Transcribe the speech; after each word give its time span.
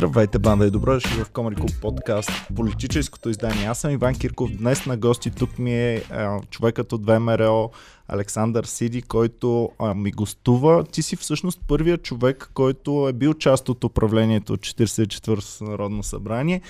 Здравейте, 0.00 0.38
банда 0.38 0.66
и 0.66 0.70
добро 0.70 0.94
дошли 0.94 1.24
в 1.24 1.30
Комари 1.30 1.54
Клуб 1.54 1.70
подкаст, 1.80 2.30
политическото 2.56 3.28
издание. 3.28 3.66
Аз 3.66 3.80
съм 3.80 3.90
Иван 3.90 4.14
Кирков. 4.14 4.50
Днес 4.50 4.86
на 4.86 4.96
гости 4.96 5.30
тук 5.30 5.58
ми 5.58 5.74
е 5.74 6.02
а, 6.10 6.40
човекът 6.50 6.92
от 6.92 7.06
ВМРО, 7.06 7.70
Александър 8.08 8.64
Сиди, 8.64 9.02
който 9.02 9.70
а, 9.78 9.94
ми 9.94 10.10
гостува. 10.10 10.84
Ти 10.84 11.02
си 11.02 11.16
всъщност 11.16 11.60
първият 11.68 12.02
човек, 12.02 12.50
който 12.54 13.08
е 13.08 13.12
бил 13.12 13.34
част 13.34 13.68
от 13.68 13.84
управлението 13.84 14.52
от 14.52 14.60
44-то 14.60 15.64
Народно 15.64 16.02
събрание. 16.02 16.60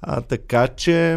А, 0.00 0.20
така 0.20 0.68
че 0.68 1.16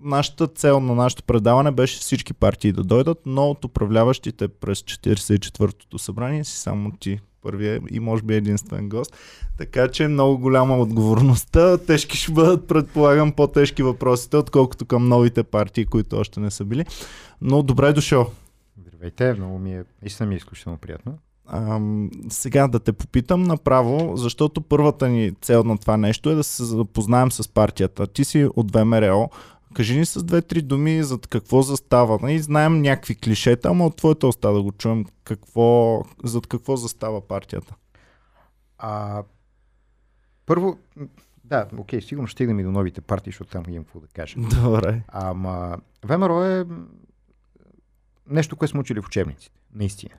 нашата 0.00 0.46
цел 0.46 0.80
на 0.80 0.94
нашето 0.94 1.22
предаване 1.22 1.70
беше 1.70 1.98
всички 1.98 2.34
партии 2.34 2.72
да 2.72 2.84
дойдат, 2.84 3.18
но 3.26 3.50
от 3.50 3.64
управляващите 3.64 4.48
през 4.48 4.82
44-то 4.82 5.98
събрание 5.98 6.44
си 6.44 6.56
само 6.56 6.92
ти 7.00 7.20
първия 7.42 7.80
и 7.90 8.00
може 8.00 8.22
би 8.22 8.34
единствен 8.34 8.88
гост. 8.88 9.16
Така 9.58 9.88
че 9.88 10.08
много 10.08 10.38
голяма 10.38 10.78
отговорността. 10.78 11.78
Тежки 11.78 12.16
ще 12.16 12.32
бъдат, 12.32 12.68
предполагам, 12.68 13.32
по-тежки 13.32 13.82
въпросите, 13.82 14.36
отколкото 14.36 14.84
към 14.84 15.08
новите 15.08 15.42
партии, 15.42 15.86
които 15.86 16.16
още 16.16 16.40
не 16.40 16.50
са 16.50 16.64
били. 16.64 16.84
Но 17.40 17.62
добре 17.62 17.92
дошъл. 17.92 18.30
Здравейте, 18.78 19.34
много 19.34 19.58
ми 19.58 19.74
е, 19.74 19.84
истина 20.04 20.28
ми 20.28 20.34
е 20.34 20.36
изключително 20.36 20.78
приятно. 20.78 21.18
А, 21.46 21.80
сега 22.28 22.68
да 22.68 22.80
те 22.80 22.92
попитам 22.92 23.42
направо, 23.42 24.16
защото 24.16 24.60
първата 24.60 25.08
ни 25.08 25.32
цел 25.40 25.64
на 25.64 25.78
това 25.78 25.96
нещо 25.96 26.30
е 26.30 26.34
да 26.34 26.44
се 26.44 26.64
запознаем 26.64 27.32
с 27.32 27.48
партията. 27.48 28.06
Ти 28.06 28.24
си 28.24 28.48
от 28.56 28.72
ВМРО, 28.72 29.30
Кажи 29.74 29.98
ни 29.98 30.06
с 30.06 30.22
две-три 30.22 30.62
думи 30.62 31.02
за 31.02 31.18
какво 31.18 31.62
застава. 31.62 32.32
И 32.32 32.38
знаем 32.38 32.82
някакви 32.82 33.14
клишета, 33.14 33.68
ама 33.68 33.86
от 33.86 33.96
твоята 33.96 34.26
уста 34.26 34.52
да 34.52 34.62
го 34.62 34.72
чуем 34.72 35.04
какво, 35.24 36.02
зад 36.24 36.46
какво 36.46 36.76
застава 36.76 37.20
партията. 37.20 37.74
А, 38.78 39.22
първо, 40.46 40.78
да, 41.44 41.68
окей, 41.78 42.00
сигурно 42.00 42.26
ще 42.26 42.32
стигнем 42.32 42.60
и 42.60 42.62
до 42.62 42.72
новите 42.72 43.00
партии, 43.00 43.30
защото 43.30 43.50
там 43.50 43.64
имам 43.68 43.84
какво 43.84 44.00
да 44.00 44.06
кажа. 44.06 44.36
Добре. 44.62 45.02
Ама 45.08 45.76
ВМРО 46.04 46.44
е 46.44 46.66
нещо, 48.30 48.56
което 48.56 48.70
сме 48.70 48.80
учили 48.80 49.00
в 49.00 49.06
учебниците. 49.06 49.60
Наистина. 49.74 50.14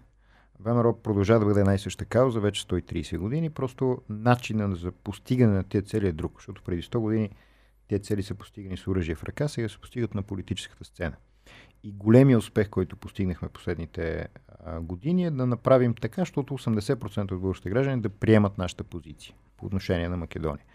ВМРО 0.60 1.02
продължава 1.02 1.40
да 1.40 1.46
бъде 1.46 1.64
най-съща 1.64 2.06
кауза 2.06 2.40
вече 2.40 2.66
130 2.66 3.18
години, 3.18 3.50
просто 3.50 4.02
начинът 4.10 4.80
за 4.80 4.92
постигане 4.92 5.54
на 5.54 5.64
тези 5.64 5.86
цели 5.86 6.08
е 6.08 6.12
друг, 6.12 6.34
защото 6.38 6.62
преди 6.64 6.82
100 6.82 7.00
години 7.00 7.30
тези 7.92 8.04
цели 8.04 8.24
са 8.24 8.36
постигани 8.36 8.78
с 8.78 8.88
оръжие 8.88 9.16
в 9.16 9.24
ръка, 9.24 9.48
сега 9.48 9.70
се 9.70 9.78
постигат 9.78 10.16
на 10.16 10.24
политическата 10.24 10.86
сцена. 10.86 11.16
И 11.84 11.92
големия 11.92 12.38
успех, 12.38 12.70
който 12.70 12.96
постигнахме 12.96 13.50
последните 13.50 14.28
години 14.82 15.26
е 15.26 15.32
да 15.32 15.46
направим 15.46 15.96
така, 15.96 16.22
защото 16.22 16.58
80% 16.58 17.32
от 17.32 17.42
българските 17.42 17.70
граждани 17.70 18.02
да 18.02 18.10
приемат 18.10 18.58
нашата 18.58 18.84
позиция 18.84 19.36
по 19.58 19.66
отношение 19.66 20.10
на 20.10 20.18
Македония. 20.18 20.66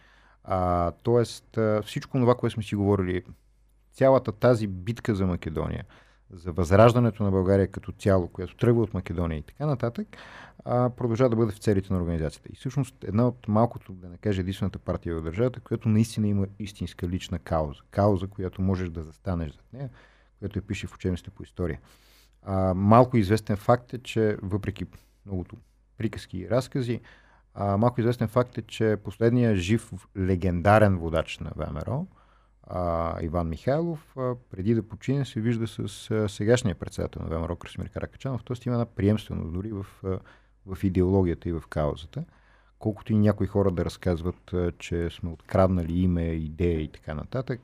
А, 0.45 0.91
тоест 0.91 1.59
всичко 1.85 2.19
това, 2.19 2.35
което 2.35 2.55
сме 2.55 2.63
си 2.63 2.75
говорили, 2.75 3.23
цялата 3.93 4.33
тази 4.33 4.67
битка 4.67 5.15
за 5.15 5.27
Македония, 5.27 5.85
за 6.31 6.53
възраждането 6.53 7.23
на 7.23 7.31
България 7.31 7.69
като 7.69 7.93
цяло, 7.93 8.29
която 8.29 8.57
тръгва 8.57 8.83
от 8.83 8.95
Македония 8.95 9.39
и 9.39 9.43
така 9.43 9.67
нататък, 9.67 10.09
а, 10.65 10.91
продължава 10.91 11.31
да 11.31 11.37
бъде 11.37 11.53
в 11.53 11.59
целите 11.59 11.93
на 11.93 11.99
организацията. 11.99 12.49
И 12.53 12.57
всъщност 12.57 13.05
една 13.05 13.29
от 13.29 13.49
малкото, 13.49 13.93
да 13.93 14.09
не 14.09 14.17
кажа 14.17 14.41
единствената 14.41 14.79
партия 14.79 15.15
в 15.15 15.23
държавата, 15.23 15.61
която 15.61 15.89
наистина 15.89 16.29
има 16.29 16.47
истинска 16.59 17.09
лична 17.09 17.39
кауза. 17.39 17.81
Кауза, 17.91 18.27
която 18.27 18.63
можеш 18.63 18.89
да 18.89 19.03
застанеш 19.03 19.53
зад 19.53 19.73
нея, 19.73 19.91
която 20.39 20.59
я 20.59 20.63
пише 20.63 20.87
в 20.87 20.95
учебниците 20.95 21.31
по 21.31 21.43
история. 21.43 21.81
А, 22.43 22.75
малко 22.75 23.17
известен 23.17 23.57
факт 23.57 23.95
е, 23.95 23.99
че 23.99 24.37
въпреки 24.43 24.87
многото 25.27 25.57
приказки 25.99 26.39
и 26.39 26.51
разкази, 26.51 27.01
а, 27.55 27.77
малко 27.77 28.01
известен 28.01 28.29
факт 28.29 28.59
е, 28.59 28.63
че 28.63 28.97
последният 29.05 29.57
жив 29.57 29.93
легендарен 30.19 30.99
водач 30.99 31.39
на 31.39 31.51
ВМРО, 31.57 32.07
а, 32.67 33.15
Иван 33.23 33.49
Михайлов, 33.49 34.17
а, 34.17 34.35
преди 34.51 34.75
да 34.75 34.83
почине, 34.83 35.25
се 35.25 35.41
вижда 35.41 35.67
с 35.67 36.11
а, 36.11 36.29
сегашния 36.29 36.75
председател 36.75 37.23
на 37.23 37.29
ВМРО 37.29 37.57
Красимир 37.57 37.89
Каракачанов. 37.89 38.45
Тоест 38.45 38.67
има 38.67 38.75
една 38.75 38.87
приемственост 38.87 39.53
дори 39.53 39.73
в, 39.73 39.87
а, 40.05 40.19
в 40.67 40.85
идеологията 40.85 41.49
и 41.49 41.53
в 41.53 41.63
каузата. 41.69 42.25
Колкото 42.79 43.13
и 43.13 43.19
някои 43.19 43.47
хора 43.47 43.71
да 43.71 43.85
разказват, 43.85 44.53
а, 44.53 44.73
че 44.79 45.11
сме 45.11 45.31
откраднали 45.31 45.99
име, 45.99 46.23
идея 46.23 46.81
и 46.81 46.89
така 46.89 47.15
нататък, 47.15 47.61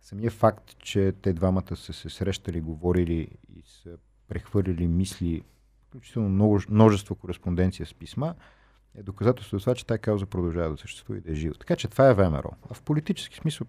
самия 0.00 0.30
факт, 0.30 0.78
че 0.78 1.12
те 1.22 1.32
двамата 1.32 1.76
са 1.76 1.92
се 1.92 2.10
срещали, 2.10 2.60
говорили 2.60 3.28
и 3.56 3.62
са 3.66 3.90
прехвърлили 4.28 4.86
мисли, 4.86 5.42
включително 5.88 6.28
много, 6.28 6.60
множество 6.68 7.14
кореспонденция 7.14 7.86
с 7.86 7.94
писма, 7.94 8.34
е 8.94 9.02
доказателство 9.02 9.58
за 9.58 9.62
това, 9.62 9.74
че 9.74 9.86
тази 9.86 10.00
кауза 10.00 10.26
продължава 10.26 10.70
да 10.70 10.76
съществува 10.76 11.18
и 11.18 11.20
да 11.20 11.32
е 11.32 11.34
жива. 11.34 11.54
Така 11.54 11.76
че 11.76 11.88
това 11.88 12.08
е 12.08 12.14
ВМРО. 12.14 12.50
А 12.70 12.74
в 12.74 12.82
политически 12.82 13.36
смисъл 13.36 13.66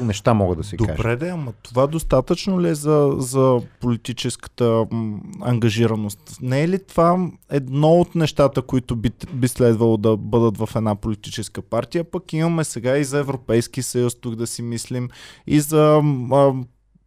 неща 0.00 0.34
могат 0.34 0.58
да 0.58 0.64
се 0.64 0.76
кажат. 0.76 0.96
Добре, 0.96 1.16
да, 1.16 1.28
ама 1.28 1.52
това 1.62 1.86
достатъчно 1.86 2.60
ли 2.60 2.68
е 2.68 2.74
за, 2.74 3.14
за 3.18 3.60
политическата 3.80 4.86
м, 4.90 5.20
ангажираност? 5.40 6.38
Не 6.42 6.62
е 6.62 6.68
ли 6.68 6.84
това 6.84 7.30
едно 7.50 8.00
от 8.00 8.14
нещата, 8.14 8.62
които 8.62 8.96
би, 8.96 9.10
би 9.32 9.48
следвало 9.48 9.96
да 9.96 10.16
бъдат 10.16 10.58
в 10.58 10.68
една 10.76 10.94
политическа 10.94 11.62
партия? 11.62 12.04
Пък 12.04 12.32
имаме 12.32 12.64
сега 12.64 12.96
и 12.98 13.04
за 13.04 13.18
Европейски 13.18 13.82
съюз, 13.82 14.14
тук 14.20 14.34
да 14.34 14.46
си 14.46 14.62
мислим, 14.62 15.08
и 15.46 15.60
за 15.60 16.02
а, 16.32 16.52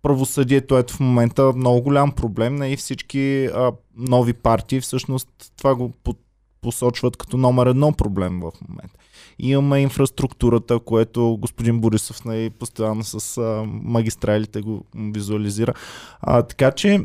правосъдието. 0.01 0.77
Ето 0.77 0.93
в 0.93 0.99
момента 0.99 1.53
много 1.55 1.81
голям 1.81 2.11
проблем. 2.11 2.55
Не 2.55 2.71
и 2.71 2.77
всички 2.77 3.45
а, 3.45 3.71
нови 3.97 4.33
партии 4.33 4.81
всъщност 4.81 5.29
това 5.57 5.75
го 5.75 5.93
посочват 6.61 7.17
като 7.17 7.37
номер 7.37 7.65
едно 7.65 7.91
проблем 7.91 8.39
в 8.39 8.51
момента. 8.69 8.99
Имаме 9.39 9.81
инфраструктурата, 9.81 10.79
което 10.79 11.37
господин 11.41 11.81
Борисов 11.81 12.25
най- 12.25 12.49
постоянно 12.49 13.03
с 13.03 13.37
а, 13.37 13.63
магистралите 13.67 14.61
го 14.61 14.85
визуализира. 14.95 15.73
А, 16.21 16.41
така 16.41 16.71
че 16.71 17.03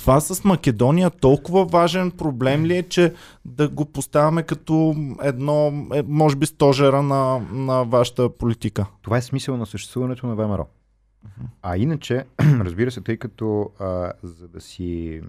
това 0.00 0.20
с 0.20 0.44
Македония 0.44 1.10
толкова 1.10 1.64
важен 1.64 2.10
проблем 2.10 2.64
ли 2.64 2.76
е, 2.76 2.82
че 2.82 3.14
да 3.44 3.68
го 3.68 3.84
поставяме 3.84 4.42
като 4.42 4.94
едно, 5.22 5.86
е, 5.94 6.02
може 6.06 6.36
би, 6.36 6.46
стожера 6.46 7.02
на, 7.02 7.38
на 7.52 7.84
вашата 7.84 8.30
политика? 8.30 8.86
Това 9.02 9.16
е 9.16 9.22
смисъл 9.22 9.56
на 9.56 9.66
съществуването 9.66 10.26
на 10.26 10.34
ВМРО. 10.34 10.66
А 11.62 11.76
иначе, 11.76 12.24
разбира 12.40 12.90
се, 12.90 13.00
тъй 13.00 13.16
като 13.16 13.70
а, 13.78 14.12
за 14.22 14.48
да 14.48 14.60
си 14.60 15.20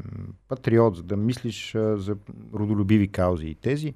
патриот, 0.47 0.95
за 0.95 1.03
да 1.03 1.17
мислиш 1.17 1.75
а, 1.75 1.97
за 1.97 2.15
родолюбиви 2.53 3.07
каузи 3.07 3.47
и 3.47 3.55
тези, 3.55 3.93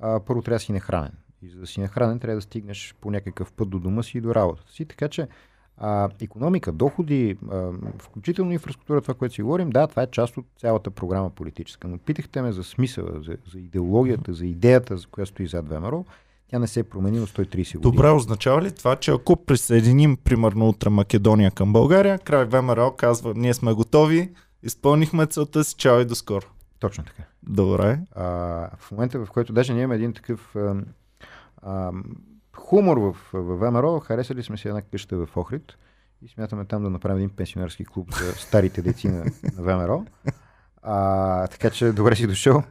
а, 0.00 0.20
първо 0.20 0.42
трябва 0.42 0.56
да 0.56 0.60
си 0.60 0.72
нахранен. 0.72 1.12
И 1.46 1.50
за 1.50 1.58
да 1.58 1.66
си 1.66 1.80
нахранен, 1.80 2.18
трябва 2.18 2.36
да 2.36 2.42
стигнеш 2.42 2.94
по 3.00 3.10
някакъв 3.10 3.52
път 3.52 3.70
до 3.70 3.78
дома 3.78 4.02
си 4.02 4.18
и 4.18 4.20
до 4.20 4.34
работата 4.34 4.72
си. 4.72 4.84
Така 4.84 5.08
че 5.08 5.28
а, 5.78 6.08
економика, 6.20 6.72
доходи, 6.72 7.36
а, 7.50 7.70
включително 7.98 8.52
инфраструктура, 8.52 9.00
това, 9.00 9.14
което 9.14 9.34
си 9.34 9.42
говорим, 9.42 9.70
да, 9.70 9.86
това 9.86 10.02
е 10.02 10.06
част 10.06 10.36
от 10.36 10.46
цялата 10.58 10.90
програма 10.90 11.30
политическа. 11.30 11.88
Но 11.88 11.98
питахте 11.98 12.42
ме 12.42 12.52
за 12.52 12.64
смисъла, 12.64 13.10
за, 13.22 13.36
за 13.52 13.58
идеологията, 13.58 14.34
за 14.34 14.46
идеята, 14.46 14.96
за 14.96 15.06
която 15.06 15.30
стои 15.30 15.46
зад 15.46 15.68
ВМРО. 15.68 16.04
Тя 16.50 16.58
не 16.58 16.66
се 16.66 16.80
е 16.80 16.84
променила 16.84 17.26
130 17.26 17.48
години. 17.48 17.82
Добре, 17.82 18.10
означава 18.10 18.62
ли 18.62 18.72
това, 18.72 18.96
че 18.96 19.10
ако 19.10 19.36
присъединим, 19.36 20.16
примерно, 20.16 20.68
утре 20.68 20.90
Македония 20.90 21.50
към 21.50 21.72
България, 21.72 22.18
край 22.18 22.44
ВМРО 22.44 22.92
казва, 22.96 23.34
ние 23.36 23.54
сме 23.54 23.72
готови, 23.72 24.30
изпълнихме 24.62 25.26
целта 25.26 25.64
си, 25.64 25.74
чао 25.74 26.00
и 26.00 26.04
до 26.04 26.14
скоро. 26.14 26.46
Точно 26.80 27.04
така. 27.04 27.22
Добре. 27.42 28.00
А, 28.12 28.24
в 28.78 28.92
момента, 28.92 29.24
в 29.24 29.30
който 29.30 29.52
даже 29.52 29.72
ние 29.72 29.82
имаме 29.82 29.94
един 29.94 30.12
такъв 30.12 30.56
а, 31.66 31.92
хумор 32.56 32.96
в, 32.96 33.16
в 33.32 33.56
ВМРО, 33.56 34.00
харесали 34.00 34.42
сме 34.42 34.56
си 34.56 34.68
една 34.68 34.82
къща 34.82 35.16
в 35.16 35.36
Охрид 35.36 35.72
и 36.22 36.28
смятаме 36.28 36.64
там 36.64 36.82
да 36.82 36.90
направим 36.90 37.18
един 37.18 37.30
пенсионерски 37.30 37.84
клуб 37.84 38.14
за 38.14 38.32
старите 38.32 38.82
деци 38.82 39.08
на, 39.08 39.24
на 39.56 39.62
ВМРО. 39.62 40.04
А, 40.82 41.46
така 41.46 41.70
че 41.70 41.92
добре 41.92 42.16
си 42.16 42.26
дошъл. 42.26 42.62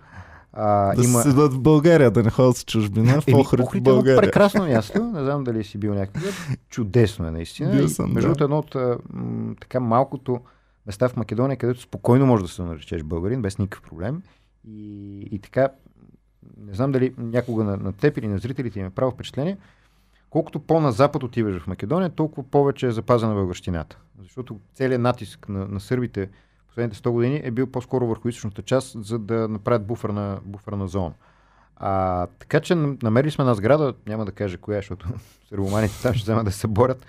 А, 0.53 0.95
да 0.95 1.03
има... 1.03 1.21
се 1.21 1.29
в 1.29 1.59
България, 1.59 2.11
да 2.11 2.23
не 2.23 2.29
ходят 2.29 2.57
с 2.57 2.65
чужбина, 2.65 3.21
в 3.21 3.27
Охрид 3.33 3.67
в 3.67 3.81
България. 3.81 4.17
Е 4.17 4.21
прекрасно 4.21 4.65
място, 4.65 5.03
не 5.03 5.23
знам 5.23 5.43
дали 5.43 5.63
си 5.63 5.77
бил 5.77 5.93
някъде. 5.93 6.27
Чудесно 6.69 7.27
е 7.27 7.31
наистина. 7.31 7.71
Бил 7.71 7.87
съм, 7.87 8.13
между 8.13 8.33
да. 8.33 8.43
едно 8.43 8.57
от 8.57 8.75
м- 9.09 9.55
така 9.61 9.79
малкото 9.79 10.39
места 10.85 11.09
в 11.09 11.15
Македония, 11.15 11.57
където 11.57 11.81
спокойно 11.81 12.25
можеш 12.25 12.47
да 12.47 12.53
се 12.53 12.61
наречеш 12.61 13.03
българин, 13.03 13.41
без 13.41 13.57
никакъв 13.57 13.89
проблем. 13.89 14.21
И, 14.67 15.19
и 15.31 15.39
така, 15.39 15.69
не 16.57 16.73
знам 16.73 16.91
дали 16.91 17.13
някога 17.17 17.63
на, 17.63 17.77
на 17.77 17.93
теб 17.93 18.17
или 18.17 18.27
на 18.27 18.37
зрителите 18.37 18.79
им 18.79 18.85
е 18.85 18.89
право 18.89 19.11
впечатление, 19.11 19.57
колкото 20.29 20.59
по-на 20.59 20.91
запад 20.91 21.23
отиваш 21.23 21.61
в 21.61 21.67
Македония, 21.67 22.09
толкова 22.09 22.49
повече 22.49 22.87
е 22.87 22.91
запазена 22.91 23.33
българщината. 23.33 23.97
Защото 24.21 24.59
целият 24.73 25.01
натиск 25.01 25.49
на, 25.49 25.67
на 25.67 25.79
сърбите 25.79 26.29
последните 26.67 26.97
100 26.97 27.09
години 27.09 27.41
е 27.43 27.51
бил 27.51 27.67
по-скоро 27.67 28.07
върху 28.07 28.27
източната 28.27 28.61
част, 28.61 29.05
за 29.05 29.19
да 29.19 29.47
направят 29.47 29.85
буферна, 29.85 30.39
буферна 30.43 30.87
зона. 30.87 31.13
А, 31.75 32.27
така 32.39 32.59
че 32.59 32.75
намерили 32.75 33.31
сме 33.31 33.41
една 33.41 33.53
сграда, 33.53 33.93
няма 34.07 34.25
да 34.25 34.31
кажа 34.31 34.57
коя, 34.57 34.77
защото 34.77 35.07
сърбоманите 35.49 36.01
там 36.01 36.13
ще 36.13 36.23
вземат 36.23 36.45
да 36.45 36.51
се 36.51 36.67
борят. 36.67 37.05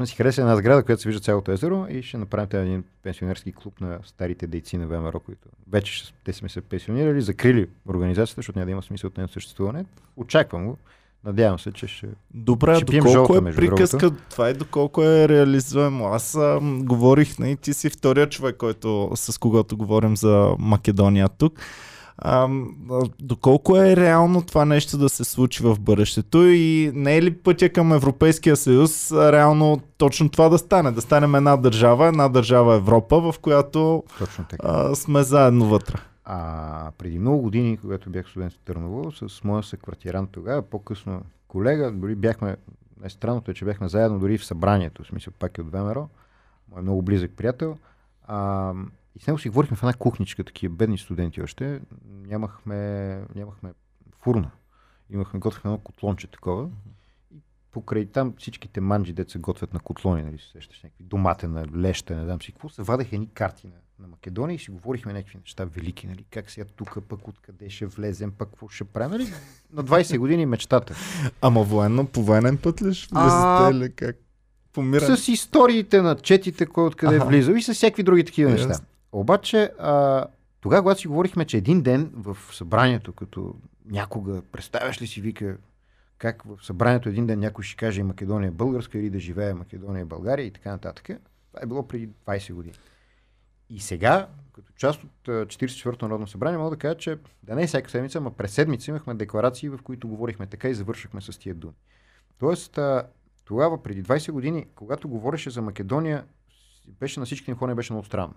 Сме 0.00 0.06
си 0.06 0.16
харесали 0.16 0.42
една 0.42 0.56
сграда, 0.56 0.82
която 0.82 1.02
се 1.02 1.08
вижда 1.08 1.20
цялото 1.20 1.52
езеро 1.52 1.86
и 1.90 2.02
ще 2.02 2.18
направим 2.18 2.48
един 2.52 2.84
пенсионерски 3.02 3.52
клуб 3.52 3.80
на 3.80 3.98
старите 4.04 4.46
дейци 4.46 4.78
на 4.78 4.86
ВМРО, 4.86 5.20
които 5.20 5.48
вече 5.70 6.14
те 6.24 6.32
сме 6.32 6.48
се 6.48 6.60
пенсионирали, 6.60 7.20
закрили 7.20 7.68
организацията, 7.88 8.38
защото 8.38 8.58
няма 8.58 8.66
да 8.66 8.72
има 8.72 8.82
смисъл 8.82 9.08
от 9.08 9.16
нейно 9.16 9.28
съществуване. 9.28 9.84
Очаквам 10.16 10.66
го. 10.66 10.76
Надявам 11.24 11.58
се, 11.58 11.72
че 11.72 11.86
ще... 11.86 12.08
Добре, 12.34 12.76
Ще 12.76 12.84
доколко 12.84 13.08
жълта, 13.08 13.50
е 13.50 13.54
приказка, 13.54 13.98
другото. 13.98 14.22
това 14.30 14.48
е 14.48 14.54
доколко 14.54 15.02
е 15.02 15.28
реализуемо. 15.28 16.06
Аз 16.06 16.34
а, 16.34 16.58
говорих, 16.62 17.34
и 17.44 17.56
ти 17.56 17.74
си 17.74 17.90
втория 17.90 18.28
човек, 18.28 18.56
който, 18.56 19.10
с 19.14 19.38
когото 19.38 19.76
говорим 19.76 20.16
за 20.16 20.54
Македония 20.58 21.28
тук. 21.28 21.60
А, 22.22 22.48
доколко 23.18 23.76
е 23.76 23.96
реално 23.96 24.42
това 24.42 24.64
нещо 24.64 24.98
да 24.98 25.08
се 25.08 25.24
случи 25.24 25.62
в 25.62 25.80
бъдещето 25.80 26.46
и 26.46 26.92
не 26.94 27.16
е 27.16 27.22
ли 27.22 27.34
пътя 27.34 27.68
към 27.68 27.92
Европейския 27.92 28.56
съюз 28.56 29.12
реално 29.12 29.80
точно 29.98 30.28
това 30.28 30.48
да 30.48 30.58
стане? 30.58 30.92
Да 30.92 31.00
станем 31.00 31.34
една 31.34 31.56
държава, 31.56 32.06
една 32.06 32.28
държава 32.28 32.74
Европа, 32.74 33.32
в 33.32 33.38
която 33.38 34.04
Точно 34.18 34.44
така. 34.48 34.66
а, 34.68 34.94
сме 34.94 35.22
заедно 35.22 35.66
вътре. 35.66 35.94
А 36.24 36.90
преди 36.98 37.18
много 37.18 37.42
години, 37.42 37.76
когато 37.76 38.10
бях 38.10 38.28
студент 38.28 38.52
в 38.52 38.58
Търново, 38.58 39.12
с 39.12 39.44
моя 39.44 39.62
съквартирант 39.62 40.30
тогава, 40.32 40.62
по-късно 40.62 41.22
колега, 41.48 41.92
дори 41.92 42.14
бяхме, 42.14 42.56
най-странното 43.00 43.50
е, 43.50 43.54
че 43.54 43.64
бяхме 43.64 43.88
заедно 43.88 44.18
дори 44.18 44.38
в 44.38 44.44
събранието, 44.44 45.02
в 45.02 45.06
смисъл 45.06 45.32
пак 45.38 45.58
е 45.58 45.60
от 45.60 45.72
ВМРО, 45.72 46.08
мой 46.72 46.82
много 46.82 47.02
близък 47.02 47.30
приятел. 47.36 47.76
А, 48.26 48.72
и 49.16 49.20
с 49.20 49.26
него 49.26 49.38
си 49.38 49.48
говорихме 49.48 49.76
в 49.76 49.82
една 49.82 49.92
кухничка, 49.92 50.44
такива 50.44 50.74
бедни 50.74 50.98
студенти 50.98 51.42
още. 51.42 51.80
Нямахме, 52.26 52.76
нямахме 53.34 53.72
фурна. 54.18 54.50
Имахме, 55.10 55.40
готвихме 55.40 55.68
едно 55.68 55.78
котлонче 55.78 56.26
такова. 56.26 56.68
И 57.34 57.38
покрай 57.72 58.06
там 58.06 58.34
всичките 58.38 58.80
манджи, 58.80 59.12
деца 59.12 59.38
готвят 59.38 59.74
на 59.74 59.80
котлони, 59.80 60.22
нали, 60.22 60.38
се 60.38 60.50
сещаш 60.52 60.82
някакви 60.82 61.04
доматена, 61.04 61.66
леща, 61.76 62.16
не 62.16 62.24
знам 62.24 62.42
си 62.42 62.52
какво, 62.52 62.68
се 62.68 62.82
вадеха 62.82 63.16
едни 63.16 63.28
карти 63.34 63.66
на, 63.66 63.72
на 63.98 64.08
Македония 64.08 64.54
и 64.54 64.58
си 64.58 64.70
говорихме 64.70 65.12
някакви 65.12 65.38
неща 65.38 65.64
велики, 65.64 66.06
нали, 66.06 66.24
как 66.30 66.50
сега 66.50 66.66
тук, 66.76 66.98
пък 67.08 67.28
откъде 67.28 67.70
ще 67.70 67.86
влезем, 67.86 68.32
пък 68.38 68.48
какво 68.48 68.68
ще 68.68 68.84
правим, 68.84 69.10
нали? 69.10 69.32
На 69.72 69.84
20 69.84 70.18
години 70.18 70.46
мечтата. 70.46 70.94
Ама 71.40 71.62
военно, 71.62 72.06
по 72.06 72.22
военен 72.22 72.58
път 72.58 72.82
ли 72.82 72.94
ще 72.94 73.14
влезете 73.14 73.76
или 73.76 73.92
как? 73.92 74.16
Помирам. 74.72 75.16
С 75.16 75.28
историите 75.28 76.02
на 76.02 76.16
четите, 76.16 76.66
кой 76.66 76.86
откъде 76.86 77.16
е 77.16 77.18
влизал 77.18 77.54
и 77.54 77.62
с 77.62 77.74
всякакви 77.74 78.02
други 78.02 78.24
такива 78.24 78.50
неща. 78.50 78.80
Обаче, 79.12 79.72
а, 79.78 80.26
тогава, 80.60 80.82
когато 80.82 81.00
си 81.00 81.08
говорихме, 81.08 81.44
че 81.44 81.56
един 81.56 81.82
ден 81.82 82.10
в 82.14 82.36
събранието, 82.52 83.12
като 83.12 83.54
някога, 83.86 84.42
представяш 84.52 85.02
ли 85.02 85.06
си, 85.06 85.20
вика, 85.20 85.56
как 86.18 86.42
в 86.42 86.58
събранието 86.62 87.08
един 87.08 87.26
ден 87.26 87.38
някой 87.38 87.64
ще 87.64 87.76
каже 87.76 88.02
Македония 88.02 88.48
е 88.48 88.50
българска 88.50 88.98
или 88.98 89.10
да 89.10 89.18
живее 89.18 89.54
Македония 89.54 90.02
е 90.02 90.04
България 90.04 90.46
и 90.46 90.50
така 90.50 90.70
нататък. 90.70 91.04
Това 91.04 91.60
е 91.62 91.66
било 91.66 91.88
преди 91.88 92.08
20 92.08 92.52
години. 92.52 92.74
И 93.70 93.80
сега, 93.80 94.28
като 94.52 94.72
част 94.72 95.04
от 95.04 95.28
а, 95.28 95.46
44-то 95.46 96.08
Народно 96.08 96.26
събрание, 96.26 96.58
мога 96.58 96.70
да 96.70 96.76
кажа, 96.76 96.96
че 96.96 97.18
да 97.42 97.54
не 97.54 97.62
е 97.62 97.66
всяка 97.66 97.90
седмица, 97.90 98.18
ама 98.18 98.30
през 98.30 98.52
седмица 98.52 98.90
имахме 98.90 99.14
декларации, 99.14 99.68
в 99.68 99.78
които 99.84 100.08
говорихме 100.08 100.46
така 100.46 100.68
и 100.68 100.74
завършихме 100.74 101.20
с 101.20 101.38
тия 101.38 101.54
думи. 101.54 101.74
Тоест, 102.38 102.78
тогава, 103.44 103.82
преди 103.82 104.02
20 104.02 104.32
години, 104.32 104.66
когато 104.74 105.08
говореше 105.08 105.50
за 105.50 105.62
Македония, 105.62 106.24
беше 107.00 107.20
на 107.20 107.26
всички 107.26 107.54
не 107.66 107.74
беше 107.74 107.92
много 107.92 108.06
странно. 108.06 108.34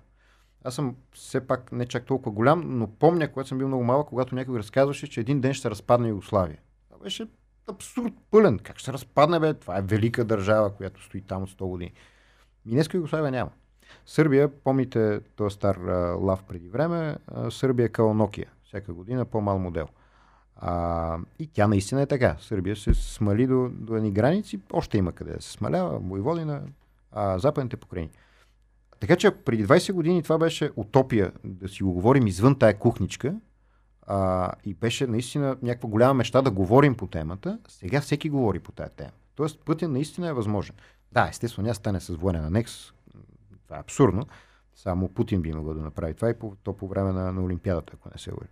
Аз 0.64 0.76
съм 0.76 0.96
все 1.12 1.48
пак 1.48 1.72
не 1.72 1.86
чак 1.86 2.06
толкова 2.06 2.32
голям, 2.32 2.64
но 2.66 2.88
помня, 2.88 3.32
когато 3.32 3.50
съм 3.50 3.58
бил 3.58 3.68
много 3.68 3.84
малък, 3.84 4.08
когато 4.08 4.36
някой 4.36 4.60
разказваше, 4.60 5.10
че 5.10 5.20
един 5.20 5.42
ден 5.42 5.54
ще 5.54 5.70
разпадне 5.70 6.08
Югославия. 6.08 6.60
Това 6.90 7.04
беше 7.04 7.28
абсурд 7.68 8.14
пълен. 8.32 8.60
Как 8.60 8.78
ще 8.78 8.94
разпадне, 8.94 9.40
бе? 9.40 9.54
Това 9.54 9.78
е 9.78 9.82
велика 9.82 10.26
държава, 10.26 10.76
която 10.76 11.04
стои 11.04 11.22
там 11.22 11.44
от 11.44 11.50
100 11.50 11.68
години. 11.68 11.94
И 12.66 12.72
днес 12.72 12.90
Югославия 12.94 13.32
няма. 13.32 13.52
Сърбия, 14.06 14.48
помните 14.64 15.20
този 15.36 15.54
стар 15.54 15.76
а, 15.76 16.18
лав 16.22 16.44
преди 16.44 16.70
време, 16.70 17.16
а, 17.28 17.52
Сърбия 17.52 17.90
Nokia. 17.90 18.46
Всяка 18.64 18.94
година 18.94 19.26
по-мал 19.26 19.60
модел. 19.60 19.88
А, 20.56 21.18
и 21.40 21.48
тя 21.48 21.68
наистина 21.68 22.02
е 22.02 22.06
така. 22.06 22.36
Сърбия 22.40 22.76
се 22.76 22.94
смали 22.94 23.48
до, 23.48 23.70
до 23.74 23.96
едни 23.96 24.12
граници, 24.12 24.62
още 24.74 24.98
има 24.98 25.12
къде 25.12 25.34
да 25.34 25.42
се 25.42 25.52
смалява, 25.52 26.00
Войводина, 26.00 26.62
а, 27.12 27.40
западните 27.40 27.78
покрайни. 27.78 28.10
Така 29.04 29.16
че 29.16 29.32
преди 29.32 29.68
20 29.68 29.94
години 29.94 30.24
това 30.24 30.38
беше 30.38 30.72
утопия 30.76 31.32
да 31.44 31.70
си 31.70 31.84
го 31.84 31.94
говорим 31.94 32.28
извън 32.28 32.60
тая 32.60 32.80
кухничка 32.80 33.36
а, 34.08 34.52
и 34.66 34.74
беше 34.74 35.08
наистина 35.08 35.58
някаква 35.62 35.90
голяма 35.90 36.14
мечта 36.14 36.42
да 36.42 36.52
говорим 36.52 36.96
по 36.96 37.08
темата. 37.08 37.60
Сега 37.68 38.02
всеки 38.02 38.30
говори 38.30 38.60
по 38.60 38.72
тая 38.72 38.90
тема. 38.90 39.12
Тоест 39.36 39.60
пътя 39.66 39.88
наистина 39.88 40.28
е 40.28 40.34
възможен. 40.34 40.76
Да, 41.12 41.28
естествено, 41.30 41.64
няма 41.64 41.76
стане 41.76 42.00
с 42.00 42.16
военен 42.16 42.46
анекс. 42.46 42.94
Това 43.64 43.78
е 43.78 43.80
абсурдно. 43.80 44.28
Само 44.76 45.10
Путин 45.10 45.42
би 45.42 45.54
могъл 45.54 45.74
да 45.74 45.82
направи 45.82 46.14
това 46.14 46.30
и 46.30 46.40
по, 46.40 46.56
то 46.64 46.74
по 46.74 46.88
време 46.88 47.12
на, 47.12 47.34
на 47.34 47.44
Олимпиадата, 47.44 47.94
ако 47.96 48.10
не 48.14 48.20
се 48.20 48.32
лъжа. 48.32 48.52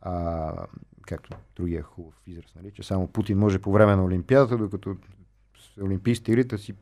А, 0.00 0.66
както 1.06 1.36
другия 1.56 1.82
хубав 1.82 2.14
израз, 2.26 2.54
нали, 2.56 2.72
че 2.72 2.82
само 2.82 3.08
Путин 3.08 3.38
може 3.38 3.58
по 3.58 3.72
време 3.72 3.96
на 3.96 4.04
Олимпиадата, 4.04 4.58
докато 4.58 4.96
олимпийските 5.82 6.32
елита 6.32 6.58
си 6.58 6.74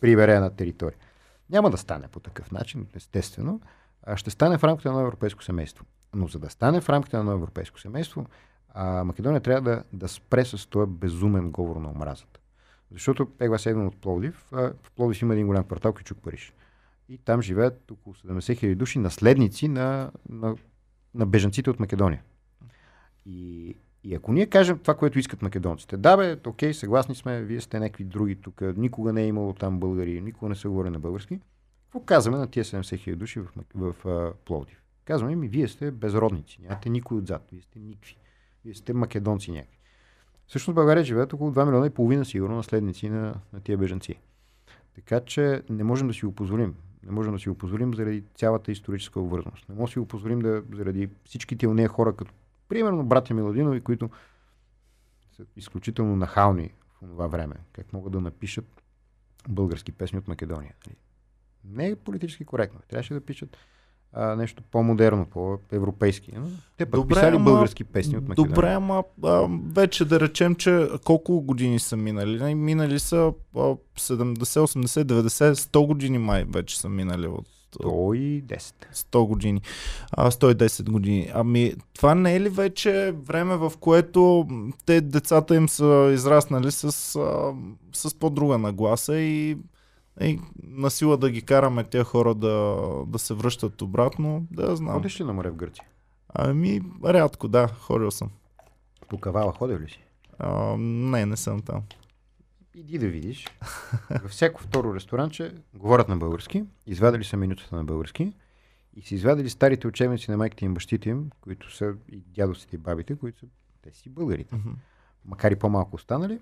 прибере 0.00 0.34
една 0.34 0.50
територия. 0.50 0.98
Няма 1.50 1.70
да 1.70 1.76
стане 1.76 2.08
по 2.08 2.20
такъв 2.20 2.52
начин, 2.52 2.86
естествено. 2.94 3.60
А 4.02 4.16
ще 4.16 4.30
стане 4.30 4.58
в 4.58 4.64
рамките 4.64 4.88
на 4.88 4.94
едно 4.94 5.06
европейско 5.06 5.44
семейство. 5.44 5.84
Но 6.14 6.28
за 6.28 6.38
да 6.38 6.50
стане 6.50 6.80
в 6.80 6.88
рамките 6.88 7.16
на 7.16 7.20
едно 7.20 7.32
европейско 7.32 7.80
семейство, 7.80 8.26
а, 8.74 9.04
Македония 9.04 9.40
трябва 9.40 9.70
да, 9.70 9.84
да 9.92 10.08
спре 10.08 10.44
с 10.44 10.66
този 10.66 10.90
безумен 10.90 11.50
говор 11.50 11.76
на 11.76 11.90
омразата. 11.90 12.40
Защото 12.90 13.28
аз 13.40 13.66
идвам 13.66 13.86
от 13.86 13.96
Пловдив. 13.96 14.48
А, 14.52 14.72
в 14.82 14.90
Пловдив 14.96 15.22
има 15.22 15.34
един 15.34 15.46
голям 15.46 15.64
квартал, 15.64 15.92
Кючук 15.92 16.18
Париж. 16.18 16.52
И 17.08 17.18
там 17.18 17.42
живеят 17.42 17.90
около 17.90 18.14
70 18.14 18.58
хиляди 18.58 18.74
души, 18.74 18.98
наследници 18.98 19.68
на, 19.68 20.10
на, 20.28 20.56
на 21.14 21.26
бежанците 21.26 21.70
от 21.70 21.80
Македония. 21.80 22.22
И, 23.26 23.76
и 24.06 24.14
ако 24.14 24.32
ние 24.32 24.46
кажем 24.46 24.78
това, 24.78 24.94
което 24.94 25.18
искат 25.18 25.42
македонците, 25.42 25.96
да 25.96 26.16
бе, 26.16 26.36
окей, 26.46 26.74
съгласни 26.74 27.14
сме, 27.14 27.42
вие 27.42 27.60
сте 27.60 27.80
някакви 27.80 28.04
други 28.04 28.36
тук, 28.36 28.60
никога 28.76 29.12
не 29.12 29.22
е 29.22 29.26
имало 29.26 29.52
там 29.52 29.80
българи, 29.80 30.20
никога 30.20 30.48
не 30.48 30.54
се 30.54 30.68
говори 30.68 30.90
на 30.90 30.98
български, 30.98 31.40
какво 31.84 32.00
казваме 32.00 32.38
на 32.38 32.46
тия 32.46 32.64
70 32.64 32.98
хиляди 32.98 33.18
души 33.18 33.40
в, 33.40 33.48
в, 33.74 33.94
в 34.04 34.34
Пловдив? 34.44 34.82
Казваме 35.04 35.32
им, 35.32 35.40
вие 35.40 35.68
сте 35.68 35.90
безродници, 35.90 36.58
нямате 36.62 36.90
никой 36.90 37.18
отзад, 37.18 37.48
вие 37.52 37.62
сте 37.62 37.78
никакви, 37.78 38.16
вие 38.64 38.74
сте 38.74 38.92
македонци 38.92 39.52
някакви. 39.52 39.78
Всъщност 40.46 40.74
България 40.74 41.04
живеят 41.04 41.32
около 41.32 41.52
2 41.52 41.64
милиона 41.64 41.86
и 41.86 41.90
половина 41.90 42.24
сигурно 42.24 42.56
наследници 42.56 43.08
на, 43.08 43.34
на 43.52 43.60
тия 43.60 43.78
бежанци. 43.78 44.14
Така 44.94 45.20
че 45.20 45.62
не 45.70 45.84
можем 45.84 46.08
да 46.08 46.14
си 46.14 46.26
го 46.26 46.32
позволим. 46.32 46.74
Не 47.02 47.12
можем 47.12 47.32
да 47.32 47.38
си 47.38 47.48
го 47.48 47.54
позволим 47.54 47.94
заради 47.94 48.24
цялата 48.34 48.72
историческа 48.72 49.20
обвързаност. 49.20 49.68
Не 49.68 49.74
можем 49.74 49.84
да 49.84 49.92
си 49.92 49.98
го 49.98 50.06
позволим 50.06 50.38
да, 50.38 50.62
заради 50.72 51.08
всичките 51.24 51.66
нея 51.66 51.88
хора, 51.88 52.16
като 52.16 52.32
примерно 52.68 53.04
братя 53.04 53.34
Миладинови, 53.34 53.80
които 53.80 54.10
са 55.36 55.44
изключително 55.56 56.16
нахални 56.16 56.70
в 57.02 57.06
това 57.06 57.26
време. 57.26 57.54
Как 57.72 57.92
могат 57.92 58.12
да 58.12 58.20
напишат 58.20 58.82
български 59.48 59.92
песни 59.92 60.18
от 60.18 60.28
Македония. 60.28 60.74
Не 61.64 61.88
е 61.88 61.96
политически 61.96 62.44
коректно. 62.44 62.80
Трябваше 62.88 63.14
да 63.14 63.20
пишат 63.20 63.56
а, 64.12 64.36
нещо 64.36 64.62
по-модерно, 64.70 65.26
по-европейски. 65.26 66.32
Но 66.36 66.46
те 66.76 66.86
пък 66.86 67.00
Добре, 67.00 67.14
писали 67.14 67.36
ама- 67.36 67.44
български 67.44 67.84
песни 67.84 68.16
от 68.16 68.28
Македония. 68.28 68.54
Добре, 68.54 68.72
ама 68.72 69.04
а, 69.24 69.48
вече 69.72 70.04
да 70.04 70.20
речем, 70.20 70.54
че 70.54 70.88
колко 71.04 71.40
години 71.40 71.78
са 71.78 71.96
минали? 71.96 72.54
Минали 72.54 72.98
са 72.98 73.16
а, 73.16 73.58
70, 73.58 73.76
80, 73.98 74.86
90, 74.86 75.52
100 75.52 75.86
години 75.86 76.18
май 76.18 76.44
вече 76.44 76.80
са 76.80 76.88
минали 76.88 77.26
от 77.26 77.48
110. 77.82 78.74
100 78.94 79.26
години, 79.26 79.60
а, 80.12 80.30
110 80.30 80.90
години. 80.90 81.30
Ами, 81.34 81.74
това 81.94 82.14
не 82.14 82.36
е 82.36 82.40
ли 82.40 82.48
вече 82.48 83.14
време, 83.24 83.56
в 83.56 83.72
което 83.80 84.48
те 84.86 85.00
децата 85.00 85.56
им 85.56 85.68
са 85.68 86.10
израснали 86.14 86.70
с, 86.70 86.84
а, 86.84 87.54
с 87.92 88.18
по-друга 88.18 88.58
нагласа 88.58 89.18
и, 89.18 89.58
и 90.20 90.40
на 90.62 90.90
сила 90.90 91.16
да 91.16 91.30
ги 91.30 91.42
караме 91.42 91.84
тези 91.84 92.04
хора 92.04 92.34
да, 92.34 92.76
да 93.06 93.18
се 93.18 93.34
връщат 93.34 93.82
обратно, 93.82 94.46
да 94.50 94.76
знам. 94.76 94.94
Ходиш 94.94 95.20
ли 95.20 95.24
на 95.24 95.32
море 95.32 95.50
в 95.50 95.56
Гърция? 95.56 95.84
Ами, 96.34 96.80
рядко, 97.04 97.48
да, 97.48 97.68
ходил 97.68 98.10
съм. 98.10 98.30
По 99.08 99.18
кавала 99.18 99.52
ходил 99.52 99.78
ли 99.78 99.88
си? 99.88 100.00
А, 100.38 100.76
не, 100.78 101.26
не 101.26 101.36
съм 101.36 101.60
там. 101.60 101.82
Иди 102.76 102.98
да 102.98 103.08
видиш. 103.08 103.46
Във 104.22 104.30
всяко 104.30 104.62
второ 104.62 104.94
ресторанче 104.94 105.54
говорят 105.74 106.08
на 106.08 106.16
български, 106.16 106.64
извадили 106.86 107.24
са 107.24 107.36
менютата 107.36 107.76
на 107.76 107.84
български 107.84 108.32
и 108.94 109.02
са 109.02 109.14
извадили 109.14 109.50
старите 109.50 109.86
учебници 109.86 110.30
на 110.30 110.36
майките 110.36 110.64
им, 110.64 110.74
бащите 110.74 111.08
им, 111.08 111.30
които 111.40 111.76
са 111.76 111.94
и 112.08 112.16
дядовците 112.20 112.76
и 112.76 112.78
бабите, 112.78 113.16
които 113.16 113.38
са 113.38 113.46
те 113.82 113.92
си 113.92 114.08
българите. 114.08 114.56
Макар 115.24 115.50
и 115.50 115.56
по-малко 115.56 115.96
останали. 115.96 116.40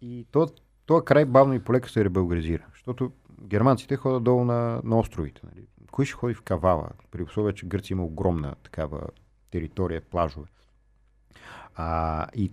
И 0.00 0.26
то, 0.30 0.48
този 0.86 1.04
край 1.04 1.24
бавно 1.24 1.54
и 1.54 1.64
полека 1.64 1.88
се 1.88 2.04
ребългаризира, 2.04 2.66
защото 2.72 3.12
германците 3.42 3.96
ходят 3.96 4.24
долу 4.24 4.44
на, 4.44 4.80
на 4.84 4.98
островите. 4.98 5.40
Нали? 5.44 5.66
Кой 5.90 6.04
ще 6.04 6.14
ходи 6.14 6.34
в 6.34 6.42
Кавала, 6.42 6.88
при 7.10 7.22
условие, 7.22 7.52
че 7.52 7.66
Гърция 7.66 7.94
има 7.94 8.04
огромна 8.04 8.54
такава 8.62 9.00
територия, 9.50 10.00
плажове. 10.00 10.46
А, 11.74 12.26
и, 12.34 12.52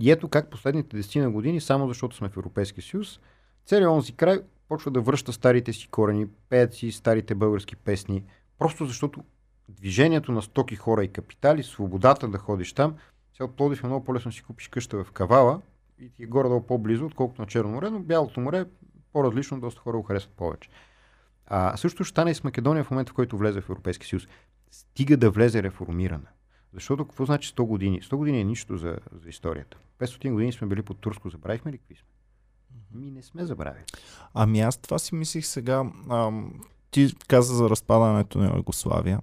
и 0.00 0.10
ето 0.10 0.28
как 0.28 0.50
последните 0.50 0.96
десетина 0.96 1.30
години, 1.30 1.60
само 1.60 1.88
защото 1.88 2.16
сме 2.16 2.28
в 2.28 2.36
Европейския 2.36 2.84
съюз, 2.84 3.20
целият 3.66 3.90
онзи 3.90 4.12
край 4.12 4.40
почва 4.68 4.90
да 4.90 5.00
връща 5.00 5.32
старите 5.32 5.72
си 5.72 5.88
корени, 5.88 6.26
пеят 6.48 6.74
си 6.74 6.92
старите 6.92 7.34
български 7.34 7.76
песни, 7.76 8.24
просто 8.58 8.86
защото 8.86 9.24
движението 9.68 10.32
на 10.32 10.42
стоки, 10.42 10.76
хора 10.76 11.04
и 11.04 11.08
капитали, 11.08 11.62
свободата 11.62 12.28
да 12.28 12.38
ходиш 12.38 12.72
там, 12.72 12.96
сега 13.32 13.44
от 13.44 13.56
Пловдив 13.56 13.84
е 13.84 13.86
много 13.86 14.04
по-лесно 14.04 14.32
си 14.32 14.42
купиш 14.42 14.68
къща 14.68 15.04
в 15.04 15.12
Кавала 15.12 15.60
и 15.98 16.10
ти 16.10 16.22
е 16.22 16.26
горе-долу 16.26 16.66
по-близо, 16.66 17.06
отколкото 17.06 17.42
на 17.42 17.48
Черно 17.48 17.70
море, 17.70 17.90
но 17.90 18.00
Бялото 18.00 18.40
море 18.40 18.58
е 18.58 18.64
по-различно, 19.12 19.60
доста 19.60 19.80
хора 19.80 19.96
го 19.96 20.02
харесват 20.02 20.34
повече. 20.34 20.70
А, 21.46 21.76
също 21.76 22.04
ще 22.04 22.10
стане 22.10 22.30
и 22.30 22.34
с 22.34 22.44
Македония 22.44 22.84
в 22.84 22.90
момента, 22.90 23.10
в 23.10 23.14
който 23.14 23.38
влезе 23.38 23.60
в 23.60 23.70
Европейския 23.70 24.08
съюз. 24.08 24.28
Стига 24.70 25.16
да 25.16 25.30
влезе 25.30 25.62
реформирана. 25.62 26.26
Защото 26.74 27.04
какво 27.04 27.24
значи 27.24 27.52
100 27.52 27.62
години? 27.62 28.02
100 28.02 28.16
години 28.16 28.40
е 28.40 28.44
нищо 28.44 28.76
за, 28.76 28.96
за 29.22 29.28
историята. 29.28 29.76
500 29.98 30.32
години 30.32 30.52
сме 30.52 30.66
били 30.66 30.82
под 30.82 30.98
турско, 30.98 31.30
забравихме 31.30 31.72
ли 31.72 31.78
какви 31.78 31.94
сме? 31.94 32.06
Ми 32.94 33.10
не 33.10 33.22
сме 33.22 33.44
забравили. 33.44 33.84
Ами 34.34 34.60
аз 34.60 34.76
това 34.76 34.98
си 34.98 35.14
мислих 35.14 35.46
сега. 35.46 35.84
Ам, 36.10 36.52
ти 36.90 37.14
каза 37.28 37.54
за 37.54 37.70
разпадането 37.70 38.38
на 38.38 38.56
Югославия. 38.56 39.20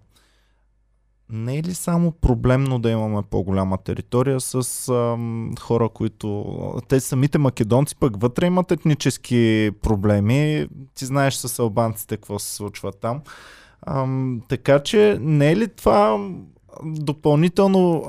Не 1.29 1.57
е 1.57 1.63
ли 1.63 1.73
само 1.73 2.11
проблемно 2.11 2.79
да 2.79 2.89
имаме 2.89 3.21
по-голяма 3.29 3.77
територия 3.77 4.39
с 4.39 4.89
ам, 4.89 5.53
хора, 5.59 5.89
които... 5.89 6.81
Те 6.87 6.99
самите 6.99 7.37
македонци 7.37 7.95
пък 7.95 8.21
вътре 8.21 8.45
имат 8.45 8.71
етнически 8.71 9.71
проблеми. 9.81 10.67
Ти 10.95 11.05
знаеш 11.05 11.33
с 11.33 11.59
албанците 11.59 12.17
какво 12.17 12.39
се 12.39 12.55
случва 12.55 12.91
там. 12.91 13.21
Ам, 13.87 14.41
така 14.47 14.79
че 14.79 15.17
не 15.21 15.51
е 15.51 15.55
ли 15.55 15.67
това 15.67 16.29
допълнително 16.83 18.03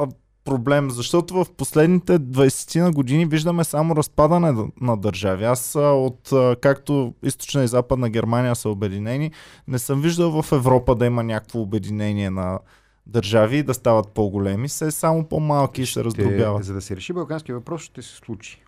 проблем, 0.45 0.91
защото 0.91 1.45
в 1.45 1.47
последните 1.57 2.19
20 2.19 2.83
на 2.83 2.93
години 2.93 3.27
виждаме 3.27 3.65
само 3.65 3.97
разпадане 3.97 4.71
на 4.81 4.97
държави. 4.97 5.45
Аз 5.45 5.75
от 5.77 6.31
както 6.61 7.15
източна 7.23 7.65
и 7.65 7.69
западна 7.69 8.11
Германия 8.11 8.55
са 8.55 8.69
обединени, 8.69 9.33
не 9.69 9.79
съм 9.79 10.01
виждал 10.01 10.43
в 10.43 10.53
Европа 10.53 10.95
да 10.95 11.07
има 11.07 11.23
някакво 11.23 11.61
обединение 11.61 12.31
на 12.31 12.59
държави 13.07 13.63
да 13.63 13.75
стават 13.75 14.09
по-големи, 14.09 14.69
се 14.69 14.91
само 14.91 15.25
по-малки 15.25 15.83
и 15.83 15.87
ще 15.87 16.05
раздробяват. 16.05 16.65
За 16.65 16.75
да 16.75 16.81
се 16.81 16.97
реши 16.97 17.13
балкански 17.13 17.53
въпрос, 17.53 17.83
ще 17.83 18.03
се 18.03 18.15
случи. 18.15 18.63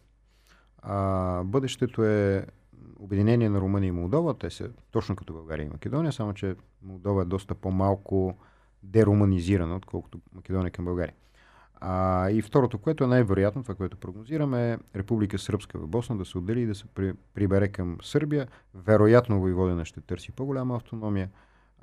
А, 0.83 1.42
бъдещето 1.45 2.04
е 2.04 2.47
обединение 2.99 3.49
на 3.49 3.61
Румъния 3.61 3.88
и 3.88 3.92
Молдова. 3.92 4.35
Те 4.35 4.50
са 4.50 4.71
точно 4.90 5.16
като 5.16 5.33
България 5.33 5.66
и 5.66 5.69
Македония, 5.69 6.12
само 6.12 6.35
че 6.35 6.54
Молдова 6.83 7.23
е 7.23 7.25
доста 7.25 7.54
по-малко 7.54 8.35
деруманизирана, 8.83 9.77
отколкото 9.77 10.21
Македония 10.35 10.71
към 10.71 10.85
България. 10.85 11.15
А, 11.81 12.31
и 12.31 12.43
второто, 12.43 12.79
което 12.79 13.05
е 13.05 13.07
най-вероятно, 13.07 13.63
това, 13.63 13.75
което 13.75 13.97
прогнозираме, 13.97 14.73
е 14.73 14.79
Република 14.97 15.39
Сръбска 15.39 15.79
в 15.79 15.87
Босна 15.87 16.17
да 16.17 16.25
се 16.25 16.39
отдели 16.39 16.61
и 16.61 16.67
да 16.67 16.75
се 16.75 16.87
при, 16.87 17.13
прибере 17.35 17.69
към 17.69 17.99
Сърбия. 18.03 18.49
Вероятно 18.75 19.41
Войводина 19.41 19.85
ще 19.85 20.01
търси 20.01 20.33
по-голяма 20.33 20.77
автономия 20.77 21.31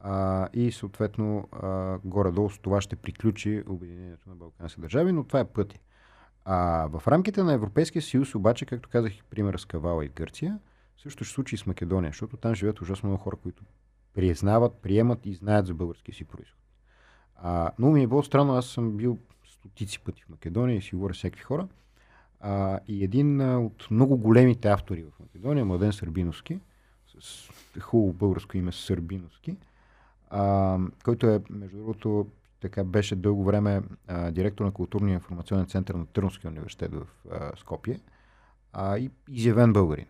а, 0.01 0.47
и 0.53 0.71
съответно 0.71 1.47
а, 1.51 1.97
горе-долу 2.05 2.49
с 2.49 2.59
това 2.59 2.81
ще 2.81 2.95
приключи 2.95 3.63
обединението 3.67 4.29
на 4.29 4.35
балкански 4.35 4.81
държави, 4.81 5.11
но 5.11 5.23
това 5.23 5.39
е 5.39 5.45
пъти. 5.45 5.79
А 6.45 6.87
в 6.87 7.07
рамките 7.07 7.43
на 7.43 7.53
Европейския 7.53 8.01
съюз 8.01 8.35
обаче, 8.35 8.65
както 8.65 8.89
казах, 8.89 9.11
пример 9.29 9.57
с 9.57 9.65
Кавала 9.65 10.05
и 10.05 10.09
Гърция, 10.09 10.59
също 10.97 11.23
ще 11.23 11.33
случи 11.33 11.55
и 11.55 11.57
с 11.57 11.65
Македония, 11.65 12.09
защото 12.09 12.37
там 12.37 12.55
живеят 12.55 12.81
ужасно 12.81 13.09
много 13.09 13.23
хора, 13.23 13.35
които 13.35 13.63
признават, 14.13 14.73
приемат 14.81 15.25
и 15.25 15.33
знаят 15.33 15.67
за 15.67 15.73
българския 15.73 16.15
си 16.15 16.23
происход. 16.23 16.66
А, 17.37 17.71
но 17.79 17.91
ми 17.91 18.03
е 18.03 18.07
било 18.07 18.23
странно, 18.23 18.53
аз 18.53 18.65
съм 18.65 18.97
бил 18.97 19.17
стотици 19.45 19.99
пъти 19.99 20.23
в 20.23 20.29
Македония 20.29 20.77
и 20.77 20.81
си 20.81 20.95
говоря 20.95 21.13
всеки 21.13 21.39
хора. 21.39 21.67
А, 22.39 22.79
и 22.87 23.03
един 23.03 23.41
а, 23.41 23.59
от 23.59 23.87
много 23.91 24.17
големите 24.17 24.67
автори 24.67 25.03
в 25.03 25.19
Македония, 25.19 25.65
Младен 25.65 25.93
Сърбиновски, 25.93 26.59
с 27.19 27.49
хубаво 27.81 28.13
българско 28.13 28.57
име 28.57 28.71
Сърбиновски, 28.71 29.57
а, 30.29 30.77
който 31.03 31.27
е, 31.27 31.41
между 31.49 31.77
другото, 31.77 32.27
така 32.59 32.83
беше 32.83 33.15
дълго 33.15 33.43
време 33.43 33.81
а, 34.07 34.31
директор 34.31 34.65
на 34.65 34.71
културния 34.71 35.13
информационен 35.13 35.65
център 35.65 35.95
на 35.95 36.05
Търновския 36.05 36.51
университет 36.51 36.91
в 36.93 37.07
а, 37.31 37.51
Скопие 37.57 37.99
а, 38.73 38.97
и 38.97 39.11
изявен 39.29 39.73
българин. 39.73 40.05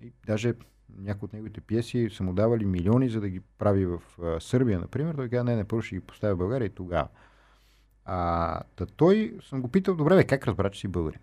И 0.00 0.12
даже 0.26 0.54
някои 0.98 1.26
от 1.26 1.32
неговите 1.32 1.60
пиеси 1.60 2.10
са 2.10 2.22
му 2.22 2.32
давали 2.32 2.64
милиони, 2.64 3.08
за 3.08 3.20
да 3.20 3.28
ги 3.28 3.40
прави 3.40 3.86
в 3.86 4.02
а, 4.22 4.40
Сърбия, 4.40 4.80
например. 4.80 5.14
Той 5.14 5.28
каза, 5.28 5.44
не, 5.44 5.56
не, 5.56 5.64
първо 5.64 5.82
ще 5.82 5.94
ги 5.94 6.00
поставя 6.00 6.34
в 6.34 6.38
България 6.38 6.66
и 6.66 6.74
тогава. 6.74 7.08
А, 8.04 8.60
та 8.76 8.86
той 8.86 9.38
съм 9.48 9.62
го 9.62 9.68
питал, 9.68 9.94
добре, 9.94 10.14
бе, 10.14 10.24
как 10.24 10.46
разбра, 10.46 10.70
че 10.70 10.80
си 10.80 10.88
българин? 10.88 11.20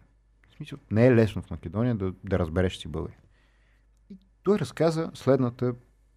В 0.50 0.54
смисъл, 0.54 0.80
не 0.92 1.08
е 1.08 1.16
лесно 1.16 1.42
в 1.42 1.52
Македония 1.52 1.96
да, 1.96 2.14
да 2.24 2.40
разбереш, 2.40 2.74
че 2.74 2.80
си 2.80 2.88
българин. 2.88 3.18
И 4.10 4.18
той 4.44 4.60
разказа 4.60 5.12
следната 5.14 5.76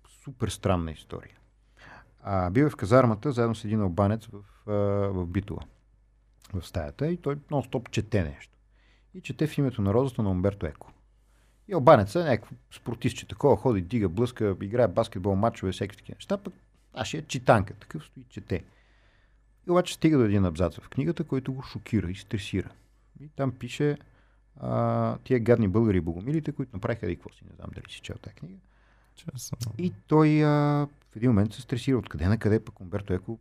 супер 0.09 0.49
странна 0.49 0.93
история. 0.93 1.37
А, 2.23 2.51
бива 2.51 2.71
в 2.71 2.77
казармата 2.77 3.33
заедно 3.33 3.55
с 3.55 3.65
един 3.65 3.81
албанец 3.81 4.27
в, 4.27 4.41
а, 4.67 4.73
в 5.09 5.27
Битола, 5.27 5.63
в 6.55 6.67
стаята, 6.67 7.07
и 7.07 7.17
той 7.17 7.37
нон-стоп 7.37 7.91
чете 7.91 8.25
нещо. 8.25 8.59
И 9.15 9.21
чете 9.21 9.47
в 9.47 9.59
името 9.59 9.83
на 9.83 9.95
розата 9.95 10.23
на 10.23 10.31
Умберто 10.31 10.67
Еко. 10.67 10.93
И 11.69 11.75
албанеца, 11.75 12.25
някакво 12.25 12.55
спортистче, 12.73 13.29
такова, 13.29 13.57
ходи, 13.57 13.81
дига, 13.81 14.09
блъска, 14.09 14.57
играе 14.63 14.89
баскетбол, 14.89 15.35
мачове, 15.35 15.73
всеки 15.73 15.97
такива 15.97 16.17
неща, 16.17 16.39
пък 16.39 16.55
нашия 16.95 17.27
читанка, 17.27 17.75
такъв 17.75 18.05
стои, 18.05 18.25
чете. 18.29 18.65
И 19.67 19.71
обаче 19.71 19.95
стига 19.95 20.19
до 20.19 20.25
един 20.25 20.45
абзац 20.45 20.79
в 20.81 20.89
книгата, 20.89 21.25
който 21.25 21.53
го 21.53 21.63
шокира 21.63 22.11
и 22.11 22.15
стресира. 22.15 22.71
И 23.21 23.29
там 23.29 23.53
пише 23.53 23.99
а, 24.61 25.19
тия 25.19 25.41
гадни 25.41 25.69
българи 25.69 25.97
и 25.97 26.01
богомилите, 26.01 26.53
които 26.53 26.77
направиха 26.77 27.11
и 27.11 27.17
какво 27.17 27.33
си, 27.33 27.45
не 27.45 27.57
знам 27.57 27.71
дали 27.75 27.85
си 27.91 28.01
чел 28.01 28.17
тази 28.17 28.37
книга. 28.37 28.59
Честно. 29.15 29.59
И 29.79 29.93
той 30.07 30.45
а, 30.45 30.49
в 31.13 31.17
един 31.17 31.31
момент 31.31 31.55
се 31.55 31.61
стресира. 31.61 31.99
Откъде 31.99 32.29
на 32.29 32.39
къде 32.39 32.65
пък 32.65 32.81
Умберто 32.81 33.13
Еко, 33.13 33.39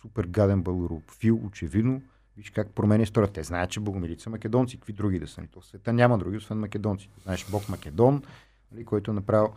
супер 0.00 0.24
гаден 0.24 0.62
българофил, 0.62 1.40
очевидно, 1.46 2.02
Виж 2.36 2.50
как 2.50 2.70
променя 2.70 3.02
историята. 3.02 3.32
Те 3.32 3.42
знаят, 3.42 3.70
че 3.70 3.80
богомилите 3.80 4.22
са 4.22 4.30
македонци. 4.30 4.76
Какви 4.76 4.92
други 4.92 5.18
да 5.18 5.26
са? 5.26 5.40
Ни? 5.40 5.48
То 5.48 5.60
в 5.60 5.66
света 5.66 5.92
няма 5.92 6.18
други, 6.18 6.36
освен 6.36 6.58
македонци. 6.58 7.10
Знаеш, 7.22 7.46
Бог 7.50 7.68
Македон, 7.68 8.22
нали, 8.72 8.84
който 8.84 9.10
е 9.10 9.14
направил 9.14 9.52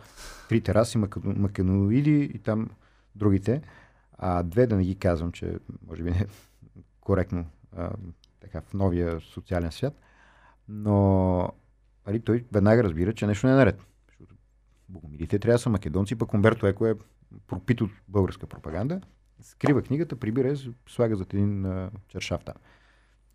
три 0.48 0.60
тераси 0.60 0.98
македоноиди 1.24 2.30
и 2.34 2.38
там 2.38 2.70
другите. 3.14 3.62
А 4.18 4.42
две 4.42 4.66
да 4.66 4.76
не 4.76 4.84
ги 4.84 4.94
казвам, 4.94 5.32
че 5.32 5.58
може 5.86 6.02
би 6.02 6.10
не 6.10 6.18
е 6.18 6.26
коректно 7.00 7.46
а, 7.76 7.90
така, 8.40 8.60
в 8.60 8.74
новия 8.74 9.20
социален 9.20 9.72
свят. 9.72 10.00
Но 10.68 11.52
нали, 12.06 12.20
той 12.20 12.44
веднага 12.52 12.84
разбира, 12.84 13.14
че 13.14 13.26
нещо 13.26 13.46
не 13.46 13.52
е 13.52 13.56
наред. 13.56 13.80
Защото 14.08 14.34
богомилите 14.88 15.38
трябва 15.38 15.54
да 15.54 15.58
са 15.58 15.70
македонци, 15.70 16.16
пък 16.16 16.34
Умберто 16.34 16.66
Еко 16.66 16.86
е 16.86 16.94
пропит 17.46 17.80
от 17.80 17.90
българска 18.08 18.46
пропаганда 18.46 19.00
скрива 19.42 19.82
книгата, 19.82 20.16
прибира, 20.16 20.56
слага 20.88 21.16
зад 21.16 21.34
един 21.34 21.66
а, 21.66 21.90
чершав 22.08 22.44
там. 22.44 22.54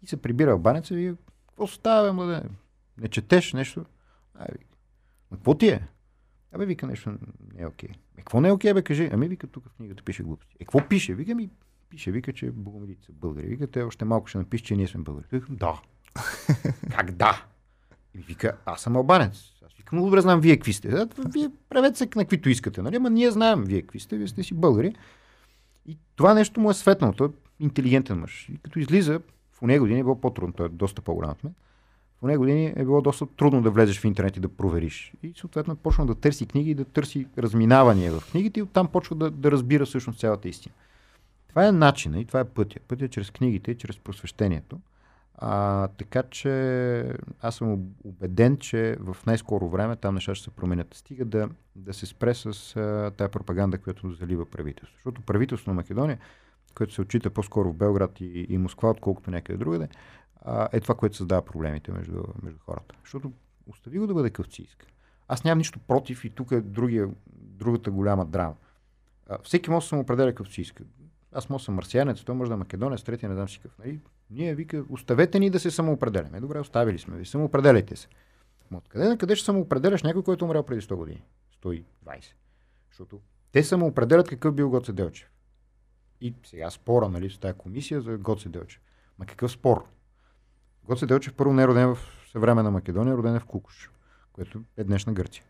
И 0.01 0.07
се 0.07 0.21
прибира 0.21 0.51
албанеца 0.51 0.93
и 0.93 0.97
вие, 0.97 1.15
какво 1.47 1.67
става, 1.67 2.13
младе? 2.13 2.41
Не 2.97 3.07
четеш 3.07 3.53
нещо? 3.53 3.85
Ай, 4.39 4.47
ма 5.31 5.37
какво 5.37 5.57
ти 5.57 5.67
е? 5.67 5.87
Абе, 6.51 6.65
вика 6.65 6.87
нещо 6.87 7.09
не 7.53 7.61
е 7.61 7.67
окей. 7.67 7.89
Okay. 7.89 7.93
Е, 7.93 8.17
какво 8.17 8.41
не 8.41 8.47
е 8.47 8.51
окей, 8.51 8.71
okay, 8.71 8.73
бе, 8.73 8.83
кажи? 8.83 9.09
Ами, 9.13 9.27
вика, 9.27 9.47
тук 9.47 9.69
в 9.69 9.73
книгата 9.73 10.03
пише 10.03 10.23
глупости. 10.23 10.55
Е, 10.59 10.65
какво 10.65 10.87
пише? 10.87 11.13
Вика 11.13 11.35
ми, 11.35 11.49
пише, 11.89 12.11
вика, 12.11 12.33
че 12.33 12.51
богомилите 12.51 13.05
са 13.05 13.11
българи. 13.11 13.47
Вика, 13.47 13.67
те 13.67 13.81
още 13.81 14.05
малко 14.05 14.27
ще 14.27 14.37
напише, 14.37 14.63
че 14.63 14.75
ние 14.75 14.87
сме 14.87 15.03
българи. 15.03 15.25
Вика, 15.31 15.47
да. 15.49 15.81
как 16.95 17.11
да? 17.11 17.45
И 18.15 18.21
вика, 18.21 18.57
аз 18.65 18.81
съм 18.81 18.95
албанец. 18.95 19.53
Аз 19.65 19.73
викам, 19.73 19.99
добре 19.99 20.21
знам 20.21 20.41
вие 20.41 20.57
какви 20.57 20.73
сте. 20.73 21.05
Вие 21.33 21.49
правете 21.69 21.97
се 21.97 22.09
на 22.15 22.23
каквито 22.23 22.49
искате, 22.49 22.81
нали? 22.81 22.95
Ама 22.95 23.09
ние 23.09 23.31
знаем 23.31 23.63
вие 23.63 23.81
какви 23.81 23.99
сте, 23.99 24.17
вие 24.17 24.27
сте 24.27 24.43
си 24.43 24.53
българи. 24.53 24.95
И 25.85 25.97
това 26.15 26.33
нещо 26.33 26.59
му 26.59 26.69
е 26.69 26.73
светнало. 26.73 27.13
Той 27.13 27.27
е 27.27 27.31
интелигентен 27.59 28.19
мъж. 28.19 28.49
И 28.49 28.57
като 28.57 28.79
излиза, 28.79 29.21
в 29.53 29.61
уния 29.61 29.79
години 29.79 29.99
е 29.99 30.03
било 30.03 30.21
по-трудно. 30.21 30.53
Той 30.53 30.65
е 30.65 30.69
доста 30.69 31.01
по-голям 31.01 31.31
от 31.31 31.43
мен. 31.43 31.53
В 32.19 32.23
уния 32.23 32.37
години 32.37 32.73
е 32.75 32.83
било 32.83 33.01
доста 33.01 33.25
трудно 33.25 33.61
да 33.61 33.71
влезеш 33.71 33.99
в 33.99 34.05
интернет 34.05 34.37
и 34.37 34.39
да 34.39 34.49
провериш. 34.49 35.13
И 35.23 35.33
съответно 35.37 35.75
почна 35.75 36.05
да 36.05 36.15
търси 36.15 36.45
книги 36.45 36.71
и 36.71 36.75
да 36.75 36.85
търси 36.85 37.27
разминавания 37.37 38.19
в 38.19 38.31
книгите 38.31 38.59
и 38.59 38.63
оттам 38.63 38.87
почва 38.87 39.15
да, 39.15 39.31
да 39.31 39.51
разбира 39.51 39.85
всъщност 39.85 40.19
цялата 40.19 40.49
истина. 40.49 40.75
Това 41.49 41.67
е 41.67 41.71
начина 41.71 42.19
и 42.19 42.25
това 42.25 42.39
е 42.39 42.45
пътя. 42.45 42.79
Пътя 42.87 43.05
е 43.05 43.07
чрез 43.07 43.31
книгите 43.31 43.71
и 43.71 43.77
чрез 43.77 43.97
просвещението. 43.97 44.79
А, 45.45 45.87
така 45.87 46.23
че 46.23 47.13
аз 47.41 47.55
съм 47.55 47.79
убеден, 48.03 48.57
че 48.57 48.97
в 48.99 49.17
най-скоро 49.25 49.69
време 49.69 49.95
там 49.95 50.15
неща 50.15 50.35
ще 50.35 50.43
се 50.43 50.51
променят. 50.51 50.93
Стига 50.93 51.25
да, 51.25 51.49
да 51.75 51.93
се 51.93 52.05
спре 52.05 52.33
с 52.33 52.75
а, 52.75 53.11
тая 53.17 53.29
пропаганда, 53.29 53.77
която 53.77 54.11
залива 54.11 54.45
правителство. 54.45 54.97
Защото 54.97 55.21
правителството 55.21 55.69
на 55.69 55.73
Македония, 55.73 56.19
което 56.75 56.93
се 56.93 57.01
отчита 57.01 57.29
по-скоро 57.29 57.69
в 57.69 57.75
Белград 57.75 58.21
и, 58.21 58.45
и 58.49 58.57
Москва, 58.57 58.89
отколкото 58.89 59.31
някъде 59.31 59.57
другаде, 59.57 59.87
е 60.71 60.79
това, 60.79 60.95
което 60.95 61.15
създава 61.15 61.41
проблемите 61.41 61.91
между, 61.91 62.23
между 62.43 62.59
хората. 62.59 62.95
Защото 63.03 63.31
остави 63.67 63.99
го 63.99 64.07
да 64.07 64.13
бъде 64.13 64.29
кавцийска. 64.29 64.85
Аз 65.27 65.43
нямам 65.43 65.57
нищо 65.57 65.79
против 65.79 66.25
и 66.25 66.29
тук 66.29 66.51
е 66.51 66.61
другия, 66.61 67.09
другата 67.35 67.91
голяма 67.91 68.25
драма. 68.25 68.55
А, 69.29 69.37
всеки 69.43 69.69
може 69.69 69.83
да 69.83 69.87
се 69.87 69.95
определя 69.95 70.35
кавцийска. 70.35 70.83
Аз 71.31 71.49
може 71.49 71.61
да 71.61 71.65
съм 71.65 71.75
марсианец, 71.75 72.23
той 72.23 72.35
може 72.35 72.49
да 72.49 72.53
е 72.53 72.57
македонец, 72.57 73.03
третия 73.03 73.29
не 73.29 73.35
знам 73.35 73.49
си 73.49 73.59
какъв. 73.59 73.79
Нали? 73.79 73.99
Ние 74.33 74.55
вика, 74.55 74.85
оставете 74.89 75.39
ни 75.39 75.49
да 75.49 75.59
се 75.59 75.71
самоопределяме. 75.71 76.39
Добре, 76.39 76.59
оставили 76.59 76.99
сме 76.99 77.17
ви, 77.17 77.25
самоопределяйте 77.25 77.95
се. 77.95 78.07
Но 78.71 78.77
откъде 78.77 79.07
на 79.09 79.17
къде 79.17 79.35
ще 79.35 79.45
самоопределяш 79.45 80.03
някой, 80.03 80.23
който 80.23 80.45
е 80.45 80.47
умрял 80.47 80.63
преди 80.63 80.81
100 80.81 80.95
години? 80.95 81.23
120. 81.63 81.83
Защото 82.89 83.21
те 83.51 83.63
самоопределят 83.63 84.29
какъв 84.29 84.55
бил 84.55 84.69
Гоце 84.69 84.93
Делчев. 84.93 85.29
И 86.21 86.33
сега 86.45 86.69
спора, 86.69 87.09
нали, 87.09 87.29
с 87.29 87.37
тази 87.37 87.57
комисия 87.57 88.01
за 88.01 88.17
Гоце 88.17 88.49
Делчев. 88.49 88.81
Ма 89.19 89.25
какъв 89.25 89.51
спор? 89.51 89.85
Гоце 90.83 91.05
Делчев 91.05 91.33
първо 91.33 91.53
не 91.53 91.63
е 91.63 91.67
роден 91.67 91.95
в 91.95 91.99
съвременна 92.31 92.71
Македония, 92.71 93.17
роден 93.17 93.35
е 93.35 93.39
в 93.39 93.45
Кукуш, 93.45 93.91
което 94.33 94.63
е 94.77 94.83
днешна 94.83 95.13
Гърция. 95.13 95.43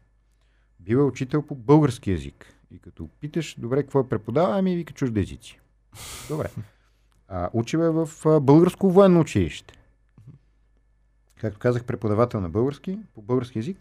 Бил 0.80 0.98
е 0.98 1.04
учител 1.04 1.42
по 1.42 1.56
български 1.56 2.12
язик. 2.12 2.56
И 2.72 2.80
като 2.80 3.10
питаш, 3.20 3.56
добре, 3.60 3.84
какво 3.84 4.00
е 4.00 4.10
преподава, 4.10 4.58
ами 4.60 4.76
вика 4.76 4.94
чужди 4.94 5.20
езици. 5.20 5.60
Добре. 6.30 6.50
А, 7.36 7.50
учил 7.54 7.78
е 7.78 7.90
в 7.90 8.10
а, 8.26 8.40
българско 8.40 8.92
военно 8.92 9.20
училище. 9.20 9.74
Както 11.38 11.60
казах, 11.60 11.84
преподавател 11.84 12.42
на 12.42 12.50
български, 12.50 13.00
по 13.16 13.22
български 13.22 13.60
язик, 13.60 13.78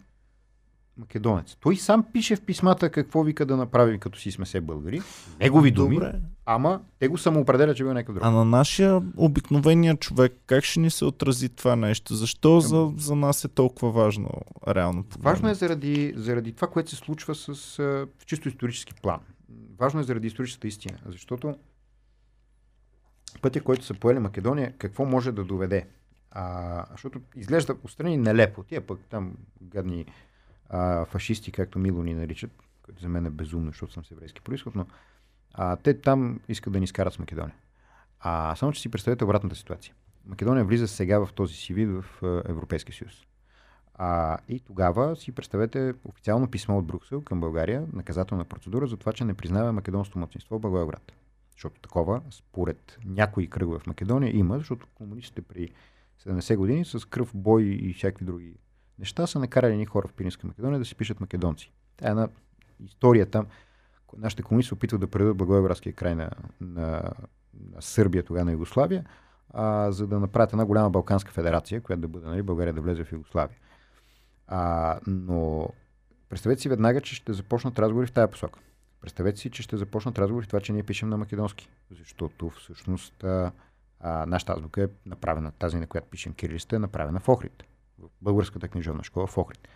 македонец. 0.97 1.57
Той 1.59 1.75
сам 1.75 2.05
пише 2.13 2.35
в 2.35 2.41
писмата 2.41 2.89
какво 2.89 3.23
вика 3.23 3.45
да 3.45 3.57
направи, 3.57 3.99
като 3.99 4.19
си 4.19 4.31
сме 4.31 4.45
се 4.45 4.61
българи. 4.61 5.01
Негови 5.39 5.71
думи, 5.71 5.95
Добре. 5.95 6.13
ама 6.45 6.81
те 6.99 7.07
го 7.07 7.17
самоопределят, 7.17 7.77
че 7.77 7.83
бил 7.83 7.93
някакъв 7.93 8.15
друг. 8.15 8.25
А 8.25 8.31
на 8.31 8.45
нашия 8.45 9.01
обикновения 9.17 9.97
човек, 9.97 10.33
как 10.45 10.63
ще 10.63 10.79
ни 10.79 10.89
се 10.89 11.05
отрази 11.05 11.49
това 11.49 11.75
нещо? 11.75 12.15
Защо 12.15 12.59
за, 12.59 12.91
за 12.97 13.15
нас 13.15 13.45
е 13.45 13.47
толкова 13.47 13.91
важно, 13.91 14.29
реално? 14.67 15.05
Важно 15.19 15.49
е 15.49 15.53
заради, 15.53 16.13
заради 16.15 16.53
това, 16.53 16.67
което 16.67 16.89
се 16.89 16.95
случва 16.95 17.35
с, 17.35 17.77
в 17.77 18.25
чисто 18.25 18.47
исторически 18.47 18.93
план. 19.01 19.19
Важно 19.79 19.99
е 19.99 20.03
заради 20.03 20.27
историческата 20.27 20.67
истина, 20.67 20.97
защото 21.05 21.55
пътя, 23.41 23.61
който 23.61 23.85
са 23.85 23.93
поели 23.93 24.19
Македония, 24.19 24.73
какво 24.77 25.05
може 25.05 25.31
да 25.31 25.43
доведе? 25.43 25.87
А, 26.31 26.85
защото 26.91 27.21
изглежда 27.35 27.75
отстрани 27.83 28.17
нелепо. 28.17 28.63
Тия 28.63 28.87
пък 28.87 28.99
там 29.09 29.33
гадни 29.61 30.05
а, 30.69 31.05
фашисти, 31.05 31.51
както 31.51 31.79
мило 31.79 32.03
ни 32.03 32.13
наричат, 32.13 32.51
което 32.83 33.01
за 33.01 33.09
мен 33.09 33.25
е 33.25 33.29
безумно, 33.29 33.71
защото 33.71 33.93
съм 33.93 34.05
с 34.05 34.11
еврейски 34.11 34.41
происход, 34.41 34.75
но 34.75 34.85
а, 35.53 35.75
те 35.75 36.01
там 36.01 36.39
искат 36.47 36.73
да 36.73 36.79
ни 36.79 36.87
скарат 36.87 37.13
с 37.13 37.19
Македония. 37.19 37.55
А 38.19 38.55
само, 38.55 38.71
че 38.71 38.81
си 38.81 38.89
представете 38.89 39.23
обратната 39.23 39.55
ситуация. 39.55 39.93
Македония 40.25 40.65
влиза 40.65 40.87
сега 40.87 41.19
в 41.19 41.33
този 41.33 41.53
си 41.53 41.73
вид 41.73 41.89
в 41.89 42.05
Европейския 42.49 42.95
съюз. 42.95 43.13
А, 43.95 44.37
и 44.49 44.59
тогава 44.59 45.15
си 45.15 45.31
представете 45.31 45.93
официално 46.05 46.47
писмо 46.47 46.77
от 46.77 46.85
Брюксел 46.85 47.21
към 47.21 47.39
България, 47.39 47.85
наказателна 47.93 48.45
процедура 48.45 48.87
за 48.87 48.97
това, 48.97 49.13
че 49.13 49.25
не 49.25 49.33
признава 49.33 49.73
македонското 49.73 50.19
младсинство 50.19 50.57
в 50.57 50.61
Благоевград. 50.61 51.11
Защото 51.53 51.81
такова, 51.81 52.21
според 52.31 52.97
някои 53.05 53.49
кръгове 53.49 53.79
в 53.79 53.87
Македония, 53.87 54.37
има, 54.37 54.57
защото 54.57 54.87
комунистите 54.95 55.41
при 55.41 55.69
70 56.25 56.55
години 56.55 56.85
с 56.85 57.09
кръв, 57.09 57.31
бой 57.35 57.63
и 57.63 57.93
всякакви 57.93 58.25
други 58.25 58.53
неща 58.99 59.27
са 59.27 59.39
накарали 59.39 59.77
ни 59.77 59.85
хора 59.85 60.07
в 60.07 60.13
Пиринска 60.13 60.47
Македония 60.47 60.79
да 60.79 60.85
се 60.85 60.95
пишат 60.95 61.19
македонци. 61.19 61.71
Тя 61.97 62.07
е 62.07 62.11
една 62.11 62.27
история 62.85 63.25
там. 63.25 63.45
Нашите 64.17 64.43
комунисти 64.43 64.73
опитват 64.73 65.01
да 65.01 65.07
предадат 65.07 65.37
Благоевградския 65.37 65.93
край 65.93 66.15
на, 66.15 66.29
на, 66.61 67.11
на 67.71 67.81
Сърбия, 67.81 68.23
тогава 68.23 68.45
на 68.45 68.51
Югославия, 68.51 69.05
а, 69.49 69.91
за 69.91 70.07
да 70.07 70.19
направят 70.19 70.53
една 70.53 70.65
голяма 70.65 70.89
Балканска 70.89 71.31
федерация, 71.31 71.81
която 71.81 72.01
да 72.01 72.07
бъде, 72.07 72.27
нали, 72.27 72.41
България 72.41 72.73
да 72.73 72.81
влезе 72.81 73.03
в 73.03 73.11
Югославия. 73.11 73.57
А, 74.47 74.99
но 75.07 75.69
представете 76.29 76.61
си 76.61 76.69
веднага, 76.69 77.01
че 77.01 77.15
ще 77.15 77.33
започнат 77.33 77.79
разговори 77.79 78.07
в 78.07 78.11
тази 78.11 78.31
посока. 78.31 78.59
Представете 79.03 79.39
си, 79.39 79.49
че 79.49 79.63
ще 79.63 79.77
започнат 79.77 80.19
разговори 80.19 80.45
в 80.45 80.47
това, 80.47 80.59
че 80.59 80.73
ние 80.73 80.83
пишем 80.83 81.09
на 81.09 81.17
македонски. 81.17 81.69
Защото 81.91 82.49
всъщност 82.49 83.23
а, 83.23 83.51
а, 83.99 84.25
нашата 84.25 84.53
азбука 84.53 84.83
е 84.83 84.87
направена, 85.05 85.51
тази 85.51 85.77
на 85.77 85.87
която 85.87 86.07
пишем 86.09 86.33
кирилиста, 86.33 86.75
е 86.75 86.79
направена 86.79 87.19
в 87.19 87.29
Охрид. 87.29 87.63
В 87.99 88.07
българската 88.21 88.67
книжовна 88.67 89.03
школа 89.03 89.27
в 89.27 89.37
Охрид. 89.37 89.67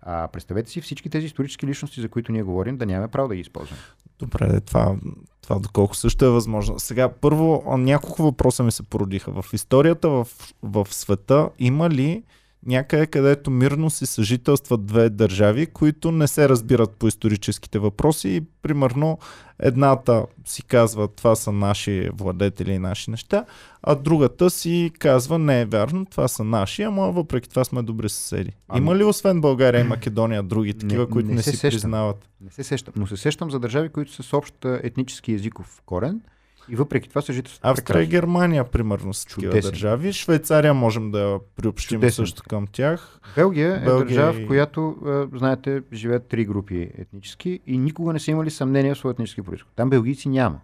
А, 0.00 0.28
представете 0.28 0.70
си 0.70 0.80
всички 0.80 1.10
тези 1.10 1.26
исторически 1.26 1.66
личности, 1.66 2.00
за 2.00 2.08
които 2.08 2.32
ние 2.32 2.42
говорим, 2.42 2.76
да 2.76 2.86
нямаме 2.86 3.08
право 3.08 3.28
да 3.28 3.34
ги 3.34 3.40
използваме. 3.40 3.82
Добре, 4.18 4.60
това, 4.60 4.96
това 5.42 5.58
доколко 5.58 5.96
също 5.96 6.24
е 6.24 6.30
възможно. 6.30 6.78
Сега, 6.78 7.08
първо, 7.08 7.76
няколко 7.78 8.22
въпроса 8.22 8.62
ми 8.62 8.72
се 8.72 8.82
породиха. 8.82 9.42
В 9.42 9.52
историята, 9.52 10.08
в, 10.08 10.28
в 10.62 10.86
света, 10.90 11.50
има 11.58 11.90
ли 11.90 12.22
някъде, 12.66 13.06
където 13.06 13.50
мирно 13.50 13.90
си 13.90 14.06
съжителстват 14.06 14.86
две 14.86 15.10
държави, 15.10 15.66
които 15.66 16.12
не 16.12 16.28
се 16.28 16.48
разбират 16.48 16.90
по 16.90 17.08
историческите 17.08 17.78
въпроси 17.78 18.28
и 18.28 18.42
примерно 18.62 19.18
едната 19.58 20.14
си 20.44 20.62
казва 20.62 21.08
това 21.08 21.36
са 21.36 21.52
наши 21.52 22.08
владетели 22.14 22.72
и 22.72 22.78
наши 22.78 23.10
неща, 23.10 23.44
а 23.82 23.94
другата 23.94 24.50
си 24.50 24.90
казва 24.98 25.38
не 25.38 25.60
е 25.60 25.64
вярно, 25.64 26.04
това 26.06 26.28
са 26.28 26.44
наши, 26.44 26.82
ама 26.82 27.12
въпреки 27.12 27.48
това 27.48 27.64
сме 27.64 27.82
добри 27.82 28.08
съседи. 28.08 28.50
Ами- 28.68 28.78
Има 28.80 28.96
ли 28.96 29.04
освен 29.04 29.40
България 29.40 29.80
и 29.80 29.84
Македония 29.84 30.42
други 30.42 30.74
такива, 30.74 31.02
Не- 31.02 31.10
които 31.10 31.28
не 31.28 31.34
не, 31.34 31.42
се 31.42 31.50
си 31.50 31.56
сещам. 31.56 31.70
признават? 31.70 32.28
Не 32.40 32.50
се 32.50 32.62
сещам, 32.64 32.94
но 32.96 33.06
се 33.06 33.16
сещам 33.16 33.50
за 33.50 33.60
държави, 33.60 33.88
които 33.88 34.12
са 34.12 34.22
с 34.22 34.32
общ 34.32 34.54
етнически 34.64 35.32
езиков 35.32 35.82
корен 35.86 36.20
и 36.68 36.76
въпреки 36.76 37.08
това 37.08 37.22
съжителстват 37.22 37.64
Австрия 37.64 38.02
и 38.02 38.06
Германия, 38.06 38.64
примерно, 38.64 39.14
са 39.14 39.26
такива 39.28 39.60
държави. 39.60 40.12
Швейцария 40.12 40.74
можем 40.74 41.10
да 41.10 41.40
приобщим 41.56 41.96
Чудесен. 41.96 42.24
също 42.24 42.42
към 42.48 42.66
тях. 42.66 43.20
Белгия 43.36 43.76
е 43.76 43.84
Белгия 43.84 44.06
държава, 44.06 44.40
и- 44.40 44.44
в 44.44 44.46
която, 44.46 44.96
знаете, 45.34 45.82
живеят 45.92 46.26
три 46.28 46.44
групи 46.44 46.90
етнически 46.98 47.60
и 47.66 47.78
никога 47.78 48.12
не 48.12 48.18
са 48.20 48.30
имали 48.30 48.50
съмнение 48.50 48.94
в 48.94 48.98
своя 48.98 49.12
етнически 49.12 49.42
происход. 49.42 49.72
Там 49.76 49.90
белгийци 49.90 50.28
няма. 50.28 50.60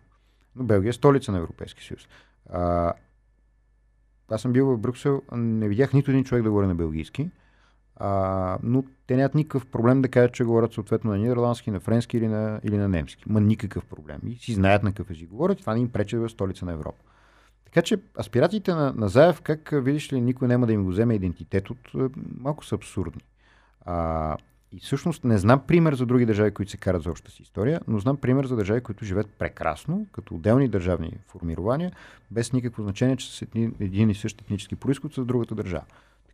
Но 0.56 0.64
Белгия 0.64 0.90
е 0.90 0.92
столица 0.92 1.32
на 1.32 1.38
Европейския 1.38 1.84
съюз. 1.84 2.08
А, 2.52 2.92
аз 4.30 4.42
съм 4.42 4.52
бил 4.52 4.66
в 4.66 4.78
Брюксел, 4.78 5.22
не 5.32 5.68
видях 5.68 5.92
нито 5.92 6.10
един 6.10 6.24
човек 6.24 6.44
да 6.44 6.50
говори 6.50 6.66
на 6.66 6.74
белгийски, 6.74 7.30
а, 8.00 8.58
но 8.62 8.84
те 9.06 9.16
нямат 9.16 9.34
никакъв 9.34 9.66
проблем 9.66 10.02
да 10.02 10.08
кажат, 10.08 10.32
че 10.32 10.44
говорят 10.44 10.72
съответно 10.72 11.10
на 11.10 11.18
нидерландски, 11.18 11.70
на 11.70 11.80
френски 11.80 12.16
или 12.16 12.28
на, 12.28 12.60
или 12.64 12.76
на 12.76 12.88
немски. 12.88 13.24
Ма 13.26 13.40
никакъв 13.40 13.84
проблем. 13.84 14.20
И 14.26 14.36
си 14.36 14.52
знаят 14.52 14.82
на 14.82 14.90
какъв 14.90 15.10
език 15.10 15.28
говорят 15.28 15.58
това 15.58 15.74
не 15.74 15.80
им 15.80 15.88
пречи 15.88 16.16
да 16.16 16.24
е 16.24 16.28
столица 16.28 16.64
на 16.64 16.72
Европа. 16.72 17.02
Така 17.64 17.82
че 17.82 17.98
аспирациите 18.20 18.74
на, 18.74 18.92
на 18.96 19.08
Заев, 19.08 19.40
как 19.40 19.70
видиш 19.72 20.12
ли, 20.12 20.20
никой 20.20 20.48
няма 20.48 20.66
да 20.66 20.72
им 20.72 20.84
го 20.84 20.90
вземе 20.90 21.14
идентитет 21.14 21.70
от 21.70 21.78
малко 22.38 22.64
са 22.64 22.74
абсурдни. 22.74 23.22
А, 23.84 24.36
и 24.72 24.80
всъщност 24.80 25.24
не 25.24 25.38
знам 25.38 25.60
пример 25.66 25.94
за 25.94 26.06
други 26.06 26.26
държави, 26.26 26.50
които 26.50 26.70
се 26.70 26.76
карат 26.76 27.02
за 27.02 27.10
общата 27.10 27.34
си 27.34 27.42
история, 27.42 27.80
но 27.88 27.98
знам 27.98 28.16
пример 28.16 28.46
за 28.46 28.56
държави, 28.56 28.80
които 28.80 29.04
живеят 29.04 29.30
прекрасно, 29.38 30.06
като 30.12 30.34
отделни 30.34 30.68
държавни 30.68 31.12
формирования, 31.26 31.92
без 32.30 32.52
никакво 32.52 32.82
значение, 32.82 33.16
че 33.16 33.36
са 33.36 33.46
един 33.80 34.10
и 34.10 34.14
същ 34.14 34.40
етнически 34.40 34.76
происход 34.76 35.14
с 35.14 35.24
другата 35.24 35.54
държава. 35.54 35.84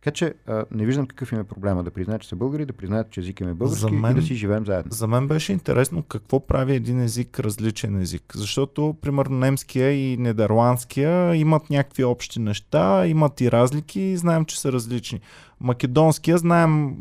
Така 0.03 0.11
че 0.11 0.33
а, 0.47 0.65
не 0.71 0.85
виждам 0.85 1.07
какъв 1.07 1.31
им 1.31 1.39
е 1.39 1.43
проблема 1.43 1.83
да 1.83 1.91
признаят, 1.91 2.21
че 2.21 2.27
са 2.27 2.35
българи, 2.35 2.65
да 2.65 2.73
признаят, 2.73 3.11
че 3.11 3.19
език 3.19 3.39
им 3.39 3.49
е 3.49 3.53
български 3.53 3.81
За 3.81 3.89
мен- 3.89 4.11
и 4.11 4.15
да 4.15 4.21
си 4.21 4.35
живеем 4.35 4.65
заедно. 4.65 4.91
За 4.91 5.07
мен 5.07 5.27
беше 5.27 5.51
интересно 5.51 6.03
какво 6.03 6.47
прави 6.47 6.75
един 6.75 7.01
език 7.01 7.39
различен 7.39 8.01
език. 8.01 8.23
Защото, 8.35 8.95
примерно, 9.01 9.37
немския 9.37 9.91
и 9.91 10.17
нидерландския 10.17 11.35
имат 11.35 11.69
някакви 11.69 12.03
общи 12.03 12.39
неща, 12.39 13.07
имат 13.07 13.41
и 13.41 13.51
разлики 13.51 14.01
и 14.01 14.17
знаем, 14.17 14.45
че 14.45 14.59
са 14.59 14.71
различни. 14.71 15.19
Македонския 15.59 16.37
знаем, 16.37 16.97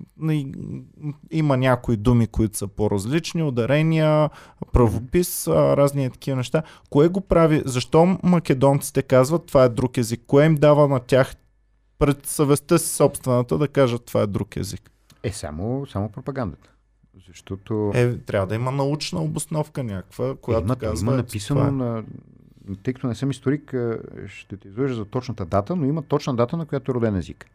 има 1.31 1.57
някои 1.57 1.97
думи, 1.97 2.27
които 2.27 2.59
са 2.59 2.69
по-различни, 2.69 3.43
ударения, 3.43 4.31
правопис, 4.73 5.49
разни 5.49 6.11
такива 6.11 6.37
неща. 6.37 6.63
Кое 6.91 7.09
го 7.09 7.21
прави? 7.21 7.63
Защо 7.65 8.19
македонците 8.23 9.03
казват 9.03 9.47
това 9.47 9.65
е 9.65 9.69
друг 9.69 9.99
език? 9.99 10.21
Кое 10.27 10.47
им 10.47 10.55
дава 10.55 10.89
на 10.89 11.01
тях 11.01 11.35
пред 11.99 12.27
съвестта 12.27 12.79
си 12.79 12.89
собствената 12.89 13.59
да 13.59 13.69
кажат 13.69 14.05
това 14.05 14.23
е 14.23 14.27
друг 14.27 14.57
език? 14.57 14.91
Е, 15.23 15.33
само, 15.33 15.87
само 15.87 16.09
пропагандата. 16.09 16.71
Защото 17.27 17.93
Е, 17.95 18.19
трябва 18.19 18.47
да 18.47 18.55
има 18.55 18.71
научна 18.71 19.23
обосновка 19.23 19.85
някаква, 19.85 20.37
която 20.37 20.65
има, 20.65 20.77
казва... 20.77 21.07
има 21.07 21.17
написано 21.17 21.61
това 21.61 21.69
е. 21.69 21.73
на... 21.73 22.05
Тъй 22.83 22.95
като 22.95 23.07
не 23.07 23.15
съм 23.15 23.31
историк, 23.31 23.75
ще 24.27 24.57
те 24.57 24.69
излъжа 24.69 24.95
за 24.95 25.05
точната 25.05 25.45
дата, 25.45 25.77
но 25.77 25.87
има 25.87 26.03
точна 26.03 26.37
дата, 26.37 26.57
на 26.57 26.67
която 26.67 26.91
е 26.91 26.95
роден 26.95 27.17
език. 27.17 27.47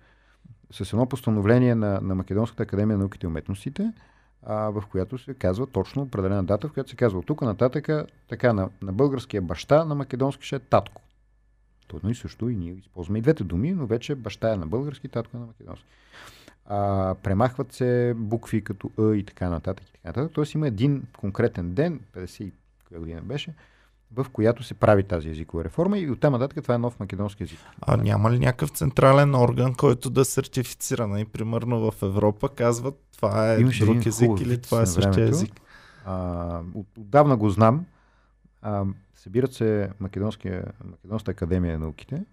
С 0.72 0.94
едно 0.94 1.06
постановление 1.06 1.76
на, 1.76 2.02
на 2.02 2.16
Македонската 2.16 2.64
академия 2.64 2.98
на 2.98 3.02
науките 3.02 3.26
и 3.26 3.28
уметностите, 3.28 3.94
а, 4.44 4.56
в 4.56 4.84
която 4.92 5.18
се 5.18 5.34
казва 5.34 5.68
точно 5.68 6.02
определена 6.02 6.44
дата, 6.44 6.68
в 6.68 6.74
която 6.74 6.90
се 6.90 6.96
казва 6.96 7.20
от 7.20 7.26
тук 7.26 7.42
нататък 7.42 7.90
така 8.30 8.54
на, 8.54 8.70
на 8.82 8.94
българския 8.94 9.42
баща, 9.42 9.86
на 9.86 9.96
македонски 9.96 10.46
ще 10.46 10.56
е 10.56 10.60
татко. 10.60 11.02
То 11.92 11.98
едно 11.98 12.10
и 12.10 12.16
също 12.16 12.50
и 12.50 12.56
ние 12.56 12.74
използваме 12.74 13.20
и 13.20 13.22
двете 13.22 13.44
думи, 13.44 13.72
но 13.72 13.86
вече 13.86 14.16
баща 14.16 14.54
е 14.54 14.58
на 14.58 14.68
български, 14.68 15.08
татко 15.08 15.38
е 15.38 15.40
на 15.40 15.46
македонски. 15.46 15.86
А, 16.66 17.16
премахват 17.24 17.74
се 17.74 18.14
букви 18.18 18.64
като 18.64 18.92
Е 19.00 19.16
и 19.16 19.24
така 19.24 19.50
нататък. 19.50 19.88
И 19.90 19.92
така 19.92 20.08
нататък. 20.08 20.32
Тоест 20.34 20.54
има 20.54 20.68
един 20.68 21.04
конкретен 21.18 21.74
ден, 21.74 22.00
50 22.16 22.44
и 22.44 22.52
коя 22.88 23.00
година 23.00 23.22
беше, 23.22 23.54
в 24.14 24.26
която 24.34 24.64
се 24.64 24.74
прави 24.74 25.04
тази 25.04 25.30
езикова 25.30 25.64
реформа 25.64 26.00
и 26.00 26.12
оттам 26.12 26.34
нататък 26.34 26.64
това 26.64 26.76
е 26.76 26.78
нов 26.78 27.00
македонски 27.00 27.44
език. 27.44 27.60
А 27.82 27.98
няма 27.98 28.32
ли 28.32 28.40
някакъв 28.40 28.70
централен 28.70 29.36
орган, 29.36 29.76
който 29.76 30.10
да 30.10 30.26
сертифицира? 30.26 31.20
И 31.20 31.26
примерно 31.26 31.92
в 31.92 32.02
Европа 32.02 32.50
казват 32.50 33.00
това 33.16 33.54
е 33.54 33.60
Имаше 33.60 33.86
друг 33.86 34.06
език 34.06 34.40
или 34.42 34.62
това 34.62 34.82
е 34.82 34.86
същия 34.86 35.30
език. 35.30 35.62
А, 36.06 36.62
от, 36.76 36.88
отдавна 36.98 37.38
го 37.38 37.50
знам. 37.50 37.86
А, 38.62 38.86
събират 39.22 39.54
се 39.54 39.90
Македонската 40.00 41.32
академия 41.32 41.80
на 41.80 41.86
науките 41.86 42.26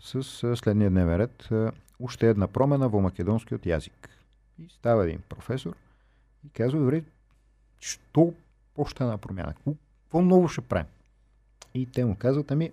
с 0.00 0.22
следния 0.56 0.90
дневен 0.90 1.16
ред. 1.16 1.48
Още 2.02 2.28
една 2.28 2.48
промена 2.48 2.88
во 2.88 3.00
македонскиот 3.00 3.66
язик. 3.66 4.08
И 4.58 4.68
става 4.70 5.04
един 5.04 5.20
професор 5.28 5.74
и 6.46 6.48
казва, 6.48 6.78
добре, 6.78 7.02
що 7.80 8.34
още 8.76 9.04
една 9.04 9.18
промяна? 9.18 9.54
Какво- 9.54 10.22
ново 10.22 10.48
ще 10.48 10.60
правим? 10.60 10.86
И 11.74 11.86
те 11.86 12.04
му 12.04 12.16
казват, 12.16 12.50
ами, 12.50 12.72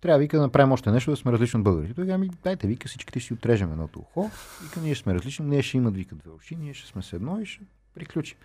трябва 0.00 0.18
вика 0.18 0.36
да 0.36 0.42
направим 0.42 0.72
още 0.72 0.90
нещо, 0.90 1.10
да 1.10 1.16
сме 1.16 1.32
различни 1.32 1.58
от 1.58 1.64
българите. 1.64 1.94
Тогава 1.94 2.18
ми 2.18 2.30
дайте, 2.44 2.66
вика, 2.66 2.88
всичките 2.88 3.20
си 3.20 3.34
отрежем 3.34 3.72
едното 3.72 3.98
ухо. 3.98 4.30
Вика, 4.62 4.80
ние 4.80 4.94
сме 4.94 5.14
различни, 5.14 5.46
ние 5.46 5.62
ще 5.62 5.76
имат, 5.76 5.94
вика, 5.94 6.14
две 6.14 6.30
уши, 6.30 6.56
ние 6.56 6.74
ще 6.74 6.88
сме 6.88 7.02
с 7.02 7.12
едно 7.12 7.40
и 7.40 7.46
ще 7.46 7.64
приключим. 7.94 8.38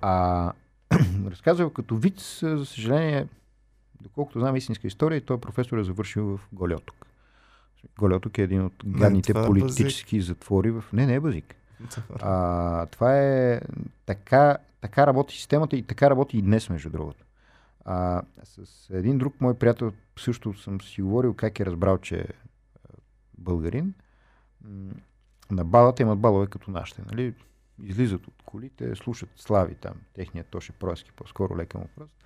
А 0.00 0.52
разказва 1.30 1.72
като 1.72 1.96
вид, 1.96 2.20
за 2.20 2.66
съжаление, 2.66 3.26
доколкото 4.00 4.40
знам 4.40 4.56
истинска 4.56 4.86
история, 4.86 5.20
той 5.20 5.40
професор 5.40 5.78
е 5.78 5.84
завършил 5.84 6.24
в 6.24 6.40
Голиоток. 6.52 7.06
Голиоток 7.98 8.38
е 8.38 8.42
един 8.42 8.64
от 8.64 8.72
гадните 8.86 9.32
това 9.32 9.44
е 9.44 9.46
политически 9.46 10.20
затвори 10.20 10.70
в... 10.70 10.84
Не, 10.92 11.06
не 11.06 11.14
е 11.14 11.20
базик. 11.20 11.54
А, 12.20 12.86
това 12.86 13.18
е 13.20 13.60
така, 14.06 14.56
така 14.80 15.06
работи 15.06 15.36
системата 15.36 15.76
и 15.76 15.82
така 15.82 16.10
работи 16.10 16.38
и 16.38 16.42
днес, 16.42 16.70
между 16.70 16.90
другото. 16.90 17.24
А, 17.84 18.22
с 18.44 18.90
един 18.90 19.18
друг 19.18 19.40
мой 19.40 19.54
приятел 19.54 19.92
също 20.18 20.54
съм 20.54 20.80
си 20.80 21.02
говорил 21.02 21.34
как 21.34 21.60
е 21.60 21.66
разбрал, 21.66 21.98
че 21.98 22.20
е 22.20 22.26
българин. 23.38 23.94
На 25.50 25.64
балата 25.64 26.02
имат 26.02 26.18
балове 26.18 26.46
като 26.46 26.70
нашите. 26.70 27.02
Нали? 27.10 27.34
Излизат 27.82 28.26
от 28.26 28.42
колите, 28.44 28.96
слушат 28.96 29.30
слави 29.36 29.74
там, 29.74 29.94
техният 30.14 30.48
Тоше 30.48 30.72
Проески, 30.72 31.12
по-скоро 31.12 31.56
лека 31.56 31.78
му 31.78 31.88
пръст, 31.96 32.24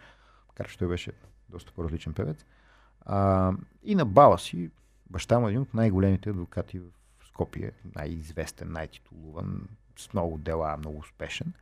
макар 0.49 0.69
че 0.69 0.79
той 0.79 0.89
беше 0.89 1.13
доста 1.49 1.73
по-различен 1.73 2.15
певец. 2.15 2.45
А, 3.01 3.53
и 3.83 3.95
на 3.95 4.05
бала 4.05 4.39
си, 4.39 4.71
баща 5.11 5.39
му 5.39 5.49
е 5.49 5.51
един 5.51 5.63
от 5.63 5.75
най-големите 5.75 6.31
адвокати 6.31 6.79
в 6.79 6.91
Скопие, 7.29 7.73
най-известен, 7.95 8.73
най-титулуван, 8.73 9.69
с 9.97 10.13
много 10.13 10.39
дела, 10.39 10.77
много 10.77 10.99
успешен. 10.99 11.53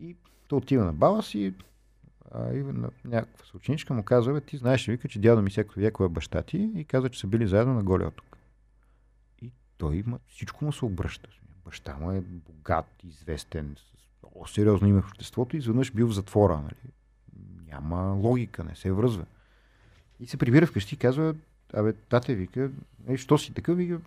И 0.00 0.16
той 0.48 0.56
отива 0.56 0.84
на 0.84 0.92
бала 0.92 1.22
си, 1.22 1.54
а, 2.30 2.52
и 2.52 2.62
на 2.62 2.90
някаква 3.04 3.46
съученичка 3.46 3.94
му 3.94 4.02
казва, 4.02 4.40
ти 4.40 4.56
знаеш 4.56 4.88
ли, 4.88 4.92
вика, 4.92 5.08
че 5.08 5.20
дядо 5.20 5.42
ми 5.42 5.50
всяко 5.50 5.74
веко 5.76 6.04
е 6.04 6.08
баща 6.08 6.42
ти 6.42 6.72
и 6.74 6.84
каза, 6.84 7.08
че 7.08 7.20
са 7.20 7.26
били 7.26 7.46
заедно 7.46 7.74
на 7.74 7.82
голия 7.82 8.10
тук. 8.10 8.38
И 9.42 9.52
той 9.78 9.96
има, 9.96 10.18
всичко 10.28 10.64
му 10.64 10.72
се 10.72 10.84
обръща. 10.84 11.28
Баща 11.68 11.96
му 11.96 12.12
е 12.12 12.20
богат, 12.20 12.86
известен, 13.04 13.76
с 13.76 14.22
много 14.22 14.48
сериозно 14.48 14.88
име 14.88 15.02
в 15.02 15.08
обществото 15.08 15.56
и 15.56 15.58
изведнъж 15.58 15.92
бил 15.92 16.08
в 16.08 16.14
затвора. 16.14 16.56
Нали? 16.56 16.92
Няма 17.66 18.12
логика, 18.12 18.64
не 18.64 18.74
се 18.74 18.92
връзва. 18.92 19.26
И 20.20 20.26
се 20.26 20.36
прибира 20.36 20.66
вкъщи 20.66 20.94
и 20.94 20.98
казва, 20.98 21.34
абе, 21.74 21.92
тате, 21.92 22.34
вика, 22.34 22.70
е, 23.06 23.16
що 23.16 23.38
си 23.38 23.54
такъв, 23.54 23.76
вика, 23.76 24.00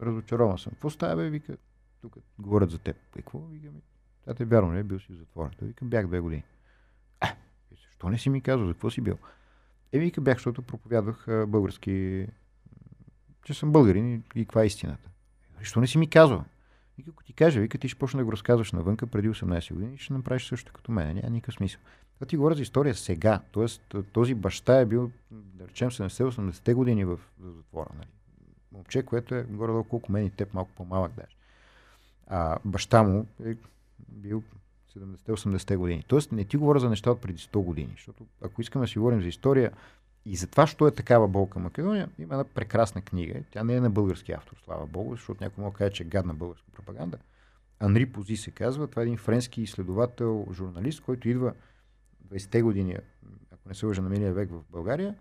разочарован 0.00 0.58
съм. 0.58 0.72
Какво 0.72 0.90
става, 0.90 1.16
бе, 1.16 1.30
вика, 1.30 1.56
тук 2.00 2.16
говорят 2.38 2.70
за 2.70 2.78
теб. 2.78 2.96
Е, 2.96 3.16
какво, 3.16 3.38
вика, 3.38 3.66
ми, 3.66 3.80
тате, 4.24 4.44
вярно, 4.44 4.72
не, 4.72 4.82
бил 4.82 5.00
си 5.00 5.12
в 5.12 5.16
затвора. 5.16 5.50
Той 5.58 5.68
вика, 5.68 5.84
бях 5.84 6.06
две 6.06 6.20
години. 6.20 6.44
А, 7.20 7.34
защо 7.70 8.08
не 8.08 8.18
си 8.18 8.30
ми 8.30 8.40
казал, 8.40 8.66
за 8.66 8.72
какво 8.72 8.90
си 8.90 9.00
бил? 9.00 9.18
Е, 9.92 9.98
вика, 9.98 10.20
бях, 10.20 10.36
защото 10.36 10.62
проповядвах 10.62 11.26
български, 11.48 12.26
че 13.44 13.54
съм 13.54 13.72
българин 13.72 14.14
и, 14.14 14.22
и 14.34 14.44
каква 14.44 14.62
е 14.62 14.66
истината. 14.66 15.10
Е, 15.56 15.58
Защо 15.58 15.80
не 15.80 15.86
си 15.86 15.98
ми 15.98 16.10
казал? 16.10 16.44
Вика, 16.98 17.10
ако 17.10 17.24
ти 17.24 17.32
кажа, 17.32 17.60
вика, 17.60 17.78
ти 17.78 17.88
ще 17.88 17.98
почне 17.98 18.18
да 18.18 18.24
го 18.24 18.32
разказваш 18.32 18.72
навънка 18.72 19.06
преди 19.06 19.30
18 19.30 19.74
години 19.74 19.94
и 19.94 19.98
ще 19.98 20.12
направиш 20.12 20.48
също 20.48 20.72
като 20.72 20.92
мен. 20.92 21.16
Няма 21.16 21.30
никакъв 21.30 21.54
смисъл. 21.54 21.80
Това 22.14 22.26
ти 22.26 22.36
говоря 22.36 22.54
за 22.54 22.62
история 22.62 22.94
сега. 22.94 23.40
Тоест, 23.52 23.94
този 24.12 24.34
баща 24.34 24.80
е 24.80 24.86
бил, 24.86 25.10
да 25.30 25.68
речем, 25.68 25.90
70-80 25.90 26.74
години 26.74 27.04
в, 27.04 27.16
в 27.16 27.52
затвора. 27.56 27.90
Нали? 27.94 28.08
Момче, 28.72 29.02
което 29.02 29.34
е 29.34 29.42
горе-долу 29.42 29.84
колко 29.84 30.12
мен 30.12 30.26
и 30.26 30.30
теб, 30.30 30.54
малко 30.54 30.70
по-малък 30.76 31.12
даже. 31.16 31.36
А 32.26 32.58
баща 32.64 33.02
му 33.02 33.26
е 33.44 33.56
бил 34.08 34.42
70-80 34.96 35.76
години. 35.76 36.04
Тоест, 36.08 36.32
не 36.32 36.44
ти 36.44 36.56
говоря 36.56 36.80
за 36.80 36.90
неща 36.90 37.10
от 37.10 37.20
преди 37.20 37.38
100 37.38 37.64
години. 37.64 37.90
Защото 37.92 38.26
ако 38.42 38.60
искаме 38.60 38.84
да 38.84 38.88
си 38.88 38.98
говорим 38.98 39.20
за 39.20 39.28
история 39.28 39.72
и 40.26 40.36
за 40.36 40.46
това, 40.46 40.66
що 40.66 40.86
е 40.86 40.90
такава 40.90 41.28
болка 41.28 41.58
Македония, 41.58 42.08
има 42.18 42.34
една 42.34 42.44
прекрасна 42.44 43.02
книга. 43.02 43.34
Тя 43.50 43.64
не 43.64 43.74
е 43.74 43.80
на 43.80 43.90
български 43.90 44.32
автор, 44.32 44.56
слава 44.64 44.86
Богу, 44.86 45.16
защото 45.16 45.44
някой 45.44 45.64
може 45.64 45.72
да 45.72 45.78
каже, 45.78 45.92
че 45.92 46.02
е 46.02 46.06
гадна 46.06 46.34
българска 46.34 46.70
пропаганда. 46.72 47.18
Анри 47.80 48.06
Пози 48.06 48.36
се 48.36 48.50
казва. 48.50 48.86
Това 48.86 49.02
е 49.02 49.04
един 49.04 49.18
френски 49.18 49.62
изследовател, 49.62 50.46
журналист, 50.52 51.00
който 51.00 51.28
идва 51.28 51.52
20-те 52.28 52.62
години, 52.62 52.96
ако 53.52 53.68
не 53.68 53.74
се 53.74 53.86
лъжа 53.86 54.02
на 54.02 54.08
миналия 54.08 54.32
век 54.32 54.50
в 54.50 54.60
България, 54.70 55.14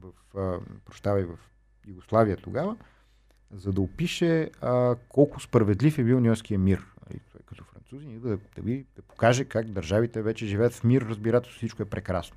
в, 0.00 0.12
а, 0.36 0.58
прощавай, 0.84 1.24
в 1.24 1.38
Югославия 1.86 2.36
тогава, 2.36 2.76
за 3.50 3.72
да 3.72 3.80
опише 3.80 4.50
а, 4.60 4.96
колко 5.08 5.40
справедлив 5.40 5.98
е 5.98 6.04
бил 6.04 6.20
Ньойския 6.20 6.58
мир. 6.58 6.86
Нали, 7.08 7.20
той 7.32 7.40
като 7.46 7.64
французин 7.64 8.20
да, 8.20 8.28
да, 8.28 8.62
ви, 8.62 8.86
да 8.96 9.02
покаже 9.02 9.44
как 9.44 9.70
държавите 9.70 10.22
вече 10.22 10.46
живеят 10.46 10.72
в 10.72 10.84
мир, 10.84 11.02
разбирателство, 11.02 11.56
всичко 11.56 11.82
е 11.82 11.90
прекрасно. 11.90 12.36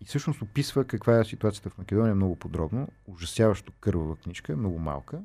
И 0.00 0.04
всъщност 0.04 0.42
описва 0.42 0.84
каква 0.84 1.18
е 1.18 1.24
ситуацията 1.24 1.70
в 1.70 1.78
Македония 1.78 2.14
много 2.14 2.36
подробно, 2.36 2.88
ужасяващо 3.06 3.72
кървава 3.80 4.16
книжка, 4.16 4.56
много 4.56 4.78
малка. 4.78 5.22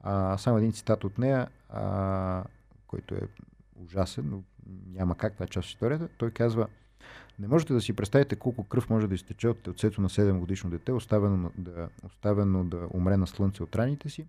А, 0.00 0.38
само 0.38 0.58
един 0.58 0.72
цитат 0.72 1.04
от 1.04 1.18
нея, 1.18 1.48
а, 1.68 2.44
който 2.86 3.14
е 3.14 3.20
ужасен, 3.84 4.24
но 4.30 4.42
няма 4.92 5.14
как, 5.14 5.32
това 5.32 5.44
е 5.44 5.48
част 5.48 5.66
от 5.66 5.72
историята. 5.72 6.08
Той 6.18 6.30
казва, 6.30 6.66
не 7.38 7.48
можете 7.48 7.72
да 7.72 7.80
си 7.80 7.92
представите 7.92 8.36
колко 8.36 8.64
кръв 8.64 8.90
може 8.90 9.06
да 9.06 9.14
изтече 9.14 9.48
от 9.48 9.62
телцето 9.62 10.00
на 10.00 10.08
7 10.08 10.38
годишно 10.38 10.70
дете, 10.70 10.92
оставено, 10.92 11.36
на- 11.36 11.50
да, 11.58 11.88
оставено 12.04 12.64
да 12.64 12.88
умре 12.90 13.16
на 13.16 13.26
слънце 13.26 13.62
от 13.62 13.76
раните 13.76 14.10
си, 14.10 14.26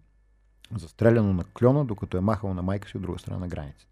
застреляно 0.78 1.34
на 1.34 1.44
кльона, 1.44 1.86
докато 1.86 2.18
е 2.18 2.22
махало 2.22 2.54
на 2.54 2.62
майка 2.62 2.90
си 2.90 2.98
от 2.98 3.04
друга 3.04 3.20
страна 3.20 3.40
на 3.40 3.48
граница. 3.48 3.88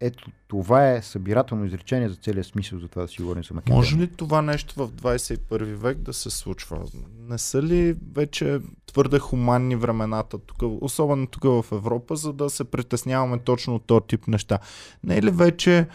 Ето 0.00 0.30
това 0.48 0.90
е 0.90 1.02
събирателно 1.02 1.64
изречение 1.64 2.08
за 2.08 2.16
целия 2.16 2.44
смисъл 2.44 2.78
за 2.78 2.88
това 2.88 3.02
да 3.02 3.08
си 3.08 3.22
говорим 3.22 3.44
за 3.44 3.54
Македония. 3.54 3.76
Може 3.76 3.96
ли 3.96 4.06
това 4.06 4.42
нещо 4.42 4.74
в 4.74 4.92
21 4.92 5.64
век 5.74 5.98
да 5.98 6.12
се 6.12 6.30
случва? 6.30 6.84
Не 7.18 7.38
са 7.38 7.62
ли 7.62 7.96
вече 8.14 8.60
твърде 8.86 9.18
хуманни 9.18 9.76
времената, 9.76 10.38
тук, 10.38 10.62
особено 10.80 11.26
тук 11.26 11.42
в 11.42 11.64
Европа, 11.72 12.16
за 12.16 12.32
да 12.32 12.50
се 12.50 12.64
притесняваме 12.64 13.38
точно 13.38 13.74
от 13.74 13.84
този 13.86 14.04
тип 14.08 14.28
неща? 14.28 14.58
Не 15.04 15.16
е 15.16 15.22
ли 15.22 15.30
вече 15.30 15.86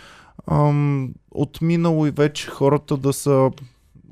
ам, 0.52 1.14
отминало 1.32 2.06
и 2.06 2.12
вече 2.12 2.48
хората 2.48 2.98
да 2.98 3.14
са 3.14 3.52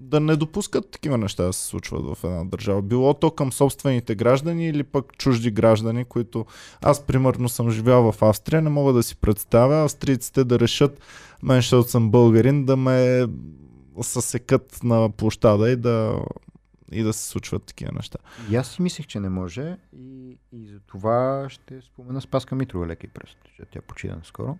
да 0.10 0.20
не 0.20 0.36
допускат 0.36 0.92
такива 0.92 1.18
неща 1.18 1.44
да 1.44 1.54
се 1.54 1.66
случват 1.66 2.18
в 2.18 2.24
една 2.24 2.46
държава. 2.46 2.82
Било 2.82 3.14
то 3.14 3.32
към 3.32 3.54
собствените 3.54 4.16
граждани 4.16 4.68
или 4.68 4.84
пък 4.84 5.18
чужди 5.18 5.52
граждани, 5.52 6.06
които 6.06 6.46
аз 6.82 7.06
примерно 7.06 7.50
съм 7.50 7.72
живял 7.72 8.12
в 8.12 8.22
Австрия, 8.22 8.62
не 8.62 8.70
мога 8.70 8.94
да 8.94 9.04
си 9.04 9.16
представя 9.16 9.84
австрийците 9.84 10.44
да 10.44 10.60
решат 10.60 11.02
мен, 11.44 11.58
защото 11.58 11.90
съм 11.90 12.12
българин, 12.12 12.66
да 12.66 12.78
ме 12.78 13.28
съсекат 14.02 14.84
на 14.84 15.10
площада 15.10 15.72
и 15.72 15.76
да, 15.76 16.20
и 16.92 17.04
да 17.04 17.14
се 17.14 17.28
случват 17.28 17.64
такива 17.64 17.92
неща. 17.96 18.18
И 18.52 18.56
аз 18.56 18.68
си 18.68 18.82
мислех, 18.82 19.08
че 19.08 19.20
не 19.20 19.30
може 19.30 19.78
и, 19.94 20.38
и 20.52 20.68
за 20.68 20.80
това 20.80 21.46
ще 21.50 21.82
спомена 21.82 22.22
Спаска 22.22 22.56
Митрова 22.56 22.88
леки 22.88 23.08
пръст, 23.08 23.38
че 23.56 23.64
тя 23.72 23.82
почина 23.82 24.18
скоро. 24.24 24.58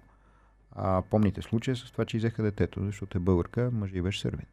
А, 0.72 1.02
помните 1.10 1.42
случая 1.42 1.76
с 1.76 1.92
това, 1.92 2.06
че 2.06 2.18
изеха 2.18 2.44
детето, 2.44 2.86
защото 2.86 3.18
е 3.18 3.22
българка, 3.22 3.70
мъж 3.74 3.92
и 3.94 4.02
беше 4.02 4.22
сърбин. 4.22 4.46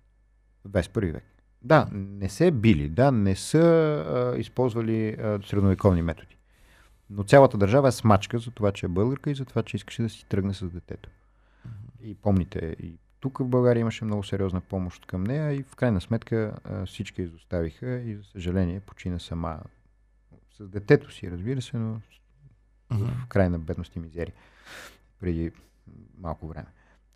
В 0.66 0.70
21 0.70 1.12
век. 1.12 1.24
Да, 1.62 1.88
не 1.92 2.28
се 2.28 2.50
били, 2.50 2.88
да, 2.88 3.12
не 3.12 3.36
са 3.36 3.58
а, 3.58 4.38
използвали 4.38 5.08
а, 5.08 5.40
средновековни 5.46 6.02
методи. 6.02 6.36
Но 7.10 7.24
цялата 7.24 7.58
държава 7.58 7.88
е 7.88 7.92
смачка 7.92 8.38
за 8.38 8.50
това, 8.50 8.72
че 8.72 8.86
е 8.86 8.88
българка 8.88 9.30
и 9.30 9.34
за 9.34 9.44
това, 9.44 9.62
че 9.62 9.76
искаше 9.76 10.02
да 10.02 10.08
си 10.08 10.26
тръгне 10.28 10.54
с 10.54 10.70
детето. 10.70 11.10
И 12.02 12.14
помните, 12.14 12.76
и 12.80 12.98
тук 13.20 13.38
в 13.38 13.48
България 13.48 13.80
имаше 13.80 14.04
много 14.04 14.24
сериозна 14.24 14.60
помощ 14.60 15.06
към 15.06 15.24
нея 15.24 15.52
и 15.52 15.62
в 15.62 15.76
крайна 15.76 16.00
сметка 16.00 16.56
а, 16.64 16.86
всички 16.86 17.22
изоставиха 17.22 18.00
и 18.00 18.16
за 18.16 18.24
съжаление 18.24 18.80
почина 18.80 19.18
сама 19.18 19.60
с 20.58 20.68
детето 20.68 21.12
си, 21.12 21.30
разбира 21.30 21.62
се, 21.62 21.76
но 21.76 22.00
в 22.90 23.26
крайна 23.28 23.58
бедност 23.58 23.96
и 23.96 23.98
мизерия 23.98 24.34
преди 25.20 25.52
малко 26.18 26.48
време. 26.48 26.66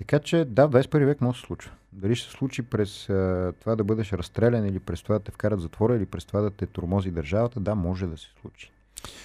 Така 0.01 0.19
че 0.19 0.45
да, 0.45 0.67
в 0.67 0.71
21 0.71 1.05
век 1.05 1.21
може 1.21 1.37
да 1.37 1.41
се 1.41 1.47
случва. 1.47 1.73
Дали 1.93 2.17
ще 2.17 2.31
се 2.31 2.37
случи 2.37 2.63
през 2.63 3.09
а, 3.09 3.53
това 3.61 3.77
да 3.77 3.85
бъдеш 3.85 4.13
разстрелян 4.13 4.67
или 4.67 4.79
през 4.79 5.03
това 5.03 5.15
да 5.19 5.25
те 5.25 5.33
вкарат 5.33 5.61
затвора 5.61 5.97
или 5.97 6.07
през 6.07 6.25
това 6.25 6.41
да 6.41 6.51
те 6.51 6.67
тормози 6.67 7.11
държавата, 7.11 7.61
да, 7.61 7.75
може 7.75 8.07
да 8.07 8.17
се 8.17 8.27
случи. 8.41 8.71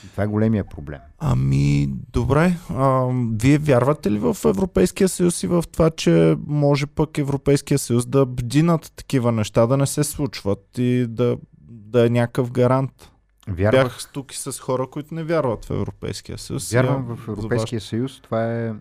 И 0.06 0.08
това 0.12 0.24
е 0.24 0.28
големия 0.28 0.64
проблем. 0.64 1.00
Ами, 1.20 1.90
добре. 2.12 2.54
А, 2.70 3.08
вие 3.42 3.58
вярвате 3.58 4.12
ли 4.12 4.20
в 4.20 4.38
Европейския 4.46 5.10
съюз 5.10 5.44
и 5.44 5.48
в 5.48 5.64
това, 5.72 5.90
че 5.90 6.38
може 6.48 6.86
пък 6.86 7.18
Европейския 7.18 7.80
съюз 7.80 8.06
да 8.06 8.26
бди 8.26 8.64
над 8.64 8.92
такива 8.96 9.32
неща, 9.32 9.68
да 9.68 9.78
не 9.78 9.88
се 9.88 10.04
случват 10.04 10.78
и 10.78 11.06
да, 11.10 11.38
да 11.62 12.06
е 12.06 12.10
някакъв 12.10 12.52
гарант? 12.52 13.12
Вярвах, 13.48 13.84
Бях 13.84 14.12
тук 14.14 14.34
и 14.34 14.38
с 14.38 14.60
хора, 14.60 14.88
които 14.92 15.16
не 15.16 15.24
вярват 15.24 15.66
в 15.66 15.70
Европейския 15.70 16.38
съюз. 16.38 16.72
Вярвам 16.72 17.16
в 17.16 17.28
Европейския 17.28 17.82
съюз. 17.82 18.22
Това 18.22 18.54
е 18.54 18.74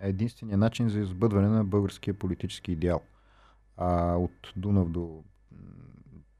единствения 0.00 0.58
начин 0.58 0.88
за 0.88 1.00
избъдване 1.00 1.48
на 1.48 1.64
българския 1.64 2.14
политически 2.14 2.72
идеал. 2.72 3.00
А, 3.76 4.14
от 4.14 4.52
Дунав 4.56 4.90
до 4.90 5.22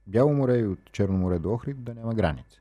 Бяло 0.07 0.35
море 0.35 0.59
и 0.59 0.67
от 0.67 0.93
Черно 0.93 1.19
море 1.19 1.39
до 1.39 1.53
Охрид 1.53 1.85
да 1.85 1.95
няма 1.95 2.15
граница. 2.15 2.61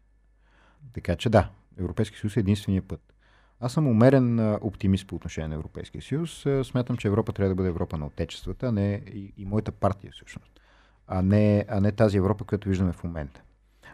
Така 0.93 1.15
че 1.15 1.29
да, 1.29 1.49
Европейския 1.77 2.19
съюз 2.19 2.37
е 2.37 2.39
единствения 2.39 2.81
път. 2.81 3.13
Аз 3.59 3.73
съм 3.73 3.87
умерен 3.87 4.53
оптимист 4.61 5.07
по 5.07 5.15
отношение 5.15 5.47
на 5.47 5.55
Европейския 5.55 6.01
съюз. 6.01 6.45
Смятам, 6.63 6.97
че 6.97 7.07
Европа 7.07 7.33
трябва 7.33 7.49
да 7.49 7.55
бъде 7.55 7.69
Европа 7.69 7.97
на 7.97 8.05
отечествата, 8.05 8.67
а 8.67 8.71
не 8.71 9.03
и, 9.07 9.33
и 9.37 9.45
моята 9.45 9.71
партия 9.71 10.11
всъщност. 10.13 10.59
а 11.07 11.21
не, 11.21 11.65
а 11.69 11.81
не 11.81 11.91
тази 11.91 12.17
Европа, 12.17 12.45
която 12.45 12.69
виждаме 12.69 12.91
в 12.91 13.03
момента. 13.03 13.41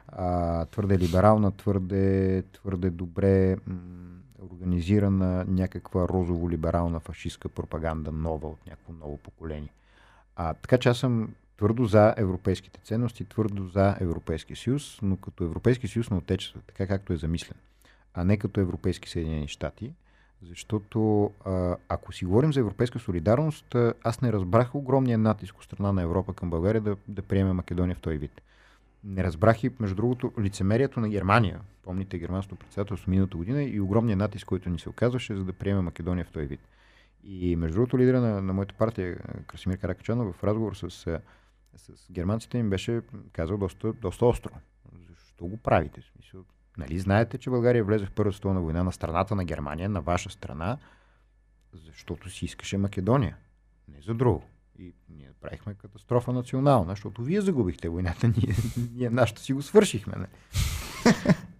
А, 0.08 0.66
твърде 0.66 0.98
либерална, 1.00 1.52
твърде, 1.52 2.44
твърде 2.54 2.90
добре 2.90 3.56
м- 3.68 4.21
организирана 4.41 5.45
някаква 5.47 6.08
розово-либерална 6.08 6.99
фашистска 6.99 7.49
пропаганда 7.49 8.12
нова 8.12 8.47
от 8.47 8.67
някакво 8.67 8.93
ново 8.93 9.17
поколение. 9.17 9.69
А, 10.36 10.54
така 10.54 10.77
че 10.77 10.89
аз 10.89 10.97
съм 10.97 11.34
твърдо 11.58 11.86
за 11.86 12.13
европейските 12.17 12.80
ценности, 12.80 13.25
твърдо 13.25 13.67
за 13.67 13.95
Европейския 13.99 14.58
съюз, 14.58 14.99
но 15.01 15.17
като 15.17 15.43
Европейски 15.43 15.88
съюз 15.88 16.10
на 16.10 16.17
отечество, 16.17 16.62
така 16.67 16.88
както 16.88 17.13
е 17.13 17.17
замислен, 17.17 17.58
а 18.13 18.23
не 18.23 18.38
като 18.38 18.60
Европейски 18.60 19.10
Съединени 19.10 19.47
щати, 19.47 19.93
защото 20.43 21.32
ако 21.89 22.13
си 22.13 22.25
говорим 22.25 22.54
за 22.54 22.60
европейска 22.60 22.99
солидарност, 22.99 23.75
аз 24.04 24.21
не 24.21 24.34
разбрах 24.34 24.75
огромния 24.75 25.17
натиск 25.17 25.58
от 25.58 25.63
страна 25.63 25.91
на 25.91 26.01
Европа 26.01 26.34
към 26.34 26.49
България 26.49 26.82
да, 26.82 26.95
да 27.08 27.21
приеме 27.21 27.54
Македония 27.54 27.95
в 27.95 27.99
този 27.99 28.17
вид. 28.17 28.41
Не 29.04 29.24
разбрах 29.24 29.64
и, 29.64 29.72
между 29.80 29.96
другото, 29.96 30.34
лицемерието 30.40 31.00
на 31.00 31.10
Германия. 31.10 31.62
Помните 31.84 32.20
германското 32.20 32.56
председателство 32.56 33.12
миналата 33.12 33.38
година 33.38 33.64
и 33.64 33.80
огромния 33.80 34.18
натиск, 34.18 34.48
който 34.48 34.70
ни 34.70 34.80
се 34.80 34.90
оказваше, 34.90 35.36
за 35.36 35.44
да 35.44 35.54
приеме 35.54 35.82
Македония 35.82 36.26
в 36.26 36.32
този 36.32 36.46
вид. 36.46 36.60
И 37.24 37.56
между 37.56 37.76
другото, 37.76 37.98
лидера 37.98 38.22
на, 38.22 38.42
на 38.42 38.54
моята 38.54 38.76
партия, 38.76 39.18
Красимир 39.48 39.78
Каракачанов, 39.78 40.36
в 40.36 40.44
разговор 40.44 40.76
с, 40.76 40.90
с 41.76 42.12
германците 42.12 42.58
им 42.58 42.70
беше 42.70 43.02
казал 43.34 43.58
доста, 43.58 43.94
доста 43.94 44.26
остро. 44.26 44.52
Защо 45.10 45.46
го 45.46 45.58
правите? 45.58 46.02
Смисъл, 46.02 46.44
нали 46.78 47.00
знаете, 47.00 47.38
че 47.38 47.50
България 47.50 47.84
влезе 47.84 48.06
в 48.06 48.12
Първата 48.12 48.36
световна 48.36 48.62
война 48.62 48.84
на 48.84 48.92
страната 48.92 49.36
на 49.36 49.46
Германия, 49.46 49.90
на 49.90 50.02
ваша 50.02 50.30
страна, 50.30 50.78
защото 51.74 52.30
си 52.30 52.46
искаше 52.46 52.78
Македония. 52.78 53.38
Не 53.88 54.02
за 54.02 54.14
друго. 54.14 54.44
И 54.80 54.94
ние 55.10 55.30
правихме 55.42 55.74
катастрофа 55.74 56.34
национална, 56.34 56.92
защото 56.92 57.24
вие 57.24 57.42
загубихте 57.42 57.90
войната, 57.90 58.28
ние, 58.38 58.56
ние 58.94 59.10
нашата 59.10 59.42
си 59.42 59.54
го 59.54 59.62
свършихме. 59.62 60.14
Не? 60.18 60.28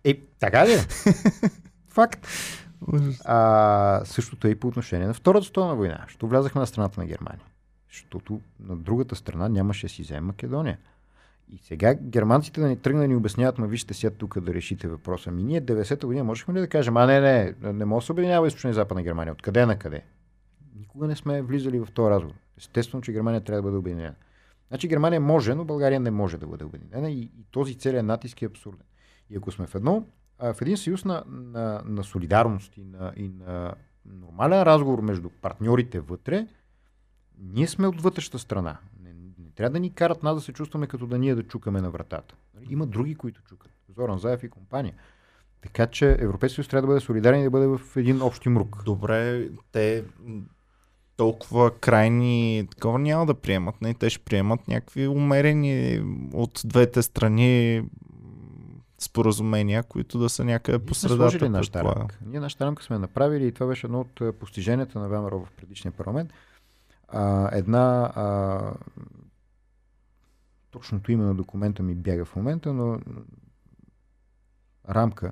Е, 0.04 0.20
така 0.40 0.68
ли? 0.68 0.74
Е? 0.74 0.80
Факт. 1.88 2.28
А, 3.26 4.02
същото 4.06 4.48
е 4.48 4.52
и 4.52 4.56
по 4.56 4.68
отношение 4.68 5.08
на 5.08 5.14
Втората 5.14 5.44
световна 5.44 5.76
война, 5.76 6.00
защото 6.04 6.28
влязахме 6.28 6.62
на 6.62 6.68
страната 6.68 7.00
на 7.00 7.06
Германия. 7.06 7.46
Защото 7.92 8.42
на 8.60 8.78
другата 8.78 9.16
страна 9.16 9.50
нямаше 9.50 9.86
да 9.86 9.90
си 9.90 10.02
вземе 10.02 10.22
Македония. 10.22 10.78
И 11.50 11.58
сега 11.58 11.94
германците 11.94 12.62
да 12.62 12.68
ни 12.68 12.78
тръгнат 12.78 13.04
да 13.04 13.08
ни 13.08 13.16
обясняват, 13.16 13.58
ма 13.58 13.68
вижте 13.68 13.94
сега 13.94 14.16
тук 14.16 14.40
да 14.40 14.54
решите 14.54 14.88
въпроса. 14.88 15.32
Ми 15.32 15.44
ние 15.44 15.62
90-та 15.62 16.08
година 16.08 16.24
можехме 16.24 16.54
ли 16.54 16.60
да 16.60 16.68
кажем, 16.68 16.98
а 16.98 17.06
не, 17.06 17.20
не, 17.22 17.74
не 17.74 17.86
може 17.86 18.04
да 18.04 18.06
се 18.06 18.12
обединява 18.12 18.48
източна 18.48 18.70
и 18.70 18.74
западна 18.74 19.04
Германия. 19.04 19.34
Откъде 19.34 19.66
на 19.66 19.80
къде? 19.80 20.04
Никога 20.76 21.08
не 21.08 21.16
сме 21.16 21.42
влизали 21.42 21.80
в 21.80 21.88
този 21.94 22.10
разговор. 22.10 22.36
Естествено, 22.62 23.02
че 23.02 23.12
Германия 23.12 23.42
трябва 23.42 23.62
да 23.62 23.66
бъде 23.66 23.78
обединена. 23.78 24.16
Значи 24.68 24.88
Германия 24.88 25.22
може, 25.22 25.56
но 25.56 25.66
България 25.66 26.00
не 26.00 26.12
може 26.12 26.38
да 26.38 26.48
бъде 26.48 26.64
обединена 26.64 27.12
и, 27.12 27.22
и 27.22 27.46
този 27.52 27.76
целият 27.76 28.06
натиск 28.06 28.42
е 28.42 28.46
абсурден. 28.46 28.86
И 29.30 29.38
ако 29.38 29.52
сме 29.52 29.68
в 29.68 29.76
едно, 29.76 30.06
а, 30.40 30.54
в 30.54 30.62
един 30.62 30.78
съюз 30.78 31.06
на, 31.06 31.24
на, 31.28 31.82
на 31.86 32.04
солидарност 32.04 32.78
и 32.78 32.84
на, 32.84 33.14
и 33.16 33.30
на 33.30 33.74
нормален 34.06 34.64
разговор 34.64 35.02
между 35.02 35.30
партньорите 35.30 36.00
вътре, 36.00 36.48
ние 37.40 37.68
сме 37.68 37.88
от 37.88 38.02
вътрешната 38.02 38.40
страна. 38.40 38.78
Не, 39.04 39.14
не 39.14 39.52
трябва 39.56 39.70
да 39.70 39.80
ни 39.80 39.94
карат 39.94 40.24
нас 40.24 40.36
да 40.36 40.42
се 40.42 40.54
чувстваме 40.54 40.88
като 40.88 41.08
да 41.08 41.18
ние 41.18 41.36
да 41.36 41.44
чукаме 41.44 41.82
на 41.82 41.90
вратата. 41.90 42.36
Има 42.70 42.86
други, 42.86 43.16
които 43.16 43.44
чукат. 43.44 43.72
Зоран 43.90 44.20
Заев 44.20 44.44
и 44.44 44.50
компания. 44.50 44.94
Така 45.62 45.88
че 45.88 46.18
Европейския 46.20 46.56
съюз 46.56 46.68
трябва 46.68 46.82
да 46.82 46.88
бъде 46.88 47.00
солидарен 47.00 47.40
и 47.40 47.44
да 47.44 47.50
бъде 47.50 47.68
в 47.68 47.82
един 47.96 48.22
общ 48.22 48.46
мрук. 48.46 48.84
Добре, 48.84 49.50
те 49.72 50.04
толкова 51.22 51.80
крайни 51.80 52.68
такова 52.72 53.00
няма 53.00 53.26
да 53.26 53.34
приемат. 53.34 53.82
Не, 53.82 53.94
те 53.94 54.10
ще 54.10 54.24
приемат 54.24 54.68
някакви 54.68 55.08
умерени 55.08 56.04
от 56.34 56.62
двете 56.66 57.02
страни 57.02 57.84
споразумения, 59.00 59.84
които 59.84 60.20
да 60.20 60.30
са 60.30 60.44
някъде 60.44 60.86
по 60.86 60.94
средата. 60.94 61.50
Нашата 61.50 61.84
рамка. 61.84 62.18
Ние 62.26 62.40
нашата 62.40 62.66
рамка 62.66 62.84
сме 62.84 62.98
направили 62.98 63.48
и 63.48 63.52
това 63.52 63.68
беше 63.68 63.88
едно 63.88 64.00
от 64.00 64.40
постиженията 64.40 65.00
на 65.00 65.08
ВМРО 65.08 65.40
в 65.40 65.52
предишния 65.52 65.92
парламент. 65.92 66.34
А, 67.08 67.50
една 67.58 68.12
а, 68.16 68.60
точното 70.72 71.12
име 71.12 71.24
на 71.24 71.36
документа 71.36 71.84
ми 71.84 71.96
бяга 71.96 72.26
в 72.26 72.36
момента, 72.36 72.74
но 72.74 73.00
рамка, 74.90 75.32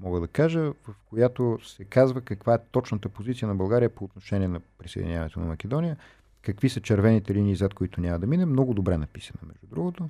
мога 0.00 0.20
да 0.20 0.28
кажа, 0.28 0.60
в 0.60 0.94
която 1.08 1.58
се 1.64 1.84
казва 1.84 2.20
каква 2.20 2.54
е 2.54 2.58
точната 2.70 3.08
позиция 3.08 3.48
на 3.48 3.54
България 3.54 3.90
по 3.90 4.04
отношение 4.04 4.48
на 4.48 4.60
присъединяването 4.78 5.40
на 5.40 5.46
Македония, 5.46 5.96
какви 6.42 6.68
са 6.68 6.80
червените 6.80 7.34
линии, 7.34 7.56
зад 7.56 7.74
които 7.74 8.00
няма 8.00 8.18
да 8.18 8.26
мине. 8.26 8.44
Много 8.44 8.74
добре 8.74 8.98
написана, 8.98 9.40
между 9.46 9.66
другото. 9.66 10.08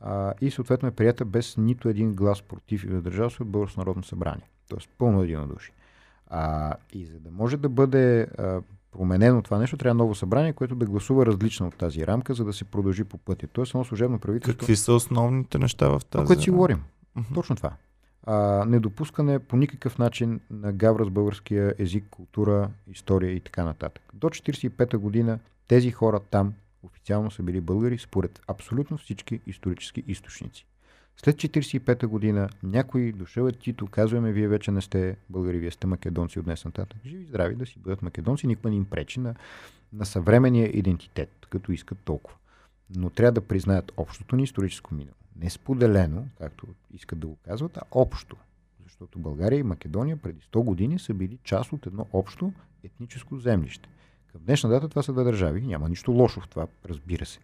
А, 0.00 0.34
и 0.40 0.50
съответно 0.50 0.88
е 0.88 0.92
прията 0.92 1.24
без 1.24 1.56
нито 1.56 1.88
един 1.88 2.14
глас 2.14 2.42
против 2.42 2.84
и 2.84 2.86
въздържал 2.86 3.30
се 3.30 3.42
от 3.42 3.48
Българското 3.48 3.80
народно 3.80 4.02
събрание. 4.02 4.48
Тоест 4.68 4.88
пълно 4.98 5.22
единодушие. 5.22 5.74
А, 6.26 6.74
и 6.92 7.06
за 7.06 7.20
да 7.20 7.30
може 7.30 7.56
да 7.56 7.68
бъде 7.68 8.22
а, 8.22 8.60
променено 8.90 9.42
това 9.42 9.58
нещо, 9.58 9.76
трябва 9.76 9.94
ново 9.94 10.14
събрание, 10.14 10.52
което 10.52 10.74
да 10.74 10.86
гласува 10.86 11.26
различно 11.26 11.66
от 11.66 11.76
тази 11.76 12.06
рамка, 12.06 12.34
за 12.34 12.44
да 12.44 12.52
се 12.52 12.64
продължи 12.64 13.04
по 13.04 13.18
пътя. 13.18 13.46
Тоест 13.46 13.74
едно 13.74 13.84
служебно 13.84 14.18
правителство. 14.18 14.58
Какви 14.58 14.76
са 14.76 14.92
основните 14.92 15.58
неща 15.58 15.88
в 15.88 15.92
тази? 15.92 16.10
Това, 16.10 16.24
което 16.24 16.42
си 16.42 16.50
говорим. 16.50 16.82
Точно 17.34 17.56
това 17.56 17.72
а, 18.26 18.64
недопускане 18.64 19.38
по 19.38 19.56
никакъв 19.56 19.98
начин 19.98 20.40
на 20.50 20.72
гавра 20.72 21.04
с 21.04 21.10
българския 21.10 21.74
език, 21.78 22.04
култура, 22.10 22.70
история 22.92 23.32
и 23.32 23.40
така 23.40 23.64
нататък. 23.64 24.02
До 24.14 24.28
1945 24.28 24.96
година 24.96 25.38
тези 25.68 25.90
хора 25.90 26.20
там 26.30 26.54
официално 26.82 27.30
са 27.30 27.42
били 27.42 27.60
българи 27.60 27.98
според 27.98 28.40
абсолютно 28.48 28.96
всички 28.96 29.40
исторически 29.46 30.02
източници. 30.06 30.66
След 31.16 31.36
1945 31.36 32.06
година 32.06 32.48
някой 32.62 33.12
дошъл 33.12 33.46
е 33.46 33.52
Тито, 33.52 33.86
казваме, 33.86 34.32
вие 34.32 34.48
вече 34.48 34.70
не 34.70 34.80
сте 34.80 35.16
българи, 35.30 35.58
вие 35.58 35.70
сте 35.70 35.86
македонци 35.86 36.38
от 36.38 36.44
днес 36.44 36.64
нататък. 36.64 36.98
Живи 37.06 37.24
здрави 37.24 37.54
да 37.54 37.66
си 37.66 37.78
бъдат 37.78 38.02
македонци, 38.02 38.46
никога 38.46 38.70
не 38.70 38.76
им 38.76 38.84
пречи 38.84 39.20
на, 39.20 39.34
на 39.92 40.06
съвременния 40.06 40.78
идентитет, 40.78 41.30
като 41.50 41.72
искат 41.72 41.98
толкова. 42.04 42.36
Но 42.96 43.10
трябва 43.10 43.32
да 43.32 43.40
признаят 43.40 43.92
общото 43.96 44.36
ни 44.36 44.42
историческо 44.42 44.94
минало 44.94 45.16
не 45.36 45.50
споделено, 45.50 46.28
както 46.38 46.66
искат 46.92 47.18
да 47.18 47.26
го 47.26 47.36
казват, 47.44 47.76
а 47.76 47.82
общо. 47.90 48.36
Защото 48.84 49.18
България 49.18 49.58
и 49.58 49.62
Македония 49.62 50.16
преди 50.16 50.40
100 50.40 50.64
години 50.64 50.98
са 50.98 51.14
били 51.14 51.38
част 51.44 51.72
от 51.72 51.86
едно 51.86 52.06
общо 52.12 52.52
етническо 52.84 53.38
землище. 53.38 53.88
Към 54.32 54.40
днешна 54.44 54.70
дата 54.70 54.88
това 54.88 55.02
са 55.02 55.12
две 55.12 55.24
държави. 55.24 55.60
Няма 55.60 55.88
нищо 55.88 56.12
лошо 56.12 56.40
в 56.40 56.48
това, 56.48 56.66
разбира 56.86 57.26
се. 57.26 57.38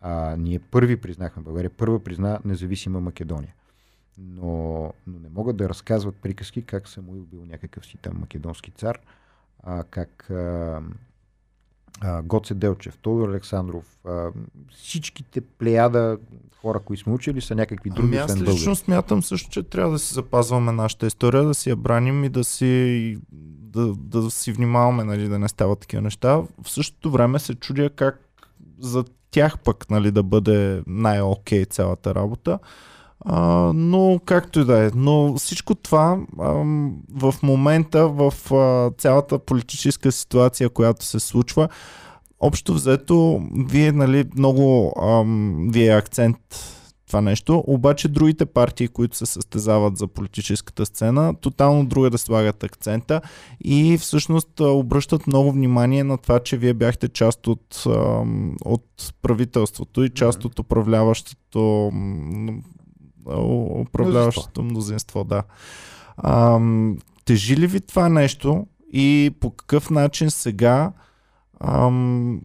А, 0.00 0.36
ние 0.36 0.58
първи 0.58 0.96
признахме, 0.96 1.42
България 1.42 1.70
първа 1.70 2.04
призна 2.04 2.40
независима 2.44 3.00
Македония. 3.00 3.54
Но, 4.18 4.92
но 5.06 5.18
не 5.18 5.28
могат 5.28 5.56
да 5.56 5.68
разказват 5.68 6.16
приказки 6.16 6.62
как 6.62 6.88
Самуил 6.88 7.22
бил 7.22 7.44
някакъв 7.44 7.86
си 7.86 7.98
там 8.02 8.16
македонски 8.20 8.70
цар, 8.70 9.00
а, 9.62 9.84
как 9.84 10.30
а, 10.30 10.82
Гоце 12.24 12.54
Делчев, 12.54 12.98
Тодор 12.98 13.28
Александров, 13.28 13.98
всичките 14.70 15.40
плеяда 15.40 16.18
хора, 16.60 16.78
които 16.78 17.02
сме 17.02 17.12
учили, 17.12 17.40
са 17.40 17.54
някакви 17.54 17.90
други. 17.90 18.08
Ами 18.08 18.16
аз 18.16 18.40
лично 18.40 18.76
смятам 18.76 19.22
също, 19.22 19.50
че 19.50 19.62
трябва 19.62 19.92
да 19.92 19.98
си 19.98 20.14
запазваме 20.14 20.72
нашата 20.72 21.06
история, 21.06 21.44
да 21.44 21.54
си 21.54 21.70
я 21.70 21.76
браним 21.76 22.24
и 22.24 22.28
да 22.28 22.44
си, 22.44 23.18
да, 23.32 23.94
да 23.94 24.30
си 24.30 24.52
внимаваме, 24.52 25.04
нали, 25.04 25.28
да 25.28 25.38
не 25.38 25.48
стават 25.48 25.78
такива 25.78 26.02
неща. 26.02 26.42
В 26.62 26.70
същото 26.70 27.10
време 27.10 27.38
се 27.38 27.54
чудя 27.54 27.90
как 27.90 28.20
за 28.78 29.04
тях 29.30 29.58
пък 29.58 29.90
нали, 29.90 30.10
да 30.10 30.22
бъде 30.22 30.82
най-окей 30.86 31.64
цялата 31.64 32.14
работа. 32.14 32.58
А, 33.24 33.72
но 33.74 34.20
както 34.24 34.60
и 34.60 34.64
да 34.64 34.86
е. 34.86 34.90
Но 34.94 35.34
всичко 35.36 35.74
това 35.74 36.18
а, 36.38 36.52
в 37.14 37.34
момента, 37.42 38.08
в 38.08 38.54
а, 38.54 38.90
цялата 38.98 39.38
политическа 39.38 40.12
ситуация, 40.12 40.70
която 40.70 41.04
се 41.04 41.20
случва, 41.20 41.68
общо 42.40 42.74
взето, 42.74 43.42
вие 43.68 43.92
нали, 43.92 44.24
много 44.36 44.92
ам, 45.02 45.68
вие 45.72 45.86
е 45.86 45.96
акцент 45.96 46.36
това 47.06 47.20
нещо, 47.20 47.64
обаче 47.66 48.08
другите 48.08 48.46
партии, 48.46 48.88
които 48.88 49.16
се 49.16 49.26
състезават 49.26 49.96
за 49.96 50.06
политическата 50.06 50.86
сцена, 50.86 51.34
тотално 51.40 51.86
друга 51.86 52.10
да 52.10 52.18
слагат 52.18 52.64
акцента 52.64 53.20
и 53.64 53.98
всъщност 54.00 54.60
обръщат 54.60 55.26
много 55.26 55.52
внимание 55.52 56.04
на 56.04 56.18
това, 56.18 56.40
че 56.40 56.56
вие 56.56 56.74
бяхте 56.74 57.08
част 57.08 57.46
от, 57.46 57.84
от 58.64 59.14
правителството 59.22 60.04
и 60.04 60.10
част 60.10 60.44
от 60.44 60.58
управляващото 60.58 61.90
управляващото 63.80 64.62
мнозинство, 64.62 65.24
да. 65.24 65.42
А, 66.16 66.60
тежи 67.24 67.56
ли 67.56 67.66
ви 67.66 67.80
това 67.80 68.08
нещо 68.08 68.66
и 68.92 69.34
по 69.40 69.50
какъв 69.50 69.90
начин 69.90 70.30
сега 70.30 70.92
ам, 71.60 72.40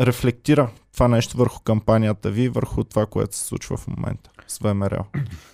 рефлектира 0.00 0.70
това 0.92 1.08
нещо 1.08 1.36
върху 1.36 1.60
кампанията 1.62 2.30
ви, 2.30 2.48
върху 2.48 2.84
това, 2.84 3.06
което 3.06 3.36
се 3.36 3.44
случва 3.44 3.76
в 3.76 3.88
момента 3.88 4.30
с 4.46 4.58
ВМРО? 4.58 5.04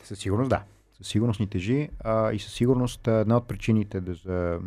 Със 0.05 0.19
сигурност 0.19 0.51
да. 0.51 0.63
Със 0.99 1.09
сигурност 1.09 1.41
ни 1.41 1.47
тежи 1.47 1.89
а, 2.01 2.33
и 2.33 2.39
със 2.39 2.53
сигурност 2.53 3.09
една 3.09 3.37
от 3.37 3.49
причините 3.49 4.01
да 4.01 4.15
за 4.15 4.61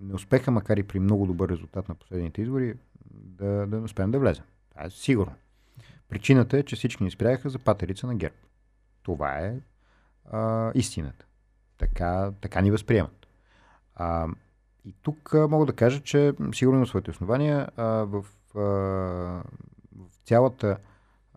неуспеха, 0.00 0.50
макар 0.50 0.76
и 0.76 0.82
при 0.82 1.00
много 1.00 1.26
добър 1.26 1.48
резултат 1.48 1.88
на 1.88 1.94
последните 1.94 2.42
избори, 2.42 2.74
да, 3.10 3.66
да 3.66 3.76
не 3.76 3.84
успеем 3.84 4.10
да 4.10 4.18
влезем. 4.18 4.44
Това 4.70 4.84
е 4.84 4.90
сигурно. 4.90 5.32
Причината 6.08 6.58
е, 6.58 6.62
че 6.62 6.76
всички 6.76 7.04
ни 7.04 7.10
спряха 7.10 7.50
за 7.50 7.58
патерица 7.58 8.06
на 8.06 8.14
ГЕРБ. 8.14 8.34
Това 9.02 9.38
е 9.38 9.54
а, 10.30 10.72
истината. 10.74 11.26
Така, 11.78 12.32
така 12.40 12.60
ни 12.60 12.70
възприемат. 12.70 13.26
А, 13.94 14.28
и 14.84 14.94
тук 15.02 15.34
а, 15.34 15.48
мога 15.48 15.66
да 15.66 15.72
кажа, 15.72 16.00
че 16.00 16.32
сигурно 16.54 16.80
на 16.80 16.86
своите 16.86 17.10
основания 17.10 17.68
а, 17.76 17.84
в, 17.84 18.24
а, 18.54 18.60
в 18.60 20.16
цялата 20.24 20.78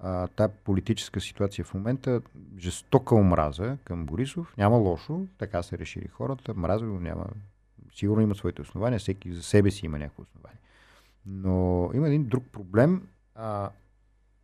а, 0.01 0.49
политическа 0.63 1.21
ситуация 1.21 1.65
в 1.65 1.73
момента 1.73 2.21
жестока 2.58 3.15
омраза 3.15 3.78
към 3.84 4.06
Борисов. 4.06 4.54
Няма 4.58 4.78
лошо, 4.78 5.28
така 5.38 5.63
се 5.63 5.78
решили 5.78 6.08
хората. 6.08 6.54
Мраза 6.54 6.86
го 6.86 6.99
няма. 6.99 7.25
Сигурно 7.95 8.21
има 8.21 8.36
своите 8.36 8.62
основания, 8.62 8.99
всеки 8.99 9.34
за 9.34 9.43
себе 9.43 9.71
си 9.71 9.86
има 9.86 9.99
някакво 9.99 10.23
основание. 10.23 10.60
Но 11.25 11.89
има 11.93 12.08
един 12.08 12.23
друг 12.23 12.43
проблем. 12.51 13.08
А, 13.36 13.69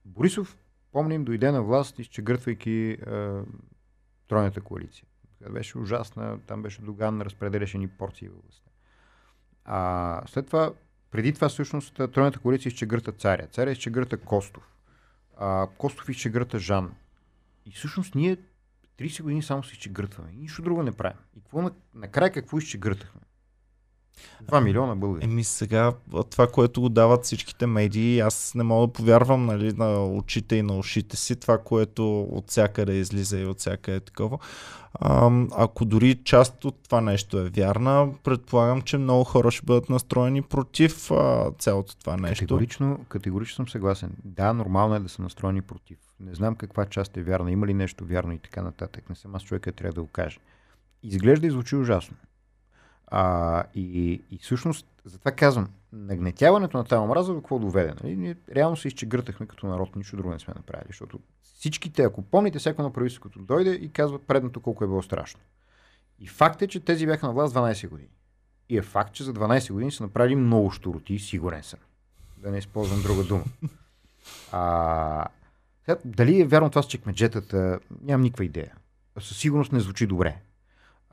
Борисов, 0.06 0.58
помним, 0.92 1.24
дойде 1.24 1.52
на 1.52 1.64
власт, 1.64 2.00
изчегъртвайки 2.00 2.92
а, 2.92 3.42
тройната 4.28 4.62
коалиция. 4.62 5.06
Беше 5.50 5.78
ужасна, 5.78 6.40
там 6.48 6.62
беше 6.62 6.82
Доган, 6.82 7.22
разпределяше 7.22 7.78
ни 7.78 7.88
порции 7.88 8.28
във 8.28 8.44
властта. 8.44 8.70
А, 9.66 10.22
след 10.28 10.48
това, 10.48 10.74
преди 11.12 11.34
това 11.34 11.50
всъщност, 11.50 11.96
тройната 11.96 12.40
коалиция 12.40 12.70
изчегърта 12.70 13.12
царя. 13.12 13.48
Царя 13.48 13.72
изчегърта 13.72 14.18
Костов 14.18 14.72
а, 15.42 15.68
Костов 15.78 16.10
изчегърта 16.10 16.60
Жан. 16.60 16.96
И 17.66 17.72
всъщност 17.72 18.16
ние 18.16 18.38
30 19.00 19.24
години 19.24 19.44
само 19.44 19.64
се 19.64 19.74
изчегъртваме. 19.74 20.32
Нищо 20.32 20.62
друго 20.62 20.84
не 20.84 20.92
правим. 20.92 21.20
И 21.38 21.42
какво, 21.42 21.70
накрая 21.96 22.32
какво 22.32 22.58
изчегъртахме? 22.58 23.21
2 24.44 24.64
милиона 24.64 24.96
българи. 24.96 25.26
Еми 25.26 25.44
сега, 25.44 25.94
това, 26.30 26.48
което 26.48 26.82
го 26.82 26.90
дават 26.90 27.24
всичките 27.24 27.66
медии, 27.66 28.20
аз 28.20 28.56
не 28.56 28.64
мога 28.64 28.88
да 28.88 28.94
повярвам 28.94 29.46
нали, 29.46 29.74
на 29.74 30.06
очите 30.06 30.56
и 30.56 30.62
на 30.62 30.78
ушите 30.78 31.18
си, 31.18 31.36
това, 31.36 31.58
което 31.58 32.22
от 32.22 32.50
всякъде 32.50 32.94
излиза 32.94 33.40
и 33.40 33.46
от 33.46 33.60
всяка 33.60 33.94
е 33.94 34.00
такова. 34.00 34.38
А, 34.94 35.32
ако 35.52 35.86
дори 35.86 36.24
част 36.24 36.66
от 36.66 36.76
това 36.84 37.02
нещо 37.02 37.40
е 37.40 37.50
вярна, 37.50 38.10
предполагам, 38.24 38.82
че 38.82 38.98
много 38.98 39.24
хора 39.24 39.52
ще 39.52 39.66
бъдат 39.66 39.90
настроени 39.90 40.42
против 40.42 41.12
а, 41.12 41.52
цялото 41.60 41.96
това 41.98 42.18
нещо. 42.18 42.46
Категорично, 42.46 43.00
категорично 43.10 43.56
съм 43.56 43.70
съгласен. 43.70 44.12
Да, 44.24 44.54
нормално 44.54 44.96
е 44.96 45.00
да 45.00 45.10
са 45.10 45.22
настроени 45.22 45.62
против. 45.62 45.98
Не 46.20 46.36
знам 46.36 46.56
каква 46.56 46.86
част 46.86 47.18
е 47.18 47.24
вярна, 47.24 47.52
има 47.52 47.68
ли 47.68 47.74
нещо 47.74 48.06
вярно 48.06 48.34
и 48.34 48.40
така 48.40 48.62
нататък. 48.62 49.10
Не 49.10 49.16
съм 49.16 49.36
аз 49.36 49.44
човека, 49.44 49.72
трябва 49.72 49.94
да 49.94 50.02
го 50.02 50.08
кажа. 50.08 50.40
Изглежда 51.04 51.48
и 51.48 51.52
звучи 51.52 51.76
ужасно. 51.76 52.18
А, 53.12 53.64
и, 53.76 54.22
и 54.32 54.38
всъщност, 54.38 54.88
затова 55.06 55.32
казвам, 55.32 55.70
нагнетяването 55.94 56.78
на 56.78 56.84
тази 56.84 57.00
омраза 57.00 57.34
до 57.34 57.40
какво 57.40 57.60
доведе. 57.60 57.94
Нали? 58.04 58.16
Ние 58.16 58.36
реално 58.56 58.78
се 58.78 58.88
изчегъртахме 58.88 59.46
като 59.46 59.68
народ, 59.68 59.96
нищо 59.96 60.16
друго 60.16 60.30
не 60.30 60.40
сме 60.40 60.54
направили. 60.58 60.88
Защото 60.88 61.20
всичките, 61.44 62.04
ако 62.04 62.22
помните, 62.22 62.60
всяко 62.60 62.82
на 62.82 62.94
правителството 62.94 63.40
дойде 63.40 63.72
и 63.72 63.92
казва 63.92 64.20
предното 64.20 64.60
колко 64.60 64.84
е 64.84 64.88
било 64.88 65.02
страшно. 65.02 65.40
И 66.20 66.28
факт 66.28 66.62
е, 66.62 66.68
че 66.68 66.80
тези 66.80 67.06
бяха 67.06 67.28
на 67.28 67.34
власт 67.34 67.56
12 67.56 67.90
години. 67.90 68.10
И 68.70 68.78
е 68.78 68.82
факт, 68.82 69.14
че 69.14 69.24
за 69.24 69.34
12 69.34 69.74
години 69.74 69.92
са 69.92 70.04
направили 70.04 70.36
много 70.36 70.72
штуроти, 70.72 71.20
сигурен 71.20 71.64
съм. 71.64 71.80
Да 72.38 72.52
не 72.52 72.58
използвам 72.58 73.02
друга 73.02 73.24
дума. 73.24 73.44
А, 74.52 75.28
дали 76.06 76.42
е 76.42 76.46
вярно 76.46 76.70
това 76.70 76.82
с 76.82 76.88
чекмеджетата, 76.88 77.80
нямам 78.02 78.22
никаква 78.22 78.46
идея. 78.46 78.74
Със 79.20 79.38
сигурност 79.38 79.72
не 79.72 79.80
звучи 79.80 80.08
добре. 80.08 80.38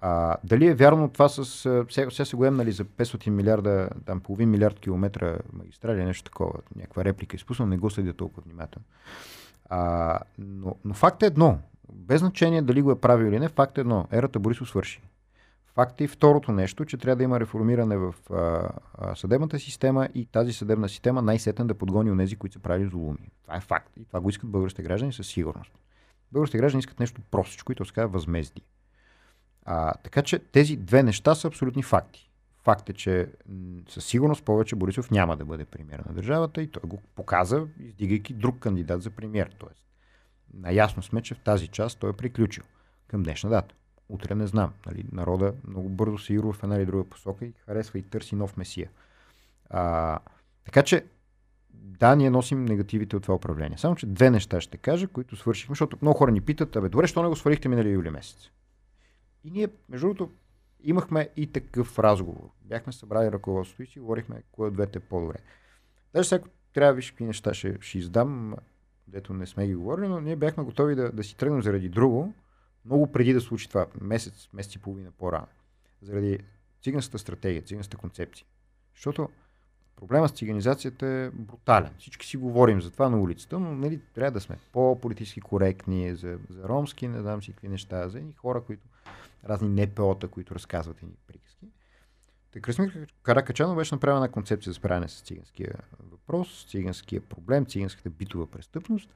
А, 0.01 0.37
дали 0.45 0.67
е 0.67 0.75
вярно 0.75 1.09
това 1.09 1.29
с... 1.29 1.45
Сега, 1.91 2.11
сега 2.11 2.25
се 2.25 2.37
го 2.37 2.51
нали, 2.51 2.73
за 2.73 2.85
500 2.85 3.31
милиарда, 3.31 3.89
там 4.07 4.21
половин 4.21 4.51
милиард 4.51 4.81
километра 4.81 5.39
магистрали, 5.53 6.05
нещо 6.05 6.25
такова, 6.25 6.53
някаква 6.77 7.05
реплика 7.05 7.37
изпусна, 7.37 7.67
не 7.67 7.79
го 7.79 7.91
следя 7.91 8.13
толкова 8.13 8.43
внимателно. 8.47 8.87
А, 9.71 10.19
но, 10.39 10.77
но 10.85 10.95
факт 10.95 11.23
е 11.23 11.27
едно. 11.27 11.59
Без 11.93 12.21
значение 12.21 12.63
дали 12.63 12.83
го 12.83 12.91
е 12.91 13.01
правил 13.01 13.27
или 13.27 13.39
не, 13.39 13.49
факт 13.49 13.79
е 13.79 13.81
едно. 13.81 14.07
Ерата 14.13 14.39
Борисов 14.39 14.69
свърши. 14.69 15.03
Факт 15.67 16.01
е 16.01 16.05
и 16.05 16.09
второто 16.09 16.53
нещо, 16.53 16.85
че 16.85 16.97
трябва 16.97 17.17
да 17.17 17.23
има 17.23 17.41
реформиране 17.41 17.97
в 17.97 18.15
а, 18.31 18.69
а, 18.95 19.15
съдебната 19.15 19.59
система 19.59 20.09
и 20.15 20.27
тази 20.27 20.53
съдебна 20.53 20.89
система 20.89 21.23
най-сетен 21.23 21.67
да 21.67 21.75
подгони 21.75 22.11
онези, 22.11 22.37
които 22.37 22.53
са 22.53 22.59
правили 22.59 22.89
злоуми. 22.89 23.31
Това 23.43 23.57
е 23.57 23.61
факт. 23.61 23.93
И 23.97 24.05
това 24.05 24.21
го 24.21 24.29
искат 24.29 24.51
българските 24.51 24.83
граждани 24.83 25.13
със 25.13 25.27
сигурност. 25.27 25.73
Българските 26.33 26.59
граждани 26.59 26.79
искат 26.79 27.01
нещо 27.01 27.21
простичко, 27.31 27.67
което 27.67 27.85
се 27.85 27.93
казва 27.93 28.09
възмездие. 28.09 28.63
А, 29.71 29.95
така 29.95 30.23
че 30.23 30.39
тези 30.39 30.77
две 30.77 31.03
неща 31.03 31.35
са 31.35 31.49
абсолютни 31.49 31.83
факти. 31.83 32.31
Факт 32.65 32.89
е, 32.89 32.93
че 32.93 33.29
със 33.89 34.05
сигурност 34.05 34.45
повече 34.45 34.77
Борисов 34.77 35.11
няма 35.11 35.37
да 35.37 35.45
бъде 35.45 35.65
премьер 35.65 35.99
на 36.09 36.15
държавата 36.15 36.63
и 36.63 36.71
той 36.71 36.83
го 36.87 37.03
показа, 37.15 37.63
издигайки 37.81 38.35
друг 38.35 38.59
кандидат 38.59 39.03
за 39.03 39.11
премьер. 39.11 39.55
Тоест, 39.59 39.83
наясно 40.55 41.03
сме, 41.03 41.23
че 41.23 41.35
в 41.35 41.39
тази 41.39 41.69
част 41.69 41.99
той 41.99 42.11
е 42.11 42.13
приключил 42.13 42.65
към 43.09 43.23
днешна 43.23 43.51
дата. 43.51 43.75
Утре 44.09 44.35
не 44.35 44.47
знам. 44.47 44.73
Нали, 44.87 45.05
народа 45.13 45.55
много 45.69 45.89
бързо 45.89 46.19
се 46.19 46.35
ирува 46.35 46.53
в 46.53 46.63
една 46.63 46.77
или 46.77 46.87
друга 46.87 47.05
посока 47.05 47.45
и 47.45 47.53
харесва 47.67 47.99
и 47.99 48.03
търси 48.03 48.37
нов 48.37 48.57
месия. 48.57 48.91
А, 49.71 50.19
така 50.65 50.83
че, 50.83 51.05
да, 51.75 52.17
ние 52.17 52.31
носим 52.31 52.65
негативите 52.65 53.17
от 53.17 53.23
това 53.23 53.35
управление. 53.35 53.79
Само, 53.79 53.97
че 53.97 54.07
две 54.07 54.31
неща 54.31 54.61
ще 54.61 54.77
кажа, 54.77 55.09
които 55.09 55.37
свършихме, 55.37 55.73
защото 55.73 55.99
много 56.03 56.19
хора 56.19 56.33
ни 56.33 56.41
питат, 56.41 56.77
абе, 56.77 56.89
добре, 56.89 57.07
що 57.07 57.23
не 57.23 57.29
го 57.29 57.37
свалихте 57.37 57.69
минали 57.69 57.89
юли 57.89 58.11
месец? 58.11 58.51
И 59.45 59.51
ние, 59.51 59.69
между 59.89 60.07
другото, 60.07 60.31
имахме 60.81 61.29
и 61.37 61.53
такъв 61.53 61.99
разговор. 61.99 62.51
Бяхме 62.65 62.93
събрали 62.93 63.33
ръководството 63.33 63.83
и 63.83 63.87
си 63.87 64.01
говорихме 64.01 64.43
кое 64.53 64.69
от 64.69 64.75
двете 64.75 64.99
е 64.99 65.03
по-добре. 65.03 65.37
Даже 66.15 66.29
сега 66.29 66.45
трябва 66.73 66.93
да 66.93 66.97
виж 66.97 67.11
какви 67.11 67.25
неща 67.25 67.55
ще, 67.55 67.79
ще 67.81 67.99
издам, 67.99 68.55
дето 69.07 69.35
не 69.35 69.47
сме 69.47 69.67
ги 69.67 69.75
говорили, 69.75 70.09
но 70.09 70.21
ние 70.21 70.37
бяхме 70.37 70.65
готови 70.65 70.95
да, 70.95 71.13
да 71.13 71.25
си 71.25 71.37
тръгнем 71.37 71.63
заради 71.63 71.89
друго, 71.89 72.33
много 72.85 73.13
преди 73.13 73.33
да 73.33 73.41
случи 73.41 73.69
това, 73.69 73.87
месец, 74.01 74.49
месец 74.53 74.75
и 74.75 74.79
половина 74.79 75.11
по-рано. 75.11 75.47
Заради 76.03 76.39
циганската 76.83 77.19
стратегия, 77.19 77.63
циганската 77.63 77.97
концепция. 77.97 78.47
Защото 78.95 79.29
проблема 79.97 80.29
с 80.29 80.33
циганизацията 80.33 81.07
е 81.07 81.31
брутален. 81.31 81.91
Всички 81.99 82.27
си 82.27 82.37
говорим 82.37 82.81
за 82.81 82.91
това 82.91 83.09
на 83.09 83.21
улицата, 83.21 83.59
но 83.59 83.75
нали, 83.75 84.01
трябва 84.15 84.31
да 84.31 84.41
сме 84.41 84.59
по-политически 84.73 85.41
коректни 85.41 86.17
за, 86.17 86.39
за 86.51 86.69
ромски, 86.69 87.09
не 87.09 87.21
знам 87.21 87.43
си 87.43 87.53
какви 87.53 87.69
неща, 87.69 88.09
за 88.09 88.19
едни 88.19 88.33
хора, 88.33 88.61
които 88.61 88.89
разни 89.45 89.87
НПО-та, 89.87 90.29
които 90.29 90.55
разказват 90.55 91.03
едни 91.03 91.15
приказки. 91.27 91.67
Та 92.53 92.61
Красимир 92.61 93.07
Каракачанов 93.23 93.77
беше 93.77 93.95
направена 93.95 94.25
една 94.25 94.33
концепция 94.33 94.71
за 94.71 94.75
справяне 94.75 95.09
с 95.09 95.23
циганския 95.23 95.75
въпрос, 96.11 96.67
циганския 96.71 97.21
проблем, 97.21 97.67
циганската 97.67 98.11
битова 98.11 98.47
престъпност, 98.51 99.11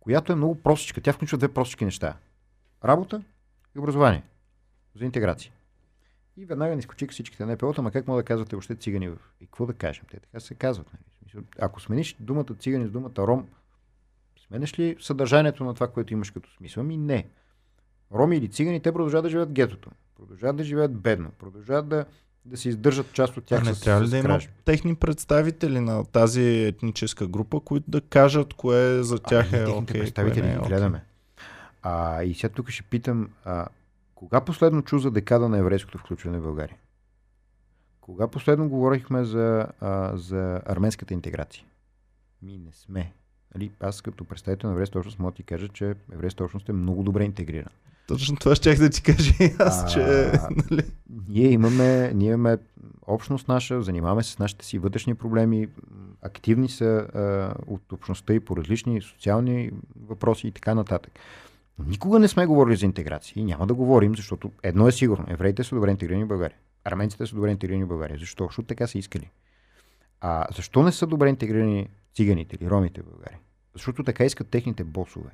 която 0.00 0.32
е 0.32 0.36
много 0.36 0.62
простичка. 0.62 1.00
Тя 1.00 1.12
включва 1.12 1.38
две 1.38 1.48
простички 1.48 1.84
неща. 1.84 2.16
Работа 2.84 3.22
и 3.76 3.78
образование. 3.78 4.22
За 4.94 5.04
интеграция. 5.04 5.52
И 6.36 6.44
веднага 6.44 6.76
ни 6.76 6.82
скочиха 6.82 7.12
всичките 7.12 7.46
НПО-та, 7.46 7.82
ма 7.82 7.90
как 7.90 8.06
мога 8.06 8.22
да 8.22 8.26
казвате 8.26 8.56
още 8.56 8.76
цигани. 8.76 9.06
И 9.40 9.46
какво 9.46 9.66
да 9.66 9.74
кажем? 9.74 10.04
Те 10.10 10.20
така 10.20 10.40
се 10.40 10.54
казват. 10.54 10.92
Нали? 10.92 11.44
Ако 11.58 11.80
смениш 11.80 12.16
думата 12.20 12.54
цигани 12.58 12.86
с 12.86 12.90
думата 12.90 13.18
ром, 13.18 13.48
сменеш 14.46 14.78
ли 14.78 14.96
съдържанието 15.00 15.64
на 15.64 15.74
това, 15.74 15.88
което 15.88 16.12
имаш 16.12 16.30
като 16.30 16.56
смисъл? 16.56 16.82
Ми 16.84 16.96
не 16.96 17.28
роми 18.14 18.36
или 18.36 18.48
цигани, 18.48 18.80
те 18.80 18.92
продължават 18.92 19.24
да 19.24 19.30
живеят 19.30 19.52
гетото. 19.52 19.90
Продължават 20.16 20.56
да 20.56 20.64
живеят 20.64 20.94
бедно. 20.94 21.30
Продължават 21.38 21.88
да, 21.88 22.04
да 22.44 22.56
се 22.56 22.68
издържат 22.68 23.12
част 23.12 23.36
от 23.36 23.44
тях. 23.44 23.62
А 23.62 23.64
не 23.64 23.74
с, 23.74 23.80
трябва 23.80 24.04
ли 24.04 24.08
да 24.08 24.18
има 24.18 24.40
техни 24.64 24.94
представители 24.94 25.80
на 25.80 26.04
тази 26.04 26.64
етническа 26.64 27.26
група, 27.26 27.60
които 27.60 27.90
да 27.90 28.00
кажат 28.00 28.54
кое 28.54 29.02
за 29.02 29.18
тях 29.18 29.52
а, 29.52 29.56
е 29.56 29.66
окей. 29.66 29.96
Okay, 29.96 30.00
представители 30.00 30.46
не 30.46 30.54
е 30.54 30.58
гледаме. 30.58 31.04
А, 31.82 32.22
и 32.22 32.34
сега 32.34 32.48
тук 32.48 32.70
ще 32.70 32.82
питам, 32.82 33.30
а, 33.44 33.66
кога 34.14 34.40
последно 34.40 34.82
чу 34.82 34.98
за 34.98 35.10
декада 35.10 35.48
на 35.48 35.58
еврейското 35.58 35.98
включване 35.98 36.38
в 36.38 36.42
България? 36.42 36.76
Кога 38.00 38.28
последно 38.28 38.68
говорихме 38.68 39.24
за, 39.24 39.66
а, 39.80 40.16
за 40.16 40.60
арменската 40.66 41.14
интеграция? 41.14 41.64
Ми 42.42 42.58
не 42.58 42.72
сме. 42.72 43.12
Нали, 43.54 43.70
аз 43.80 44.02
като 44.02 44.24
представител 44.24 44.68
на 44.68 44.72
еврейската 44.72 44.98
общност 44.98 45.18
мога 45.18 45.32
да 45.32 45.36
ти 45.36 45.42
кажа, 45.42 45.68
че 45.68 45.94
еврейската 46.12 46.44
общност 46.44 46.68
е 46.68 46.72
много 46.72 47.02
добре 47.02 47.24
интегрирана. 47.24 47.70
Точно 48.06 48.36
това 48.36 48.54
ще 48.54 48.74
да 48.74 48.90
ти 48.90 49.02
кажа 49.02 49.32
и 49.40 49.54
аз, 49.58 49.82
а, 49.82 49.86
че... 49.86 50.32
Нали? 50.70 50.82
Ние, 51.28 51.50
имаме, 51.50 52.12
ние 52.14 52.28
имаме 52.28 52.58
общност 53.06 53.48
наша, 53.48 53.82
занимаваме 53.82 54.22
се 54.22 54.30
с 54.30 54.38
нашите 54.38 54.64
си 54.64 54.78
вътрешни 54.78 55.14
проблеми, 55.14 55.68
активни 56.22 56.68
са 56.68 56.84
а, 56.84 57.54
от 57.66 57.92
общността 57.92 58.34
и 58.34 58.40
по 58.40 58.56
различни 58.56 59.00
социални 59.00 59.70
въпроси 60.06 60.46
и 60.46 60.52
така 60.52 60.74
нататък. 60.74 61.12
Но 61.78 61.84
никога 61.84 62.18
не 62.18 62.28
сме 62.28 62.46
говорили 62.46 62.76
за 62.76 62.86
интеграция 62.86 63.40
и 63.40 63.44
няма 63.44 63.66
да 63.66 63.74
говорим, 63.74 64.16
защото 64.16 64.50
едно 64.62 64.88
е 64.88 64.92
сигурно. 64.92 65.24
Евреите 65.28 65.64
са 65.64 65.74
добре 65.74 65.90
интегрирани 65.90 66.24
в 66.24 66.28
България. 66.28 66.56
Арменците 66.84 67.26
са 67.26 67.34
добре 67.34 67.50
интегрирани 67.50 67.84
в 67.84 67.88
България. 67.88 68.18
Защо? 68.18 68.44
Защото 68.44 68.66
така 68.66 68.86
са 68.86 68.98
искали. 68.98 69.30
А 70.20 70.46
защо 70.56 70.82
не 70.82 70.92
са 70.92 71.06
добре 71.06 71.28
интегрирани 71.28 71.88
циганите 72.14 72.56
или 72.60 72.70
ромите 72.70 73.02
в 73.02 73.04
България? 73.04 73.38
Защото 73.72 74.04
така 74.04 74.24
искат 74.24 74.48
техните 74.48 74.84
босове. 74.84 75.30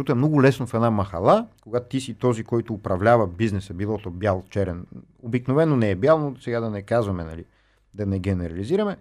Защото 0.00 0.12
е 0.12 0.14
много 0.14 0.42
лесно 0.42 0.66
в 0.66 0.74
една 0.74 0.90
махала, 0.90 1.46
когато 1.62 1.88
ти 1.88 2.00
си 2.00 2.14
този, 2.14 2.44
който 2.44 2.74
управлява 2.74 3.26
бизнеса, 3.26 3.74
било 3.74 3.98
то 3.98 4.10
бял, 4.10 4.44
черен. 4.50 4.86
Обикновено 5.22 5.76
не 5.76 5.90
е 5.90 5.94
бял, 5.94 6.18
но 6.18 6.36
сега 6.40 6.60
да 6.60 6.70
не 6.70 6.82
казваме, 6.82 7.24
нали, 7.24 7.44
да 7.94 8.06
не 8.06 8.18
генерализираме. 8.18 8.96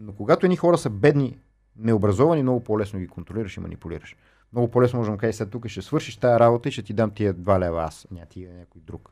Но 0.00 0.12
когато 0.12 0.46
едни 0.46 0.56
хора 0.56 0.78
са 0.78 0.90
бедни 0.90 1.38
необразовани, 1.76 2.42
много 2.42 2.64
по-лесно 2.64 2.98
ги 2.98 3.08
контролираш 3.08 3.56
и 3.56 3.60
манипулираш. 3.60 4.16
Много 4.52 4.70
по-лесно 4.70 4.98
може 4.98 5.10
да 5.10 5.16
кажеш, 5.16 5.36
сега 5.36 5.50
тук 5.50 5.68
ще 5.68 5.82
свършиш 5.82 6.16
тази 6.16 6.40
работа 6.40 6.68
и 6.68 6.72
ще 6.72 6.82
ти 6.82 6.92
дам 6.92 7.10
тия 7.10 7.34
2 7.34 7.58
лева 7.58 7.82
аз, 7.82 8.06
ня 8.10 8.26
ти 8.26 8.48
някой 8.58 8.80
друг. 8.80 9.10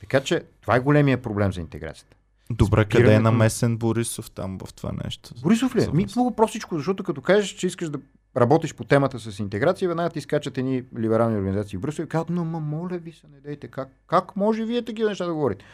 Така 0.00 0.20
че 0.20 0.44
това 0.60 0.76
е 0.76 0.80
големия 0.80 1.22
проблем 1.22 1.52
за 1.52 1.60
интеграцията. 1.60 2.16
Добре, 2.50 2.84
къде 2.84 3.14
е 3.14 3.20
намесен 3.20 3.76
Борисов 3.76 4.30
там 4.30 4.58
в 4.66 4.74
това 4.74 4.92
нещо? 5.04 5.30
Борисов 5.42 5.76
ли? 5.76 5.84
е? 5.84 5.88
Ми, 5.92 6.06
много 6.16 6.36
простичко, 6.36 6.76
защото 6.76 7.04
като 7.04 7.20
кажеш, 7.20 7.50
че 7.50 7.66
искаш 7.66 7.90
да 7.90 7.98
работиш 8.40 8.74
по 8.74 8.84
темата 8.84 9.18
с 9.18 9.38
интеграция, 9.38 9.88
веднага 9.88 10.10
ти 10.10 10.20
скачат 10.20 10.58
едни 10.58 10.84
либерални 10.98 11.36
организации 11.36 11.78
в 11.78 11.80
Брюсел 11.80 12.02
и 12.02 12.08
казват, 12.08 12.30
но 12.30 12.44
ма, 12.44 12.60
моля 12.60 12.98
ви 12.98 13.12
се, 13.12 13.26
не 13.32 13.40
дейте, 13.40 13.68
как, 13.68 13.88
как 14.06 14.36
може 14.36 14.64
вие 14.64 14.84
такива 14.84 15.08
неща 15.08 15.26
да 15.26 15.34
говорите? 15.34 15.64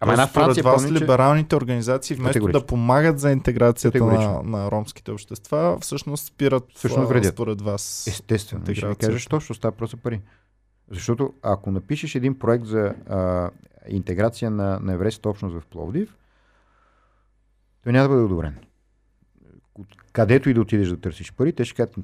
Ама 0.00 0.12
една 0.12 0.26
Франция, 0.26 0.64
вас 0.64 0.82
помни, 0.82 0.98
че... 0.98 1.04
либералните 1.04 1.56
организации 1.56 2.16
вместо 2.16 2.48
да 2.48 2.66
помагат 2.66 3.18
за 3.18 3.30
интеграцията 3.30 4.04
на, 4.04 4.42
на 4.42 4.70
ромските 4.70 5.10
общества, 5.10 5.78
всъщност 5.80 6.26
спират 6.26 6.64
Всъщност 6.74 7.08
вредят. 7.08 7.34
според 7.34 7.62
вас. 7.62 8.06
Естествено, 8.06 8.74
ще 8.74 8.88
ви 8.88 8.96
кажа, 8.96 9.18
що 9.18 9.40
ще 9.40 9.54
става 9.54 9.72
просто 9.72 9.96
пари. 9.96 10.20
Защото 10.90 11.32
ако 11.42 11.70
напишеш 11.70 12.14
един 12.14 12.38
проект 12.38 12.64
за 12.64 12.94
а, 13.08 13.50
интеграция 13.88 14.50
на, 14.50 14.80
на 14.80 14.92
еврейската 14.92 15.28
общност 15.28 15.56
в 15.56 15.66
Пловдив, 15.66 16.16
той 17.84 17.92
няма 17.92 18.02
да 18.02 18.08
бъде 18.08 18.22
одобрен. 18.22 18.56
Където 20.12 20.50
и 20.50 20.54
да 20.54 20.60
отидеш 20.60 20.88
да 20.88 21.00
търсиш 21.00 21.32
пари, 21.32 21.52
те 21.52 21.64
ще 21.64 21.76
кажат, 21.76 21.94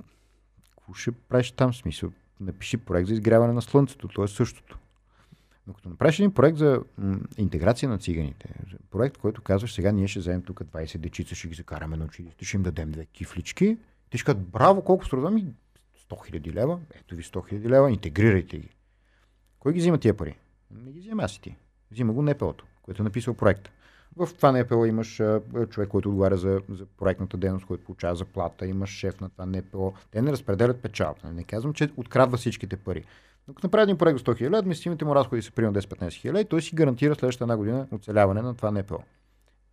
какво 0.70 0.94
ще 0.94 1.10
правиш 1.12 1.50
там 1.50 1.74
смисъл? 1.74 2.10
Напиши 2.40 2.76
проект 2.76 3.08
за 3.08 3.14
изгряване 3.14 3.52
на 3.52 3.62
слънцето, 3.62 4.08
то 4.08 4.24
е 4.24 4.28
същото. 4.28 4.78
Но 5.66 5.74
като 5.74 5.88
направиш 5.88 6.18
един 6.18 6.34
проект 6.34 6.58
за 6.58 6.82
м, 6.98 7.18
интеграция 7.38 7.88
на 7.88 7.98
циганите, 7.98 8.48
проект, 8.90 9.18
който 9.18 9.42
казваш, 9.42 9.74
сега 9.74 9.92
ние 9.92 10.08
ще 10.08 10.18
вземем 10.18 10.42
тук 10.42 10.60
20 10.60 10.98
дечица, 10.98 11.34
ще 11.34 11.48
ги 11.48 11.54
закараме 11.54 11.96
на 11.96 12.04
училище, 12.04 12.44
ще 12.44 12.56
им 12.56 12.62
дадем 12.62 12.90
две 12.90 13.06
кифлички, 13.06 13.78
те 14.10 14.18
ще 14.18 14.24
кажат, 14.24 14.42
браво, 14.42 14.84
колко 14.84 15.06
струва? 15.06 15.30
Ми 15.30 15.46
100 16.10 16.40
000 16.40 16.54
лева, 16.54 16.80
ето 16.94 17.16
ви 17.16 17.22
100 17.22 17.52
000 17.52 17.68
лева, 17.68 17.90
интегрирайте 17.90 18.58
ги. 18.58 18.68
Кой 19.58 19.72
ги 19.72 19.78
взима 19.80 19.98
тия 19.98 20.16
пари? 20.16 20.38
Не 20.70 20.92
ги 20.92 21.00
взима 21.00 21.22
аз 21.22 21.36
и 21.36 21.40
ти. 21.40 21.56
Взима 21.90 22.12
го 22.12 22.22
НПО-то, 22.22 22.64
което 22.82 23.02
е 23.02 23.04
написал 23.04 23.34
проекта. 23.34 23.70
В 24.16 24.28
това 24.36 24.52
НПО 24.52 24.86
имаш 24.86 25.22
човек, 25.68 25.88
който 25.88 26.08
отговаря 26.08 26.36
за, 26.36 26.60
за 26.68 26.86
проектната 26.86 27.36
дейност, 27.36 27.66
който 27.66 27.84
получава 27.84 28.16
заплата, 28.16 28.66
имаш 28.66 28.90
шеф 28.90 29.20
на 29.20 29.30
това 29.30 29.46
НПО. 29.46 29.92
Те 30.10 30.22
не 30.22 30.32
разпределят 30.32 30.82
печалата. 30.82 31.32
Не 31.32 31.44
казвам, 31.44 31.72
че 31.72 31.90
открадва 31.96 32.36
всичките 32.36 32.76
пари. 32.76 33.04
Но 33.48 33.54
като 33.54 33.66
направи 33.66 33.82
един 33.82 33.98
проект 33.98 34.18
за 34.18 34.24
100 34.24 34.40
000 34.40 34.40
лева, 34.42 34.58
административните 34.58 35.04
му 35.04 35.14
разходи 35.14 35.42
са 35.42 35.52
примерно 35.52 35.80
10-15 35.80 36.12
хиляди, 36.12 36.44
той 36.44 36.62
си 36.62 36.74
гарантира 36.74 37.14
следващата 37.14 37.44
една 37.44 37.56
година 37.56 37.86
оцеляване 37.92 38.42
на 38.42 38.54
това 38.54 38.70
НПО. 38.70 38.98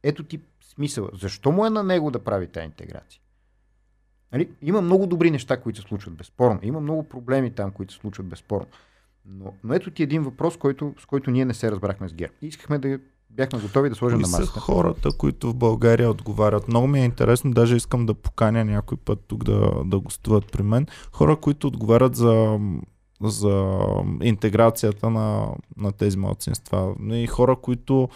Ето 0.03 0.23
ти 0.23 0.39
смисъл. 0.61 1.09
Защо 1.13 1.51
му 1.51 1.65
е 1.65 1.69
на 1.69 1.83
него 1.83 2.11
да 2.11 2.19
прави 2.19 2.47
тази 2.47 2.65
интеграция? 2.65 3.21
Нали? 4.31 4.49
Има 4.61 4.81
много 4.81 5.07
добри 5.07 5.31
неща, 5.31 5.57
които 5.57 5.81
се 5.81 5.87
случват 5.87 6.13
безспорно. 6.13 6.59
Има 6.63 6.79
много 6.79 7.03
проблеми 7.03 7.51
там, 7.51 7.71
които 7.71 7.93
се 7.93 7.99
случват 7.99 8.27
безспорно. 8.27 8.67
Но, 9.25 9.53
но 9.63 9.73
ето 9.73 9.91
ти 9.91 10.03
един 10.03 10.23
въпрос, 10.23 10.57
който, 10.57 10.95
с 10.99 11.05
който 11.05 11.31
ние 11.31 11.45
не 11.45 11.53
се 11.53 11.71
разбрахме 11.71 12.09
с 12.09 12.13
ГЕРБ. 12.13 12.33
Искахме 12.41 12.77
да 12.77 12.99
бяхме 13.35 13.59
готови 13.59 13.89
да 13.89 13.95
сложим 13.95 14.17
Кои 14.17 14.21
на 14.21 14.27
са 14.27 14.39
масата. 14.39 14.59
хората, 14.59 15.09
които 15.17 15.49
в 15.49 15.55
България 15.55 16.09
отговарят? 16.09 16.67
Много 16.67 16.87
ми 16.87 17.01
е 17.01 17.05
интересно, 17.05 17.51
даже 17.51 17.75
искам 17.75 18.05
да 18.05 18.13
поканя 18.13 18.65
някой 18.65 18.97
път 18.97 19.19
тук 19.27 19.43
да, 19.43 19.71
да 19.85 19.99
гостуват 19.99 20.51
при 20.51 20.63
мен. 20.63 20.87
Хора, 21.11 21.35
които 21.35 21.67
отговарят 21.67 22.15
за, 22.15 22.59
за 23.21 23.73
интеграцията 24.21 25.09
на, 25.09 25.47
на 25.77 25.91
тези 25.91 26.17
малцинства. 26.17 26.93
И 27.11 27.27
хора, 27.27 27.55
които... 27.55 28.09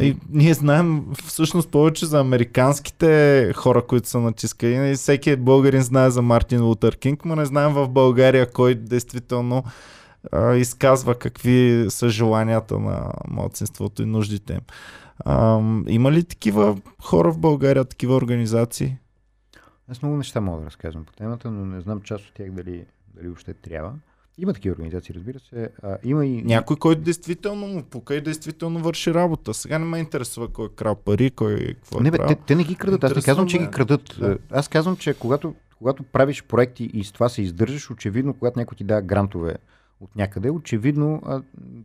И 0.00 0.16
ние 0.30 0.54
знаем 0.54 1.04
всъщност 1.26 1.68
повече 1.68 2.06
за 2.06 2.20
американските 2.20 3.52
хора, 3.56 3.82
които 3.86 4.08
са 4.08 4.20
натискани. 4.20 4.90
И 4.90 4.94
всеки 4.94 5.36
българин 5.36 5.82
знае 5.82 6.10
за 6.10 6.22
Мартин 6.22 6.64
Лутър 6.64 6.96
Кинг, 6.96 7.24
но 7.24 7.36
не 7.36 7.44
знаем 7.44 7.72
в 7.72 7.88
България 7.88 8.50
кой 8.50 8.74
действително 8.74 9.64
а, 10.32 10.54
изказва 10.54 11.14
какви 11.14 11.86
са 11.88 12.08
желанията 12.08 12.78
на 12.78 13.12
младсинството 13.28 14.02
и 14.02 14.06
нуждите 14.06 14.52
им. 14.52 14.60
А, 15.24 15.60
има 15.88 16.12
ли 16.12 16.24
такива 16.24 16.78
хора 17.02 17.32
в 17.32 17.38
България, 17.38 17.84
такива 17.84 18.14
организации? 18.14 18.96
Аз 19.88 20.02
много 20.02 20.16
неща 20.16 20.40
мога 20.40 20.60
да 20.60 20.66
разказвам 20.66 21.04
по 21.04 21.12
темата, 21.12 21.50
но 21.50 21.66
не 21.66 21.80
знам 21.80 22.00
част 22.00 22.24
от 22.24 22.34
тях 22.34 22.50
дали, 22.50 22.84
дали 23.14 23.26
въобще 23.26 23.54
трябва. 23.54 23.92
Има 24.38 24.52
такива 24.52 24.72
организации, 24.72 25.14
разбира 25.14 25.38
се. 25.40 25.68
А, 25.82 25.98
има 26.04 26.26
и... 26.26 26.42
Някой, 26.42 26.76
който 26.76 27.02
действително 27.02 27.66
му 27.66 27.82
пука 27.82 28.14
и 28.14 28.20
действително 28.20 28.78
върши 28.78 29.14
работа. 29.14 29.54
Сега 29.54 29.78
не 29.78 29.84
ме 29.84 29.98
интересува 29.98 30.48
кой 30.48 30.66
е 30.66 30.68
крал 30.68 30.94
пари, 30.94 31.30
кой 31.30 31.56
какво 31.56 32.00
е 32.00 32.02
Не, 32.02 32.10
бе, 32.10 32.18
те, 32.28 32.34
те 32.34 32.54
не 32.54 32.64
ги 32.64 32.74
крадат. 32.74 33.04
Аз 33.04 33.16
не 33.16 33.22
казвам, 33.22 33.46
че 33.46 33.58
ги 33.58 33.70
крадат. 33.70 34.16
Да. 34.20 34.38
Аз 34.50 34.68
казвам, 34.68 34.96
че 34.96 35.14
когато, 35.14 35.54
когато 35.78 36.02
правиш 36.02 36.42
проекти 36.42 36.84
и 36.84 37.04
с 37.04 37.12
това 37.12 37.28
се 37.28 37.42
издържаш, 37.42 37.90
очевидно, 37.90 38.34
когато 38.34 38.58
някой 38.58 38.76
ти 38.76 38.84
дава 38.84 39.02
грантове 39.02 39.56
от 40.00 40.16
някъде, 40.16 40.50
очевидно 40.50 41.22
а, 41.24 41.42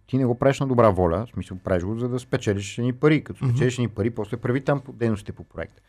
ти 0.07 0.17
не 0.17 0.25
го 0.25 0.39
правиш 0.39 0.59
на 0.59 0.67
добра 0.67 0.89
воля. 0.89 1.25
В 1.25 1.33
смисъл, 1.33 1.57
правиш 1.57 1.83
го, 1.83 1.99
за 1.99 2.09
да 2.09 2.19
спечелиш 2.19 2.77
ни 2.77 2.93
пари. 2.93 3.23
Като 3.23 3.45
спечелиш 3.49 3.77
ни 3.77 3.87
пари, 3.87 4.09
после 4.09 4.37
прави 4.37 4.61
там 4.61 4.81
дейностите 4.93 5.31
по 5.31 5.43
проекта. 5.43 5.81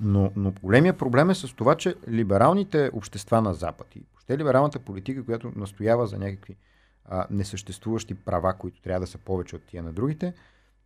Но, 0.00 0.32
но 0.36 0.52
големия 0.62 0.98
проблем 0.98 1.30
е 1.30 1.34
с 1.34 1.54
това, 1.54 1.74
че 1.74 1.94
либералните 2.08 2.90
общества 2.92 3.42
на 3.42 3.54
Запад 3.54 3.96
и 3.96 4.02
въобще 4.12 4.38
либералната 4.38 4.78
политика, 4.78 5.24
която 5.24 5.52
настоява 5.56 6.06
за 6.06 6.18
някакви 6.18 6.56
а, 7.04 7.26
несъществуващи 7.30 8.14
права, 8.14 8.54
които 8.54 8.82
трябва 8.82 9.00
да 9.00 9.06
са 9.06 9.18
повече 9.18 9.56
от 9.56 9.62
тия 9.62 9.82
на 9.82 9.92
другите, 9.92 10.34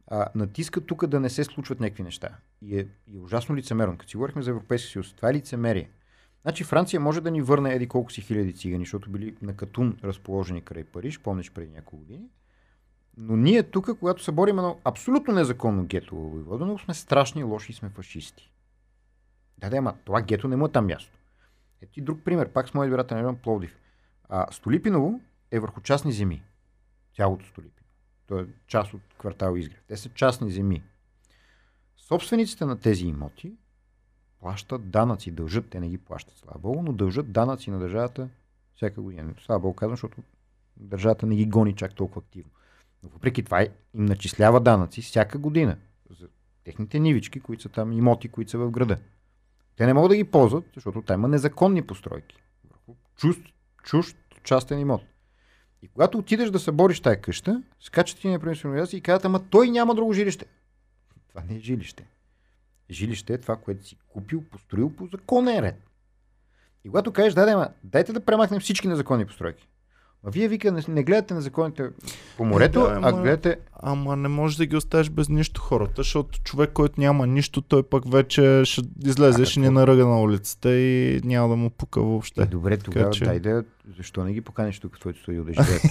а, 0.06 0.26
натискат 0.34 0.86
тук 0.86 1.06
да 1.06 1.20
не 1.20 1.30
се 1.30 1.44
случват 1.44 1.80
някакви 1.80 2.02
неща. 2.02 2.28
И 2.62 2.78
е, 2.78 2.86
и 3.12 3.16
е 3.16 3.20
ужасно 3.20 3.56
лицемерно. 3.56 3.96
Като 3.98 4.10
си 4.10 4.16
говорихме 4.16 4.42
за 4.42 4.50
Европейския 4.50 4.92
съюз, 4.92 5.12
това 5.12 5.30
е 5.30 5.34
лицемерие. 5.34 5.90
Значи 6.42 6.64
Франция 6.64 7.00
може 7.00 7.20
да 7.20 7.30
ни 7.30 7.42
върне 7.42 7.74
еди 7.74 7.88
колко 7.88 8.12
си 8.12 8.20
хиляди 8.20 8.54
цигани, 8.54 8.84
защото 8.84 9.10
били 9.10 9.36
на 9.42 9.56
Катун 9.56 9.98
разположени 10.04 10.62
край 10.62 10.84
Париж, 10.84 11.20
помниш 11.20 11.50
преди 11.50 11.72
няколко 11.72 11.96
години. 11.96 12.28
Но 13.16 13.36
ние 13.36 13.62
тук, 13.62 13.98
когато 13.98 14.22
се 14.22 14.32
борим 14.32 14.58
едно 14.58 14.80
абсолютно 14.84 15.34
незаконно 15.34 15.84
гето 15.84 16.16
в 16.16 16.30
Войводено, 16.30 16.78
сме 16.78 16.94
страшни, 16.94 17.44
лоши 17.44 17.72
и 17.72 17.74
сме 17.74 17.88
фашисти. 17.88 18.52
Да, 19.58 19.70
да, 19.70 19.76
ама 19.76 19.94
това 20.04 20.22
гето 20.22 20.48
не 20.48 20.56
му 20.56 20.66
е 20.66 20.72
там 20.72 20.86
място. 20.86 21.18
Ето 21.82 21.92
ти 21.92 22.00
друг 22.00 22.24
пример, 22.24 22.48
пак 22.48 22.68
с 22.68 22.74
моят 22.74 22.88
избирателен 22.88 23.20
район 23.20 23.36
Пловдив. 23.36 23.76
А, 24.28 24.52
Столипиново 24.52 25.20
е 25.50 25.60
върху 25.60 25.80
частни 25.80 26.12
земи. 26.12 26.42
Цялото 27.16 27.46
Столипиново. 27.46 27.80
То 28.26 28.38
е 28.38 28.46
част 28.66 28.94
от 28.94 29.02
квартал 29.18 29.56
Изгрев. 29.56 29.82
Те 29.88 29.96
са 29.96 30.08
частни 30.08 30.50
земи. 30.50 30.82
Собствениците 31.96 32.64
на 32.64 32.78
тези 32.78 33.06
имоти 33.06 33.52
плащат 34.40 34.90
данъци, 34.90 35.30
дължат, 35.30 35.70
те 35.70 35.80
не 35.80 35.88
ги 35.88 35.98
плащат, 35.98 36.36
слава 36.36 36.58
Богу, 36.58 36.82
но 36.82 36.92
дължат 36.92 37.32
данъци 37.32 37.70
на 37.70 37.78
държавата 37.78 38.28
всяка 38.76 39.00
година. 39.02 39.34
Слава 39.44 39.60
Богу 39.60 39.74
казвам, 39.74 39.92
защото 39.92 40.22
държавата 40.76 41.26
не 41.26 41.36
ги 41.36 41.46
гони 41.46 41.76
чак 41.76 41.94
толкова 41.94 42.22
активно. 42.26 42.50
Но 43.02 43.08
въпреки 43.08 43.42
това 43.42 43.62
им 43.62 43.70
начислява 43.94 44.60
данъци 44.60 45.02
всяка 45.02 45.38
година 45.38 45.76
за 46.10 46.28
техните 46.64 46.98
нивички, 46.98 47.40
които 47.40 47.62
са 47.62 47.68
там, 47.68 47.92
имоти, 47.92 48.28
които 48.28 48.50
са 48.50 48.58
в 48.58 48.70
града. 48.70 48.98
Те 49.76 49.86
не 49.86 49.94
могат 49.94 50.10
да 50.10 50.16
ги 50.16 50.24
ползват, 50.24 50.64
защото 50.74 51.02
там 51.02 51.20
има 51.20 51.28
незаконни 51.28 51.82
постройки. 51.82 52.36
Чужд, 53.16 53.40
чужд 53.82 54.16
частен 54.44 54.78
имот. 54.78 55.02
И 55.82 55.88
когато 55.88 56.18
отидеш 56.18 56.50
да 56.50 56.58
събориш 56.58 57.00
тая 57.00 57.20
къща, 57.20 57.62
скачат 57.80 58.18
ти 58.18 58.28
на 58.28 58.34
организация 58.34 58.98
и 58.98 59.00
казват, 59.00 59.24
ама 59.24 59.48
той 59.50 59.70
няма 59.70 59.94
друго 59.94 60.12
жилище. 60.12 60.46
Това 61.28 61.42
не 61.48 61.56
е 61.56 61.58
жилище. 61.58 62.06
Жилище 62.92 63.32
е 63.32 63.38
това, 63.38 63.56
което 63.56 63.84
си 63.84 63.96
купил, 64.08 64.44
построил 64.44 64.90
по 64.96 65.06
законен 65.06 65.58
ред. 65.58 65.90
И 66.84 66.88
когато 66.88 67.12
кажеш, 67.12 67.34
да, 67.34 67.46
да, 67.46 67.72
дайте 67.84 68.12
да 68.12 68.24
премахнем 68.24 68.60
всички 68.60 68.88
незаконни 68.88 69.26
постройки. 69.26 69.68
А 70.26 70.30
вие 70.30 70.48
вика, 70.48 70.72
не, 70.72 70.82
не 70.88 71.02
гледате 71.02 71.34
незаконните 71.34 71.88
по 72.36 72.44
морето, 72.44 72.80
Е, 72.80 72.82
да, 72.82 73.00
а 73.02 73.12
гледате 73.12 73.56
Ама 73.82 74.16
не 74.16 74.28
можеш 74.28 74.56
да 74.56 74.66
ги 74.66 74.76
оставиш 74.76 75.10
без 75.10 75.28
нищо 75.28 75.60
хората, 75.60 75.92
защото 75.96 76.40
човек, 76.40 76.70
който 76.72 77.00
няма 77.00 77.26
нищо, 77.26 77.60
той 77.60 77.82
пък 77.82 78.12
вече 78.12 78.62
ще 78.64 78.80
излезе, 79.04 79.42
А, 79.42 79.46
ще 79.46 79.60
ни 79.60 79.68
наръга 79.68 80.06
на 80.06 80.22
улицата 80.22 80.74
и 80.74 81.20
няма 81.24 81.48
да 81.48 81.56
му 81.56 81.70
пука 81.70 82.00
въобще. 82.00 82.42
Е, 82.42 82.46
добре, 82.46 82.76
тогава 82.76 83.10
че- 83.10 83.24
дай 83.24 83.40
да... 83.40 83.64
Защо 83.96 84.24
не 84.24 84.32
ги 84.32 84.40
поканиш 84.40 84.78
тук 84.78 84.96
в 84.96 85.00
твоето 85.00 85.20
студио 85.20 85.44
да 85.44 85.52
живеят? 85.52 85.82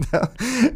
да, 0.12 0.22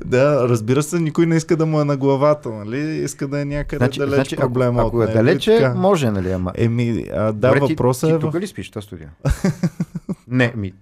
да, 0.04 0.48
разбира 0.48 0.82
се, 0.82 1.00
никой 1.00 1.26
не 1.26 1.36
иска 1.36 1.56
да 1.56 1.66
му 1.66 1.80
е 1.80 1.84
на 1.84 1.96
главата, 1.96 2.48
нали? 2.50 2.78
Иска 2.78 3.28
да 3.28 3.40
е 3.40 3.44
някъде 3.44 3.76
значи, 3.76 3.98
далеч 3.98 4.14
значи, 4.14 4.34
ако, 4.34 4.42
проблема 4.42 4.82
ако 4.86 4.96
от 4.96 5.08
е 5.08 5.10
и 5.10 5.14
далече, 5.14 5.56
така. 5.58 5.74
може, 5.74 6.10
нали? 6.10 6.32
Ама... 6.32 6.52
Еми, 6.54 7.04
а, 7.12 7.32
да, 7.32 7.32
Добре, 7.32 7.66
ти- 7.66 7.72
въпросът 7.72 8.10
ти, 8.10 8.16
е... 8.16 8.18
тук 8.18 8.32
в... 8.32 8.40
ли 8.40 8.46
спиш 8.46 8.70
това 8.70 8.82
студио? 8.82 9.06
не, 10.30 10.52
ми, 10.56 10.72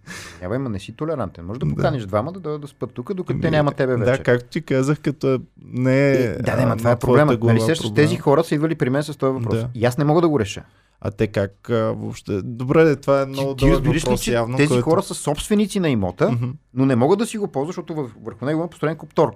няма, 0.43 0.55
има, 0.55 0.69
не 0.69 0.79
си 0.79 0.93
толерантен. 0.93 1.47
Може 1.47 1.61
да 1.61 1.67
Да. 1.67 1.75
поканиш 1.75 2.07
двама 2.07 2.33
да 2.33 2.41
дойдат 2.41 2.61
да 2.61 2.69
спят 2.69 2.93
тук, 2.95 3.15
докато 3.15 3.41
те 3.41 3.51
няма 3.51 3.73
тебе 3.73 3.97
вече. 3.97 4.11
Да, 4.11 4.23
както 4.23 4.49
ти 4.49 4.63
казах, 4.63 5.01
като 5.01 5.41
не 5.65 6.11
е... 6.11 6.25
Е, 6.25 6.29
да, 6.43 6.57
да, 6.57 6.67
ма 6.67 6.77
това 6.77 6.91
е 6.91 6.99
проблема. 6.99 7.33
Нали 7.33 7.41
проблем. 7.41 7.95
тези 7.95 8.17
хора 8.17 8.45
са 8.45 8.55
идвали 8.55 8.75
при 8.75 8.91
мен 8.91 9.03
с 9.03 9.17
този 9.17 9.33
въпрос. 9.33 9.55
Да. 9.55 9.69
И 9.75 9.85
аз 9.85 9.99
не 9.99 10.05
мога 10.05 10.21
да 10.21 10.29
го 10.29 10.41
реша. 10.41 10.65
А 11.01 11.11
те 11.11 11.27
как 11.27 11.71
а, 11.71 11.75
въобще... 11.93 12.43
Добре, 12.43 12.97
това 12.97 13.23
е 13.23 13.27
много 13.27 13.55
Ти, 13.55 13.65
ти 13.65 13.71
дълъг 13.71 13.85
ли, 13.85 13.99
въпрос, 13.99 14.21
че 14.21 14.33
явно, 14.33 14.57
тези 14.57 14.69
който... 14.69 14.83
хора 14.85 15.03
са 15.03 15.15
собственици 15.15 15.81
на 15.81 15.89
имота, 15.89 16.33
Мгм. 16.33 16.51
но 16.75 16.87
не 16.87 16.97
могат 16.97 17.19
да 17.19 17.27
си 17.27 17.39
го 17.39 17.49
ползват, 17.49 17.69
защото 17.69 18.11
върху 18.25 18.45
него 18.45 18.61
има 18.61 18.69
построен 18.71 18.97
коптор. 18.97 19.35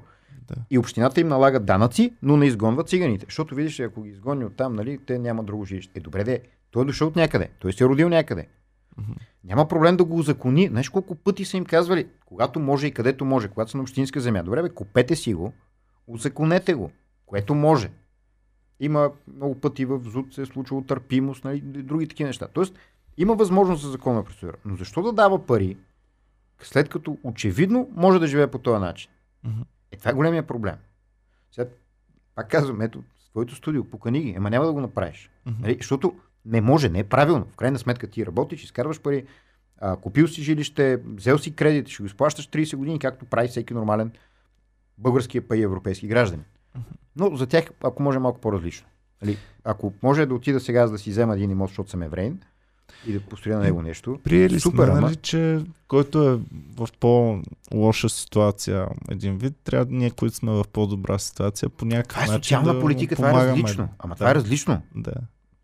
Да. 0.49 0.55
И 0.71 0.79
общината 0.79 1.21
им 1.21 1.29
налага 1.29 1.61
данъци, 1.61 2.13
но 2.23 2.37
не 2.37 2.47
изгонват 2.47 2.89
циганите. 2.89 3.27
Защото 3.29 3.55
видиш, 3.55 3.81
ли, 3.81 3.85
ако 3.85 4.03
ги 4.03 4.11
изгони 4.11 4.45
оттам, 4.45 4.73
нали, 4.75 4.99
те 5.07 5.19
няма 5.19 5.45
друго 5.45 5.65
жилище. 5.65 5.93
Е, 5.95 6.01
добре, 6.01 6.25
де, 6.25 6.41
Той 6.71 6.83
е 6.83 6.87
дошъл 6.87 7.09
от 7.09 7.17
някъде. 7.17 7.49
Той 7.59 7.73
се 7.73 7.85
е 7.85 7.87
родил 7.87 8.09
някъде. 8.09 8.47
Мгм. 8.99 9.13
Няма 9.45 9.69
проблем 9.69 9.97
да 9.97 10.05
го 10.05 10.19
узакони. 10.19 10.69
Знаеш 10.69 10.89
колко 10.89 11.15
пъти 11.15 11.45
са 11.45 11.57
им 11.57 11.65
казвали, 11.65 12.09
когато 12.27 12.61
може 12.61 12.87
и 12.87 12.93
където 12.93 13.25
може, 13.25 13.49
когато 13.49 13.71
са 13.71 13.77
на 13.77 13.83
общинска 13.83 14.21
земя. 14.21 14.43
Добре, 14.43 14.63
бе, 14.63 14.71
купете 14.71 15.17
си 15.17 15.35
го, 15.35 15.53
узаконете 16.07 16.75
го, 16.75 16.91
което 17.27 17.55
може. 17.55 17.91
Има 18.81 19.11
много 19.37 19.61
пъти 19.61 19.85
в 19.85 20.01
ЗУД 20.05 20.35
се 20.35 20.43
е 20.43 20.47
случило 20.47 20.83
търпимост, 20.83 21.45
нали, 21.45 21.61
други 21.61 22.09
такива 22.09 22.27
неща. 22.27 22.49
Тоест, 22.49 22.79
има 23.17 23.35
възможност 23.35 23.83
за 23.83 23.91
законна 23.91 24.25
процедура. 24.25 24.57
Но 24.65 24.77
защо 24.77 25.03
да 25.03 25.13
дава 25.13 25.47
пари, 25.47 25.77
след 26.63 26.89
като 26.89 27.19
очевидно 27.23 27.89
може 27.93 28.19
да 28.19 28.27
живее 28.27 28.51
по 28.51 28.59
този 28.59 28.81
начин? 28.81 29.11
Мгм. 29.45 29.61
Е, 29.93 29.97
това 29.97 30.11
е 30.11 30.15
големия 30.15 30.47
проблем. 30.47 30.75
Сега, 31.53 31.71
пак 32.35 32.49
казвам, 32.49 32.81
ето, 32.81 33.03
твоето 33.31 33.55
студио, 33.55 33.85
покани 33.85 34.21
ги, 34.21 34.31
ема 34.31 34.51
няма 34.51 34.67
да 34.67 34.73
го 34.73 34.81
направиш. 34.81 35.31
Мгм. 35.47 35.63
Нали? 35.63 35.75
Защото 35.75 36.15
не 36.47 36.61
може, 36.61 36.89
не 36.89 36.99
е 36.99 37.05
правилно. 37.05 37.47
В 37.53 37.57
крайна 37.57 37.79
сметка 37.79 38.07
ти 38.07 38.27
работиш, 38.27 38.65
изкарваш 38.65 39.01
пари, 39.01 39.25
а, 39.79 39.97
купил 39.97 40.29
си 40.29 40.43
жилище, 40.43 41.01
взел 41.07 41.39
си 41.39 41.55
кредит, 41.57 41.89
ще 41.89 42.03
го 42.03 42.07
изплащаш 42.07 42.49
30 42.49 42.77
години, 42.77 42.99
както 42.99 43.25
прави 43.25 43.49
всеки 43.49 43.75
нормален 43.75 44.13
български 44.99 45.41
па 45.41 45.57
и 45.57 45.63
европейски 45.63 46.07
граждани. 46.07 46.43
Но 47.17 47.37
за 47.37 47.47
тях, 47.47 47.65
ако 47.83 48.03
може, 48.03 48.19
малко 48.19 48.41
по-различно. 48.41 48.87
Нали? 49.23 49.39
Ако 49.65 49.93
може 50.03 50.27
да 50.27 50.35
отида 50.35 50.61
сега, 50.61 50.87
за 50.87 50.93
да 50.93 50.99
си 50.99 51.11
взема 51.11 51.35
един 51.35 51.51
имот, 51.51 51.69
защото 51.69 51.91
съм 51.91 52.03
евреин, 52.03 52.41
и 53.07 53.13
да 53.13 53.21
построя 53.21 53.59
на 53.59 53.65
него 53.65 53.83
нещо. 53.83 54.21
Приели 54.25 54.61
Супер, 54.61 54.89
сме, 54.89 55.01
нали, 55.01 55.17
че 55.17 55.61
който 55.89 56.31
е 56.31 56.39
в 56.77 56.89
по-лоша 57.01 58.09
ситуация 58.09 58.89
един 59.11 59.39
вид, 59.39 59.55
трябва 59.65 59.85
да 59.85 59.95
ние, 59.95 60.11
които 60.11 60.37
сме 60.37 60.53
в 60.53 60.65
по-добра 60.73 61.19
ситуация, 61.19 61.69
по 61.69 61.85
някакъв 61.85 62.23
Това 62.23 62.35
е 62.35 62.37
социална 62.37 62.75
да 62.75 62.81
политика, 62.81 63.17
това 63.17 63.31
е 63.31 63.47
различно. 63.47 63.89
Ама 63.99 64.15
Да. 64.15 64.15
това 64.15 64.31
е 64.31 64.35
различно. 64.35 64.83
Да. 64.95 65.13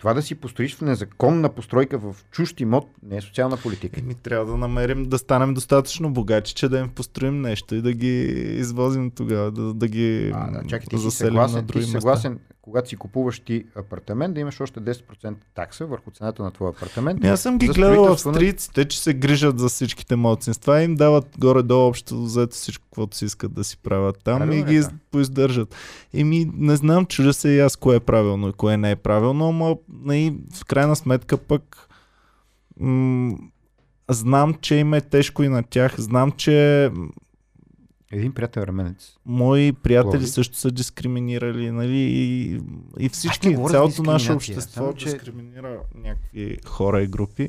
Това 0.07 0.15
да 0.15 0.23
си 0.23 0.35
построиш 0.35 0.77
в 0.77 0.81
незаконна 0.81 1.49
постройка 1.49 1.99
в 1.99 2.17
чужд 2.31 2.61
имот 2.61 2.89
не 3.03 3.17
е 3.17 3.21
социална 3.21 3.57
политика. 3.57 4.01
Еми, 4.01 4.15
трябва 4.15 4.47
да 4.47 4.57
намерим, 4.57 5.05
да 5.05 5.19
станем 5.19 5.55
достатъчно 5.55 6.11
богати, 6.11 6.55
че 6.55 6.69
да 6.69 6.79
им 6.79 6.89
построим 6.89 7.41
нещо 7.41 7.75
и 7.75 7.83
да 7.83 7.93
ги 7.93 8.23
извозим 8.59 9.11
тогава, 9.11 9.51
да, 9.51 9.75
да 9.75 9.89
ги 9.89 10.33
А, 10.35 10.51
да, 10.51 10.69
чакай, 10.69 10.87
ти 10.87 10.99
си 10.99 11.05
заселим 11.05 11.35
на 11.35 11.49
съгласен, 11.49 11.67
ти 11.67 11.73
други 11.73 11.85
си 11.85 11.91
съгласен, 11.91 12.39
когато 12.67 12.89
си 12.89 12.97
купуваш 12.97 13.41
ти 13.41 13.65
апартамент, 13.77 14.35
да 14.35 14.41
имаш 14.41 14.61
още 14.61 14.81
10% 14.81 15.35
такса 15.55 15.87
върху 15.87 16.11
цената 16.11 16.43
на 16.43 16.51
твоя 16.51 16.71
апартамент. 16.71 17.21
Ами 17.23 17.29
аз 17.29 17.41
съм 17.41 17.59
ги 17.59 17.67
гледал 17.69 17.93
строителство 17.95 18.31
на- 18.31 18.33
австрийците, 18.33 18.85
че 18.85 19.01
се 19.01 19.15
грижат 19.15 19.59
за 19.59 19.69
всичките 19.69 20.17
младсинства 20.17 20.81
и 20.81 20.85
им 20.85 20.95
дават 20.95 21.27
горе-долу 21.39 21.89
общо 21.89 22.23
взето 22.23 22.53
всичко, 22.53 22.85
каквото 22.85 23.17
си 23.17 23.25
искат 23.25 23.55
да 23.55 23.65
си 23.65 23.79
правят 23.79 24.17
там 24.17 24.39
Правилно 24.39 24.59
и 24.59 24.63
е 24.63 24.75
ги 24.75 24.81
това. 24.81 24.93
поиздържат. 25.11 25.75
Еми, 26.15 26.51
не 26.55 26.77
знам, 26.77 27.07
чудя 27.07 27.33
се 27.33 27.49
и 27.49 27.61
аз 27.61 27.77
кое 27.77 27.97
е 27.97 28.01
правилно 28.01 28.49
и 28.49 28.53
кое 28.53 28.77
не 28.77 28.91
е 28.91 28.97
правилно, 28.97 29.49
ама 29.49 29.77
нали, 29.95 30.37
в 30.55 30.65
крайна 30.65 30.97
сметка 30.97 31.37
пък 31.39 31.89
м- 32.77 33.37
знам, 34.09 34.55
че 34.55 34.75
им 34.75 34.95
е 34.95 35.01
тежко 35.01 35.43
и 35.43 35.49
на 35.49 35.63
тях. 35.63 35.95
Знам, 35.99 36.33
че 36.33 36.91
Един 38.13 38.35
приятел 38.35 38.63
арменец. 38.63 39.17
мои 39.25 39.73
приятели 39.73 40.11
Пловдив. 40.11 40.31
също 40.31 40.57
са 40.57 40.71
дискриминирали, 40.71 41.71
нали, 41.71 41.99
и, 41.99 42.61
и 42.99 43.09
всички, 43.09 43.55
цялото 43.71 44.03
наше 44.03 44.33
общество 44.33 44.63
само, 44.73 44.95
че- 44.95 45.05
дискриминира 45.05 45.81
някакви 45.95 46.59
хора 46.67 47.03
и 47.03 47.07
групи. 47.07 47.49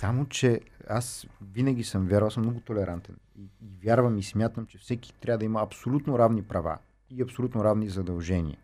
Само, 0.00 0.26
че 0.26 0.60
аз 0.88 1.26
винаги 1.52 1.84
съм 1.84 2.06
вярвал, 2.06 2.30
съм 2.30 2.42
много 2.42 2.60
толерантен. 2.60 3.16
И, 3.38 3.42
и 3.42 3.70
вярвам 3.84 4.18
и 4.18 4.22
смятам, 4.22 4.66
че 4.66 4.78
всеки 4.78 5.14
трябва 5.14 5.38
да 5.38 5.44
има 5.44 5.62
абсолютно 5.62 6.18
равни 6.18 6.42
права 6.42 6.78
и 7.10 7.22
абсолютно 7.22 7.64
равни 7.64 7.88
задължения. 7.88 8.58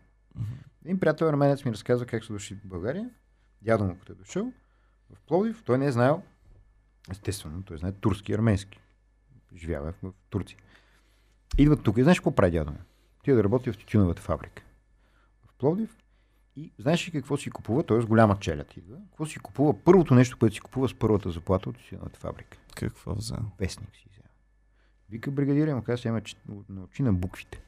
Един 0.85 0.99
приятел 0.99 1.29
арменец 1.29 1.65
ми 1.65 1.71
разказва 1.71 2.05
как 2.05 2.25
са 2.25 2.33
дошли 2.33 2.55
в 2.55 2.67
България. 2.67 3.09
Дядо 3.61 3.83
му, 3.83 3.95
като 3.99 4.11
е 4.11 4.15
дошъл 4.15 4.51
в 5.13 5.21
Пловдив, 5.27 5.63
той 5.65 5.77
не 5.77 5.85
е 5.85 5.91
знаел, 5.91 6.21
естествено, 7.11 7.63
той 7.63 7.77
знае 7.77 7.91
турски 7.91 8.31
и 8.31 8.35
арменски. 8.35 8.79
Живява 9.55 9.91
в, 9.91 9.95
в 10.03 10.13
Турция. 10.29 10.57
Идват 11.57 11.83
тук 11.83 11.97
и 11.97 12.03
знаеш 12.03 12.19
какво 12.19 12.35
прави 12.35 12.51
дядо 12.51 12.71
му? 12.71 12.77
Тия 13.23 13.35
да 13.35 13.43
работи 13.43 13.71
в 13.71 13.77
тютюновата 13.77 14.21
фабрика. 14.21 14.63
В 15.47 15.53
Пловдив. 15.53 15.97
И 16.55 16.71
знаеш 16.79 17.07
ли 17.07 17.11
какво 17.11 17.37
си 17.37 17.49
купува? 17.49 17.83
Той 17.83 17.99
е 17.99 18.01
с 18.01 18.05
голяма 18.05 18.39
челят 18.39 18.77
идва. 18.77 18.97
Какво 19.09 19.25
си 19.25 19.39
купува? 19.39 19.83
Първото 19.83 20.15
нещо, 20.15 20.37
което 20.39 20.55
си 20.55 20.61
купува 20.61 20.89
с 20.89 20.93
първата 20.93 21.31
заплата 21.31 21.69
от 21.69 21.77
тютюновата 21.77 22.19
фабрика. 22.19 22.57
Какво 22.75 23.15
взема? 23.15 23.51
Вестник 23.59 23.95
си 23.95 24.05
взема. 24.11 24.29
Вика 25.09 25.31
бригадира 25.31 25.75
му, 25.75 25.81
казва, 25.81 25.97
сега 25.97 26.21
научи 26.69 27.03
на 27.03 27.13
буквите. 27.13 27.61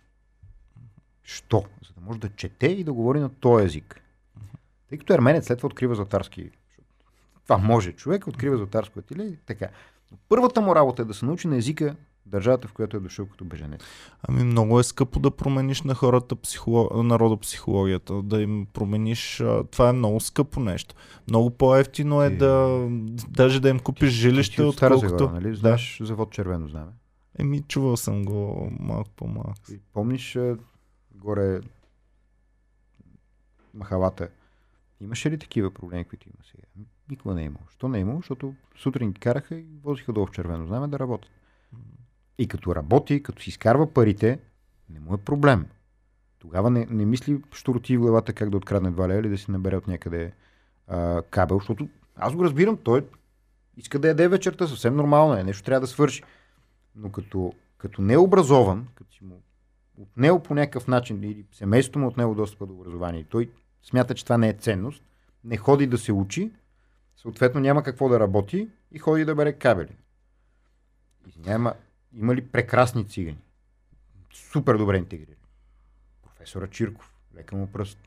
Що? 1.24 1.64
За 1.88 1.94
да 1.94 2.02
може 2.02 2.20
да 2.20 2.30
чете 2.30 2.68
и 2.68 2.84
да 2.84 2.94
говори 2.94 3.20
на 3.20 3.30
този 3.30 3.66
език. 3.66 4.02
Тъй 4.90 4.98
като 4.98 5.14
арменец 5.14 5.46
след 5.48 5.60
това 5.60 5.68
открива 5.68 5.96
златарски. 5.96 6.52
Това 7.44 7.58
може. 7.58 7.92
Човек 7.92 8.28
открива 8.28 8.58
златарско 8.58 9.00
ателие 9.00 9.26
и 9.26 9.38
така. 9.38 9.68
Но 10.12 10.18
първата 10.30 10.62
му 10.62 10.76
работа 10.76 11.02
е 11.02 11.06
да 11.06 11.14
се 11.14 11.26
научи 11.26 11.48
на 11.48 11.58
езика 11.58 11.96
държавата, 12.26 12.68
в 12.68 12.74
която 12.74 12.98
е 12.98 13.00
дошъл 13.00 13.26
като 13.26 13.46
беженец. 13.46 13.82
Ами 14.24 14.44
много 14.44 14.80
е 14.80 14.84
скъпо 14.84 15.20
да 15.20 15.32
промениш 15.32 15.82
на 15.82 15.96
хората 15.96 16.36
психоло... 16.36 17.04
народопсихологията, 17.04 18.22
да 18.22 18.42
им 18.42 18.68
промениш. 18.74 19.44
Това 19.72 19.90
е 19.90 19.94
много 19.94 20.20
скъпо 20.20 20.60
нещо. 20.60 20.96
Много 21.28 21.50
по-ефтино 21.50 22.24
е 22.24 22.30
Ти- 22.30 22.38
да 22.38 22.88
даже 23.28 23.60
да 23.60 23.70
им 23.70 23.80
купиш 23.80 24.10
жилище, 24.10 24.64
Ти 24.64 24.72
Стара 24.72 24.96
отколкото... 24.96 25.30
Нали? 25.30 25.56
Знаеш 25.56 26.00
завод 26.02 26.32
Червено 26.32 26.68
знаме. 26.68 26.92
Еми, 27.40 27.62
чувал 27.62 27.98
съм 27.98 28.26
го 28.26 28.72
малко 28.80 29.10
по-малко. 29.10 29.72
И 29.72 29.80
помниш 29.94 30.38
горе 31.16 31.62
махалата. 33.74 34.30
Имаше 35.02 35.32
ли 35.32 35.38
такива 35.38 35.72
проблеми, 35.72 36.06
които 36.06 36.30
има 36.30 36.44
сега? 36.52 36.64
Никога 37.10 37.36
не 37.36 37.42
е 37.42 37.46
имало. 37.46 37.66
Що 37.70 37.88
не 37.88 37.98
е 37.98 38.02
имало? 38.02 38.18
Защото 38.18 38.54
сутрин 38.78 39.12
ги 39.12 39.20
караха 39.20 39.56
и 39.56 39.66
возиха 39.84 40.14
долу 40.14 40.26
в 40.26 40.32
червено 40.32 40.68
знаме 40.68 40.88
да 40.88 41.00
работят. 41.00 41.30
И 42.38 42.48
като 42.48 42.76
работи, 42.76 43.24
като 43.24 43.42
си 43.42 43.50
изкарва 43.50 43.94
парите, 43.94 44.40
не 44.90 45.00
му 45.00 45.14
е 45.14 45.18
проблем. 45.18 45.66
Тогава 46.40 46.70
не, 46.70 46.88
не 46.90 47.06
мисли 47.06 47.42
штороти 47.54 47.98
в 47.98 48.02
главата 48.02 48.34
как 48.34 48.50
да 48.50 48.58
открадне 48.58 48.92
2 48.92 49.08
лева 49.08 49.20
или 49.20 49.30
да 49.30 49.38
си 49.38 49.52
набере 49.52 49.78
от 49.78 49.88
някъде 49.88 50.34
а, 50.88 51.22
кабел, 51.22 51.58
защото 51.60 51.90
аз 52.16 52.36
го 52.36 52.44
разбирам, 52.44 52.78
той 52.78 53.06
иска 53.78 54.00
да 54.00 54.08
яде 54.08 54.28
вечерта, 54.28 54.68
съвсем 54.68 54.96
нормално 54.96 55.34
е, 55.34 55.44
нещо 55.44 55.64
трябва 55.64 55.82
да 55.82 55.88
свърши. 55.88 56.24
Но 56.96 57.12
като, 57.12 57.54
като 57.78 58.02
не 58.02 58.14
е 58.14 58.18
образован, 58.18 58.88
като 58.96 59.14
си 59.14 59.24
му 59.24 59.42
отнел 59.98 60.40
по 60.40 60.54
някакъв 60.54 60.88
начин 60.88 61.24
или 61.24 61.46
семейството 61.52 62.00
му 62.00 62.06
е 62.06 62.08
отнело 62.08 62.36
достъпа 62.36 62.66
до 62.66 62.74
образование 62.74 63.26
той 63.30 63.50
смята, 63.84 64.16
че 64.16 64.24
това 64.24 64.38
не 64.38 64.50
е 64.50 64.54
ценност, 64.54 65.04
не 65.44 65.58
ходи 65.58 65.88
да 65.88 65.98
се 65.98 66.14
учи, 66.14 66.52
съответно 67.16 67.62
няма 67.62 67.84
какво 67.84 68.10
да 68.10 68.20
работи 68.20 68.70
и 68.92 69.00
ходи 69.00 69.26
да 69.26 69.36
бере 69.36 69.54
кабели. 69.54 69.96
Извинявай, 71.28 71.74
има 72.16 72.36
ли 72.36 72.48
прекрасни 72.48 73.08
цигани? 73.08 73.38
Супер 74.34 74.78
добре 74.78 74.98
интегрирани. 74.98 75.38
Професора 76.22 76.68
Чирков, 76.68 77.14
лека 77.36 77.56
му 77.56 77.68
пръст. 77.68 78.00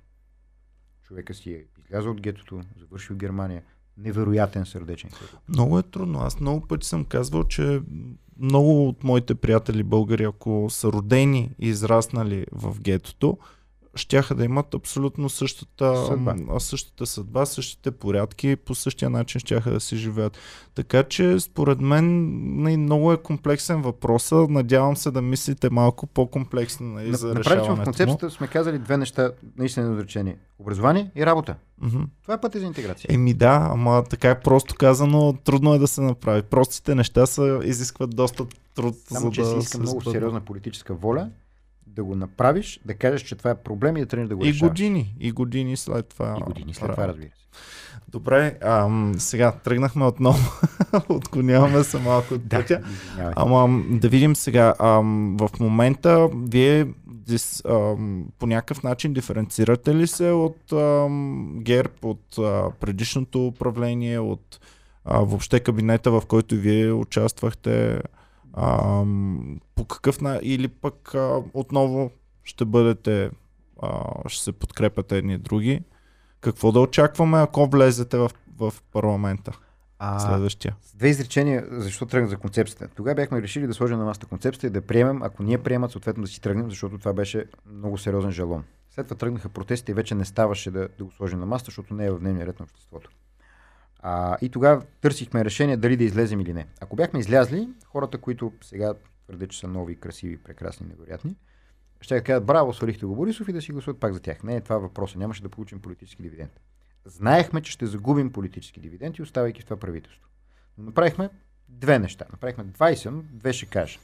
Човека 1.03 1.35
си 1.35 1.53
е 1.53 1.65
излязъл 1.85 2.13
от 2.13 2.21
гетото, 2.21 2.61
завършил 2.77 3.17
Германия. 3.17 3.63
Невероятен 3.97 4.67
сърдечен 4.67 5.11
хирург. 5.11 5.37
Много 5.49 5.79
е 5.79 5.83
трудно. 5.83 6.21
Аз 6.21 6.41
много 6.41 6.67
пъти 6.67 6.87
съм 6.87 7.05
казвал, 7.05 7.45
че 7.45 7.83
много 8.39 8.89
от 8.89 9.05
моите 9.05 9.35
приятели 9.35 9.83
българи, 9.83 10.25
ако 10.25 10.67
са 10.71 10.93
родени 10.93 11.55
и 11.59 11.69
израснали 11.69 12.47
в 12.53 12.81
гетото, 12.81 13.39
щяха 13.97 14.34
да 14.34 14.45
имат 14.45 14.74
абсолютно 14.74 15.28
същата 15.28 16.07
Съдба. 16.07 16.34
същата 16.59 17.07
съдба, 17.07 17.47
същите 17.47 17.90
порядки, 17.90 18.57
по 18.57 18.74
същия 18.74 19.11
начин 19.11 19.40
щяха 19.40 19.70
да 19.70 19.80
си 19.80 19.97
живеят. 19.97 20.38
Така 20.74 21.03
че, 21.03 21.40
според 21.40 21.80
мен, 21.80 22.30
нали, 22.62 22.76
много 22.76 23.12
е 23.12 23.22
комплексен 23.22 23.82
въпрос. 23.82 24.32
Надявам 24.32 24.97
се 24.97 25.11
да 25.11 25.22
мислите 25.22 25.70
малко 25.70 26.07
по-комплексно 26.07 26.86
нали, 26.86 27.14
за 27.14 27.26
Направили 27.26 27.45
сме 27.45 27.55
в 27.55 27.57
решаването 27.57 27.80
му. 27.80 27.84
концепцията 27.84 28.30
сме 28.30 28.47
казали 28.47 28.78
две 28.78 28.97
неща 28.97 29.30
наистина 29.59 29.92
изречение. 29.92 30.36
Образование 30.59 31.11
и 31.16 31.26
работа. 31.26 31.57
Мгм. 31.80 32.03
Това 32.22 32.34
е 32.34 32.40
пътя 32.40 32.61
за 32.61 32.66
интеграция. 32.66 33.09
Еми 33.12 33.34
да, 33.34 33.68
ама 33.70 34.05
така 34.11 34.30
е 34.30 34.40
просто 34.40 34.74
казано, 34.74 35.32
трудно 35.45 35.74
е 35.74 35.78
да 35.78 35.86
се 35.86 36.01
направи. 36.01 36.42
Простите 36.42 36.95
неща 36.95 37.26
са, 37.26 37.61
изискват 37.64 38.16
доста 38.16 38.47
труд, 38.74 38.95
Само, 39.09 39.26
за 39.26 39.32
че 39.32 39.40
да 39.40 39.47
си 39.47 39.53
се 39.53 39.59
иска 39.59 39.78
много 39.78 40.03
сериозна 40.03 40.40
политическа 40.40 40.95
воля 40.95 41.30
да 41.87 42.05
го 42.05 42.14
направиш, 42.16 42.80
да 42.85 42.95
кажеш, 42.95 43.22
че 43.22 43.35
това 43.35 43.51
е 43.51 43.55
проблем 43.55 43.97
и 43.97 44.01
да 44.01 44.07
тръгнеш 44.07 44.28
да 44.28 44.37
го 44.37 44.45
И 44.45 44.49
решаваш. 44.49 44.70
години, 44.70 45.14
и 45.20 45.32
години 45.32 45.76
след 45.76 46.09
това. 46.09 46.37
И 46.41 46.43
години 46.43 46.74
след 46.74 46.91
това, 46.91 47.09
разбира 47.09 47.28
се. 47.28 47.45
Добре, 48.09 48.59
ам, 48.62 49.14
сега 49.18 49.53
тръгнахме 49.55 50.05
отново, 50.05 50.39
отклоняваме 51.09 51.85
се 51.85 51.99
малко 51.99 52.35
от 52.35 52.49
пътя. 52.51 52.80
извинявай. 52.93 53.32
Ама 53.37 53.82
да 53.91 54.09
видим 54.09 54.37
сега, 54.37 54.74
ам, 54.78 55.37
в 55.37 55.51
момента 55.61 56.28
вие 56.35 56.87
дис, 57.07 57.62
ам, 57.64 58.24
по 58.39 58.47
някакъв 58.47 58.82
начин 58.82 59.12
диференцирате 59.12 59.95
ли 59.95 60.07
се 60.07 60.30
от 60.30 60.72
ам, 60.72 61.59
ГЕРБ, 61.61 61.93
от 62.03 62.39
а, 62.39 62.70
предишното 62.80 63.47
управление, 63.47 64.18
от 64.18 64.61
а, 65.05 65.18
въобще 65.18 65.61
кабинета, 65.61 66.11
в 66.11 66.22
който 66.28 66.55
вие 66.55 66.93
участвахте? 66.93 68.01
Ам, 68.57 69.61
по 69.75 69.85
какъв 69.85 70.21
на... 70.21 70.41
Или 70.43 70.69
пък 70.69 71.15
а, 71.15 71.43
отново 71.55 72.11
ще 72.45 72.65
бъдете, 72.65 73.31
а, 73.83 74.03
ще 74.29 74.45
се 74.45 74.53
подкрепяте 74.53 75.19
едни 75.19 75.39
други? 75.39 75.83
Какво 76.41 76.73
да 76.73 76.81
очакваме, 76.81 77.39
ако 77.39 77.67
влезете 77.67 78.19
в 78.19 78.31
в 78.59 78.75
парламента. 78.93 79.53
А, 79.99 80.19
Следващия. 80.19 80.77
две 80.95 81.09
изречения, 81.09 81.67
защо 81.71 82.07
тръгнах 82.07 82.31
за 82.31 82.37
концепцията. 82.37 82.89
Тогава 82.95 83.15
бяхме 83.15 83.43
решили 83.43 83.67
да 83.67 83.75
сложим 83.75 83.99
на 83.99 84.05
масата 84.05 84.27
концепцията 84.27 84.67
и 84.67 84.71
да 84.71 84.81
приемем, 84.81 85.23
ако 85.23 85.43
ние 85.43 85.59
приемат, 85.59 85.91
съответно 85.91 86.23
да 86.23 86.29
си 86.29 86.41
тръгнем, 86.41 86.71
защото 86.71 86.99
това 86.99 87.13
беше 87.13 87.47
много 87.67 87.99
сериозен 87.99 88.31
жалон. 88.31 88.65
След 88.91 89.07
това 89.07 89.17
тръгнаха 89.17 89.49
протестите 89.49 89.93
и 89.93 89.95
вече 89.95 90.15
не 90.15 90.25
ставаше 90.25 90.71
да, 90.71 90.89
да 90.99 91.05
го 91.05 91.11
сложим 91.11 91.41
на 91.41 91.47
масата, 91.47 91.69
защото 91.69 91.95
не 91.95 92.07
е 92.07 92.11
в 92.11 92.19
дневния 92.19 92.47
ред 92.47 92.61
на 92.61 92.65
обществото. 92.65 93.11
А, 94.07 94.37
и 94.43 94.49
тогава 94.49 94.83
търсихме 95.01 95.45
решение 95.45 95.77
дали 95.77 95.97
да 95.97 96.05
излезем 96.05 96.41
или 96.41 96.53
не. 96.53 96.67
Ако 96.81 96.97
бяхме 96.97 97.21
излязли, 97.21 97.69
хората, 97.87 98.19
които 98.19 98.53
сега 98.61 98.95
твърдят, 99.25 99.51
че 99.51 99.59
са 99.59 99.69
нови, 99.69 99.97
красиви, 99.97 100.37
прекрасни, 100.37 100.87
невероятни, 100.87 101.37
ще 102.01 102.21
кажат, 102.21 102.47
браво, 102.47 102.75
свалихте 102.75 103.07
го 103.07 103.17
Борисов 103.17 103.49
и 103.49 103.53
да 103.53 103.63
си 103.63 103.73
гласуват 103.73 104.01
пак 104.01 104.13
за 104.13 104.21
тях. 104.21 104.43
Не 104.43 104.57
е 104.57 104.61
това 104.61 104.79
въпроса. 104.79 105.19
Нямаше 105.19 105.43
да 105.43 105.49
получим 105.49 105.81
политически 105.81 106.23
дивиденд. 106.23 106.61
Знаехме, 107.05 107.61
че 107.61 107.73
ще 107.73 107.87
загубим 107.87 108.33
политически 108.33 108.81
дивиденти, 108.81 109.23
оставайки 109.23 109.63
в 109.63 109.65
това 109.65 109.77
правителство. 109.77 110.29
Но 110.79 110.85
направихме 110.85 111.31
две 111.69 111.99
неща. 111.99 112.25
Направихме 112.33 112.65
20, 112.65 113.11
но 113.11 113.23
две 113.23 113.53
ще 113.53 113.67
кажа. 113.67 113.99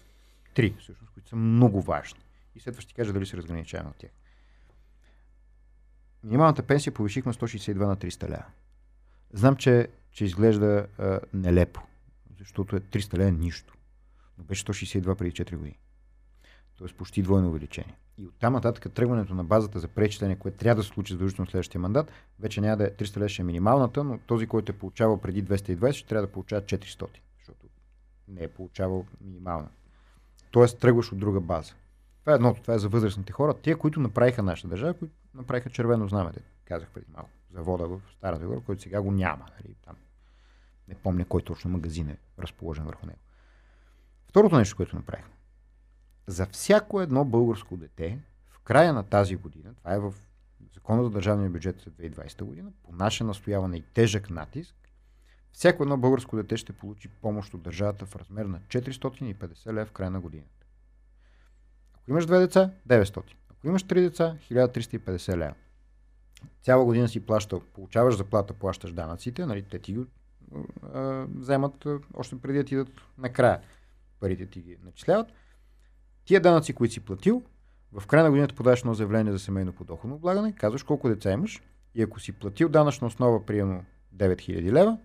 Три, 0.55 0.75
всъщност, 0.79 1.13
които 1.13 1.29
са 1.29 1.37
много 1.37 1.83
важни. 1.83 2.21
И 2.55 2.61
след 2.61 2.75
това 2.75 2.83
ще 2.83 2.95
кажа 2.95 3.13
дали 3.13 3.27
се 3.27 3.37
разграничаваме 3.37 3.91
от 3.91 3.97
тях. 3.97 4.11
Минималната 6.25 6.63
пенсия 6.63 6.95
повишихме 6.95 7.33
162 7.33 7.75
на 7.75 7.97
300 7.97 8.29
лева. 8.29 8.45
Знам, 9.33 9.57
че, 9.57 9.89
че 10.13 10.25
изглежда 10.25 10.87
а, 10.99 11.21
нелепо, 11.35 11.81
защото 12.39 12.77
е 12.77 12.81
300 12.81 13.19
лева 13.19 13.31
нищо. 13.31 13.75
Но 14.39 14.45
беше 14.45 14.65
162 14.65 15.15
преди 15.15 15.33
4 15.33 15.57
години. 15.57 15.79
Тоест 16.77 16.95
почти 16.95 17.23
двойно 17.23 17.49
увеличение. 17.49 17.97
И 18.19 18.27
оттам 18.27 18.53
нататък 18.53 18.93
тръгването 18.93 19.35
на 19.35 19.45
базата 19.45 19.79
за 19.79 19.89
пречитане, 19.89 20.39
което 20.39 20.59
трябва 20.59 20.75
да 20.75 20.83
се 20.83 20.89
случи 20.89 21.13
задължително 21.13 21.51
следващия 21.51 21.81
мандат, 21.81 22.13
вече 22.41 22.61
няма 22.61 22.77
да 22.77 22.85
е 22.85 22.91
300 22.91 23.17
лева 23.17 23.29
ще 23.29 23.43
е 23.43 23.45
минималната, 23.45 24.05
но 24.05 24.19
този, 24.19 24.47
който 24.47 24.73
е 24.73 24.79
получавал 24.79 25.21
преди 25.21 25.45
220, 25.45 25.93
ще 25.93 26.09
трябва 26.09 26.27
да 26.27 26.33
получава 26.33 26.63
400, 26.63 27.07
защото 27.39 27.67
не 28.29 28.45
е 28.45 28.49
получавал 28.49 29.07
минимална. 29.21 29.69
Тоест 30.51 30.79
тръгваш 30.79 31.13
от 31.13 31.19
друга 31.19 31.41
база. 31.41 31.73
Това 32.21 32.33
е 32.33 32.37
едното, 32.37 32.63
това 32.63 32.75
е 32.75 32.79
за 32.79 32.89
възрастните 32.89 33.33
хора. 33.33 33.55
Те, 33.63 33.75
които 33.75 34.01
направиха 34.01 34.43
нашата 34.43 34.69
държава, 34.69 34.95
които 34.95 35.15
направиха 35.35 35.71
червено 35.71 36.09
знаме, 36.09 36.33
казах 36.65 36.89
преди 36.91 37.07
малко. 37.15 37.31
Завода 37.53 37.89
в 37.89 38.01
Стара 38.13 38.37
Загора, 38.37 38.61
който 38.61 38.83
сега 38.83 39.03
го 39.03 39.13
няма. 39.13 39.47
Нали, 39.59 39.75
там. 39.85 39.97
Не 40.89 40.95
помня 40.95 41.25
кой 41.25 41.43
точно 41.43 41.71
магазин 41.71 42.09
е 42.09 42.19
разположен 42.39 42.85
върху 42.85 43.07
него. 43.07 43.19
Второто 44.27 44.57
нещо, 44.57 44.77
което 44.77 44.97
направихме. 44.97 45.35
За 46.27 46.47
всяко 46.47 47.01
едно 47.01 47.25
българско 47.25 47.77
дете 47.77 48.19
в 48.49 48.61
края 48.61 48.93
на 48.93 49.03
тази 49.03 49.37
година, 49.37 49.75
това 49.75 49.95
е 49.95 49.99
в 49.99 50.15
Закона 50.75 51.05
за 51.05 51.11
държавния 51.11 51.51
бюджет 51.51 51.81
за 51.81 51.91
2020 51.91 52.45
година, 52.45 52.73
по 52.83 52.93
наше 52.93 53.25
настояване 53.25 53.77
и 53.77 53.83
тежък 53.83 54.31
натиск, 54.31 54.75
всяко 55.53 55.83
едно 55.83 55.97
българско 55.97 56.37
дете 56.37 56.57
ще 56.57 56.73
получи 56.73 57.09
помощ 57.09 57.55
от 57.55 57.63
държавата 57.63 58.07
в 58.07 58.17
размер 58.17 58.45
на 58.45 58.61
450 58.61 59.73
лев 59.73 59.89
в 59.89 59.93
края 59.93 60.11
на 60.11 60.21
годината. 60.21 60.67
Ако 61.95 62.11
имаш 62.11 62.27
две 62.27 62.39
деца, 62.39 62.71
900. 62.89 63.23
Ако 63.51 63.67
имаш 63.67 63.83
три 63.83 64.01
деца, 64.01 64.37
1350 64.51 65.37
лева. 65.37 65.55
Цяла 66.63 66.85
година 66.85 67.09
си 67.09 67.27
плащал, 67.27 67.61
получаваш 67.61 68.17
заплата, 68.17 68.55
плащаш 68.55 68.93
данъците, 68.93 69.47
нали, 69.47 69.63
те 69.63 69.79
ти 69.79 69.93
ги 69.93 70.01
вземат 71.35 71.87
още 72.15 72.41
преди 72.41 72.59
да 72.59 72.65
ти 72.65 72.77
дадат 72.77 72.93
накрая. 73.19 73.61
Парите 74.21 74.47
ти 74.47 74.61
ги 74.61 74.77
начисляват. 74.85 75.27
Тия 76.25 76.41
данъци, 76.41 76.73
които 76.73 76.95
си 76.95 77.01
платил, 77.01 77.43
в 77.93 78.07
края 78.07 78.25
на 78.25 78.31
годината 78.31 78.55
подаваш 78.55 78.81
едно 78.81 78.95
заявление 78.95 79.33
за 79.33 79.39
семейно 79.39 79.73
подоходно 79.73 80.17
облагане, 80.17 80.53
казваш 80.53 80.83
колко 80.83 81.09
деца 81.09 81.33
имаш 81.33 81.63
и 81.95 82.03
ако 82.03 82.21
си 82.21 82.33
платил 82.33 82.69
данъчна 82.69 83.07
основа, 83.07 83.47
приемно 83.47 83.85
9000 84.17 84.73
лева, 84.73 84.99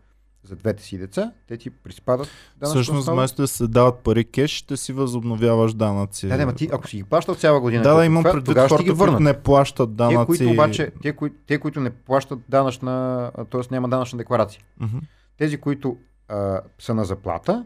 за 0.46 0.56
двете 0.56 0.84
си 0.84 0.98
деца, 0.98 1.32
те 1.48 1.58
ти 1.58 1.70
приспадат 1.70 2.28
данъчна 2.60 2.82
Всъщност, 2.82 3.10
вместо 3.10 3.42
да 3.42 3.48
се 3.48 3.68
дават 3.68 4.00
пари 4.00 4.26
кеш, 4.26 4.52
ще 4.52 4.78
си 4.78 4.94
възобновяваш 4.94 5.74
данъци. 5.74 6.28
Да, 6.28 6.46
да, 6.46 6.54
ти, 6.54 6.70
ако 6.74 6.88
си 6.88 6.98
ги 6.98 7.04
плащал 7.04 7.36
цяла 7.36 7.60
година, 7.60 7.84
да, 7.84 7.94
да, 7.94 8.06
имам 8.06 8.24
това, 8.24 8.34
предвид 8.34 8.58
хората, 8.58 8.84
ги 8.84 8.90
които 8.90 8.96
върнат. 8.96 9.20
не 9.20 9.34
плащат 9.34 9.90
Те, 9.90 9.96
данъци. 9.96 10.26
които 10.26 10.50
обаче, 10.50 10.92
те, 11.02 11.14
кои, 11.14 11.32
те, 11.48 11.60
които 11.60 11.80
не 11.80 11.90
плащат 11.90 12.40
данъчна, 12.50 13.32
т.е. 13.52 13.62
няма 13.72 13.90
данъчна 13.90 14.18
декларация. 14.18 14.62
Мгм. 14.80 14.98
Тези, 15.38 15.58
които 15.58 15.98
а, 16.28 16.62
са 16.80 16.94
на 16.94 17.06
заплата, 17.06 17.66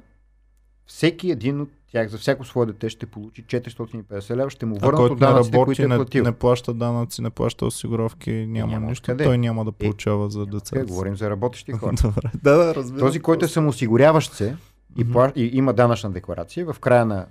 всеки 0.90 1.32
един 1.32 1.62
от 1.62 1.70
тях 1.88 2.10
за 2.10 2.18
всяко 2.18 2.44
свое 2.44 2.66
дете 2.66 2.90
ще 2.90 3.06
получи 3.06 3.44
450 3.44 4.36
лева, 4.36 4.50
ще 4.50 4.66
му 4.66 4.76
върнат 4.76 5.00
от 5.02 5.10
не 5.12 5.16
данъците, 5.18 5.54
работи, 5.54 5.66
които 5.68 5.82
е 5.84 5.88
не, 5.88 5.96
платил. 5.96 6.24
не 6.24 6.32
плаща 6.32 6.74
данъци, 6.74 7.22
не 7.22 7.30
плаща 7.30 7.66
осигуровки, 7.66 8.32
няма, 8.32 8.72
няма 8.72 8.88
нищо, 8.88 9.02
откъде. 9.04 9.24
той 9.24 9.38
няма 9.38 9.66
да 9.66 9.70
Е, 9.70 9.74
получава 9.74 10.30
за 10.30 10.40
Така, 10.40 10.52
децата. 10.52 10.80
си. 10.80 10.86
говорим 10.86 11.16
за 11.16 11.30
работещи 11.30 11.72
хора. 11.72 11.94
Добре. 12.04 12.32
Да, 12.36 12.58
да, 12.58 12.76
разбирам. 12.76 13.00
Този, 13.00 13.20
който 13.20 13.46
е 13.46 13.48
самоосигуряващ 13.48 14.34
се 14.34 14.58
и, 14.98 15.12
пла... 15.12 15.32
и 15.36 15.50
има 15.54 15.74
данъчна 15.74 16.12
декларация, 16.12 16.66
в 16.66 16.80
края 16.80 17.06
на, 17.06 17.26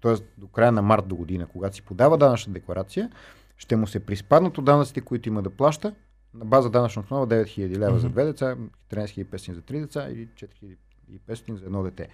т.е. 0.00 0.14
до 0.38 0.46
края 0.46 0.72
на 0.72 0.82
март 0.82 1.06
до 1.06 1.16
година, 1.16 1.46
когато 1.46 1.76
си 1.76 1.82
подава 1.82 2.18
данъчна 2.18 2.52
декларация, 2.52 3.10
ще 3.56 3.76
му 3.76 3.86
се 3.86 4.00
приспаднат 4.00 4.58
от 4.58 4.64
данъците, 4.64 5.00
които 5.00 5.28
има 5.28 5.42
да 5.42 5.50
плаща, 5.50 5.94
на 6.34 6.44
база 6.44 6.70
данъчна 6.70 7.02
основа 7.02 7.26
9000 7.26 7.78
лева 7.78 7.98
за 7.98 8.06
Мгм. 8.06 8.12
две 8.12 8.24
деца, 8.24 8.56
13500 8.90 9.52
за 9.52 9.60
три 9.60 9.80
деца 9.80 10.08
или 10.10 10.28
4500 10.28 11.54
за 11.54 11.66
едно 11.66 11.82
дете. 11.82 12.08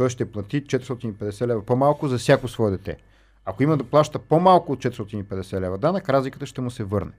Той 0.00 0.10
ще 0.10 0.32
плати 0.32 0.64
450 0.64 1.46
лева 1.46 1.62
по-малко 1.62 2.08
за 2.08 2.18
всяко 2.18 2.48
свое 2.48 2.70
дете. 2.70 2.96
Ако 3.44 3.62
има 3.62 3.76
да 3.76 3.84
плаща 3.84 4.18
по-малко 4.18 4.72
от 4.72 4.78
450 4.78 5.60
лева 5.60 5.78
данък, 5.78 6.08
разликата 6.08 6.46
ще 6.46 6.60
му 6.60 6.70
се 6.70 6.84
върне. 6.84 7.12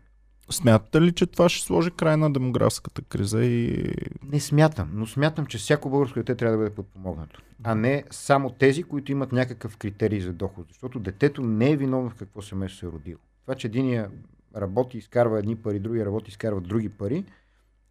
Смятате 0.50 1.02
ли, 1.02 1.12
че 1.12 1.26
това 1.26 1.50
ще 1.50 1.66
сложи 1.66 1.92
край 1.92 2.18
на 2.18 2.34
демографската 2.34 3.02
криза 3.02 3.44
и 3.44 3.94
Не 4.24 4.40
смятам, 4.40 4.90
но 4.94 5.08
смятам, 5.08 5.46
че 5.46 5.58
всяко 5.58 5.90
българско 5.90 6.20
дете 6.20 6.36
трябва 6.36 6.58
да 6.58 6.64
бъде 6.64 6.76
подпомогнато. 6.76 7.42
А 7.64 7.76
не 7.76 8.04
само 8.12 8.50
тези, 8.50 8.84
които 8.84 9.12
имат 9.12 9.32
някакъв 9.32 9.78
критерий 9.78 10.20
за 10.20 10.34
доход. 10.34 10.66
Защото 10.70 11.00
детето 11.00 11.42
не 11.42 11.72
е 11.72 11.78
виновно 11.78 12.10
в 12.10 12.16
какво 12.16 12.42
семейство 12.42 12.80
се 12.80 12.86
е 12.86 12.90
родило. 12.90 13.20
Това, 13.42 13.56
че 13.56 13.68
единия 13.68 14.10
работи, 14.56 14.98
изкарва 14.98 15.40
едни 15.40 15.56
пари, 15.56 15.80
другия 15.80 16.06
работи, 16.06 16.30
изкарва 16.30 16.62
други 16.62 16.90
пари, 16.90 17.26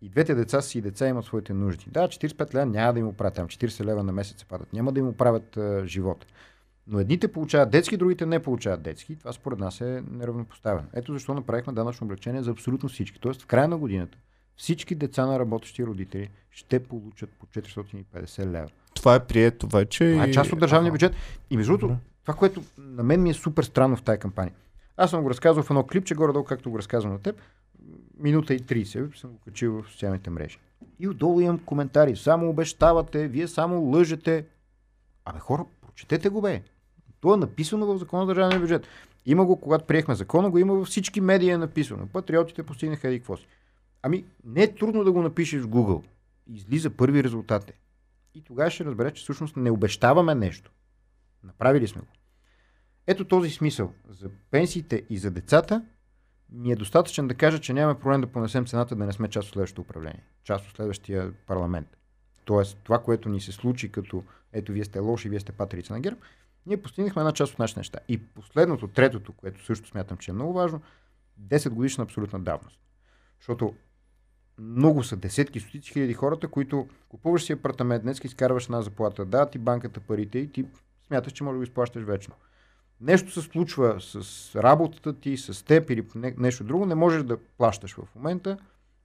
и 0.02 0.08
двете 0.08 0.34
деца 0.34 0.60
си 0.60 0.78
и 0.78 0.80
деца 0.80 1.08
имат 1.08 1.24
своите 1.24 1.52
нужди. 1.52 1.90
Да, 1.90 2.08
45 2.08 2.54
лева 2.54 2.66
няма 2.66 2.92
да 2.92 2.98
им 2.98 3.08
оправят, 3.08 3.34
там 3.34 3.48
40 3.48 3.84
лева 3.84 4.02
на 4.02 4.12
месец 4.12 4.38
се 4.38 4.44
падат. 4.44 4.72
Няма 4.72 4.92
да 4.92 5.00
им 5.00 5.08
оправят 5.08 5.56
а, 5.56 5.86
живота. 5.86 6.26
Но 6.86 7.00
едните 7.00 7.32
получават 7.32 7.70
детски, 7.70 7.96
другите 7.96 8.26
не 8.26 8.38
получават 8.38 8.82
детски. 8.82 9.16
Това 9.16 9.32
според 9.32 9.58
нас 9.58 9.80
е 9.80 10.02
неравнопоставено. 10.10 10.88
Ето 10.94 11.12
защо 11.12 11.34
направихме 11.34 11.72
данъчно 11.72 12.04
облегчение 12.04 12.42
за 12.42 12.50
абсолютно 12.50 12.88
всички. 12.88 13.20
Тоест 13.20 13.42
в 13.42 13.46
края 13.46 13.68
на 13.68 13.78
годината 13.78 14.18
всички 14.60 14.94
деца 14.94 15.26
на 15.26 15.38
работещи 15.38 15.86
родители 15.86 16.30
ще 16.50 16.82
получат 16.82 17.30
по 17.30 17.46
450 17.46 18.46
лева. 18.46 18.68
това 18.94 19.14
е 19.14 19.26
прието 19.26 19.66
вече? 19.66 20.12
Това 20.12 20.24
е 20.24 20.30
част 20.30 20.52
от 20.52 20.58
държавния 20.58 20.92
бюджет. 20.92 21.12
И 21.50 21.56
между 21.56 21.78
другото, 21.78 22.00
това, 22.22 22.34
което 22.34 22.62
на 22.78 23.02
мен 23.02 23.22
ми 23.22 23.30
е 23.30 23.34
супер 23.34 23.62
странно 23.62 23.96
в 23.96 24.02
тази 24.02 24.18
кампания. 24.18 24.54
Аз 24.96 25.10
съм 25.10 25.22
го 25.22 25.30
разказал 25.30 25.62
в 25.62 25.70
едно 25.70 25.86
клипче, 25.86 26.14
горе-долу, 26.14 26.44
както 26.44 26.70
го 26.70 26.78
разказвам 26.78 27.12
на 27.12 27.18
теб. 27.18 27.36
Минута 28.20 28.54
и 28.54 28.60
30 28.60 29.16
съм 29.16 29.30
го 29.30 29.38
качил 29.38 29.82
в 29.82 29.90
социалните 29.90 30.30
мрежи. 30.30 30.58
И 30.98 31.08
отдолу 31.08 31.40
имам 31.40 31.58
коментари. 31.58 32.16
Само 32.16 32.48
обещавате, 32.50 33.28
вие 33.28 33.48
само 33.48 33.80
лъжете. 33.80 34.46
Абе 35.24 35.38
хора, 35.38 35.66
прочетете 35.80 36.28
го 36.28 36.40
бе. 36.40 36.62
То 37.20 37.34
е 37.34 37.36
написано 37.36 37.86
в 37.86 37.98
закона 37.98 38.22
за 38.22 38.26
държавния 38.26 38.60
бюджет. 38.60 38.86
Има 39.26 39.46
го, 39.46 39.60
когато 39.60 39.84
приехме 39.84 40.14
закона, 40.14 40.50
го 40.50 40.58
има 40.58 40.74
във 40.74 40.88
всички 40.88 41.20
медии 41.20 41.50
е 41.50 41.58
написано. 41.58 42.06
Патриотите 42.06 42.62
постигнаха 42.62 43.08
еди 43.08 43.18
какво 43.18 43.36
си. 43.36 43.46
Ами, 44.02 44.24
не 44.44 44.62
е 44.62 44.74
трудно 44.74 45.04
да 45.04 45.12
го 45.12 45.22
напишеш 45.22 45.62
в 45.62 45.68
Google. 45.68 46.04
Излиза 46.46 46.90
първи 46.90 47.24
резултат. 47.24 47.70
е. 47.70 47.72
И 48.34 48.42
тогава 48.42 48.70
ще 48.70 48.84
разбереш, 48.84 49.12
че 49.12 49.22
всъщност 49.22 49.56
не 49.56 49.70
обещаваме 49.70 50.34
нещо. 50.34 50.70
Направили 51.44 51.88
сме 51.88 52.00
го. 52.00 52.06
Ето 53.06 53.24
този 53.24 53.50
смисъл. 53.50 53.92
За 54.08 54.30
пенсиите 54.50 55.02
и 55.10 55.18
за 55.18 55.30
децата 55.30 55.84
ми 56.52 56.72
е 56.72 56.76
достатъчен 56.76 57.28
да 57.28 57.34
кажа, 57.34 57.60
че 57.60 57.72
нямаме 57.72 58.00
проблем 58.00 58.20
да 58.20 58.26
понесем 58.26 58.66
цената 58.66 58.96
да 58.96 59.06
не 59.06 59.12
сме 59.12 59.28
част 59.28 59.48
от 59.48 59.52
следващото 59.52 59.80
управление. 59.80 60.24
Част 60.44 60.68
от 60.68 60.76
следващия 60.76 61.32
парламент. 61.46 61.96
Тоест, 62.44 62.78
това, 62.84 62.98
което 62.98 63.28
ни 63.28 63.40
се 63.40 63.52
случи 63.52 63.92
като 63.92 64.24
ето 64.52 64.72
вие 64.72 64.84
сте 64.84 64.98
лоши, 64.98 65.28
вие 65.28 65.40
сте 65.40 65.52
патрица 65.52 65.92
на 65.92 66.00
ГЕРБ, 66.00 66.20
ние 66.66 66.82
постигнахме 66.82 67.20
една 67.20 67.32
част 67.32 67.52
от 67.52 67.58
нашите 67.58 67.80
неща. 67.80 67.98
И 68.08 68.18
последното, 68.18 68.88
третото, 68.88 69.32
което 69.32 69.64
също 69.64 69.88
смятам, 69.88 70.18
че 70.18 70.30
е 70.30 70.34
много 70.34 70.52
важно, 70.52 70.80
10 71.40 71.68
годишна 71.68 72.04
абсолютна 72.04 72.40
давност. 72.40 72.80
Защото 73.38 73.74
много 74.58 75.04
са 75.04 75.16
десетки, 75.16 75.60
стотици 75.60 75.92
хиляди 75.92 76.14
хората, 76.14 76.48
които 76.48 76.88
купуваш 77.08 77.44
си 77.44 77.52
апартамент, 77.52 78.02
днес 78.02 78.20
изкарваш 78.24 78.64
една 78.64 78.82
заплата, 78.82 79.24
да 79.24 79.50
ти 79.50 79.58
банката 79.58 80.00
парите 80.00 80.38
и 80.38 80.52
ти 80.52 80.66
смяташ, 81.06 81.32
че 81.32 81.44
може 81.44 81.52
да 81.52 81.58
го 81.58 81.62
изплащаш 81.62 82.04
вечно. 82.04 82.34
Нещо 83.00 83.30
се 83.30 83.42
случва 83.42 84.00
с 84.00 84.56
работата 84.56 85.20
ти, 85.20 85.36
с 85.36 85.64
теб 85.64 85.90
или 85.90 86.06
не, 86.14 86.34
нещо 86.38 86.64
друго, 86.64 86.86
не 86.86 86.94
можеш 86.94 87.22
да 87.22 87.36
плащаш 87.36 87.94
в 87.94 88.08
момента. 88.14 88.58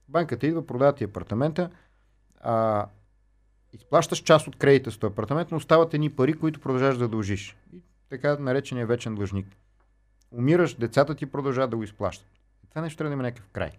Банката 0.08 0.46
идва, 0.46 0.66
продава 0.66 0.94
ти 0.94 1.04
апартамента, 1.04 1.70
а, 2.40 2.86
изплащаш 3.72 4.18
част 4.18 4.48
от 4.48 4.56
кредита 4.56 4.90
с 4.90 4.98
този 4.98 5.12
апартамент, 5.12 5.50
но 5.50 5.56
остават 5.56 5.94
едни 5.94 6.10
пари, 6.10 6.34
които 6.34 6.60
продължаваш 6.60 6.98
да 6.98 7.08
дължиш. 7.08 7.56
И 7.72 7.82
така 8.08 8.36
наречения 8.38 8.86
вечен 8.86 9.14
длъжник. 9.14 9.46
Умираш, 10.30 10.74
децата 10.74 11.14
ти 11.14 11.26
продължават 11.26 11.70
да 11.70 11.76
го 11.76 11.82
изплащат. 11.82 12.28
И 12.64 12.68
това 12.68 12.82
нещо 12.82 12.98
трябва 12.98 13.10
да 13.10 13.14
има 13.14 13.22
някакъв 13.22 13.48
край. 13.48 13.70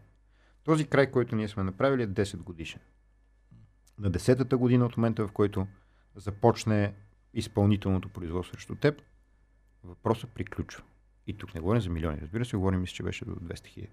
Този 0.63 0.86
край, 0.86 1.11
който 1.11 1.36
ние 1.36 1.47
сме 1.47 1.63
направили 1.63 2.03
е 2.03 2.07
10 2.07 2.38
годишен. 2.38 2.82
на 3.99 4.09
десетата 4.09 4.57
година 4.57 4.86
от 4.86 4.97
момента, 4.97 5.28
в 5.28 5.32
който 5.32 5.68
започне 6.15 6.93
изпълнителното 7.34 8.09
производство 8.09 8.55
срещу 8.55 8.76
теб, 8.76 9.01
въпросът 9.88 10.29
приключва. 10.29 10.83
И 11.27 11.38
тук 11.38 11.55
не 11.55 11.61
говорим 11.61 11.81
за 11.81 11.89
милиони, 11.89 12.17
разбира 12.21 12.45
се, 12.45 12.57
говорим, 12.57 12.81
мисля, 12.81 12.93
че 12.93 13.03
беше 13.03 13.25
до 13.25 13.31
200 13.31 13.67
хиляди. 13.67 13.91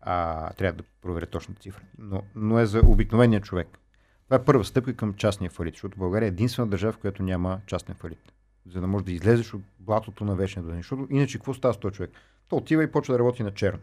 А, 0.00 0.52
трябва 0.52 0.76
да 0.76 0.88
проверя 1.02 1.26
точната 1.26 1.60
цифра. 1.60 1.82
Но, 1.98 2.22
но 2.34 2.58
е 2.58 2.66
за 2.66 2.80
обикновения 2.84 3.40
човек. 3.40 3.78
Това 4.24 4.36
е 4.36 4.44
първа 4.44 4.64
стъпка 4.64 4.96
към 4.96 5.14
частния 5.14 5.50
фалит, 5.50 5.74
защото 5.74 5.98
България 5.98 6.26
е 6.26 6.28
единствена 6.28 6.68
държава, 6.68 6.92
в 6.92 6.98
която 6.98 7.22
няма 7.22 7.60
частен 7.66 7.94
фалит. 7.94 8.32
За 8.66 8.80
да 8.80 8.86
можеш 8.86 9.04
да 9.04 9.12
излезеш 9.12 9.54
от 9.54 9.62
блатото 9.78 10.24
на 10.24 10.36
вечния 10.36 10.64
ден. 10.64 10.76
Защото 10.76 11.06
иначе 11.10 11.38
какво 11.38 11.54
става 11.54 11.74
с 11.74 11.76
този 11.76 11.94
човек? 11.94 12.10
То 12.48 12.56
отива 12.56 12.84
и 12.84 12.92
почва 12.92 13.14
да 13.14 13.18
работи 13.18 13.42
на 13.42 13.54
черно. 13.54 13.80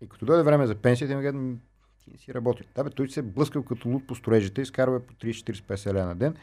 И 0.00 0.08
като 0.08 0.26
дойде 0.26 0.42
време 0.42 0.66
за 0.66 0.74
пенсията, 0.74 1.12
им 1.12 1.20
гледам, 1.20 1.60
ти 2.04 2.10
не 2.10 2.18
си 2.18 2.34
работи. 2.34 2.62
Да, 2.74 2.84
бе, 2.84 2.90
той 2.90 3.08
се 3.08 3.20
е 3.20 3.22
блъскал 3.22 3.62
като 3.62 3.88
луд 3.88 4.06
по 4.06 4.14
строежите, 4.14 4.60
изкарва 4.60 5.00
по 5.00 5.14
30-40-50 5.14 5.92
лева 5.92 6.06
на 6.06 6.14
ден. 6.14 6.36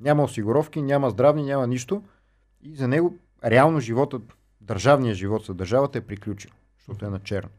Няма 0.00 0.22
осигуровки, 0.22 0.82
няма 0.82 1.10
здравни, 1.10 1.44
няма 1.44 1.66
нищо. 1.66 2.02
И 2.62 2.76
за 2.76 2.88
него 2.88 3.18
реално 3.44 3.80
живота, 3.80 4.20
държавният 4.60 5.16
живот 5.16 5.44
за 5.44 5.54
държавата 5.54 5.98
е 5.98 6.06
приключил, 6.06 6.50
защото 6.78 7.06
е 7.06 7.10
на 7.10 7.20
черно. 7.20 7.50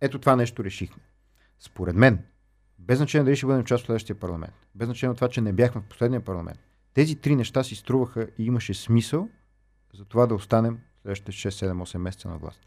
Ето 0.00 0.18
това 0.18 0.36
нещо 0.36 0.64
решихме. 0.64 1.02
Според 1.58 1.96
мен, 1.96 2.24
без 2.78 2.98
значение 2.98 3.24
дали 3.24 3.36
ще 3.36 3.46
бъдем 3.46 3.64
част 3.64 3.82
от 3.82 3.86
следващия 3.86 4.16
парламент, 4.16 4.54
без 4.74 4.86
значение 4.86 5.10
от 5.10 5.16
това, 5.16 5.28
че 5.28 5.40
не 5.40 5.52
бяхме 5.52 5.80
в 5.80 5.84
последния 5.84 6.24
парламент, 6.24 6.58
тези 6.94 7.16
три 7.16 7.36
неща 7.36 7.64
си 7.64 7.74
струваха 7.74 8.28
и 8.38 8.44
имаше 8.44 8.74
смисъл 8.74 9.28
за 9.94 10.04
това 10.04 10.26
да 10.26 10.34
останем 10.34 10.78
следващите 11.02 11.32
6-7-8 11.32 11.98
месеца 11.98 12.28
на 12.28 12.38
власт. 12.38 12.60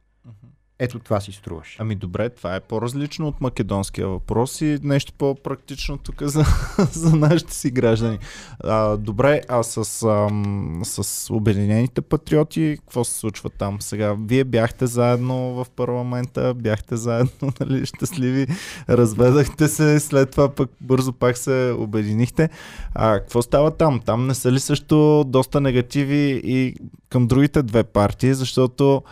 Ето 0.84 1.00
това 1.00 1.20
си 1.20 1.32
струваш. 1.32 1.76
Ами 1.80 1.96
добре, 1.96 2.30
това 2.30 2.56
е 2.56 2.60
по-различно 2.60 3.28
от 3.28 3.42
македонския 3.42 4.08
въпрос 4.08 4.62
и 4.62 4.80
нещо 4.84 5.14
по-практично 5.18 5.98
тук 5.98 6.22
за, 6.22 6.46
за 6.92 7.16
нашите 7.16 7.54
си 7.54 7.72
граждани. 7.72 8.20
А, 8.64 8.98
добре, 8.98 9.42
а 9.48 9.64
с, 9.64 10.04
ам, 10.04 10.82
с 10.84 11.30
Обединените 11.34 12.02
патриоти, 12.02 12.78
какво 12.80 13.04
се 13.04 13.20
случва 13.20 13.50
там 13.50 13.82
сега? 13.82 14.16
Вие 14.28 14.44
бяхте 14.44 14.88
заедно 14.88 15.54
в 15.54 15.66
парламента, 15.76 16.54
бяхте 16.54 16.96
заедно, 16.96 17.54
нали, 17.60 17.86
щастливи, 17.86 18.48
разведахте 18.90 19.68
се, 19.68 20.00
след 20.00 20.32
това 20.32 20.50
пък 20.50 20.72
бързо 20.82 21.14
пак 21.14 21.38
се 21.38 21.76
обединихте. 21.78 22.50
А 22.96 23.20
какво 23.20 23.42
става 23.42 23.72
там? 23.72 24.02
Там 24.06 24.28
не 24.28 24.34
са 24.34 24.52
ли 24.52 24.60
също 24.60 25.24
доста 25.28 25.62
негативи 25.62 26.42
и 26.44 26.76
към 27.10 27.28
другите 27.28 27.64
две 27.64 27.84
партии, 27.84 28.34
защото 28.34 29.04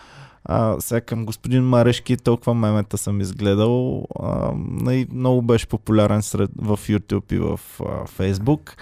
а, 0.44 0.76
сега 0.80 1.00
към 1.00 1.26
господин 1.26 1.64
Марешки 1.64 2.16
толкова 2.16 2.54
мемета 2.54 2.98
съм 2.98 3.20
изгледал. 3.20 4.06
А, 4.20 4.52
много 5.12 5.42
беше 5.42 5.66
популярен 5.66 6.22
сред, 6.22 6.50
в 6.56 6.78
YouTube 6.78 7.32
и 7.32 7.38
в 7.38 7.60
а, 7.80 7.84
Facebook. 8.06 8.76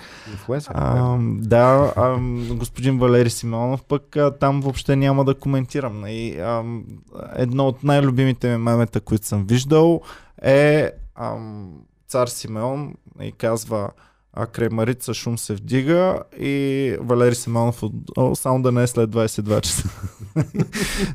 А, 0.68 1.16
да, 1.20 1.92
а, 1.96 2.18
господин 2.54 2.98
Валери 2.98 3.30
Симеонов 3.30 3.82
пък 3.82 4.16
а, 4.16 4.38
там 4.38 4.60
въобще 4.60 4.96
няма 4.96 5.24
да 5.24 5.34
коментирам. 5.34 6.06
И, 6.06 6.38
а, 6.38 6.64
едно 7.36 7.66
от 7.66 7.84
най-любимите 7.84 8.58
мемета, 8.58 9.00
които 9.00 9.26
съм 9.26 9.44
виждал 9.46 10.00
е 10.42 10.90
а, 11.14 11.36
цар 12.08 12.26
Симеон 12.26 12.94
и 13.20 13.32
казва 13.32 13.90
а 14.40 14.46
край 14.46 14.68
Марица 14.68 15.14
шум 15.14 15.38
се 15.38 15.54
вдига 15.54 16.22
и 16.40 16.96
Валери 17.00 17.34
Семенов 17.34 17.82
от 17.82 17.92
О, 18.16 18.34
само 18.34 18.62
да 18.62 18.72
не 18.72 18.82
е 18.82 18.86
след 18.86 19.10
22 19.10 19.60
часа. 19.60 19.88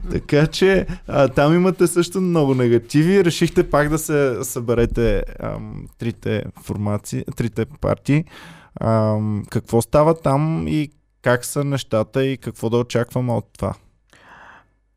така 0.12 0.48
че 0.48 0.88
а, 1.08 1.28
там 1.28 1.56
имате 1.56 1.88
също 1.88 2.22
много 2.22 2.56
негативи. 2.56 3.26
Решихте 3.26 3.70
пак 3.70 3.90
да 3.90 3.98
се 3.98 4.44
съберете 4.44 5.24
ам, 5.40 5.88
трите 5.98 6.44
формации, 6.64 7.26
трите 7.36 7.66
партии. 7.66 8.26
Ам, 8.82 9.44
какво 9.50 9.82
става 9.82 10.22
там 10.22 10.68
и 10.68 10.90
как 11.22 11.46
са 11.46 11.64
нещата 11.64 12.26
и 12.26 12.38
какво 12.38 12.70
да 12.70 12.78
очакваме 12.78 13.34
от 13.34 13.46
това? 13.58 13.74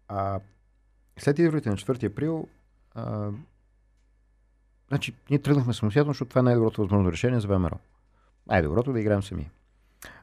А, 0.08 0.40
след 1.18 1.38
изборите 1.38 1.70
на 1.70 1.76
4 1.76 2.06
април 2.06 2.48
а, 2.94 3.28
значи, 4.88 5.14
ние 5.30 5.38
тръгнахме 5.38 5.74
самостоятелно, 5.74 6.12
защото 6.12 6.28
това 6.28 6.38
е 6.38 6.42
най-доброто 6.42 6.80
възможно 6.80 7.12
решение 7.12 7.40
за 7.40 7.48
ВМРО 7.48 7.78
най-доброто 8.46 8.92
да 8.92 9.00
играем 9.00 9.22
сами. 9.22 9.50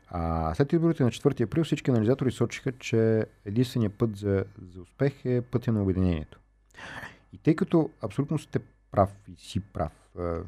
А 0.08 0.54
след 0.56 0.74
изборите 0.74 1.04
на 1.04 1.10
4 1.10 1.44
април 1.44 1.64
всички 1.64 1.92
анализатори 1.92 2.32
сочиха, 2.32 2.72
че 2.72 3.26
единственият 3.46 3.94
път 3.94 4.18
за, 4.18 4.44
за 4.74 4.82
успех 4.82 5.26
е 5.26 5.42
пътя 5.42 5.72
на 5.72 5.84
обединението. 5.84 6.40
И 7.34 7.38
тъй 7.38 7.56
като 7.56 7.90
абсолютно 8.02 8.40
сте 8.40 8.60
прав 8.92 9.10
и 9.28 9.36
си 9.38 9.60
прав 9.60 9.92
а, 10.20 10.40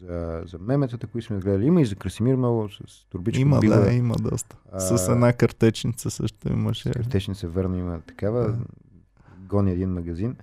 за, 0.00 0.42
за 0.46 0.58
меметата, 0.58 1.06
които 1.06 1.26
сме 1.26 1.38
гледали, 1.38 1.66
има 1.66 1.80
и 1.80 1.84
за 1.84 1.96
Красимир 1.96 2.36
много 2.36 2.68
с 2.68 3.06
турбичка. 3.10 3.40
Има, 3.40 3.58
била, 3.58 3.76
да, 3.76 3.92
има 3.92 4.14
доста. 4.14 4.56
А, 4.72 4.80
с 4.80 5.08
една 5.12 5.32
картечница 5.32 6.10
също 6.10 6.48
имаше. 6.48 6.90
Картечница, 6.90 7.48
верно, 7.48 7.76
има 7.76 8.00
такава. 8.00 8.52
Да. 8.52 8.58
Гони 9.38 9.72
един 9.72 9.90
магазин. 9.90 10.36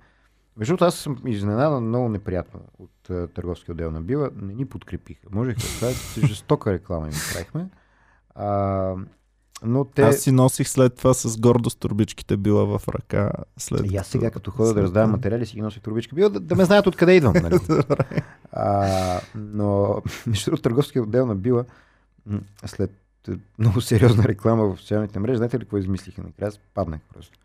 Между 0.56 0.70
другото, 0.70 0.84
аз 0.84 0.94
съм 0.94 1.16
изненадан 1.26 1.84
много 1.84 2.08
неприятно 2.08 2.60
от 2.78 3.08
uh, 3.08 3.34
търговския 3.34 3.72
отдел 3.72 3.90
на 3.90 4.00
Била. 4.00 4.30
Не 4.42 4.54
ни 4.54 4.66
подкрепиха. 4.66 5.26
Можех 5.32 5.56
да 5.56 5.62
кажа, 5.80 6.26
жестока 6.26 6.72
реклама 6.72 7.06
им 7.06 7.12
правихме. 7.32 7.68
А, 8.34 8.94
но 9.62 9.84
те... 9.84 10.02
Аз 10.02 10.18
си 10.18 10.32
носих 10.32 10.68
след 10.68 10.96
това 10.96 11.14
с 11.14 11.38
гордост 11.38 11.80
турбичките 11.80 12.36
била 12.36 12.78
в 12.78 12.88
ръка. 12.88 13.30
След... 13.56 13.92
И 13.92 13.96
аз 13.96 14.06
сега, 14.06 14.30
като 14.30 14.50
ходя 14.50 14.74
да 14.74 14.82
раздавам 14.82 15.10
материали, 15.10 15.46
си 15.46 15.54
ги 15.54 15.62
носих 15.62 15.82
турбички 15.82 16.14
била, 16.14 16.28
да, 16.28 16.40
да 16.40 16.56
ме 16.56 16.64
знаят 16.64 16.86
откъде 16.86 17.12
идвам. 17.12 17.34
Нали? 17.42 17.58
а, 18.52 19.20
но, 19.34 20.02
между 20.26 20.44
другото, 20.44 20.62
търговския 20.62 21.02
отдел 21.02 21.26
на 21.26 21.36
Била, 21.36 21.64
след 22.66 22.90
много 23.58 23.80
сериозна 23.80 24.24
реклама 24.24 24.74
в 24.74 24.80
социалните 24.80 25.18
мрежи, 25.18 25.36
знаете 25.36 25.56
ли 25.58 25.60
какво 25.60 25.78
измислиха? 25.78 26.22
Накрая 26.22 26.52
паднах 26.74 27.00
просто. 27.14 27.38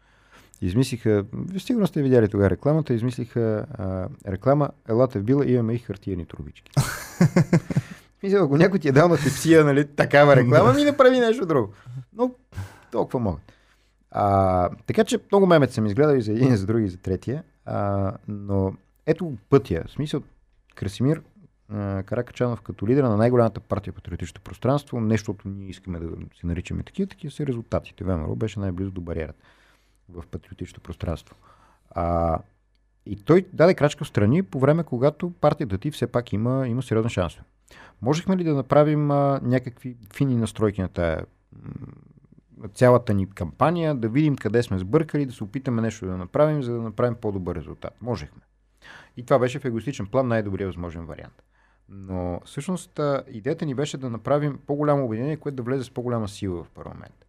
Измислиха, 0.61 1.25
сигурно 1.57 1.87
сте 1.87 2.01
видяли 2.01 2.27
тогава 2.27 2.49
рекламата, 2.49 2.93
измислиха 2.93 3.65
а, 3.73 4.07
реклама, 4.31 4.69
елате 4.89 5.19
в 5.19 5.23
била, 5.23 5.45
имаме 5.45 5.73
и 5.73 5.77
хартияни 5.77 6.25
трубички. 6.25 6.71
Мисля, 8.23 8.39
ако 8.43 8.57
някой 8.57 8.79
ти 8.79 8.87
е 8.87 8.91
дал 8.91 9.09
на 9.09 9.17
тепсия, 9.17 9.65
нали, 9.65 9.87
такава 9.87 10.35
реклама, 10.35 10.73
ми 10.73 10.83
не 10.83 10.97
прави 10.97 11.19
нещо 11.19 11.45
друго. 11.45 11.73
Но 12.13 12.31
толкова 12.91 13.19
могат. 13.19 13.41
А, 14.11 14.69
така 14.87 15.03
че 15.03 15.19
много 15.31 15.45
мемет 15.45 15.71
съм 15.71 15.85
изгледал 15.85 16.15
и 16.15 16.21
за 16.21 16.31
един, 16.31 16.53
и 16.53 16.57
за 16.57 16.65
други, 16.65 16.85
и 16.85 16.89
за 16.89 16.97
третия. 16.97 17.43
А, 17.65 18.11
но 18.27 18.73
ето 19.05 19.33
пътя. 19.49 19.83
В 19.87 19.91
смисъл, 19.91 20.21
Красимир 20.75 21.21
а, 21.69 22.03
Каракачанов 22.03 22.61
като 22.61 22.87
лидер 22.87 23.03
на 23.03 23.17
най-голямата 23.17 23.59
партия 23.59 23.93
патриотичното 23.93 24.41
пространство, 24.41 24.99
нещото 24.99 25.47
ние 25.47 25.69
искаме 25.69 25.99
да 25.99 26.07
се 26.39 26.47
наричаме 26.47 26.83
такива, 26.83 27.07
такива 27.07 27.31
са 27.31 27.45
резултатите. 27.45 28.03
ВМРО 28.03 28.35
беше 28.35 28.59
най-близо 28.59 28.91
до 28.91 29.01
бариерата 29.01 29.43
в 30.13 30.23
патриотичното 30.27 30.81
пространство. 30.81 31.35
А, 31.89 32.39
и 33.05 33.15
той 33.15 33.45
даде 33.53 33.73
крачка 33.73 34.03
в 34.03 34.07
страни 34.07 34.43
по 34.43 34.59
време, 34.59 34.83
когато 34.83 35.31
партията 35.31 35.77
ти 35.77 35.91
все 35.91 36.07
пак 36.07 36.33
има, 36.33 36.67
има 36.67 36.83
сериозен 36.83 37.09
шанс. 37.09 37.37
Можехме 38.01 38.37
ли 38.37 38.43
да 38.43 38.55
направим 38.55 39.11
а, 39.11 39.39
някакви 39.43 39.97
фини 40.13 40.35
настройки 40.35 40.81
на 40.81 40.87
тая 40.87 41.25
на 42.61 42.69
цялата 42.69 43.13
ни 43.13 43.29
кампания, 43.29 43.95
да 43.95 44.09
видим 44.09 44.35
къде 44.35 44.63
сме 44.63 44.79
сбъркали, 44.79 45.25
да 45.25 45.33
се 45.33 45.43
опитаме 45.43 45.81
нещо 45.81 46.05
да 46.05 46.17
направим, 46.17 46.63
за 46.63 46.73
да 46.73 46.81
направим 46.81 47.15
по-добър 47.15 47.55
резултат. 47.55 48.01
Можехме. 48.01 48.41
И 49.17 49.23
това 49.23 49.39
беше 49.39 49.59
в 49.59 49.65
егоистичен 49.65 50.07
план 50.07 50.27
най-добрият 50.27 50.69
възможен 50.69 51.05
вариант. 51.05 51.43
Но 51.89 52.41
всъщност 52.45 52.99
идеята 53.31 53.65
ни 53.65 53.75
беше 53.75 53.97
да 53.97 54.09
направим 54.09 54.59
по-голямо 54.67 55.05
обединение, 55.05 55.37
което 55.37 55.55
да 55.55 55.63
влезе 55.63 55.83
с 55.83 55.89
по-голяма 55.89 56.27
сила 56.27 56.63
в 56.63 56.69
парламент. 56.69 57.25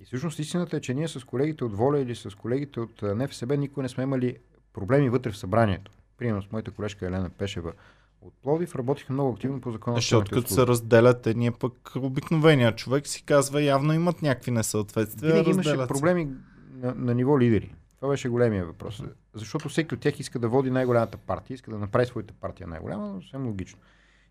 И 0.00 0.04
всъщност 0.04 0.38
истината 0.38 0.76
е, 0.76 0.80
че 0.80 0.94
ние 0.94 1.08
с 1.08 1.24
колегите 1.24 1.64
от 1.64 1.72
Воля 1.72 2.00
или 2.00 2.14
с 2.14 2.36
колегите 2.36 2.80
от 2.80 3.02
НФСБ 3.02 3.56
никога 3.56 3.82
не 3.82 3.88
сме 3.88 4.02
имали 4.02 4.36
проблеми 4.72 5.08
вътре 5.08 5.30
в 5.30 5.36
събранието. 5.36 5.92
Примерно 6.18 6.42
с 6.42 6.52
моята 6.52 6.70
колежка 6.70 7.06
Елена 7.06 7.30
Пешева 7.30 7.72
от 8.20 8.34
Пловдив 8.42 8.74
работиха 8.74 9.12
много 9.12 9.32
активно 9.32 9.60
по 9.60 9.70
закона. 9.70 9.96
Защото 9.96 10.30
като 10.30 10.48
се 10.48 10.66
разделят, 10.66 11.26
ние 11.26 11.50
пък 11.50 11.92
обикновения 11.96 12.76
човек 12.76 13.06
си 13.06 13.22
казва, 13.22 13.62
явно 13.62 13.92
имат 13.92 14.22
някакви 14.22 14.50
несъответствия. 14.50 15.32
Винаги 15.32 15.50
имаше 15.50 15.76
проблеми 15.88 16.28
на, 16.74 16.94
на 16.94 17.14
ниво 17.14 17.40
лидери. 17.40 17.74
Това 17.96 18.08
беше 18.08 18.28
големия 18.28 18.64
въпрос. 18.64 19.02
Защото 19.34 19.68
всеки 19.68 19.94
от 19.94 20.00
тях 20.00 20.20
иска 20.20 20.38
да 20.38 20.48
води 20.48 20.70
най-голямата 20.70 21.16
партия, 21.16 21.54
иска 21.54 21.70
да 21.70 21.78
направи 21.78 22.06
своята 22.06 22.34
партия 22.40 22.66
най-голяма, 22.66 23.08
но 23.08 23.22
съвсем 23.22 23.46
логично. 23.46 23.78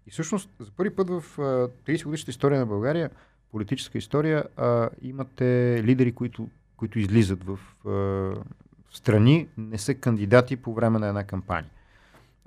И 0.08 0.12
всъщност 0.12 0.50
за 0.60 0.72
първи 0.72 0.96
път 0.96 1.10
в 1.10 1.24
30 1.38 2.04
годишната 2.04 2.32
история 2.32 2.60
на 2.60 2.66
България 2.66 3.10
политическа 3.56 3.98
история, 3.98 4.44
а, 4.58 4.90
имате 5.02 5.44
лидери, 5.84 6.12
които, 6.12 6.50
които 6.78 7.00
излизат 7.00 7.44
в, 7.44 7.60
в 7.84 8.36
страни, 8.92 9.48
не 9.58 9.78
са 9.78 9.96
кандидати 9.96 10.56
по 10.56 10.74
време 10.74 11.00
на 11.00 11.08
една 11.08 11.24
кампания. 11.24 11.72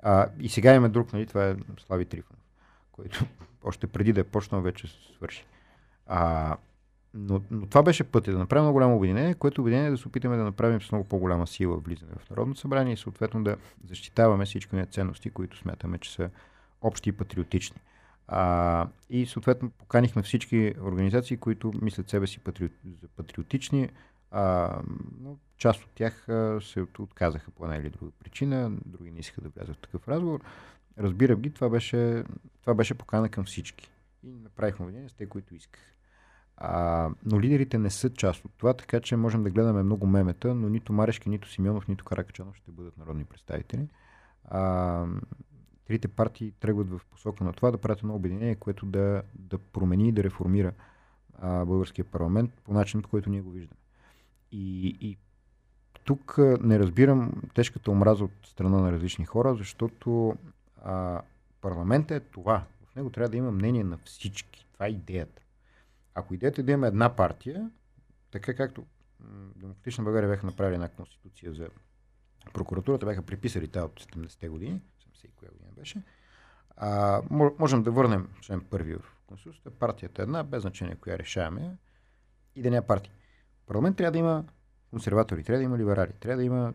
А, 0.03 0.27
и 0.39 0.49
сега 0.49 0.73
имаме 0.73 0.89
друг, 0.89 1.13
нали, 1.13 1.25
това 1.25 1.47
е 1.47 1.55
Слави 1.87 2.05
Трифонов, 2.05 2.43
който 2.91 3.25
още 3.63 3.87
преди 3.87 4.13
да 4.13 4.21
е 4.21 4.23
почнал, 4.23 4.61
вече 4.61 4.87
свърши. 5.15 5.45
А, 6.07 6.57
но, 7.13 7.41
но 7.51 7.65
това 7.65 7.83
беше 7.83 8.03
пътя 8.03 8.31
да 8.31 8.37
направим 8.37 8.63
много 8.63 8.73
голямо 8.73 8.95
обединение, 8.95 9.33
което 9.33 9.61
обединение 9.61 9.87
е 9.87 9.91
да 9.91 9.97
се 9.97 10.07
опитаме 10.07 10.37
да 10.37 10.43
направим 10.43 10.81
с 10.81 10.91
много 10.91 11.07
по-голяма 11.07 11.47
сила 11.47 11.77
влизане 11.77 12.11
в 12.19 12.29
Народното 12.29 12.59
събрание 12.59 12.93
и 12.93 12.97
съответно 12.97 13.43
да 13.43 13.57
защитаваме 13.87 14.45
всички 14.45 14.85
ценности, 14.91 15.29
които 15.29 15.57
смятаме, 15.57 15.97
че 15.97 16.13
са 16.13 16.29
общи 16.81 17.09
и 17.09 17.13
патриотични. 17.13 17.81
А, 18.31 18.87
и 19.09 19.25
съответно 19.25 19.69
поканихме 19.69 20.23
всички 20.23 20.73
организации, 20.81 21.37
които 21.37 21.71
мислят 21.81 22.09
себе 22.09 22.27
си 22.27 22.39
патриот, 22.39 22.71
за 23.01 23.07
патриотични. 23.07 23.89
А, 24.31 24.75
но 25.19 25.37
част 25.57 25.83
от 25.83 25.89
тях 25.95 26.29
а, 26.29 26.59
се 26.61 26.85
отказаха 26.99 27.51
по 27.51 27.63
една 27.65 27.77
или 27.77 27.89
друга 27.89 28.11
причина, 28.19 28.71
други 28.85 29.11
не 29.11 29.19
искаха 29.19 29.41
да 29.41 29.49
влязат 29.49 29.75
в 29.75 29.79
такъв 29.79 30.07
разговор. 30.07 30.41
Разбирам 30.99 31.41
ги, 31.41 31.53
това 31.53 31.69
беше, 31.69 32.23
това 32.61 32.73
беше 32.73 32.93
покана 32.93 33.29
към 33.29 33.45
всички. 33.45 33.91
И 34.23 34.39
направихме 34.39 34.85
обединение 34.85 35.09
с 35.09 35.13
те, 35.13 35.25
които 35.25 35.55
исках. 35.55 35.81
А, 36.57 37.09
но 37.25 37.41
лидерите 37.41 37.77
не 37.77 37.89
са 37.89 38.13
част 38.13 38.45
от 38.45 38.51
това, 38.57 38.73
така 38.73 38.99
че 38.99 39.15
можем 39.15 39.43
да 39.43 39.49
гледаме 39.49 39.83
много 39.83 40.07
мемета, 40.07 40.55
но 40.55 40.69
нито 40.69 40.93
Марешки, 40.93 41.29
нито 41.29 41.49
Симеонов, 41.49 41.87
нито 41.87 42.05
Каракачанов 42.05 42.55
ще 42.55 42.71
бъдат 42.71 42.97
народни 42.97 43.25
представители. 43.25 43.87
А, 44.45 45.05
трите 45.89 46.07
партии 46.07 46.51
тръгват 46.51 46.89
в 46.89 47.01
посока 47.11 47.43
на 47.43 47.53
това 47.53 47.71
да 47.71 47.77
правят 47.77 47.99
едно 47.99 48.15
обединение, 48.15 48.55
което 48.55 48.85
да, 48.85 49.21
да 49.35 49.57
промени 49.57 50.07
и 50.07 50.11
да 50.11 50.23
реформира 50.23 50.73
а, 51.37 51.65
българския 51.65 52.05
парламент 52.05 52.53
по 52.63 52.73
начин, 52.73 53.01
по 53.01 53.09
който 53.09 53.29
ние 53.29 53.41
го 53.41 53.51
виждаме. 53.51 53.79
И, 54.51 54.87
и 55.01 55.17
тук 56.03 56.37
не 56.61 56.79
разбирам 56.79 57.31
тежката 57.53 57.91
омраза 57.91 58.23
от 58.23 58.31
страна 58.43 58.77
на 58.77 58.91
различни 58.91 59.25
хора, 59.25 59.55
защото 59.55 60.35
а, 60.83 61.21
парламентът 61.61 62.23
е 62.23 62.25
това. 62.25 62.63
В 62.85 62.95
него 62.95 63.09
трябва 63.09 63.29
да 63.29 63.37
има 63.37 63.51
мнение 63.51 63.83
на 63.83 63.97
всички. 64.05 64.67
Това 64.73 64.85
е 64.85 64.89
идеята. 64.89 65.41
Ако 66.15 66.33
идеята 66.33 66.61
е 66.61 66.63
да 66.63 66.71
има 66.71 66.87
една 66.87 67.15
партия, 67.15 67.71
така 68.31 68.55
както 68.55 68.85
Демократична 69.55 70.03
България 70.03 70.29
бяха 70.29 70.45
направили 70.45 70.75
една 70.75 70.89
конституция 70.89 71.53
за 71.53 71.69
прокуратурата, 72.53 73.05
бяха 73.05 73.21
приписали 73.21 73.67
тази 73.67 73.85
от 73.85 74.03
70-те 74.03 74.49
години, 74.49 74.81
70 75.27 75.35
коя 75.35 75.51
година 75.51 75.71
беше, 75.77 76.01
а, 76.77 77.21
можем 77.59 77.83
да 77.83 77.91
върнем 77.91 78.29
член 78.41 78.61
първи 78.61 78.95
в 78.95 79.15
Конституцията. 79.27 79.71
Партията 79.71 80.21
е 80.21 80.23
една, 80.23 80.43
без 80.43 80.61
значение 80.61 80.95
коя 80.95 81.17
решаваме 81.17 81.77
и 82.55 82.61
да 82.61 82.71
няма 82.71 82.87
партия. 82.87 83.13
Парламент 83.65 83.97
трябва 83.97 84.11
да 84.11 84.17
има 84.17 84.43
консерватори, 84.89 85.43
трябва 85.43 85.57
да 85.57 85.63
има 85.63 85.77
либерали, 85.77 86.11
трябва 86.19 86.37
да 86.37 86.43
има 86.43 86.73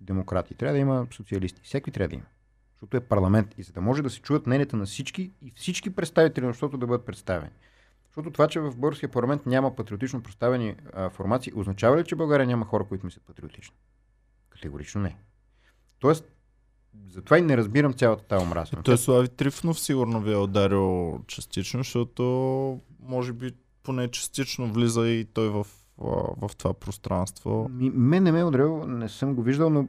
демократи, 0.00 0.54
трябва 0.54 0.72
да 0.72 0.78
има 0.78 1.06
социалисти. 1.10 1.60
Всеки 1.62 1.90
трябва 1.90 2.08
да 2.08 2.14
има. 2.14 2.24
Защото 2.72 2.96
е 2.96 3.00
парламент. 3.00 3.54
И 3.58 3.62
за 3.62 3.72
да 3.72 3.80
може 3.80 4.02
да 4.02 4.10
се 4.10 4.20
чуят 4.20 4.46
мненията 4.46 4.76
на 4.76 4.86
всички 4.86 5.32
и 5.42 5.52
всички 5.56 5.94
представители 5.94 6.46
на 6.46 6.68
да 6.68 6.86
бъдат 6.86 7.06
представени. 7.06 7.50
Защото 8.06 8.30
това, 8.30 8.48
че 8.48 8.60
в 8.60 8.76
българския 8.76 9.08
парламент 9.08 9.46
няма 9.46 9.76
патриотично 9.76 10.22
представени 10.22 10.76
а, 10.92 11.10
формации, 11.10 11.52
означава 11.56 11.98
ли, 11.98 12.04
че 12.04 12.16
България 12.16 12.46
няма 12.46 12.64
хора, 12.64 12.84
които 12.84 13.06
мислят 13.06 13.24
патриотично? 13.24 13.74
Категорично 14.50 15.00
не. 15.00 15.16
Тоест, 15.98 16.24
затова 17.08 17.38
и 17.38 17.42
не 17.42 17.56
разбирам 17.56 17.92
цялата 17.92 18.24
тази 18.24 18.44
омраза. 18.44 18.76
Той 18.84 18.98
Слави 18.98 19.28
Трифнов 19.28 19.80
сигурно 19.80 20.20
ви 20.20 20.32
е 20.32 20.36
ударил 20.36 21.20
частично, 21.26 21.80
защото 21.80 22.80
може 23.02 23.32
би 23.32 23.52
поне 23.82 24.08
частично 24.08 24.72
влиза 24.72 25.08
и 25.08 25.24
той 25.24 25.48
в, 25.48 25.66
в 25.98 26.50
това 26.58 26.74
пространство. 26.74 27.68
Ми, 27.72 27.90
мен 27.90 28.22
не 28.22 28.32
ме 28.32 28.40
е 28.40 28.44
ударил, 28.44 28.84
не 28.86 29.08
съм 29.08 29.34
го 29.34 29.42
виждал, 29.42 29.70
но 29.70 29.88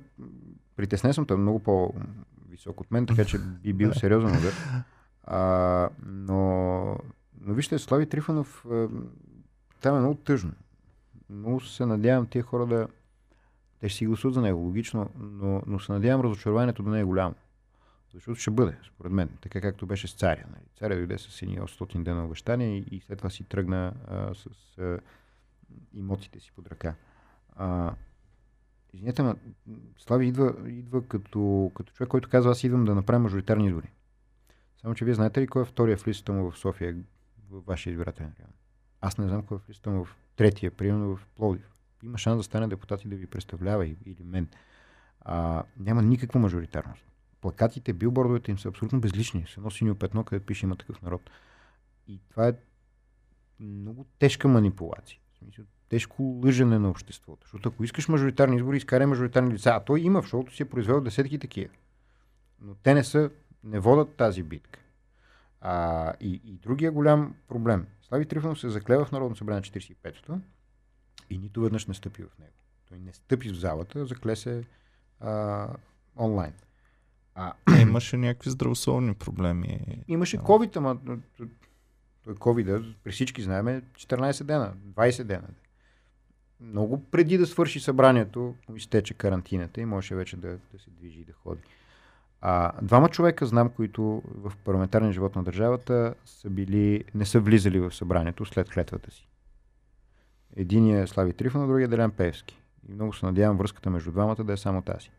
притеснен 0.76 1.14
съм, 1.14 1.26
той 1.26 1.38
е 1.38 1.40
много 1.40 1.60
по-висок 1.60 2.82
от 2.82 2.92
мен, 2.92 3.06
така 3.06 3.26
че 3.26 3.38
би 3.40 3.74
бил 3.74 3.94
сериозен 3.94 4.38
удар. 4.38 4.54
А, 5.24 5.90
но, 6.06 6.98
но 7.42 7.54
вижте, 7.54 7.80
Слави 7.80 8.10
Трифонов, 8.10 8.66
там 9.82 9.96
е 9.96 10.00
много 10.00 10.16
тъжно. 10.16 10.52
Много 11.30 11.62
се 11.62 11.86
надявам 11.86 12.28
тия 12.28 12.44
хора 12.44 12.66
да, 12.66 12.88
те 13.80 13.90
ще 13.90 13.98
си 13.98 14.06
гласуват 14.06 14.34
за 14.34 14.42
него, 14.42 14.60
логично, 14.60 15.10
но, 15.20 15.62
но 15.68 15.80
се 15.80 15.92
надявам 15.92 16.26
разочарованието 16.26 16.84
да 16.84 16.90
не 16.90 17.00
е 17.00 17.04
голямо. 17.04 17.36
Защото 18.14 18.40
ще 18.40 18.52
бъде, 18.52 18.78
според 18.88 19.12
мен, 19.12 19.30
така 19.42 19.62
както 19.62 19.86
беше 19.86 20.08
с 20.08 20.14
царя. 20.14 20.44
Нали. 20.52 20.64
Царя 20.76 20.96
дойде 20.96 21.18
с 21.18 21.42
едни 21.42 21.60
800 21.60 22.04
дена 22.04 22.26
обещания 22.26 22.78
и, 22.78 23.02
след 23.08 23.18
това 23.18 23.30
си 23.30 23.44
тръгна 23.44 23.94
а, 24.08 24.34
с 24.36 24.78
а, 24.78 25.00
имотите 25.94 26.40
си 26.40 26.52
под 26.56 26.68
ръка. 26.68 26.96
А, 27.56 27.96
извинете, 28.94 29.24
ма, 29.24 29.36
Слави 29.98 30.28
идва, 30.28 30.56
идва 30.70 31.08
като, 31.08 31.72
като 31.76 31.94
човек, 31.94 32.10
който 32.10 32.30
казва, 32.30 32.52
аз 32.52 32.64
идвам 32.64 32.86
да 32.86 32.96
направя 32.96 33.20
мажоритарни 33.20 33.68
избори. 33.68 33.92
Само, 34.82 34.96
че 34.96 35.06
вие 35.06 35.14
знаете 35.14 35.42
ли 35.42 35.48
кой 35.48 35.62
е 35.62 35.66
втория 35.66 35.98
в 35.98 36.08
листата 36.08 36.32
му 36.32 36.52
в 36.52 36.58
София, 36.58 36.96
в 37.50 37.62
вашия 37.68 37.92
избирателен 37.92 38.34
район? 38.40 38.54
Аз 39.02 39.18
не 39.18 39.28
знам 39.28 39.44
кой 39.44 39.58
е 39.58 39.60
в 39.60 39.70
листата 39.70 39.90
му 39.90 40.06
в 40.06 40.16
третия, 40.36 40.72
примерно 40.72 41.16
в 41.16 41.28
Пловдив 41.36 41.69
има 42.04 42.18
шанс 42.18 42.38
да 42.38 42.44
стане 42.44 42.68
депутат 42.68 43.06
и 43.06 43.08
да 43.08 43.16
ви 43.16 43.28
представлява 43.28 43.88
или 43.88 44.24
мен. 44.24 44.48
А, 45.22 45.64
няма 45.78 46.02
никаква 46.02 46.40
мажоритарност. 46.40 47.06
Плакатите, 47.42 47.94
билбордовете 47.94 48.52
им 48.52 48.60
са 48.60 48.70
абсолютно 48.70 49.02
безлични. 49.02 49.46
С 49.48 49.58
едно 49.58 49.72
синьо 49.72 49.96
петно, 49.96 50.24
където 50.24 50.46
пише 50.46 50.66
има 50.66 50.76
такъв 50.76 51.02
народ. 51.02 51.30
И 52.08 52.20
това 52.30 52.48
е 52.48 52.54
много 53.60 54.06
тежка 54.20 54.48
манипулация. 54.48 55.20
В 55.34 55.38
смисъл, 55.38 55.66
тежко 55.90 56.24
лъжене 56.24 56.80
на 56.80 56.90
обществото. 56.90 57.48
Защото 57.48 57.70
ако 57.70 57.84
искаш 57.84 58.08
мажоритарни 58.08 58.56
избори, 58.56 58.78
изкарай 58.78 59.08
мажоритарни 59.08 59.54
лица. 59.54 59.70
А 59.70 59.80
той 59.80 60.02
има, 60.02 60.22
защото 60.22 60.56
си 60.56 60.64
е 60.64 60.70
произвел 60.70 61.02
десетки 61.02 61.40
такива. 61.40 61.74
Но 62.62 62.76
те 62.76 62.94
не 62.94 63.04
са, 63.04 63.30
не 63.64 63.80
водат 63.80 64.16
тази 64.16 64.44
битка. 64.44 64.80
А, 65.62 66.14
и, 66.20 66.42
и 66.46 66.52
другия 66.52 66.92
голям 66.92 67.36
проблем. 67.48 67.88
Слави 68.02 68.26
Трифонов 68.26 68.60
се 68.60 68.70
заклева 68.70 69.06
в 69.06 69.12
Народно 69.12 69.36
събрание 69.36 69.62
45-то 69.62 70.40
и 71.30 71.38
нито 71.38 71.62
веднъж 71.62 71.86
не 71.86 71.94
стъпи 71.94 72.24
в 72.24 72.40
него. 72.40 72.54
Той 72.90 73.00
не 73.00 73.14
стъпи 73.14 73.50
в 73.50 73.56
залата, 73.56 74.06
закле 74.06 74.36
се 74.36 74.64
а, 75.20 75.68
онлайн. 76.18 76.54
А, 77.36 77.54
а 77.66 77.82
имаше 77.82 78.18
някакви 78.18 78.50
здравословни 78.50 79.14
проблеми. 79.14 80.04
Имаше 80.08 80.38
COVID, 80.38 80.78
ама 80.78 80.98
той 82.26 82.36
COVID, 82.36 82.94
при 83.04 83.12
всички 83.12 83.42
знаем, 83.42 83.66
14 83.66 84.44
дена, 84.44 84.74
20 84.96 85.24
дена. 85.24 85.48
Много 86.60 87.04
преди 87.04 87.38
да 87.38 87.48
свърши 87.48 87.80
събранието, 87.80 88.56
изтече 88.76 89.14
карантината 89.14 89.82
и 89.82 89.86
можеше 89.86 90.16
вече 90.16 90.38
да, 90.38 90.48
да 90.48 90.80
се 90.80 90.90
движи 90.90 91.20
и 91.20 91.26
да 91.26 91.34
ходи. 91.34 91.62
А, 92.42 92.72
двама 92.82 93.10
човека 93.10 93.46
знам, 93.46 93.70
които 93.70 94.22
в 94.26 94.54
парламентарния 94.66 95.14
живот 95.14 95.36
на 95.36 95.44
държавата 95.44 96.14
са 96.26 96.50
били, 96.50 97.04
не 97.16 97.26
са 97.26 97.40
влизали 97.40 97.80
в 97.80 97.92
събранието 97.92 98.46
след 98.46 98.70
клетвата 98.70 99.12
си. 99.12 99.28
Единият 100.56 101.10
е 101.10 101.14
Слави 101.14 101.34
Трифонов, 101.34 101.68
другия 101.68 101.86
е 101.86 101.88
Делян 101.88 102.12
Певски. 102.12 102.62
И 102.90 102.94
много 102.94 103.14
се 103.14 103.26
надявам 103.26 103.58
връзката 103.58 103.90
между 103.90 104.12
двамата 104.12 104.44
да 104.44 104.54
е 104.54 104.58
само 104.58 104.82
тази. 104.82 105.10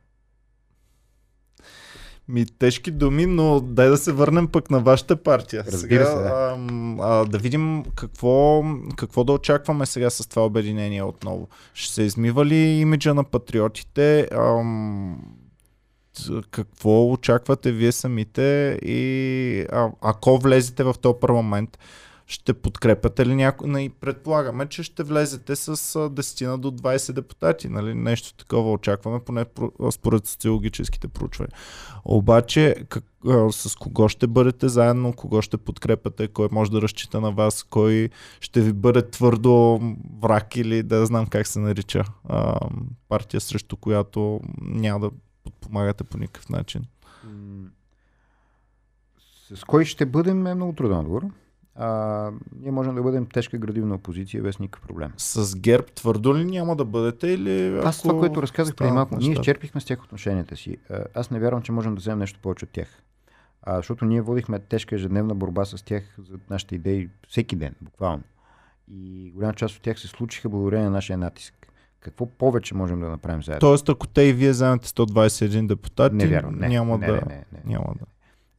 Ми, 2.28 2.46
тежки 2.46 2.90
думи, 2.90 3.26
но 3.26 3.60
дай 3.60 3.88
да 3.88 3.96
се 3.96 4.12
върнем 4.12 4.48
пък 4.48 4.70
на 4.70 4.80
вашата 4.80 5.16
партия. 5.16 5.64
Разбира 5.66 6.06
сега, 6.06 6.16
се, 6.16 6.22
да. 6.22 6.28
А, 6.28 6.58
а, 7.00 7.24
да 7.24 7.38
видим 7.38 7.84
какво, 7.94 8.64
какво 8.96 9.24
да 9.24 9.32
очакваме 9.32 9.86
сега 9.86 10.10
с 10.10 10.28
това 10.28 10.46
обединение 10.46 11.02
отново. 11.02 11.48
Ще 11.74 11.94
се 11.94 12.02
измива 12.02 12.46
ли 12.46 12.56
имиджа 12.56 13.14
на 13.14 13.24
патриотите? 13.24 14.28
Ам, 14.32 15.22
какво 16.50 17.10
очаквате 17.12 17.72
вие 17.72 17.92
самите 17.92 18.78
и 18.82 19.66
а, 19.72 19.90
ако 20.00 20.38
влезете 20.38 20.84
в 20.84 20.94
този 21.00 21.20
парламент, 21.20 21.78
ще 22.30 22.54
подкрепяте 22.54 23.26
ли 23.26 23.34
някой? 23.34 23.90
Предполагаме, 24.00 24.66
че 24.66 24.82
ще 24.82 25.02
влезете 25.02 25.56
с 25.56 25.76
10 25.76 26.56
до 26.56 26.70
20 26.70 27.12
депутати. 27.12 27.68
Нали? 27.68 27.94
Нещо 27.94 28.34
такова 28.34 28.72
очакваме, 28.72 29.20
поне 29.20 29.44
според 29.90 30.26
социологическите 30.26 31.08
проучвания. 31.08 31.52
Обаче, 32.04 32.76
как, 32.88 33.04
с 33.50 33.76
кого 33.76 34.08
ще 34.08 34.26
бъдете 34.26 34.68
заедно, 34.68 35.12
кого 35.12 35.42
ще 35.42 35.56
подкрепяте, 35.56 36.28
кой 36.28 36.48
може 36.52 36.70
да 36.70 36.82
разчита 36.82 37.20
на 37.20 37.32
вас, 37.32 37.62
кой 37.62 38.10
ще 38.40 38.60
ви 38.60 38.72
бъде 38.72 39.10
твърдо 39.10 39.80
враг 40.22 40.56
или 40.56 40.82
да 40.82 41.06
знам 41.06 41.26
как 41.26 41.46
се 41.46 41.58
нарича 41.58 42.04
партия, 43.08 43.40
срещу 43.40 43.76
която 43.76 44.40
няма 44.60 45.00
да 45.00 45.10
подпомагате 45.44 46.04
по 46.04 46.18
никакъв 46.18 46.48
начин. 46.48 46.84
С 49.54 49.64
кой 49.64 49.84
ще 49.84 50.06
бъдем 50.06 50.46
е 50.46 50.54
много 50.54 50.72
труден 50.72 50.98
отговор 50.98 51.22
а, 51.80 52.30
ние 52.60 52.70
можем 52.70 52.94
да 52.94 53.02
бъдем 53.02 53.26
тежка 53.26 53.58
градивна 53.58 53.94
опозиция 53.94 54.42
без 54.42 54.58
никакъв 54.58 54.88
проблем. 54.88 55.12
С 55.16 55.56
ГЕРБ 55.56 55.86
твърдо 55.94 56.36
ли 56.36 56.44
няма 56.44 56.76
да 56.76 56.84
бъдете 56.84 57.28
или... 57.28 57.78
Аз 57.84 57.98
ако... 57.98 58.08
това, 58.08 58.20
което 58.20 58.42
разказах 58.42 58.74
преди 58.74 58.92
малко, 58.92 59.16
ние 59.16 59.32
изчерпихме 59.32 59.80
с 59.80 59.84
тях 59.84 60.04
отношенията 60.04 60.56
си. 60.56 60.76
Аз 61.14 61.30
не 61.30 61.40
вярвам, 61.40 61.62
че 61.62 61.72
можем 61.72 61.94
да 61.94 61.98
вземем 61.98 62.18
нещо 62.18 62.38
повече 62.42 62.64
от 62.64 62.70
тях. 62.70 62.88
А, 63.62 63.76
защото 63.76 64.04
ние 64.04 64.20
водихме 64.20 64.58
тежка 64.58 64.94
ежедневна 64.94 65.34
борба 65.34 65.64
с 65.64 65.84
тях 65.84 66.02
за 66.28 66.38
нашите 66.50 66.74
идеи 66.74 67.08
всеки 67.28 67.56
ден, 67.56 67.74
буквално. 67.80 68.22
И 68.92 69.32
голяма 69.34 69.54
част 69.54 69.76
от 69.76 69.82
тях 69.82 70.00
се 70.00 70.08
случиха 70.08 70.48
благодарение 70.48 70.84
на 70.84 70.90
нашия 70.90 71.18
натиск. 71.18 71.54
Какво 72.00 72.26
повече 72.26 72.74
можем 72.74 73.00
да 73.00 73.08
направим 73.08 73.42
заедно? 73.42 73.60
Тоест, 73.60 73.88
ако 73.88 74.06
те 74.06 74.22
и 74.22 74.32
вие 74.32 74.50
вземете 74.50 74.88
121 74.88 75.66
депутати, 75.66 76.14
не 76.14 76.26
вярвам, 76.26 76.54
не, 76.54 76.68
няма, 76.68 76.98
не, 76.98 77.06
да, 77.06 77.12
не, 77.12 77.20
не, 77.20 77.44
не, 77.52 77.60
няма 77.64 77.94
да. 78.00 78.06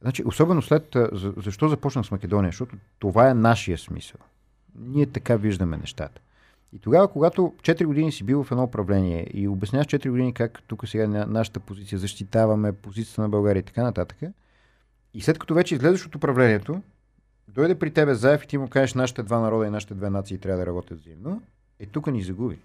Значи, 0.02 0.22
особено 0.26 0.62
след... 0.62 0.96
Защо 1.36 1.68
започнах 1.68 2.06
с 2.06 2.10
Македония? 2.10 2.48
Защото 2.48 2.76
това 2.98 3.30
е 3.30 3.34
нашия 3.34 3.78
смисъл. 3.78 4.20
Ние 4.78 5.06
така 5.06 5.36
виждаме 5.36 5.76
нещата. 5.76 6.20
И 6.72 6.78
тогава, 6.78 7.08
когато 7.08 7.54
4 7.62 7.84
години 7.84 8.12
си 8.12 8.24
бил 8.24 8.44
в 8.44 8.50
едно 8.50 8.64
управление 8.64 9.26
и 9.34 9.48
обясняваш 9.48 9.86
4 9.86 10.10
години 10.10 10.34
как 10.34 10.62
тук 10.66 10.88
сега 10.88 11.26
нашата 11.26 11.60
позиция, 11.60 11.98
защитаваме 11.98 12.72
позицията 12.72 13.22
на 13.22 13.28
България 13.28 13.60
и 13.60 13.64
така 13.64 13.82
нататък, 13.82 14.18
и 15.14 15.20
след 15.20 15.38
като 15.38 15.54
вече 15.54 15.74
излезеш 15.74 16.06
от 16.06 16.14
управлението, 16.14 16.82
дойде 17.48 17.78
при 17.78 17.90
тебе 17.90 18.14
Заев 18.14 18.44
и 18.44 18.48
ти 18.48 18.58
му 18.58 18.68
кажеш 18.68 18.94
нашите 18.94 19.22
два 19.22 19.40
народа 19.40 19.66
и 19.66 19.70
нашите 19.70 19.94
две 19.94 20.10
нации 20.10 20.38
трябва 20.38 20.58
да 20.60 20.66
работят 20.66 21.00
взаимно, 21.00 21.42
е 21.80 21.86
тук 21.86 22.06
ни 22.06 22.22
загуби. 22.22 22.58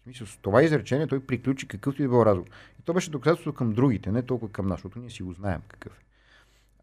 В 0.00 0.02
смисъл, 0.02 0.26
с 0.26 0.36
това 0.36 0.62
изречение 0.62 1.06
той 1.06 1.20
приключи 1.20 1.68
какъвто 1.68 2.02
и 2.02 2.04
да 2.04 2.08
било 2.08 2.26
разговор. 2.26 2.50
И 2.80 2.82
то 2.82 2.92
беше 2.94 3.10
доказателство 3.10 3.52
към 3.52 3.72
другите, 3.72 4.12
не 4.12 4.22
толкова 4.22 4.52
към 4.52 4.66
нас, 4.66 4.82
ние 4.96 5.10
си 5.10 5.22
го 5.22 5.32
знаем 5.32 5.60
какъв 5.68 5.92
е. 5.92 6.05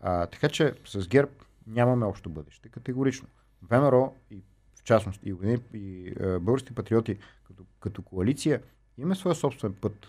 А, 0.06 0.28
така 0.28 0.50
че 0.50 0.74
с 0.86 1.08
ГЕРБ 1.08 1.32
нямаме 1.68 2.06
общо 2.06 2.30
бъдеще, 2.30 2.70
категорично. 2.70 3.28
ВМРО 3.62 4.16
и 4.32 4.42
в 4.76 4.84
частност 4.84 5.24
и, 5.24 5.36
и, 5.44 5.78
и 5.78 6.14
е, 6.20 6.40
българските 6.40 6.76
патриоти 6.76 7.18
като, 7.44 7.64
като 7.80 8.02
коалиция 8.02 8.62
имаме 8.98 9.16
своя 9.16 9.36
собствен 9.36 9.74
път. 9.74 10.08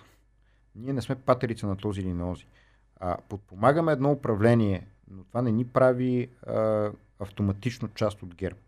Ние 0.77 0.93
не 0.93 1.03
сме 1.03 1.15
патерица 1.15 1.67
на 1.67 1.77
този 1.77 2.01
или 2.01 2.13
на 2.13 2.33
този. 2.33 2.47
А, 2.97 3.17
подпомагаме 3.29 3.93
едно 3.93 4.13
управление, 4.13 4.87
но 5.11 5.25
това 5.25 5.43
не 5.43 5.53
ни 5.53 5.67
прави 5.67 6.31
а, 6.47 6.91
автоматично 7.21 7.89
част 7.89 8.23
от 8.23 8.35
ГЕРБ. 8.35 8.59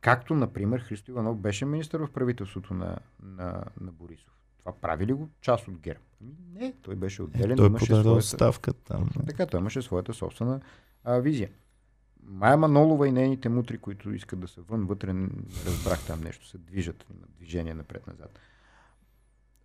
Както, 0.00 0.34
например, 0.34 0.80
Христо 0.80 1.10
Иванов 1.10 1.38
беше 1.38 1.64
министър 1.64 2.00
в 2.00 2.12
правителството 2.12 2.74
на, 2.74 2.98
на, 3.22 3.64
на 3.80 3.92
Борисов. 3.92 4.35
Това 4.66 4.78
прави 4.80 5.06
ли 5.06 5.12
го 5.12 5.28
част 5.40 5.68
от 5.68 5.78
ГЕРБ? 5.78 6.00
Ами, 6.20 6.32
не, 6.52 6.74
той 6.82 6.96
беше 6.96 7.22
отделен. 7.22 7.50
Е, 7.52 7.56
той 7.56 7.66
имаше 7.66 7.86
своята... 7.86 8.22
ставка 8.22 8.72
там. 8.72 9.08
Така, 9.26 9.46
той 9.46 9.60
имаше 9.60 9.82
своята 9.82 10.14
собствена 10.14 10.60
а, 11.04 11.18
визия. 11.18 11.50
Майя 12.22 12.56
Манолова 12.56 13.08
и 13.08 13.12
нейните 13.12 13.48
мутри, 13.48 13.78
които 13.78 14.12
искат 14.12 14.40
да 14.40 14.48
са 14.48 14.62
вън, 14.62 14.86
вътре 14.86 15.12
не 15.12 15.28
разбрах 15.66 16.06
там 16.06 16.20
нещо, 16.20 16.46
се 16.46 16.58
движат 16.58 17.06
на 17.20 17.26
движение 17.36 17.74
напред-назад. 17.74 18.38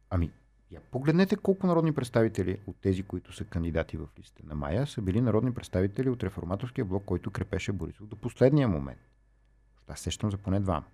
Ами, 0.09 0.31
я 0.71 0.81
погледнете 0.81 1.35
колко 1.35 1.67
народни 1.67 1.93
представители 1.93 2.59
от 2.67 2.75
тези, 2.81 3.03
които 3.03 3.33
са 3.33 3.45
кандидати 3.45 3.97
в 3.97 4.07
листите 4.19 4.43
на 4.45 4.55
Майя, 4.55 4.87
са 4.87 5.01
били 5.01 5.21
народни 5.21 5.53
представители 5.53 6.09
от 6.09 6.23
реформаторския 6.23 6.85
блок, 6.85 7.03
който 7.05 7.31
крепеше 7.31 7.71
Борисов 7.71 8.07
до 8.07 8.15
последния 8.15 8.67
момент. 8.67 8.99
Аз 9.87 9.99
сещам 9.99 10.31
за 10.31 10.37
поне 10.37 10.59
двама, 10.59 10.85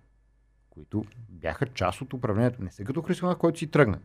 които 0.78 1.04
бяха 1.28 1.66
част 1.66 2.00
от 2.00 2.12
управлението. 2.12 2.62
Не 2.62 2.70
са 2.70 2.84
като 2.84 3.02
Християна, 3.02 3.38
който 3.38 3.58
си 3.58 3.66
тръгна. 3.66 3.98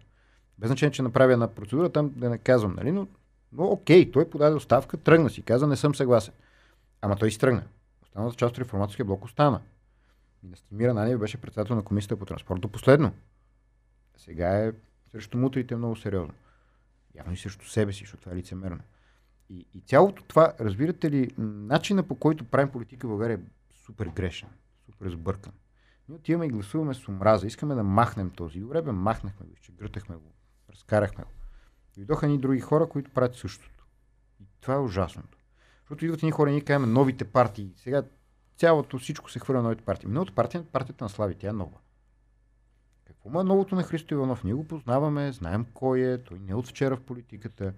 Без 0.58 0.68
значение, 0.68 0.92
че 0.92 1.02
направи 1.02 1.34
една 1.34 1.48
процедура, 1.48 1.90
там 1.90 2.14
да 2.16 2.30
не 2.30 2.38
казвам, 2.38 2.76
нали? 2.76 2.92
Но, 2.92 3.08
но 3.52 3.64
окей, 3.64 4.12
той 4.12 4.30
подаде 4.30 4.56
оставка, 4.56 4.98
тръгна 4.98 5.30
си, 5.30 5.42
каза, 5.42 5.68
не 5.68 5.76
съм 5.76 5.96
съгласен. 5.96 6.34
Ама 7.02 7.16
той 7.16 7.32
си 7.32 7.40
тръгна. 7.40 7.64
Останалата 8.04 8.38
част 8.38 8.52
от 8.52 8.60
реформаторския 8.60 9.06
блок 9.06 9.26
остана. 9.26 9.62
И 10.44 10.48
Настимира 10.48 10.94
Нанев 10.94 11.20
беше 11.20 11.42
председател 11.42 11.76
на 11.76 11.84
комисията 11.84 12.18
по 12.18 12.26
транспорт 12.26 12.62
до 12.62 12.68
последно. 12.68 13.12
Сега 14.18 14.66
е 14.66 14.72
срещу 15.12 15.38
мутрите 15.38 15.76
много 15.76 15.96
сериозно. 15.96 16.34
Явно 17.16 17.34
и 17.34 17.38
срещу 17.38 17.66
себе 17.66 17.94
си, 17.94 18.00
защото 18.00 18.22
това 18.22 18.32
е 18.34 18.36
лицемерно. 18.36 18.80
И, 19.50 19.66
и 19.74 19.82
цялото 19.82 20.24
това, 20.24 20.54
разбирате 20.60 21.12
ли, 21.12 21.30
начина 21.38 22.04
по 22.04 22.16
който 22.16 22.46
правим 22.46 22.72
политика 22.72 23.08
в 23.08 23.10
България 23.10 23.38
е 23.38 23.74
супер 23.86 24.08
грешен, 24.08 24.50
супер 24.86 25.10
сбъркан. 25.10 25.54
Ние 26.10 26.16
отиваме 26.16 26.46
и 26.46 26.50
гласуваме 26.50 26.94
с 26.94 27.08
омраза. 27.08 27.48
Искаме 27.48 27.76
да 27.76 27.84
махнем 27.84 28.30
този. 28.30 28.60
Добре, 28.60 28.82
махнахме 28.82 29.46
го, 29.46 29.54
гъртахме 29.72 30.16
го, 30.16 30.32
разкарахме 30.70 31.24
го. 31.24 31.30
Дойдоха 31.96 32.28
ни 32.28 32.38
други 32.38 32.60
хора, 32.60 32.90
които 32.90 33.12
правят 33.12 33.36
същото. 33.36 33.86
И 34.42 34.46
това 34.62 34.74
е 34.74 34.80
ужасното. 34.80 35.38
Защото 35.80 36.06
идват 36.06 36.24
ни 36.24 36.32
хора 36.32 36.50
и 36.50 36.54
ние 36.54 36.62
казваме 36.62 36.94
новите 36.94 37.26
партии. 37.26 37.74
Сега 37.78 38.04
цялото 38.58 39.00
всичко 39.00 39.32
се 39.32 39.40
хвърля 39.40 39.58
на 39.58 39.64
новите 39.64 39.86
партии. 39.86 40.10
Новата 40.10 40.36
партия 40.36 40.62
е 40.62 40.66
партията 40.66 41.06
на 41.06 41.10
Слави, 41.10 41.36
тя 41.36 41.50
е 41.50 41.54
нова. 41.54 41.78
Какво 43.06 43.30
му 43.30 43.42
е 43.42 43.44
новото 43.44 43.76
на 43.76 43.84
Христо 43.84 44.14
Иванов? 44.14 44.44
Ние 44.44 44.54
го 44.54 44.68
познаваме, 44.68 45.32
знаем 45.32 45.66
кой 45.74 46.00
е, 46.00 46.24
той 46.24 46.40
не 46.40 46.52
е 46.52 46.56
от 46.56 46.68
вчера 46.68 46.98
в 46.98 47.04
политиката. 47.04 47.74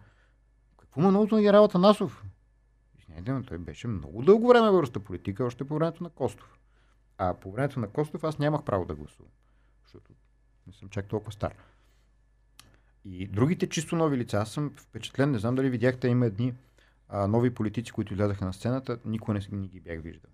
Какво 0.78 1.02
му 1.02 1.10
е 1.10 1.12
новото 1.12 1.36
на 1.36 1.42
Генерал 1.42 1.68
Танасов? 1.68 2.24
Извинете, 3.00 3.48
той 3.48 3.58
беше 3.58 3.88
много 3.88 4.24
дълго 4.24 4.48
време 4.48 4.70
в 4.72 4.92
политика, 4.92 5.46
още 5.46 5.64
по 5.64 5.76
времето 5.76 6.04
на 6.04 6.10
Костов. 6.10 6.58
А 7.18 7.34
по 7.34 7.51
времето 7.51 7.80
на 7.80 7.89
Костов 7.89 8.24
аз 8.24 8.39
нямах 8.39 8.63
право 8.63 8.86
да 8.86 8.95
гласувам, 8.95 9.32
защото 9.84 10.13
не 10.68 10.74
съм 10.74 10.89
чак 10.89 11.07
толкова 11.07 11.32
стар. 11.32 11.53
И 13.05 13.28
другите 13.28 13.70
чисто 13.70 13.95
нови 13.95 14.18
лица, 14.18 14.38
аз 14.38 14.51
съм 14.51 14.74
впечатлен, 14.78 15.32
не 15.32 15.39
знам 15.39 15.55
дали 15.55 15.70
видяхте, 15.70 16.07
има 16.07 16.26
едни 16.26 16.53
а, 17.09 17.28
нови 17.28 17.53
политици, 17.53 17.91
които 17.91 18.13
излязаха 18.13 18.45
на 18.45 18.53
сцената, 18.53 18.99
никой 19.05 19.34
не, 19.34 19.41
не 19.51 19.68
ги 19.68 19.80
бях 19.80 20.01
виждал. 20.01 20.32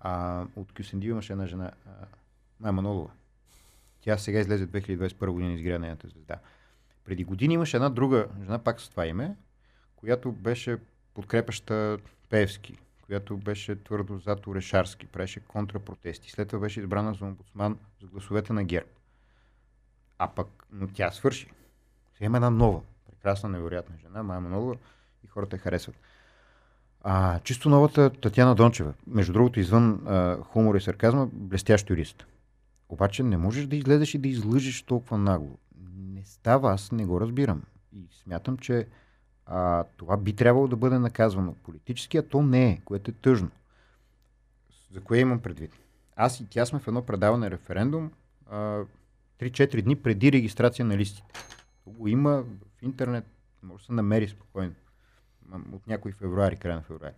А, 0.00 0.44
от 0.56 0.72
Кюсендив 0.72 1.10
имаше 1.10 1.32
една 1.32 1.46
жена, 1.46 1.72
а, 2.62 2.72
Манолова. 2.72 3.10
Тя 4.00 4.18
сега 4.18 4.40
излезе 4.40 4.66
2021 4.66 5.30
година 5.30 5.52
изгря 5.52 5.78
нейната 5.78 6.08
звезда. 6.08 6.40
Преди 7.04 7.24
години 7.24 7.54
имаше 7.54 7.76
една 7.76 7.88
друга 7.88 8.28
жена, 8.42 8.58
пак 8.58 8.80
с 8.80 8.88
това 8.88 9.06
име, 9.06 9.36
която 9.96 10.32
беше 10.32 10.78
подкрепеща 11.14 11.98
Певски, 12.28 12.78
която 13.06 13.36
беше 13.36 13.84
твърдо 13.84 14.18
зад 14.18 14.46
Орешарски, 14.46 15.06
правеше 15.06 15.40
контрапротести. 15.40 16.30
След 16.30 16.48
това 16.48 16.60
беше 16.60 16.80
избрана 16.80 17.14
за 17.14 17.24
омбудсман 17.24 17.78
за 18.00 18.06
гласовете 18.06 18.52
на 18.52 18.64
ГЕРБ. 18.64 18.88
А 20.18 20.28
пък, 20.28 20.48
но 20.72 20.88
тя 20.88 21.10
свърши. 21.10 21.50
Сега 22.14 22.26
има 22.26 22.36
една 22.36 22.50
нова, 22.50 22.80
прекрасна, 23.10 23.48
невероятна 23.48 23.96
жена, 23.98 24.22
Майя 24.22 24.40
Манолова, 24.40 24.76
и 25.24 25.26
хората 25.26 25.56
я 25.56 25.60
харесват. 25.60 25.96
А, 27.02 27.40
чисто 27.40 27.68
новата 27.68 28.10
Татьяна 28.10 28.54
Дончева, 28.54 28.94
между 29.06 29.32
другото, 29.32 29.60
извън 29.60 30.06
а, 30.06 30.36
хумора 30.42 30.78
и 30.78 30.80
сарказма, 30.80 31.28
блестящ 31.32 31.90
юрист. 31.90 32.26
Обаче 32.88 33.22
не 33.22 33.36
можеш 33.36 33.66
да 33.66 33.76
излезеш 33.76 34.14
и 34.14 34.18
да 34.18 34.28
излъжеш 34.28 34.82
толкова 34.82 35.18
нагло. 35.18 35.58
Не 35.96 36.24
става, 36.24 36.72
аз 36.72 36.92
не 36.92 37.06
го 37.06 37.20
разбирам. 37.20 37.62
И 37.92 38.08
смятам, 38.22 38.58
че 38.58 38.86
а, 39.46 39.84
това 39.96 40.16
би 40.16 40.32
трябвало 40.32 40.68
да 40.68 40.76
бъде 40.76 40.98
наказвано. 40.98 41.54
Политически, 41.54 42.16
а 42.16 42.22
то 42.22 42.42
не 42.42 42.70
е, 42.70 42.80
което 42.84 43.10
е 43.10 43.14
тъжно. 43.14 43.50
За 44.92 45.00
кое 45.00 45.18
имам 45.18 45.40
предвид? 45.40 45.72
Аз 46.16 46.40
и 46.40 46.46
тя 46.46 46.66
сме 46.66 46.78
в 46.78 46.88
едно 46.88 47.02
предаване 47.02 47.50
референдум 47.50 48.10
а, 48.50 48.84
3-4 49.40 49.82
дни 49.82 49.96
преди 49.96 50.32
регистрация 50.32 50.84
на 50.84 50.96
листите. 50.96 51.32
То 51.84 51.90
го 51.90 52.08
има 52.08 52.42
в 52.42 52.82
интернет, 52.82 53.24
може 53.62 53.82
да 53.82 53.86
се 53.86 53.92
намери 53.92 54.28
спокойно. 54.28 54.74
От 55.72 55.86
някой 55.86 56.12
февруари, 56.12 56.56
края 56.56 56.76
на 56.76 56.82
февруари. 56.82 57.14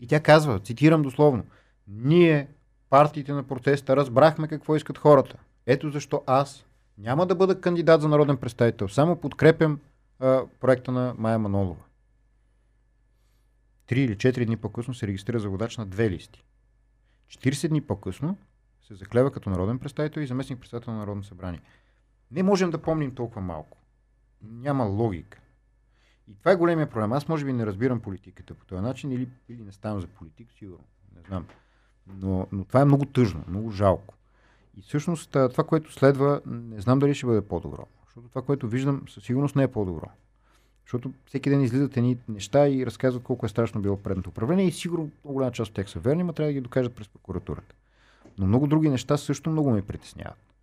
И 0.00 0.06
тя 0.06 0.20
казва, 0.20 0.60
цитирам 0.60 1.02
дословно, 1.02 1.44
ние 1.88 2.48
партиите 2.90 3.32
на 3.32 3.42
протеста 3.42 3.96
разбрахме 3.96 4.48
какво 4.48 4.76
искат 4.76 4.98
хората. 4.98 5.36
Ето 5.66 5.90
защо 5.90 6.22
аз 6.26 6.64
няма 6.98 7.26
да 7.26 7.34
бъда 7.34 7.60
кандидат 7.60 8.00
за 8.00 8.08
народен 8.08 8.36
представител. 8.36 8.88
Само 8.88 9.16
подкрепям 9.16 9.80
проекта 10.60 10.92
на 10.92 11.14
Майя 11.18 11.38
Манолова. 11.38 11.84
Три 13.86 14.02
или 14.02 14.18
четири 14.18 14.46
дни 14.46 14.56
по-късно 14.56 14.94
се 14.94 15.06
регистрира 15.06 15.38
за 15.38 15.48
водач 15.48 15.76
на 15.76 15.86
две 15.86 16.10
листи. 16.10 16.44
40 17.28 17.68
дни 17.68 17.80
по-късно 17.80 18.36
се 18.82 18.94
заклева 18.94 19.32
като 19.32 19.50
народен 19.50 19.78
представител 19.78 20.20
и 20.20 20.26
заместник 20.26 20.60
представител 20.60 20.92
на 20.92 20.98
Народно 20.98 21.24
събрание. 21.24 21.60
Не 22.30 22.42
можем 22.42 22.70
да 22.70 22.82
помним 22.82 23.14
толкова 23.14 23.40
малко. 23.40 23.78
Няма 24.42 24.84
логика. 24.84 25.40
И 26.28 26.34
това 26.38 26.50
е 26.50 26.56
големия 26.56 26.90
проблем. 26.90 27.12
Аз 27.12 27.28
може 27.28 27.44
би 27.44 27.52
не 27.52 27.66
разбирам 27.66 28.00
политиката 28.00 28.54
по 28.54 28.64
този 28.64 28.82
начин 28.82 29.12
или, 29.12 29.28
или 29.48 29.62
не 29.62 29.72
ставам 29.72 30.00
за 30.00 30.06
политик, 30.06 30.52
сигурно. 30.52 30.84
Не 31.16 31.22
знам. 31.22 31.46
Но, 32.06 32.46
но 32.52 32.64
това 32.64 32.80
е 32.80 32.84
много 32.84 33.04
тъжно, 33.04 33.44
много 33.48 33.70
жалко. 33.70 34.14
И 34.76 34.82
всъщност 34.82 35.30
това, 35.30 35.64
което 35.64 35.92
следва, 35.92 36.40
не 36.46 36.80
знам 36.80 36.98
дали 36.98 37.14
ще 37.14 37.26
бъде 37.26 37.48
по-добро. 37.48 37.86
Защото 38.10 38.28
това, 38.28 38.42
което 38.42 38.68
виждам, 38.68 39.02
със 39.08 39.24
сигурност 39.24 39.56
не 39.56 39.62
е 39.62 39.68
по-добро. 39.68 40.06
Защото 40.84 41.12
всеки 41.26 41.50
ден 41.50 41.62
излизат 41.62 41.96
едни 41.96 42.18
неща 42.28 42.68
и 42.68 42.86
разказват 42.86 43.22
колко 43.22 43.46
е 43.46 43.48
страшно 43.48 43.80
било 43.80 43.96
предното 43.96 44.30
управление 44.30 44.66
и 44.66 44.72
сигурно 44.72 45.10
много 45.24 45.34
голяма 45.34 45.52
част 45.52 45.68
от 45.68 45.74
тях 45.74 45.90
са 45.90 45.98
верни, 45.98 46.22
но 46.22 46.32
трябва 46.32 46.48
да 46.48 46.52
ги 46.52 46.60
докажат 46.60 46.94
през 46.94 47.08
прокуратурата. 47.08 47.74
Но 48.38 48.46
много 48.46 48.66
други 48.66 48.88
неща 48.88 49.16
също 49.16 49.50
много 49.50 49.70
ме 49.70 49.82
притесняват. 49.82 50.54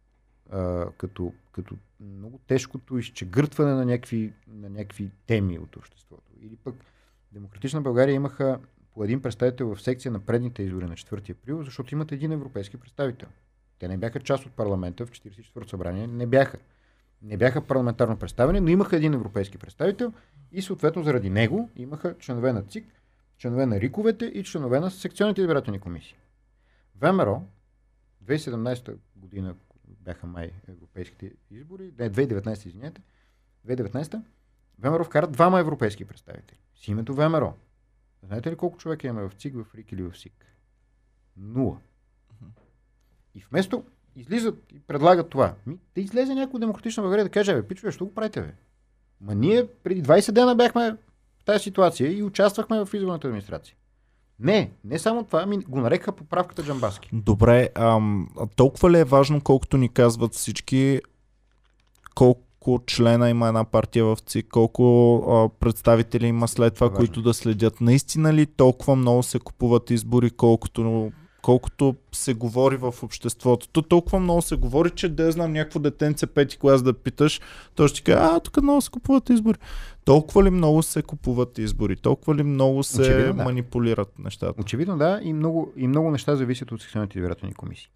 А, 0.51 0.85
като, 0.97 1.33
като 1.51 1.75
много 1.99 2.39
тежкото 2.47 2.97
изчегъртване 2.97 3.73
на 3.73 3.85
някакви, 3.85 4.33
на 4.47 4.69
някакви 4.69 5.09
теми 5.27 5.59
от 5.59 5.75
обществото. 5.75 6.23
Или 6.41 6.55
пък 6.55 6.75
Демократична 7.31 7.81
България 7.81 8.13
имаха 8.13 8.59
по 8.93 9.03
един 9.03 9.21
представител 9.21 9.75
в 9.75 9.81
секция 9.81 10.11
на 10.11 10.19
предните 10.19 10.63
избори 10.63 10.85
на 10.85 10.95
4 10.95 11.31
април, 11.31 11.63
защото 11.63 11.93
имат 11.93 12.11
един 12.11 12.31
европейски 12.31 12.77
представител. 12.77 13.27
Те 13.79 13.87
не 13.87 13.97
бяха 13.97 14.19
част 14.19 14.45
от 14.45 14.51
парламента 14.51 15.05
в 15.05 15.11
44-то 15.11 15.69
събрание, 15.69 16.07
не 16.07 16.27
бяха. 16.27 16.57
Не 17.21 17.37
бяха 17.37 17.67
парламентарно 17.67 18.17
представени, 18.17 18.59
но 18.59 18.67
имаха 18.69 18.95
един 18.95 19.13
европейски 19.13 19.57
представител 19.57 20.13
и 20.51 20.61
съответно 20.61 21.03
заради 21.03 21.29
него 21.29 21.69
имаха 21.75 22.17
членове 22.17 22.53
на 22.53 22.63
ЦИК, 22.63 22.85
членове 23.37 23.65
на 23.65 23.79
РИКовете 23.79 24.25
и 24.25 24.43
членове 24.43 24.79
на 24.79 24.91
секционните 24.91 25.41
избирателни 25.41 25.79
комисии. 25.79 26.17
ВМРО 26.95 27.43
2017 28.25 28.97
година 29.15 29.55
бяха 29.85 30.27
май 30.27 30.51
европейските 30.67 31.31
избори, 31.51 31.93
не, 31.99 32.11
2019, 32.11 32.65
извинете, 32.65 33.01
2019 33.67 34.21
ВМРО 34.79 35.03
вкара 35.03 35.27
двама 35.27 35.59
европейски 35.59 36.05
представители. 36.05 36.59
С 36.75 36.87
името 36.87 37.13
ВМРО. 37.13 37.53
Знаете 38.23 38.51
ли 38.51 38.55
колко 38.55 38.77
човека 38.77 39.07
имаме 39.07 39.29
в 39.29 39.35
ЦИК, 39.35 39.55
в 39.55 39.75
РИК 39.75 39.91
или 39.91 40.03
в 40.03 40.17
СИК? 40.17 40.45
Нула. 41.37 41.79
И 43.35 43.39
вместо 43.39 43.85
излизат 44.17 44.55
и 44.75 44.79
предлагат 44.79 45.29
това, 45.29 45.53
ми, 45.67 45.77
да 45.95 46.01
излезе 46.01 46.35
някой 46.35 46.59
демократична 46.59 47.03
България 47.03 47.25
да 47.25 47.31
каже, 47.31 47.53
бе, 47.53 47.67
пичове, 47.67 47.91
що 47.91 48.05
го 48.05 48.13
правите, 48.13 48.41
бе? 48.41 48.53
Ма 49.21 49.35
ние 49.35 49.67
преди 49.83 50.03
20 50.03 50.31
дена 50.31 50.55
бяхме 50.55 50.97
в 51.41 51.43
тази 51.45 51.63
ситуация 51.63 52.17
и 52.17 52.23
участвахме 52.23 52.85
в 52.85 52.93
изборната 52.93 53.27
администрация. 53.27 53.75
Не, 54.39 54.71
не 54.83 54.99
само 54.99 55.23
това, 55.23 55.41
ами 55.43 55.57
го 55.57 55.81
нарекаха 55.81 56.11
поправката 56.11 56.63
Джамбаски. 56.63 57.09
Добре, 57.13 57.69
ам, 57.75 58.29
толкова 58.55 58.91
ли 58.91 58.99
е 58.99 59.03
важно, 59.03 59.41
колкото 59.41 59.77
ни 59.77 59.89
казват 59.89 60.33
всички, 60.33 61.01
колко 62.15 62.79
члена 62.87 63.29
има 63.29 63.47
една 63.47 63.63
партия 63.63 64.05
в 64.05 64.17
ЦИК, 64.25 64.47
колко 64.47 65.15
а, 65.15 65.49
представители 65.59 66.27
има 66.27 66.47
след 66.47 66.73
това, 66.73 66.87
Важно. 66.87 66.97
които 66.97 67.21
да 67.21 67.33
следят? 67.33 67.81
Наистина 67.81 68.33
ли 68.33 68.45
толкова 68.45 68.95
много 68.95 69.23
се 69.23 69.39
купуват 69.39 69.89
избори, 69.89 70.29
колкото 70.29 71.11
колкото 71.47 71.95
се 72.11 72.33
говори 72.33 72.77
в 72.77 72.93
обществото. 73.03 73.67
То 73.67 73.81
толкова 73.81 74.19
много 74.19 74.41
се 74.41 74.55
говори, 74.55 74.89
че 74.89 75.09
да 75.09 75.31
знам 75.31 75.53
някакво 75.53 75.79
детенце 75.79 76.27
пети 76.27 76.57
клас 76.57 76.83
да 76.83 76.93
питаш, 76.93 77.41
то 77.75 77.87
ще 77.87 77.95
ти 77.95 78.03
каже, 78.03 78.17
а, 78.21 78.39
тук 78.39 78.61
много 78.61 78.81
се 78.81 78.91
купуват 78.91 79.29
избори. 79.29 79.57
Толкова 80.05 80.43
ли 80.43 80.49
много 80.49 80.83
се 80.83 81.03
купуват 81.03 81.57
избори? 81.57 81.95
Толкова 81.95 82.35
ли 82.35 82.43
много 82.43 82.83
се 82.83 83.01
Очевидно, 83.01 83.33
да. 83.33 83.43
манипулират 83.43 84.19
нещата? 84.19 84.61
Очевидно 84.61 84.97
да, 84.97 85.19
и 85.23 85.33
много, 85.33 85.73
и 85.75 85.87
много 85.87 86.11
неща 86.11 86.35
зависят 86.35 86.71
от 86.71 86.81
секционните 86.81 87.19
избирателни 87.19 87.53
комисии. 87.53 87.89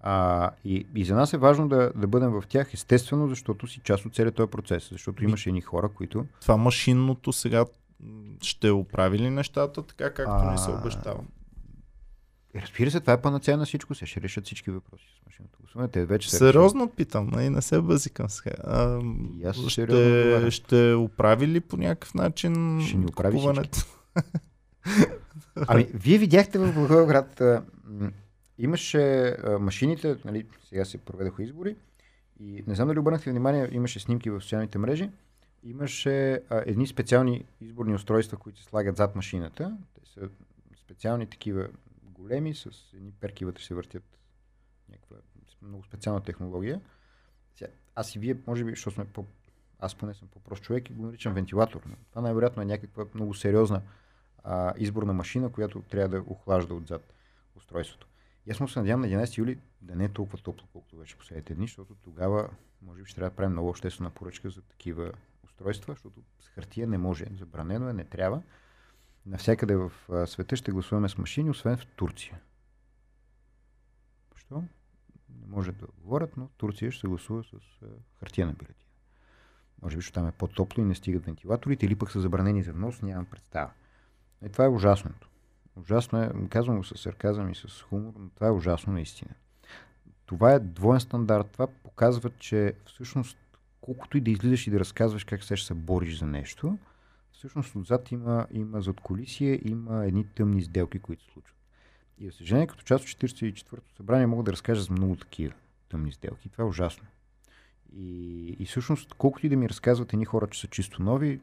А, 0.00 0.50
и, 0.64 0.86
и 0.94 1.04
за 1.04 1.14
нас 1.14 1.32
е 1.32 1.38
важно 1.38 1.68
да, 1.68 1.92
да 1.96 2.06
бъдем 2.06 2.30
в 2.30 2.42
тях, 2.48 2.74
естествено, 2.74 3.28
защото 3.28 3.66
си 3.66 3.80
част 3.84 4.06
от 4.06 4.14
целият 4.14 4.34
този 4.34 4.50
процес. 4.50 4.88
Защото 4.92 5.24
имаше 5.24 5.48
едни 5.48 5.60
хора, 5.60 5.88
които 5.88 6.26
Това 6.40 6.56
машинното 6.56 7.32
сега 7.32 7.64
ще 8.42 8.70
оправи 8.70 9.18
ли 9.18 9.30
нещата 9.30 9.82
така, 9.82 10.14
както 10.14 10.50
ни 10.50 10.58
се 10.58 10.70
А, 10.70 10.78
обещава? 10.80 11.20
Разбира 12.62 12.90
се, 12.90 13.00
това 13.00 13.12
е 13.12 13.20
панацея 13.20 13.56
на 13.56 13.64
всичко. 13.64 13.94
Се 13.94 14.06
ще 14.06 14.20
решат 14.20 14.44
всички 14.44 14.70
въпроси 14.70 15.04
с 15.22 15.26
машинното 15.26 15.58
гласуване. 15.60 15.88
Те 15.88 16.06
вече 16.06 16.30
се 16.30 16.36
Сериозно 16.36 16.88
питам, 16.88 17.28
нали? 17.32 17.50
не 17.50 17.62
се 17.62 17.80
бъзикам 17.80 18.28
сега. 18.28 18.54
И 19.38 19.52
ще, 19.70 19.82
отговарям. 19.82 20.50
ще 20.50 20.92
оправи 20.92 21.48
ли 21.48 21.60
по 21.60 21.76
някакъв 21.76 22.14
начин 22.14 22.80
Ще 22.86 22.96
ни 22.96 23.06
оправи 23.06 23.36
купуването? 23.36 23.78
Ами, 25.68 25.86
вие 25.94 26.18
видяхте 26.18 26.58
в 26.58 26.74
Благоевград, 26.74 27.42
имаше 28.58 29.36
машините, 29.60 30.16
нали, 30.24 30.46
сега 30.68 30.84
се 30.84 30.98
проведоха 30.98 31.42
избори 31.42 31.76
и 32.40 32.64
не 32.66 32.74
знам 32.74 32.88
дали 32.88 32.98
обърнахте 32.98 33.30
внимание, 33.30 33.68
имаше 33.72 34.00
снимки 34.00 34.30
в 34.30 34.40
социалните 34.40 34.78
мрежи, 34.78 35.10
имаше 35.62 36.32
а, 36.32 36.62
едни 36.66 36.86
специални 36.86 37.44
изборни 37.60 37.94
устройства, 37.94 38.36
които 38.36 38.58
се 38.58 38.64
слагат 38.64 38.96
зад 38.96 39.16
машината. 39.16 39.76
Те 39.94 40.10
са 40.10 40.28
специални 40.76 41.26
такива 41.26 41.68
големи, 42.26 42.54
с 42.54 42.66
едни 42.94 43.12
перки 43.12 43.44
вътре 43.44 43.62
се 43.62 43.74
въртят 43.74 44.18
някаква 44.88 45.16
много 45.62 45.84
специална 45.84 46.22
технология. 46.22 46.80
Сега, 47.54 47.70
аз 47.94 48.14
и 48.14 48.18
вие, 48.18 48.36
може 48.46 48.64
би, 48.64 48.70
защото 48.70 48.94
сме 48.94 49.04
по... 49.04 49.24
Аз 49.78 49.94
поне 49.94 50.14
съм 50.14 50.28
по-прост 50.28 50.62
човек 50.62 50.90
и 50.90 50.92
го 50.92 51.06
наричам 51.06 51.34
вентилатор. 51.34 51.82
Но 51.86 51.96
това 52.10 52.22
най-вероятно 52.22 52.62
е 52.62 52.66
някаква 52.66 53.06
много 53.14 53.34
сериозна 53.34 53.82
а, 54.44 54.74
изборна 54.76 55.12
машина, 55.12 55.52
която 55.52 55.82
трябва 55.82 56.08
да 56.08 56.24
охлажда 56.32 56.74
отзад 56.74 57.12
устройството. 57.56 58.06
И 58.46 58.50
аз 58.50 58.60
му 58.60 58.68
се 58.68 58.78
надявам 58.78 59.00
на 59.00 59.06
11 59.06 59.38
юли 59.38 59.58
да 59.82 59.96
не 59.96 60.04
е 60.04 60.08
толкова 60.08 60.38
топло, 60.38 60.68
колкото 60.72 60.96
беше 60.96 61.16
последните 61.16 61.54
дни, 61.54 61.66
защото 61.66 61.94
тогава 61.94 62.50
може 62.82 63.02
би 63.02 63.08
ще 63.08 63.14
трябва 63.14 63.30
да 63.30 63.36
правим 63.36 63.52
много 63.52 63.68
обществена 63.68 64.10
поръчка 64.10 64.50
за 64.50 64.62
такива 64.62 65.12
устройства, 65.44 65.94
защото 65.94 66.22
с 66.40 66.48
хартия 66.48 66.86
не 66.86 66.98
може, 66.98 67.24
забранено 67.38 67.88
е, 67.88 67.92
не 67.92 68.04
трябва. 68.04 68.42
Навсякъде 69.26 69.76
в 69.76 69.92
света 70.26 70.56
ще 70.56 70.72
гласуваме 70.72 71.08
с 71.08 71.18
машини, 71.18 71.50
освен 71.50 71.76
в 71.76 71.86
Турция. 71.86 72.40
Защо? 74.32 74.64
Не 75.40 75.46
може 75.46 75.72
да 75.72 75.86
говорят, 75.98 76.36
но 76.36 76.48
Турция 76.56 76.92
ще 76.92 77.00
се 77.00 77.08
гласува 77.08 77.44
с 77.44 77.86
хартия 78.20 78.46
на 78.46 78.52
бюлетина. 78.52 78.86
Може 79.82 79.96
би, 79.96 80.00
защото 80.00 80.14
там 80.14 80.28
е 80.28 80.32
по-топло 80.32 80.82
и 80.82 80.86
не 80.86 80.94
стигат 80.94 81.24
вентилаторите, 81.24 81.86
или 81.86 81.94
пък 81.94 82.10
са 82.10 82.20
забранени 82.20 82.62
за 82.62 82.72
внос, 82.72 83.02
нямам 83.02 83.24
представа. 83.24 83.70
И 84.46 84.48
това 84.48 84.64
е 84.64 84.68
ужасното. 84.68 85.28
Ужасно 85.76 86.22
е, 86.22 86.30
казвам 86.48 86.76
го 86.76 86.84
с 86.84 86.98
сарказъм 86.98 87.50
и 87.50 87.54
с 87.54 87.82
хумор, 87.82 88.12
но 88.18 88.28
това 88.28 88.46
е 88.46 88.50
ужасно 88.50 88.92
наистина. 88.92 89.30
Това 90.26 90.52
е 90.52 90.60
двоен 90.60 91.00
стандарт. 91.00 91.50
Това 91.50 91.66
показва, 91.66 92.30
че 92.38 92.74
всъщност 92.86 93.38
колкото 93.80 94.18
и 94.18 94.20
да 94.20 94.30
излизаш 94.30 94.66
и 94.66 94.70
да 94.70 94.80
разказваш 94.80 95.24
как 95.24 95.44
се 95.44 95.56
ще 95.56 95.66
се 95.66 95.74
бориш 95.74 96.18
за 96.18 96.26
нещо, 96.26 96.78
всъщност 97.36 97.76
отзад 97.76 98.12
има, 98.12 98.46
има 98.50 98.82
задколисие, 98.82 99.60
има 99.64 100.06
едни 100.06 100.24
тъмни 100.24 100.62
сделки, 100.62 100.98
които 100.98 101.24
се 101.24 101.30
случват. 101.30 101.56
И 102.18 102.26
за 102.26 102.32
съжаление, 102.32 102.66
като 102.66 102.82
част 102.82 103.04
от 103.04 103.10
44-то 103.10 103.96
събрание 103.96 104.26
мога 104.26 104.42
да 104.42 104.52
разкажа 104.52 104.82
за 104.82 104.92
много 104.92 105.16
такива 105.16 105.54
тъмни 105.88 106.12
сделки. 106.12 106.48
Това 106.48 106.64
е 106.64 106.68
ужасно. 106.68 107.06
И, 107.96 108.48
и 108.58 108.66
всъщност, 108.66 109.14
колкото 109.14 109.46
и 109.46 109.48
да 109.48 109.56
ми 109.56 109.68
разказват 109.68 110.12
едни 110.12 110.24
хора, 110.24 110.46
че 110.46 110.60
са 110.60 110.66
чисто 110.66 111.02
нови, 111.02 111.40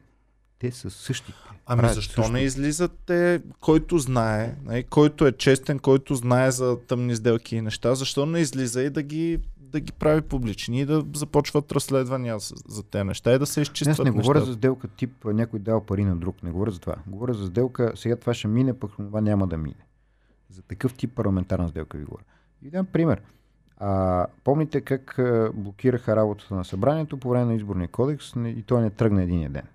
те 0.58 0.72
са 0.72 0.90
същите. 0.90 1.38
Ами 1.66 1.80
Правят 1.80 1.94
защо 1.94 2.12
същото. 2.12 2.32
не 2.32 2.40
излизате, 2.40 3.42
който 3.60 3.98
знае, 3.98 4.56
нали, 4.64 4.84
който 4.84 5.26
е 5.26 5.32
честен, 5.32 5.78
който 5.78 6.14
знае 6.14 6.50
за 6.50 6.80
тъмни 6.86 7.16
сделки 7.16 7.56
и 7.56 7.60
неща, 7.60 7.94
защо 7.94 8.26
не 8.26 8.40
излиза 8.40 8.82
и 8.82 8.90
да 8.90 9.02
ги, 9.02 9.40
да 9.74 9.80
ги 9.80 9.92
прави 9.92 10.20
публични 10.20 10.80
и 10.80 10.86
да 10.86 11.04
започват 11.14 11.72
разследвания 11.72 12.38
за, 12.38 12.54
за 12.68 12.82
тези 12.82 13.04
неща 13.04 13.34
и 13.34 13.38
да 13.38 13.46
се 13.46 13.60
изчистват 13.60 14.04
не 14.04 14.10
говоря 14.10 14.38
нещата. 14.38 14.52
за 14.52 14.52
сделка 14.52 14.88
тип 14.88 15.24
някой 15.24 15.58
дал 15.58 15.80
пари 15.80 16.04
на 16.04 16.16
друг. 16.16 16.42
Не 16.42 16.50
говоря 16.50 16.70
за 16.70 16.80
това. 16.80 16.96
Говоря 17.06 17.34
за 17.34 17.46
сделка, 17.46 17.92
сега 17.94 18.16
това 18.16 18.34
ще 18.34 18.48
мине, 18.48 18.78
пък 18.78 18.90
това 18.96 19.20
няма 19.20 19.46
да 19.46 19.56
мине. 19.56 19.86
За 20.50 20.62
такъв 20.62 20.94
тип 20.94 21.14
парламентарна 21.14 21.68
сделка 21.68 21.98
ви 21.98 22.04
говоря. 22.04 22.22
И 22.62 22.70
дам 22.70 22.86
пример. 22.86 23.22
А, 23.78 24.26
помните 24.44 24.80
как 24.80 25.18
а, 25.18 25.50
блокираха 25.54 26.16
работата 26.16 26.54
на 26.54 26.64
събранието 26.64 27.16
по 27.16 27.28
време 27.28 27.44
на 27.44 27.54
изборния 27.54 27.88
кодекс 27.88 28.34
не- 28.34 28.50
и 28.50 28.62
той 28.62 28.82
не 28.82 28.90
тръгна 28.90 29.22
един 29.22 29.52
ден. 29.52 29.66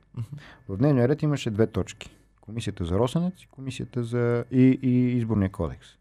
В 0.70 0.78
дневния 0.78 1.08
ред 1.08 1.22
имаше 1.22 1.52
две 1.52 1.68
точки. 1.68 2.10
Комисията 2.42 2.86
за 2.86 3.00
Росенец 3.00 3.42
и 3.42 3.48
комисията 3.48 4.04
за 4.04 4.46
и, 4.52 4.80
и 4.82 5.18
изборния 5.18 5.50
кодекс. 5.52 5.99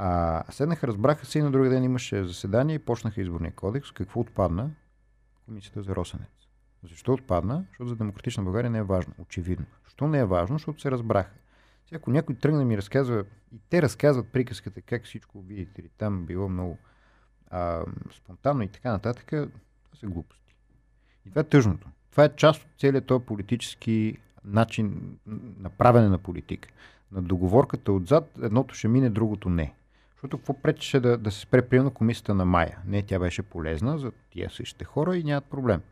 А, 0.00 0.42
седнаха, 0.50 0.86
разбраха 0.86 1.26
се 1.26 1.38
и 1.38 1.42
на 1.42 1.50
другия 1.50 1.70
ден 1.70 1.84
имаше 1.84 2.24
заседание 2.24 2.74
и 2.74 2.78
почнаха 2.78 3.20
изборния 3.20 3.52
кодекс. 3.52 3.92
Какво 3.92 4.20
отпадна? 4.20 4.70
Комисията 5.44 5.82
за 5.82 5.96
Росенец. 5.96 6.28
Защо 6.82 7.12
отпадна? 7.12 7.64
Защото 7.68 7.88
за 7.88 7.96
демократична 7.96 8.42
България 8.42 8.70
не 8.70 8.78
е 8.78 8.82
важно. 8.82 9.14
Очевидно. 9.18 9.66
Що 9.88 10.08
не 10.08 10.18
е 10.18 10.24
важно? 10.24 10.58
Защото 10.58 10.80
се 10.80 10.90
разбраха. 10.90 11.30
Сега, 11.86 11.96
ако 11.96 12.10
някой 12.10 12.34
тръгне 12.34 12.64
ми 12.64 12.76
разказва, 12.76 13.24
и 13.52 13.58
те 13.70 13.82
разказват 13.82 14.28
приказката 14.28 14.80
как 14.80 15.04
всичко, 15.04 15.40
видите 15.40 15.82
ли, 15.82 15.88
там 15.98 16.26
било 16.26 16.48
много 16.48 16.78
а, 17.50 17.84
спонтанно 18.16 18.62
и 18.62 18.68
така 18.68 18.92
нататък, 18.92 19.26
това 19.26 19.96
са 20.00 20.06
глупости. 20.06 20.54
И 21.26 21.30
това 21.30 21.40
е 21.40 21.44
тъжното. 21.44 21.88
Това 22.10 22.24
е 22.24 22.36
част 22.36 22.62
от 22.62 22.68
целият 22.78 23.06
този 23.06 23.24
политически 23.24 24.18
начин 24.44 25.18
на 25.58 25.70
правене 25.70 26.08
на 26.08 26.18
политика. 26.18 26.68
На 27.12 27.22
договорката 27.22 27.92
отзад 27.92 28.38
едното 28.42 28.74
ще 28.74 28.88
мине, 28.88 29.10
другото 29.10 29.48
не. 29.48 29.74
Защото 30.18 30.38
какво 30.38 30.54
пречеше 30.54 31.00
да, 31.00 31.18
да 31.18 31.30
се 31.30 31.40
спре 31.40 31.68
приемно 31.68 31.90
комисията 31.90 32.34
на 32.34 32.44
Мая? 32.44 32.78
Не, 32.86 33.02
тя 33.02 33.18
беше 33.18 33.42
полезна 33.42 33.98
за 33.98 34.12
тия 34.30 34.50
същите 34.50 34.84
хора 34.84 35.16
и 35.16 35.24
нямат 35.24 35.44
проблем. 35.44 35.82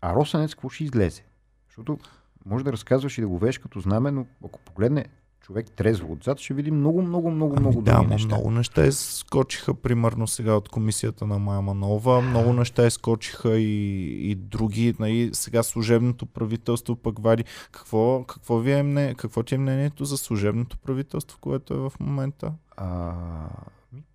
А 0.00 0.14
Росенец 0.14 0.54
какво 0.54 0.68
ще 0.68 0.84
излезе? 0.84 1.24
Защото 1.68 1.98
може 2.46 2.64
да 2.64 2.72
разказваш 2.72 3.18
и 3.18 3.20
да 3.20 3.28
го 3.28 3.38
веш 3.38 3.58
като 3.58 3.80
знаме, 3.80 4.10
но 4.10 4.26
ако 4.44 4.60
погледне 4.60 5.06
човек 5.40 5.70
трезво 5.70 6.12
отзад, 6.12 6.38
ще 6.38 6.54
види 6.54 6.70
много, 6.70 7.02
много, 7.02 7.30
много, 7.30 7.54
Ами 7.56 7.66
много 7.66 7.82
да, 7.82 8.02
неща. 8.02 8.26
много 8.26 8.50
неща 8.50 8.86
изскочиха, 8.86 9.74
примерно 9.74 10.26
сега 10.26 10.54
от 10.54 10.68
комисията 10.68 11.26
на 11.26 11.38
Майя 11.38 11.62
Манова, 11.62 12.20
много 12.20 12.52
неща 12.52 12.86
изскочиха 12.86 13.58
и, 13.58 14.30
и 14.30 14.34
други, 14.34 14.94
нали, 14.98 15.30
сега 15.32 15.62
служебното 15.62 16.26
правителство 16.26 16.96
пък 16.96 17.18
вади. 17.18 17.44
Какво, 17.72 18.24
какво, 18.24 18.58
ви 18.58 18.72
е 18.72 18.82
мне, 18.82 19.14
какво 19.14 19.42
ти 19.42 19.54
е 19.54 19.58
мнението 19.58 20.04
за 20.04 20.18
служебното 20.18 20.78
правителство, 20.78 21.38
което 21.40 21.74
е 21.74 21.76
в 21.76 21.92
момента? 22.00 22.52
А, 22.76 23.14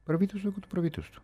правителство 0.05 0.49
е 0.49 0.53
като 0.53 0.69
правителство. 0.69 1.21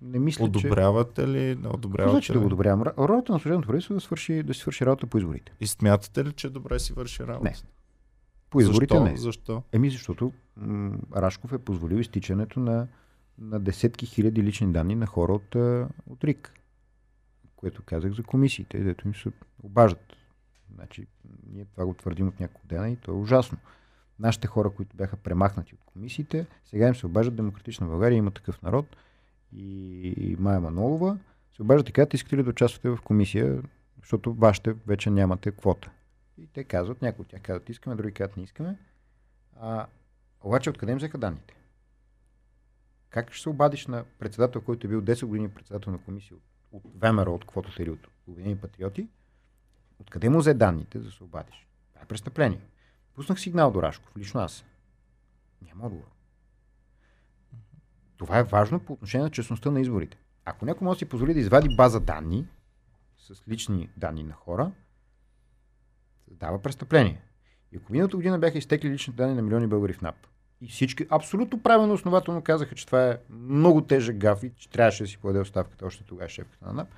Не 0.00 0.18
мисля, 0.18 0.38
че... 0.38 0.44
Одобрявате 0.44 1.28
ли? 1.28 1.40
Не 1.48 1.54
Какво 1.54 1.74
одобрявате 1.74 2.12
значи 2.12 2.32
да 2.32 2.38
го 2.38 2.46
одобрявам? 2.46 2.82
Ролята 2.98 3.32
на 3.32 3.38
служебното 3.40 3.66
правителство 3.66 3.94
е 3.94 3.96
да, 3.96 4.00
свърши, 4.00 4.42
да 4.42 4.54
си 4.54 4.60
свърши 4.60 4.86
работа 4.86 5.06
по 5.06 5.18
изборите. 5.18 5.52
И 5.60 5.66
смятате 5.66 6.24
ли, 6.24 6.32
че 6.32 6.50
добре 6.50 6.78
си 6.78 6.92
върши 6.92 7.26
работа? 7.26 7.44
Не. 7.44 7.54
По 8.52 8.60
изборите 8.60 8.94
Защо? 8.94 9.04
не. 9.04 9.16
Защо? 9.16 9.62
Еми 9.72 9.90
защото 9.90 10.32
м- 10.56 10.98
Рашков 11.16 11.52
е 11.52 11.58
позволил 11.58 11.96
изтичането 11.96 12.60
на, 12.60 12.86
на 13.38 13.60
десетки 13.60 14.06
хиляди 14.06 14.42
лични 14.42 14.72
данни 14.72 14.94
на 14.94 15.06
хора 15.06 15.32
от, 15.32 15.54
от 16.06 16.24
РИК. 16.24 16.52
Което 17.56 17.82
казах 17.82 18.12
за 18.12 18.22
комисиите, 18.22 18.78
дето 18.78 19.08
им 19.08 19.14
се 19.14 19.30
обаждат. 19.62 20.16
Значи, 20.74 21.06
ние 21.52 21.64
това 21.64 21.86
го 21.86 21.94
твърдим 21.94 22.28
от 22.28 22.40
няколко 22.40 22.66
дена 22.66 22.90
и 22.90 22.96
то 22.96 23.10
е 23.10 23.14
ужасно. 23.14 23.58
Нашите 24.18 24.46
хора, 24.46 24.70
които 24.70 24.96
бяха 24.96 25.16
премахнати 25.16 25.74
от 25.74 25.80
комисиите, 25.86 26.46
сега 26.64 26.88
им 26.88 26.94
се 26.94 27.06
обаждат 27.06 27.36
Демократична 27.36 27.86
България, 27.86 28.16
има 28.16 28.30
такъв 28.30 28.62
народ 28.62 28.96
и, 29.52 29.98
и 30.16 30.36
Майя 30.38 30.60
Манолова, 30.60 31.18
се 31.56 31.62
обаждат 31.62 31.88
и 31.88 31.92
казват, 31.92 32.14
искате 32.14 32.36
ли 32.36 32.42
да 32.42 32.50
участвате 32.50 32.88
в 32.88 32.98
комисия, 33.04 33.62
защото 34.00 34.34
вашите 34.34 34.72
вече 34.72 35.10
нямате 35.10 35.50
квота. 35.50 35.90
И 36.38 36.46
те 36.46 36.64
казват, 36.64 37.02
някои 37.02 37.22
от 37.22 37.28
тях 37.28 37.42
казват 37.42 37.68
искаме, 37.68 37.96
други 37.96 38.14
казват 38.14 38.36
не 38.36 38.42
искаме. 38.42 38.78
А, 39.56 39.86
обаче 40.40 40.70
откъде 40.70 40.92
им 40.92 40.98
взеха 40.98 41.18
данните? 41.18 41.54
Как 43.10 43.32
ще 43.32 43.42
се 43.42 43.48
обадиш 43.48 43.86
на 43.86 44.04
председател, 44.18 44.60
който 44.60 44.86
е 44.86 44.90
бил 44.90 45.02
10 45.02 45.26
години 45.26 45.48
председател 45.48 45.92
на 45.92 45.98
комисия 45.98 46.36
от, 46.36 46.42
от 46.72 46.92
ВМРО, 46.94 47.34
от 47.34 47.44
квотата 47.44 47.82
или 47.82 47.90
от 47.90 48.08
Обединени 48.26 48.58
патриоти? 48.58 49.08
Откъде 49.98 50.28
му 50.28 50.38
взе 50.38 50.54
данните 50.54 50.98
за 50.98 51.04
да 51.04 51.10
се 51.10 51.24
обадиш? 51.24 51.66
Това 51.92 52.02
е 52.02 52.06
престъпление. 52.06 52.60
Пуснах 53.14 53.40
сигнал 53.40 53.70
до 53.70 53.82
Рашков, 53.82 54.16
лично 54.16 54.40
аз. 54.40 54.64
Няма 55.62 55.86
отговор. 55.86 56.10
Това 58.16 58.38
е 58.38 58.44
важно 58.44 58.80
по 58.80 58.92
отношение 58.92 59.24
на 59.24 59.30
честността 59.30 59.70
на 59.70 59.80
изборите. 59.80 60.18
Ако 60.44 60.64
някой 60.64 60.84
може 60.84 60.96
да 60.96 60.98
си 60.98 61.08
позволи 61.08 61.34
да 61.34 61.40
извади 61.40 61.68
база 61.76 62.00
данни 62.00 62.46
с 63.18 63.48
лични 63.48 63.90
данни 63.96 64.22
на 64.22 64.32
хора, 64.32 64.72
дава 66.34 66.62
престъпление. 66.62 67.22
И 67.72 67.76
ако 67.76 67.92
миналата 67.92 68.16
година 68.16 68.38
бяха 68.38 68.58
изтекли 68.58 68.90
лични 68.90 69.14
данни 69.14 69.34
на 69.34 69.42
милиони 69.42 69.66
българи 69.66 69.92
в 69.92 70.00
НАП, 70.00 70.16
и 70.60 70.68
всички 70.68 71.06
абсолютно 71.10 71.62
правилно 71.62 71.94
основателно 71.94 72.42
казаха, 72.42 72.74
че 72.74 72.86
това 72.86 73.06
е 73.06 73.18
много 73.30 73.80
тежък 73.80 74.16
гаф 74.16 74.42
и 74.42 74.52
че 74.56 74.70
трябваше 74.70 75.02
да 75.02 75.08
си 75.08 75.18
подаде 75.18 75.40
оставката 75.40 75.86
още 75.86 76.04
тогава 76.04 76.28
шефката 76.28 76.66
на 76.66 76.72
НАП, 76.72 76.88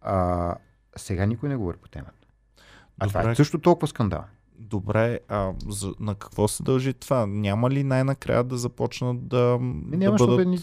а, 0.00 0.54
сега 0.96 1.26
никой 1.26 1.48
не 1.48 1.56
говори 1.56 1.76
по 1.76 1.88
темата. 1.88 2.26
А 2.98 3.06
Добре. 3.06 3.20
това 3.20 3.30
е 3.30 3.34
също 3.34 3.58
толкова 3.58 3.88
скандал. 3.88 4.24
Добре, 4.58 5.20
а 5.28 5.52
за, 5.68 5.92
на 6.00 6.14
какво 6.14 6.48
се 6.48 6.62
дължи 6.62 6.94
това? 6.94 7.26
Няма 7.26 7.70
ли 7.70 7.84
най-накрая 7.84 8.44
да 8.44 8.56
започнат 8.56 9.28
да. 9.28 9.58
Не, 9.60 9.96
няма, 9.96 10.16
да 10.16 10.26
бъдат... 10.26 10.48
ми, 10.48 10.58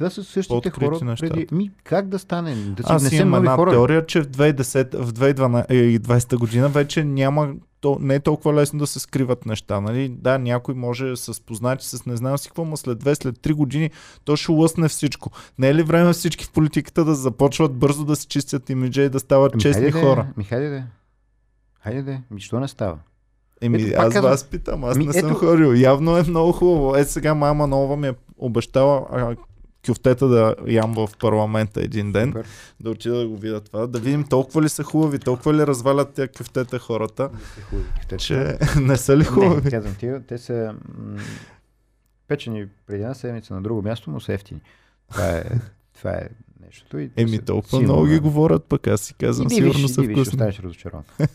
това 0.00 0.10
са 0.10 0.24
същите 0.24 0.70
хора. 0.70 1.16
Преди, 1.20 1.46
ми, 1.52 1.70
как 1.84 2.08
да 2.08 2.18
стане? 2.18 2.54
Да 2.54 2.82
си 2.82 2.88
Аз 2.92 3.12
имам 3.12 3.34
една 3.34 3.56
хора. 3.56 3.70
теория, 3.70 4.06
че 4.06 4.22
в 4.22 4.26
2010, 4.26 4.96
в 4.96 5.12
2020 5.12 6.38
година 6.38 6.68
вече 6.68 7.04
няма 7.04 7.52
то, 7.80 7.96
не 8.00 8.14
е 8.14 8.20
толкова 8.20 8.54
лесно 8.54 8.78
да 8.78 8.86
се 8.86 9.00
скриват 9.00 9.46
неща. 9.46 9.80
Нали? 9.80 10.08
Да, 10.08 10.38
някой 10.38 10.74
може 10.74 11.16
с 11.16 11.40
познати, 11.46 11.86
с 11.86 12.06
не 12.06 12.16
знам 12.16 12.38
си 12.38 12.48
какво, 12.48 12.64
но 12.64 12.76
след 12.76 13.04
2, 13.04 13.22
след 13.22 13.38
3 13.38 13.52
години 13.52 13.90
то 14.24 14.36
ще 14.36 14.52
лъсне 14.52 14.88
всичко. 14.88 15.30
Не 15.58 15.68
е 15.68 15.74
ли 15.74 15.82
време 15.82 16.12
всички 16.12 16.44
в 16.44 16.52
политиката 16.52 17.04
да 17.04 17.14
започват 17.14 17.74
бързо 17.74 18.04
да 18.04 18.16
се 18.16 18.26
чистят 18.26 18.70
имиджа 18.70 19.02
и 19.02 19.08
да 19.08 19.20
стават 19.20 19.54
ми, 19.54 19.60
честни 19.60 19.92
хайде 19.92 20.06
хора? 20.06 20.26
Ми, 20.36 20.44
хайде 20.44 20.70
де. 20.70 20.84
Хайде 21.80 22.02
де. 22.02 22.22
Ми, 22.30 22.40
що 22.40 22.60
не 22.60 22.68
става? 22.68 22.98
Еми, 23.60 23.82
ето, 23.82 24.00
аз 24.00 24.12
казвам, 24.12 24.30
вас 24.30 24.44
питам, 24.44 24.84
аз 24.84 24.98
ми, 24.98 25.04
не 25.04 25.10
ето... 25.10 25.28
съм 25.28 25.34
ходил. 25.36 25.72
Явно 25.72 26.16
е 26.16 26.22
много 26.22 26.52
хубаво. 26.52 26.96
Е, 26.96 27.04
сега 27.04 27.34
мама 27.34 27.66
нова 27.66 27.96
ми 27.96 28.08
е 28.08 28.14
обещала 28.38 29.06
а, 29.10 29.36
кюфтета 29.86 30.28
да 30.28 30.54
ям 30.66 30.94
в 30.94 31.08
парламента 31.18 31.82
един 31.82 32.12
ден, 32.12 32.28
Супер. 32.28 32.46
да 32.80 32.90
отида 32.90 33.18
да 33.18 33.28
го 33.28 33.36
видя 33.36 33.60
това, 33.60 33.86
да 33.86 33.98
видим 33.98 34.24
толкова 34.24 34.62
ли 34.62 34.68
са 34.68 34.82
хубави, 34.82 35.18
толкова 35.18 35.54
ли 35.54 35.66
развалят 35.66 36.14
тези 36.14 36.28
кюфтета 36.28 36.78
хората, 36.78 37.30
не 38.12 38.18
че 38.18 38.58
не 38.80 38.96
са 38.96 39.16
ли 39.16 39.24
хубави. 39.24 39.62
Не, 39.64 39.70
казвам 39.70 39.94
ти, 39.94 40.12
те 40.28 40.38
са 40.38 40.74
м- 40.98 41.20
печени 42.28 42.66
преди 42.86 43.02
една 43.02 43.14
седмица 43.14 43.54
на 43.54 43.62
друго 43.62 43.82
място, 43.82 44.10
но 44.10 44.20
са 44.20 44.32
ефтини. 44.32 44.60
Това 45.10 45.28
е, 45.30 45.44
това 45.98 46.10
е 46.10 46.28
нещото. 46.66 46.98
И 46.98 47.10
Еми, 47.16 47.38
толкова 47.38 47.70
сигурно, 47.70 47.92
много 47.92 48.06
ги 48.06 48.18
говорят, 48.18 48.64
пък 48.64 48.86
аз 48.86 49.00
си 49.00 49.14
казвам, 49.14 49.46
и 49.46 49.50
сигурно 49.50 49.88
са 49.88 50.02
вкусни. 50.02 50.12
Ще 50.12 50.20
останеш 50.20 50.58
разочарован. 50.60 51.04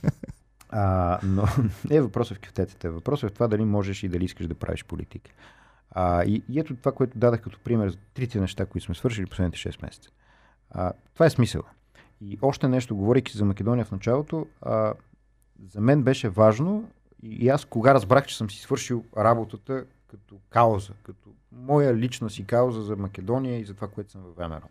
А, 0.69 1.19
но 1.23 1.43
не 1.89 1.95
е 1.95 2.01
въпросът 2.01 2.37
в 2.37 2.41
кюфтетата. 2.41 2.91
Въпросът 2.91 3.23
е 3.23 3.31
в 3.31 3.33
това 3.33 3.47
дали 3.47 3.65
можеш 3.65 4.03
и 4.03 4.07
дали 4.07 4.25
искаш 4.25 4.47
да 4.47 4.55
правиш 4.55 4.83
политика. 4.83 5.31
А, 5.97 6.23
и, 6.23 6.43
и 6.49 6.59
ето 6.59 6.75
това, 6.75 6.91
което 6.91 7.17
дадах 7.17 7.41
като 7.41 7.59
пример 7.59 7.89
за 7.89 7.97
трите 8.13 8.39
неща, 8.39 8.65
които 8.65 8.85
сме 8.85 8.95
свършили 8.95 9.25
последните 9.25 9.57
6 9.57 9.81
месеца. 9.81 10.09
А, 10.69 10.93
това 11.13 11.25
е 11.25 11.29
смисъл. 11.29 11.61
И 12.21 12.37
още 12.41 12.67
нещо, 12.67 12.95
говорейки 12.95 13.37
за 13.37 13.45
Македония 13.45 13.85
в 13.85 13.91
началото, 13.91 14.47
а, 14.61 14.93
за 15.69 15.81
мен 15.81 16.03
беше 16.03 16.29
важно 16.29 16.89
и, 17.23 17.49
аз 17.49 17.65
кога 17.65 17.93
разбрах, 17.93 18.25
че 18.25 18.37
съм 18.37 18.49
си 18.49 18.59
свършил 18.59 19.03
работата 19.17 19.85
като 20.07 20.35
кауза, 20.49 20.93
като 21.03 21.29
моя 21.51 21.95
лична 21.95 22.29
си 22.29 22.45
кауза 22.45 22.81
за 22.81 22.95
Македония 22.95 23.59
и 23.59 23.65
за 23.65 23.73
това, 23.73 23.87
което 23.87 24.11
съм 24.11 24.21
във 24.21 24.35
ВМРО. 24.35 24.67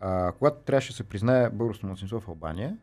А, 0.00 0.32
когато 0.32 0.62
трябваше 0.62 0.92
да 0.92 0.96
се 0.96 1.04
признае 1.04 1.50
българското 1.50 1.86
младсинство 1.86 2.20
в 2.20 2.28
Албания, 2.28 2.76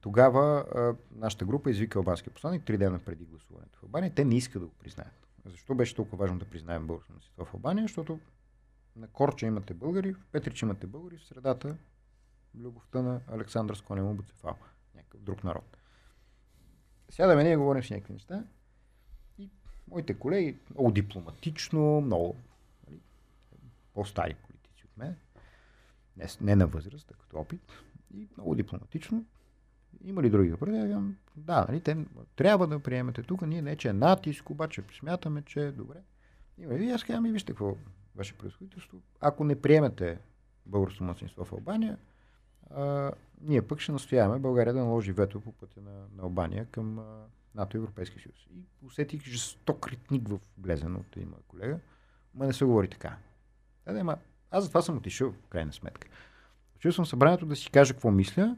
тогава 0.00 0.64
а, 0.74 0.94
нашата 1.16 1.44
група 1.44 1.70
извика 1.70 1.98
албанския 1.98 2.32
посланник 2.32 2.64
три 2.64 2.78
дена 2.78 2.98
преди 2.98 3.24
гласуването 3.24 3.78
в 3.78 3.82
Албания. 3.82 4.12
Те 4.14 4.24
не 4.24 4.36
искат 4.36 4.62
да 4.62 4.66
го 4.66 4.74
признаят. 4.74 5.21
Защо 5.44 5.74
беше 5.74 5.94
толкова 5.94 6.18
важно 6.18 6.38
да 6.38 6.44
признаем 6.44 6.86
българското 6.86 7.12
младсинство 7.12 7.44
в 7.44 7.54
Албания? 7.54 7.84
Защото 7.84 8.20
на 8.96 9.08
Корча 9.08 9.46
имате 9.46 9.74
българи, 9.74 10.12
в 10.12 10.26
Петрич 10.32 10.62
имате 10.62 10.86
българи, 10.86 11.16
в 11.16 11.24
средата 11.24 11.76
любовта 12.54 13.02
на 13.02 13.20
Александър 13.28 13.74
Сконемо 13.74 14.14
Буцефал, 14.14 14.56
някакъв 14.94 15.22
друг 15.22 15.44
народ. 15.44 15.76
Сядаме 17.10 17.44
ние 17.44 17.56
говорим 17.56 17.82
с 17.82 17.90
някакви 17.90 18.12
неща 18.12 18.44
и 19.38 19.50
моите 19.88 20.18
колеги 20.18 20.58
много 20.70 20.90
дипломатично, 20.90 22.00
много 22.00 22.36
нали, 22.88 23.00
по-стари 23.94 24.34
политици 24.34 24.84
от 24.84 24.96
мен, 24.96 25.16
не, 26.16 26.26
не 26.40 26.56
на 26.56 26.66
възраст, 26.66 27.10
а 27.10 27.14
като 27.14 27.36
опит, 27.36 27.72
и 28.14 28.28
много 28.36 28.54
дипломатично 28.54 29.24
има 30.04 30.22
ли 30.22 30.30
други 30.30 30.50
въпроси? 30.50 30.96
Да, 31.36 31.66
нали, 31.68 31.80
те 31.80 31.96
трябва 32.36 32.66
да 32.66 32.78
приемете 32.78 33.22
тук. 33.22 33.42
Ние 33.42 33.62
не, 33.62 33.76
че 33.76 33.88
е 33.88 33.92
натиск, 33.92 34.50
обаче 34.50 34.82
смятаме, 34.98 35.42
че 35.42 35.60
е 35.60 35.72
добре. 35.72 35.96
Има 36.58 36.74
и 36.74 36.90
аз 36.90 37.04
казвам, 37.04 37.26
и 37.26 37.32
вижте 37.32 37.52
какво 37.52 37.76
ваше 38.16 38.38
происходителство. 38.38 38.98
Ако 39.20 39.44
не 39.44 39.62
приемете 39.62 40.18
българското 40.66 41.04
младсинство 41.04 41.44
в 41.44 41.52
Албания, 41.52 41.98
а, 42.70 43.12
ние 43.40 43.62
пък 43.62 43.80
ще 43.80 43.92
настояваме 43.92 44.38
България 44.38 44.74
да 44.74 44.80
наложи 44.80 45.12
вето 45.12 45.40
по 45.40 45.52
пътя 45.52 45.80
на, 45.80 45.92
на 46.16 46.22
Албания 46.22 46.66
към 46.70 46.98
а, 46.98 47.04
НАТО 47.54 47.76
и 47.76 47.78
Европейския 47.78 48.22
съюз. 48.22 48.46
И 48.50 48.86
усетих 48.86 49.24
жесток 49.24 49.80
критник 49.80 50.28
в 50.28 50.38
Блезен 50.56 50.96
от 50.96 51.16
има 51.16 51.36
колега. 51.48 51.78
Ма 52.34 52.46
не 52.46 52.52
се 52.52 52.64
говори 52.64 52.88
така. 52.88 53.16
Да, 53.86 53.92
да, 53.92 54.04
ма, 54.04 54.16
аз 54.50 54.64
затова 54.64 54.82
съм 54.82 54.96
отишъл, 54.96 55.32
в 55.32 55.48
крайна 55.48 55.72
сметка. 55.72 56.08
Чул 56.78 56.92
съм 56.92 57.06
събранието 57.06 57.46
да 57.46 57.56
си 57.56 57.70
кажа 57.70 57.94
какво 57.94 58.10
мисля, 58.10 58.56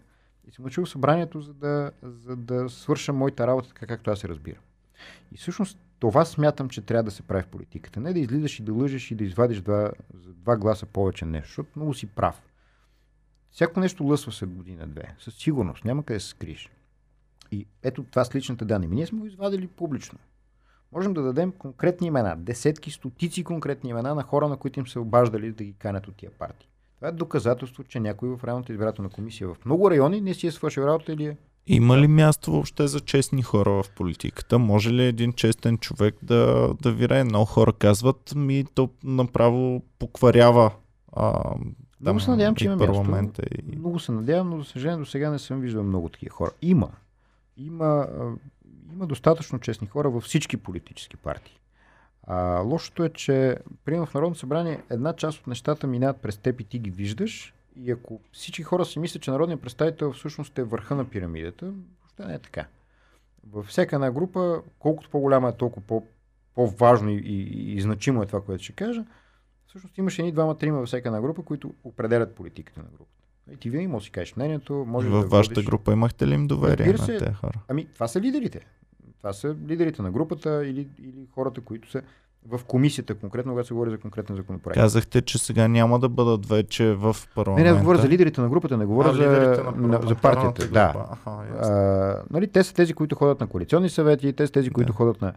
и 0.48 0.52
съм 0.52 0.64
учил 0.64 0.86
събранието, 0.86 1.40
за 1.40 1.54
да, 1.54 1.90
за 2.02 2.36
да 2.36 2.68
свърша 2.68 3.12
моята 3.12 3.46
работа 3.46 3.68
така, 3.68 3.86
както 3.86 4.10
аз 4.10 4.18
се 4.18 4.28
разбирам. 4.28 4.62
И 5.32 5.36
всъщност 5.36 5.78
това 5.98 6.24
смятам, 6.24 6.68
че 6.68 6.80
трябва 6.80 7.02
да 7.02 7.10
се 7.10 7.22
прави 7.22 7.42
в 7.42 7.46
политиката. 7.46 8.00
Не 8.00 8.12
да 8.12 8.18
излизаш 8.18 8.58
и 8.58 8.62
да 8.62 8.72
лъжеш 8.72 9.10
и 9.10 9.14
да 9.14 9.24
извадиш 9.24 9.60
два, 9.60 9.90
за 10.14 10.32
два 10.32 10.56
гласа 10.56 10.86
повече 10.86 11.24
нещо, 11.24 11.48
защото 11.48 11.70
много 11.76 11.94
си 11.94 12.06
прав. 12.06 12.42
Всяко 13.50 13.80
нещо 13.80 14.04
лъсва 14.04 14.32
след 14.32 14.50
година-две. 14.50 15.14
Със 15.18 15.34
сигурност. 15.34 15.84
Няма 15.84 16.04
къде 16.04 16.20
се 16.20 16.28
скриеш. 16.28 16.70
И 17.50 17.66
ето 17.82 18.04
това 18.04 18.24
с 18.24 18.34
личните 18.34 18.64
данни. 18.64 18.86
Ние 18.86 19.06
сме 19.06 19.18
го 19.18 19.26
извадили 19.26 19.66
публично. 19.66 20.18
Можем 20.92 21.14
да 21.14 21.22
дадем 21.22 21.52
конкретни 21.52 22.06
имена, 22.06 22.36
десетки, 22.36 22.90
стотици 22.90 23.44
конкретни 23.44 23.90
имена 23.90 24.14
на 24.14 24.22
хора, 24.22 24.48
на 24.48 24.56
които 24.56 24.80
им 24.80 24.86
се 24.86 24.98
обаждали 24.98 25.52
да 25.52 25.64
ги 25.64 25.72
канят 25.72 26.08
от 26.08 26.16
тия 26.16 26.30
партии. 26.30 26.68
Това 26.96 27.08
е 27.08 27.12
доказателство, 27.12 27.84
че 27.84 28.00
някой 28.00 28.28
в 28.28 28.44
районната 28.44 28.72
избирателна 28.72 29.10
комисия 29.10 29.48
в 29.48 29.56
много 29.64 29.90
райони 29.90 30.20
не 30.20 30.34
си 30.34 30.46
е 30.46 30.50
свършил 30.50 30.82
работа 30.82 31.12
или 31.12 31.24
е 31.24 31.36
има 31.66 31.98
ли 31.98 32.08
място 32.08 32.52
въобще 32.52 32.86
за 32.86 33.00
честни 33.00 33.42
хора 33.42 33.70
в 33.70 33.84
политиката? 33.96 34.58
Може 34.58 34.92
ли 34.92 35.04
един 35.04 35.32
честен 35.32 35.78
човек 35.78 36.14
да, 36.22 36.74
да 36.82 36.92
вирае? 36.92 37.24
Много 37.24 37.44
хора 37.44 37.72
казват, 37.72 38.32
ми 38.36 38.64
то 38.74 38.90
направо 39.04 39.82
покварява 39.98 40.72
а, 41.12 41.54
много 42.00 42.20
се 42.20 42.30
надявам, 42.30 42.54
че 42.54 42.64
има 42.64 42.78
парламента. 42.78 43.42
И... 43.58 43.76
Много 43.76 43.98
се 43.98 44.12
надявам, 44.12 44.50
но 44.50 44.58
за 44.58 44.64
съжаление 44.64 44.98
до 44.98 45.06
сега 45.06 45.30
не 45.30 45.38
съм 45.38 45.60
виждал 45.60 45.82
много 45.82 46.08
такива 46.08 46.34
хора. 46.34 46.50
Има. 46.62 46.90
Има, 47.56 48.08
има 48.92 49.06
достатъчно 49.06 49.58
честни 49.58 49.86
хора 49.86 50.10
във 50.10 50.24
всички 50.24 50.56
политически 50.56 51.16
партии. 51.16 51.58
А, 52.26 52.58
лошото 52.60 53.04
е, 53.04 53.08
че 53.08 53.56
приема 53.84 54.06
в 54.06 54.14
Народно 54.14 54.34
събрание 54.34 54.82
една 54.90 55.12
част 55.12 55.38
от 55.38 55.46
нещата 55.46 55.86
минават 55.86 56.16
през 56.16 56.36
теб 56.36 56.60
и 56.60 56.64
ти 56.64 56.78
ги 56.78 56.90
виждаш. 56.90 57.54
И 57.76 57.90
ако 57.90 58.20
всички 58.32 58.62
хора 58.62 58.84
си 58.84 58.98
мислят, 58.98 59.22
че 59.22 59.30
народният 59.30 59.60
представител 59.60 60.12
всъщност 60.12 60.58
е 60.58 60.64
върха 60.64 60.94
на 60.94 61.04
пирамидата, 61.04 61.66
въобще 62.00 62.24
не 62.26 62.34
е 62.34 62.38
така. 62.38 62.66
Във 63.50 63.66
всяка 63.66 63.96
една 63.96 64.10
група, 64.10 64.62
колкото 64.78 65.10
по-голяма 65.10 65.48
е, 65.48 65.52
толкова 65.52 65.86
по- 65.86 66.06
по-важно 66.54 67.10
и, 67.10 67.14
и, 67.14 67.74
и 67.76 67.80
значимо 67.80 68.22
е 68.22 68.26
това, 68.26 68.40
което 68.40 68.64
ще 68.64 68.72
кажа, 68.72 69.04
всъщност 69.66 69.98
имаш 69.98 70.18
едни 70.18 70.32
двама-трима 70.32 70.78
във 70.78 70.86
всяка 70.86 71.08
една 71.08 71.20
група, 71.20 71.42
които 71.42 71.74
определят 71.84 72.34
политиката 72.34 72.80
на 72.80 72.86
групата. 72.86 73.10
И 73.52 73.56
ти 73.56 73.70
винаги 73.70 73.88
можеш 73.88 74.04
да 74.04 74.06
си 74.06 74.12
кажеш 74.12 74.36
мнението. 74.36 74.84
Може 74.88 75.08
Във 75.08 75.22
да 75.22 75.28
вашата 75.36 75.54
водиш... 75.54 75.66
група 75.66 75.92
имахте 75.92 76.28
ли 76.28 76.34
им 76.34 76.46
доверие 76.46 76.98
се, 76.98 77.12
на 77.12 77.18
тези 77.18 77.34
хора? 77.34 77.60
Ами, 77.68 77.86
това 77.94 78.08
са 78.08 78.20
лидерите. 78.20 78.66
Това 79.24 79.32
са 79.32 79.56
лидерите 79.68 80.02
на 80.02 80.10
групата 80.10 80.66
или, 80.66 80.88
или 80.98 81.26
хората, 81.34 81.60
които 81.60 81.90
са 81.90 82.02
в 82.48 82.60
комисията 82.64 83.14
конкретно, 83.14 83.52
когато 83.52 83.68
се 83.68 83.74
говори 83.74 83.90
за 83.90 83.98
конкретен 83.98 84.36
законопроект. 84.36 84.80
Казахте, 84.80 85.22
че 85.22 85.38
сега 85.38 85.68
няма 85.68 85.98
да 85.98 86.08
бъдат 86.08 86.46
вече 86.46 86.94
в 86.94 87.16
парламента. 87.34 87.70
Не, 87.70 87.72
не, 87.72 87.80
говоря 87.80 87.98
за 87.98 88.08
лидерите 88.08 88.40
на 88.40 88.48
групата, 88.48 88.76
не 88.76 88.84
говоря 88.84 89.08
а, 89.08 89.12
за, 89.14 89.62
на, 89.76 90.00
за 90.08 90.14
партията. 90.14 90.68
Да. 90.68 91.06
Аха, 91.10 91.30
а, 91.30 92.22
нали, 92.30 92.48
те 92.48 92.64
са 92.64 92.74
тези, 92.74 92.94
които 92.94 93.16
ходят 93.16 93.40
на 93.40 93.46
коалиционни 93.46 93.88
съвети, 93.88 94.32
те 94.32 94.46
са 94.46 94.52
тези, 94.52 94.70
които 94.70 94.92
да. 94.92 94.96
ходят 94.96 95.22
на, 95.22 95.32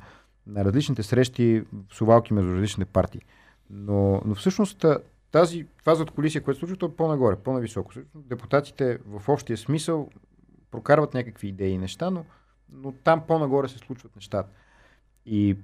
на 0.48 0.66
различните 0.66 1.04
срещи, 1.04 1.64
сувалки 1.94 2.34
между 2.34 2.54
различните 2.54 2.92
партии. 2.92 3.22
Но, 3.70 4.22
но 4.26 4.36
всъщност 4.36 4.86
тази, 5.32 5.66
това 5.80 5.96
зад 5.96 6.12
колисия, 6.12 6.44
което 6.44 6.56
се 6.56 6.60
случва, 6.60 6.78
то 6.78 6.86
е 6.86 6.96
по-нагоре, 6.96 7.36
по-нависоко. 7.36 7.92
Депутатите 8.16 8.98
в 9.08 9.30
общия 9.30 9.58
смисъл 9.58 10.10
прокарват 10.72 11.14
някакви 11.14 11.48
идеи 11.48 11.72
и 11.72 11.78
неща, 11.78 12.10
но 12.10 12.26
но 12.72 12.92
там 12.92 13.24
по-нагоре 13.28 13.68
се 13.68 13.78
случват 13.78 14.16
нещата. 14.16 14.50
И 15.26 15.58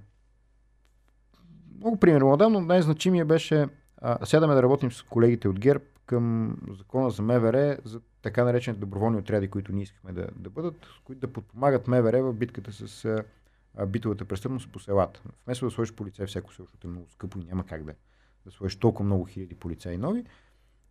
много 1.77 1.97
примерно 1.97 2.37
дам, 2.37 2.53
но 2.53 2.61
най-значимия 2.61 3.25
беше 3.25 3.67
а, 3.97 4.25
сядаме 4.25 4.53
да 4.53 4.63
работим 4.63 4.91
с 4.91 5.03
колегите 5.03 5.47
от 5.47 5.59
ГЕРБ 5.59 5.83
към 6.05 6.57
закона 6.77 7.09
за 7.09 7.21
МВР 7.21 7.77
за 7.85 8.01
така 8.21 8.43
наречените 8.43 8.79
доброволни 8.79 9.17
отряди, 9.17 9.49
които 9.49 9.71
ние 9.71 9.83
искахме 9.83 10.11
да, 10.11 10.27
да 10.35 10.49
бъдат, 10.49 10.87
които 11.03 11.21
да 11.21 11.33
подпомагат 11.33 11.87
МВР 11.87 12.23
в 12.23 12.33
битката 12.33 12.71
с 12.71 13.05
а, 13.77 13.85
битовата 13.85 14.25
престъпност 14.25 14.71
по 14.71 14.79
селата. 14.79 15.21
Вместо 15.45 15.65
да 15.65 15.71
сложиш 15.71 15.95
полицай 15.95 16.25
всяко 16.25 16.53
село, 16.53 16.65
защото 16.65 16.87
е 16.87 16.91
много 16.91 17.09
скъпо 17.09 17.39
и 17.39 17.43
няма 17.43 17.65
как 17.65 17.83
да, 17.83 17.93
да 18.45 18.51
сложиш 18.51 18.79
толкова 18.79 19.05
много 19.05 19.25
хиляди 19.25 19.55
полицаи 19.55 19.97
нови, 19.97 20.23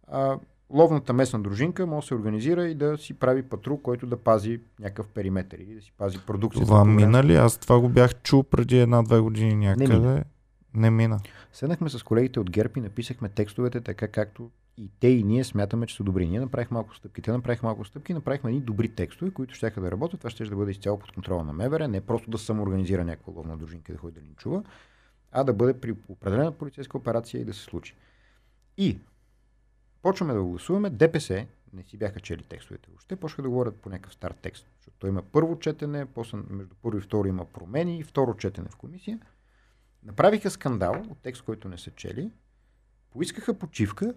а, 0.06 0.38
ловната 0.72 1.12
местна 1.12 1.42
дружинка 1.42 1.86
може 1.86 2.04
да 2.04 2.08
се 2.08 2.14
организира 2.14 2.68
и 2.68 2.74
да 2.74 2.98
си 2.98 3.14
прави 3.14 3.42
патрул, 3.42 3.78
който 3.78 4.06
да 4.06 4.16
пази 4.16 4.60
някакъв 4.80 5.08
периметр 5.08 5.54
и 5.54 5.74
да 5.74 5.80
си 5.82 5.92
пази 5.98 6.18
продукцията. 6.26 6.66
Това 6.66 6.84
мина 6.84 7.24
ли? 7.24 7.36
Аз 7.36 7.58
това 7.58 7.80
го 7.80 7.88
бях 7.88 8.14
чул 8.22 8.42
преди 8.42 8.78
една-две 8.78 9.20
години 9.20 9.54
някъде. 9.54 9.88
Не 9.88 9.98
мина. 9.98 10.24
Не 10.74 10.90
мина. 10.90 11.20
Седнахме 11.52 11.90
с 11.90 12.02
колегите 12.02 12.40
от 12.40 12.50
ГЕРБ 12.50 12.72
и 12.76 12.80
написахме 12.80 13.28
текстовете 13.28 13.80
така, 13.80 14.08
както 14.08 14.50
и 14.76 14.90
те 15.00 15.08
и 15.08 15.22
ние 15.22 15.44
смятаме, 15.44 15.86
че 15.86 15.96
са 15.96 16.04
добри. 16.04 16.28
Ние 16.28 16.40
направихме 16.40 16.74
малко 16.74 16.96
стъпки. 16.96 17.22
Те 17.22 17.32
направиха 17.32 17.66
малко 17.66 17.84
стъпки 17.84 18.14
направихме 18.14 18.50
едни 18.50 18.60
добри 18.60 18.88
текстове, 18.88 19.30
които 19.30 19.54
ще 19.54 19.70
да 19.70 19.90
работят. 19.90 20.20
Това 20.20 20.30
ще 20.30 20.44
да 20.44 20.56
бъде 20.56 20.70
изцяло 20.70 20.98
под 20.98 21.12
контрола 21.12 21.44
на 21.44 21.52
МВР, 21.52 21.88
не 21.88 22.00
просто 22.00 22.30
да 22.30 22.38
самоорганизира 22.38 23.04
някаква 23.04 23.32
ловна 23.36 23.56
дружинка 23.56 23.92
да 23.92 23.98
ходи 23.98 24.14
да 24.14 24.20
ни 24.20 24.34
чува, 24.36 24.62
а 25.32 25.44
да 25.44 25.52
бъде 25.52 25.80
при 25.80 25.94
определена 26.08 26.52
полицейска 26.52 26.98
операция 26.98 27.40
и 27.40 27.44
да 27.44 27.54
се 27.54 27.62
случи. 27.62 27.96
И 28.78 28.98
почваме 30.02 30.34
да 30.34 30.42
гласуваме. 30.42 30.90
ДПС 30.90 31.46
не 31.72 31.82
си 31.82 31.96
бяха 31.96 32.20
чели 32.20 32.42
текстовете 32.42 32.88
въобще, 32.90 33.16
почнаха 33.16 33.42
да 33.42 33.48
говорят 33.48 33.76
по 33.76 33.88
някакъв 33.88 34.14
стар 34.14 34.30
текст. 34.30 34.66
Защото 34.76 34.96
той 34.98 35.10
има 35.10 35.22
първо 35.22 35.58
четене, 35.58 36.06
после 36.06 36.38
между 36.50 36.74
първо 36.82 36.98
и 36.98 37.00
второ 37.00 37.28
има 37.28 37.44
промени 37.44 37.98
и 37.98 38.04
второ 38.04 38.36
четене 38.36 38.68
в 38.68 38.76
комисия. 38.76 39.20
Направиха 40.02 40.50
скандал 40.50 41.06
от 41.10 41.18
текст, 41.18 41.42
който 41.42 41.68
не 41.68 41.78
са 41.78 41.90
чели, 41.90 42.30
поискаха 43.10 43.58
почивка 43.58 44.14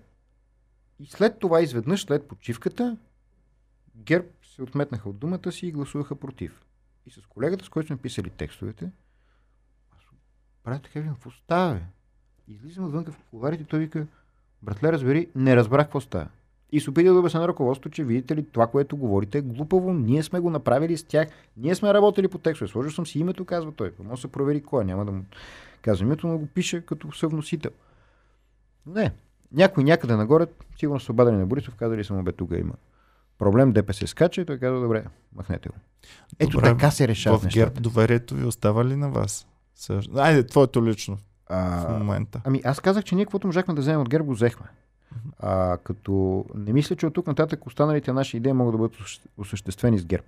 и 0.99 1.05
след 1.05 1.39
това, 1.39 1.61
изведнъж 1.61 2.01
след 2.01 2.27
почивката, 2.27 2.97
ГЕРБ 3.95 4.27
се 4.43 4.63
отметнаха 4.63 5.09
от 5.09 5.19
думата 5.19 5.51
си 5.51 5.67
и 5.67 5.71
гласуваха 5.71 6.15
против. 6.15 6.65
И 7.05 7.11
с 7.11 7.25
колегата, 7.25 7.65
с 7.65 7.69
който 7.69 7.87
сме 7.87 7.97
писали 7.97 8.29
текстовете, 8.29 8.91
аз 9.91 10.03
правя 10.63 10.79
така, 10.79 11.03
какво 11.03 11.31
става? 11.31 11.81
Излизам 12.47 12.85
отвън 12.85 13.05
в 13.05 13.19
коларите 13.29 13.63
и 13.63 13.65
той 13.65 13.79
вика, 13.79 14.07
братле, 14.65 14.91
разбери, 14.91 15.27
не 15.35 15.55
разбрах 15.55 15.85
какво 15.85 16.01
става. 16.01 16.27
И 16.71 16.79
се 16.79 16.89
опитал 16.89 17.13
да 17.13 17.19
обясня 17.19 17.39
на 17.39 17.47
ръководството, 17.47 17.89
че 17.89 18.03
видите 18.03 18.35
ли, 18.35 18.45
това, 18.51 18.67
което 18.67 18.97
говорите 18.97 19.37
е 19.37 19.41
глупаво, 19.41 19.93
ние 19.93 20.23
сме 20.23 20.39
го 20.39 20.49
направили 20.49 20.97
с 20.97 21.03
тях, 21.03 21.27
ние 21.57 21.75
сме 21.75 21.93
работили 21.93 22.27
по 22.27 22.37
текстове. 22.37 22.71
Сложил 22.71 22.91
съм 22.91 23.05
си 23.05 23.19
името, 23.19 23.45
казва 23.45 23.71
той. 23.71 23.91
Може 23.99 24.09
да 24.09 24.17
се 24.17 24.27
провери 24.27 24.61
кой, 24.61 24.85
няма 24.85 25.05
да 25.05 25.11
му 25.11 25.25
казвам 25.81 26.07
името, 26.07 26.27
но 26.27 26.37
го 26.37 26.47
пише 26.47 26.85
като 26.85 27.11
съвносител. 27.11 27.71
Не, 28.85 29.11
някой 29.51 29.83
някъде 29.83 30.15
нагоре, 30.15 30.45
сигурно 30.79 30.99
са 30.99 31.11
обадени 31.11 31.37
на 31.37 31.45
Борисов, 31.45 31.75
казали 31.75 32.03
съм, 32.03 32.23
бе, 32.23 32.31
тук 32.31 32.51
има 32.51 32.73
проблем, 33.37 33.71
ДПС 33.71 34.07
скача 34.07 34.41
и 34.41 34.45
той 34.45 34.57
казва, 34.57 34.81
добре, 34.81 35.05
махнете 35.35 35.69
го. 35.69 35.75
Ето 36.39 36.51
добре, 36.51 36.67
така 36.67 36.91
се 36.91 37.07
решава. 37.07 37.37
В 37.39 37.47
ГЕРБ 37.47 37.79
доверието 37.79 38.35
ви 38.35 38.45
остава 38.45 38.85
ли 38.85 38.95
на 38.95 39.09
вас? 39.09 39.47
Айде, 40.15 40.47
твоето 40.47 40.85
лично 40.85 41.17
а, 41.47 41.87
в 41.87 41.99
момента. 41.99 42.41
Ами 42.43 42.61
аз 42.63 42.79
казах, 42.79 43.03
че 43.03 43.15
ние 43.15 43.25
каквото 43.25 43.47
можахме 43.47 43.73
да 43.73 43.81
вземем 43.81 44.01
от 44.01 44.09
ГЕРБ, 44.09 44.25
го 44.25 44.33
взехме. 44.33 44.65
А, 45.39 45.77
като 45.77 46.45
не 46.55 46.73
мисля, 46.73 46.95
че 46.95 47.07
от 47.07 47.13
тук 47.13 47.27
нататък 47.27 47.65
останалите 47.65 48.13
наши 48.13 48.37
идеи 48.37 48.53
могат 48.53 48.73
да 48.73 48.77
бъдат 48.77 48.95
осъществени 49.37 49.99
с 49.99 50.05
ГЕРБ. 50.05 50.25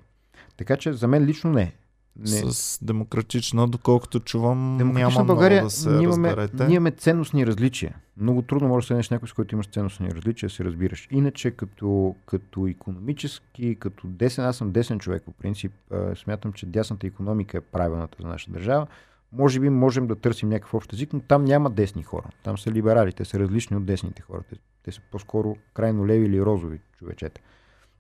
Така 0.58 0.78
че 0.78 0.94
за 0.94 1.08
мен 1.08 1.26
лично 1.26 1.52
не. 1.52 1.74
Не. 2.20 2.28
С 2.28 2.80
демократична, 2.82 3.68
доколкото 3.68 4.20
чувам, 4.20 4.78
демократична 4.78 5.22
няма 5.22 5.26
България, 5.26 5.62
много 5.62 5.68
да 5.68 5.76
се 5.76 5.90
имаме, 5.90 6.30
разберете. 6.30 6.68
Ние 6.68 6.76
имаме 6.76 6.92
ценностни 6.92 7.48
различия. 7.48 7.96
Много 8.18 8.42
трудно 8.42 8.68
можеш 8.68 8.86
да 8.86 8.88
седнеш 8.88 9.10
някой, 9.10 9.28
с 9.28 9.34
който 9.34 9.56
имаш 9.56 9.68
ценностни 9.68 10.12
различия, 10.12 10.50
се 10.50 10.64
разбираш. 10.66 11.08
Иначе 11.12 11.52
като, 11.52 12.16
като 12.26 12.68
економически, 12.68 13.76
като 13.80 14.08
десен, 14.08 14.46
аз 14.46 14.58
съм 14.58 14.72
десен 14.72 15.00
човек 15.00 15.24
по 15.24 15.32
принцип, 15.32 15.72
смятам, 16.16 16.54
че 16.54 16.66
дясната 16.66 17.08
економика 17.08 17.58
е 17.58 17.62
правилната 17.62 18.18
за 18.22 18.28
нашата 18.28 18.52
държава. 18.52 18.88
Може 19.32 19.60
би 19.60 19.70
можем 19.70 20.08
да 20.08 20.16
търсим 20.16 20.50
някакъв 20.50 20.74
общ 20.74 20.94
език, 20.94 21.14
но 21.14 21.20
там 21.20 21.46
няма 21.46 21.70
десни 21.70 22.04
хора. 22.04 22.30
Там 22.44 22.58
са 22.58 22.72
либерали, 22.72 23.14
те 23.14 23.26
са 23.26 23.40
различни 23.40 23.78
от 23.78 23.86
десните 23.86 24.22
хора. 24.22 24.44
Те, 24.50 24.56
те 24.84 24.92
са 24.92 25.02
по-скоро 25.12 25.56
крайно 25.74 26.08
леви 26.08 26.26
или 26.26 26.42
розови 26.42 26.80
човечета. 27.00 27.42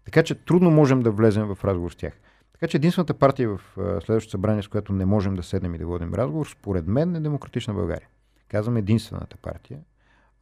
Така 0.05 0.23
че 0.23 0.35
трудно 0.35 0.71
можем 0.71 1.01
да 1.01 1.11
влезем 1.11 1.55
в 1.55 1.65
разговор 1.65 1.91
с 1.91 1.95
тях. 1.95 2.13
Така 2.53 2.67
че 2.67 2.77
единствената 2.77 3.13
партия 3.13 3.49
в 3.49 3.61
следващото 3.75 4.31
събрание, 4.31 4.63
с 4.63 4.67
която 4.67 4.93
не 4.93 5.05
можем 5.05 5.35
да 5.35 5.43
седнем 5.43 5.75
и 5.75 5.77
да 5.77 5.85
водим 5.85 6.13
разговор, 6.13 6.47
според 6.47 6.87
мен 6.87 7.15
е 7.15 7.19
Демократична 7.19 7.73
България. 7.73 8.07
Казвам 8.47 8.77
единствената 8.77 9.37
партия, 9.37 9.79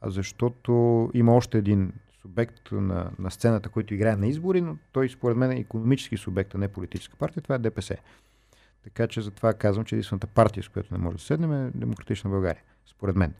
защото 0.06 1.10
има 1.14 1.36
още 1.36 1.58
един 1.58 1.94
субект 2.22 2.72
на, 2.72 3.12
на 3.20 3.32
сцената, 3.32 3.70
който 3.70 3.94
играе 3.94 4.16
на 4.16 4.28
избори, 4.28 4.62
но 4.62 4.78
той 4.92 5.10
според 5.10 5.38
мен 5.38 5.52
е 5.52 5.60
економически 5.60 6.18
субект, 6.18 6.56
а 6.56 6.58
не 6.58 6.68
политическа 6.68 7.18
партия. 7.18 7.44
Това 7.44 7.56
е 7.56 7.60
ДПС. 7.60 7.98
Така 8.86 9.08
че 9.08 9.22
затова 9.22 9.54
казвам, 9.54 9.86
че 9.86 9.96
единствената 9.96 10.28
партия, 10.28 10.64
с 10.64 10.68
която 10.68 10.94
не 10.94 11.00
може 11.00 11.18
да 11.18 11.24
седнем 11.24 11.54
е 11.54 11.72
Демократична 11.76 12.30
България. 12.30 12.64
Според 12.86 13.16
мен. 13.16 13.34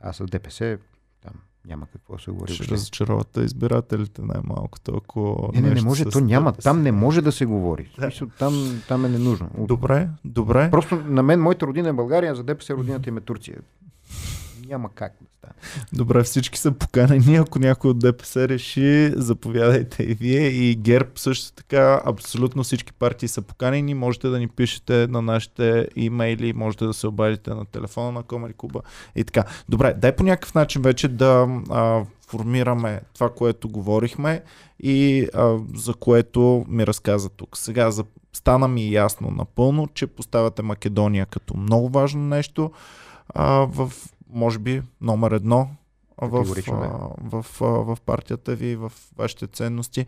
А 0.00 0.12
с 0.12 0.26
ДПС 0.26 0.78
там 1.22 1.32
няма 1.66 1.86
какво 1.92 2.16
да 2.16 2.22
се 2.22 2.30
говори. 2.30 2.52
Ще 2.52 2.64
разочаровате 2.64 3.40
избирателите 3.40 4.22
най-малкото, 4.22 4.96
ако. 4.96 5.50
Не, 5.54 5.60
не, 5.60 5.74
не 5.74 5.82
може, 5.82 6.04
то 6.04 6.20
няма. 6.20 6.52
Там 6.52 6.82
не 6.82 6.92
може 6.92 7.22
да 7.22 7.32
се 7.32 7.46
говори. 7.46 7.90
Да. 7.98 8.02
Смисъл, 8.02 8.28
там, 8.38 8.82
там 8.88 9.04
е 9.04 9.08
ненужно. 9.08 9.50
Добре, 9.58 10.08
добре. 10.24 10.70
Просто 10.70 10.96
на 10.96 11.22
мен, 11.22 11.40
моята 11.40 11.66
родина 11.66 11.88
е 11.88 11.92
България, 11.92 12.34
за 12.34 12.44
ДПС 12.44 12.74
родината 12.74 13.08
им 13.08 13.16
е 13.16 13.20
Турция 13.20 13.58
няма 14.70 14.90
как 14.94 15.12
да 15.20 15.26
стане. 15.38 15.54
Добре, 15.92 16.22
всички 16.22 16.58
са 16.58 16.72
поканени. 16.72 17.36
Ако 17.36 17.58
някой 17.58 17.90
от 17.90 17.98
ДПС 17.98 18.48
реши, 18.48 19.12
заповядайте 19.16 20.02
и 20.02 20.14
вие. 20.14 20.46
И 20.46 20.76
ГЕРБ 20.76 21.10
също 21.14 21.52
така, 21.52 22.02
абсолютно 22.04 22.62
всички 22.62 22.92
партии 22.92 23.28
са 23.28 23.42
поканени. 23.42 23.94
Можете 23.94 24.28
да 24.28 24.38
ни 24.38 24.48
пишете 24.48 25.06
на 25.06 25.22
нашите 25.22 25.88
имейли, 25.96 26.52
можете 26.52 26.84
да 26.84 26.94
се 26.94 27.06
обадите 27.06 27.50
на 27.50 27.64
телефона 27.64 28.12
на 28.12 28.22
Комари 28.22 28.52
Куба 28.52 28.80
и 29.16 29.24
така. 29.24 29.44
Добре, 29.68 29.94
дай 29.98 30.16
по 30.16 30.22
някакъв 30.22 30.54
начин 30.54 30.82
вече 30.82 31.08
да 31.08 31.48
а, 31.70 32.04
формираме 32.28 33.00
това, 33.14 33.30
което 33.34 33.68
говорихме 33.68 34.42
и 34.80 35.28
а, 35.34 35.58
за 35.74 35.94
което 35.94 36.64
ми 36.68 36.86
разказа 36.86 37.28
тук. 37.28 37.56
Сега 37.56 37.90
за, 37.90 38.04
стана 38.32 38.68
ми 38.68 38.92
ясно 38.92 39.30
напълно, 39.30 39.88
че 39.94 40.06
поставяте 40.06 40.62
Македония 40.62 41.26
като 41.26 41.56
много 41.56 41.88
важно 41.88 42.20
нещо 42.20 42.70
а, 43.34 43.44
в 43.52 43.92
може 44.32 44.58
би 44.58 44.82
номер 45.00 45.30
едно 45.30 45.68
в, 46.22 46.44
в, 47.20 47.42
в, 47.42 47.60
в 47.60 47.98
партията 48.06 48.54
ви, 48.54 48.76
в 48.76 48.92
вашите 49.16 49.46
ценности. 49.46 50.06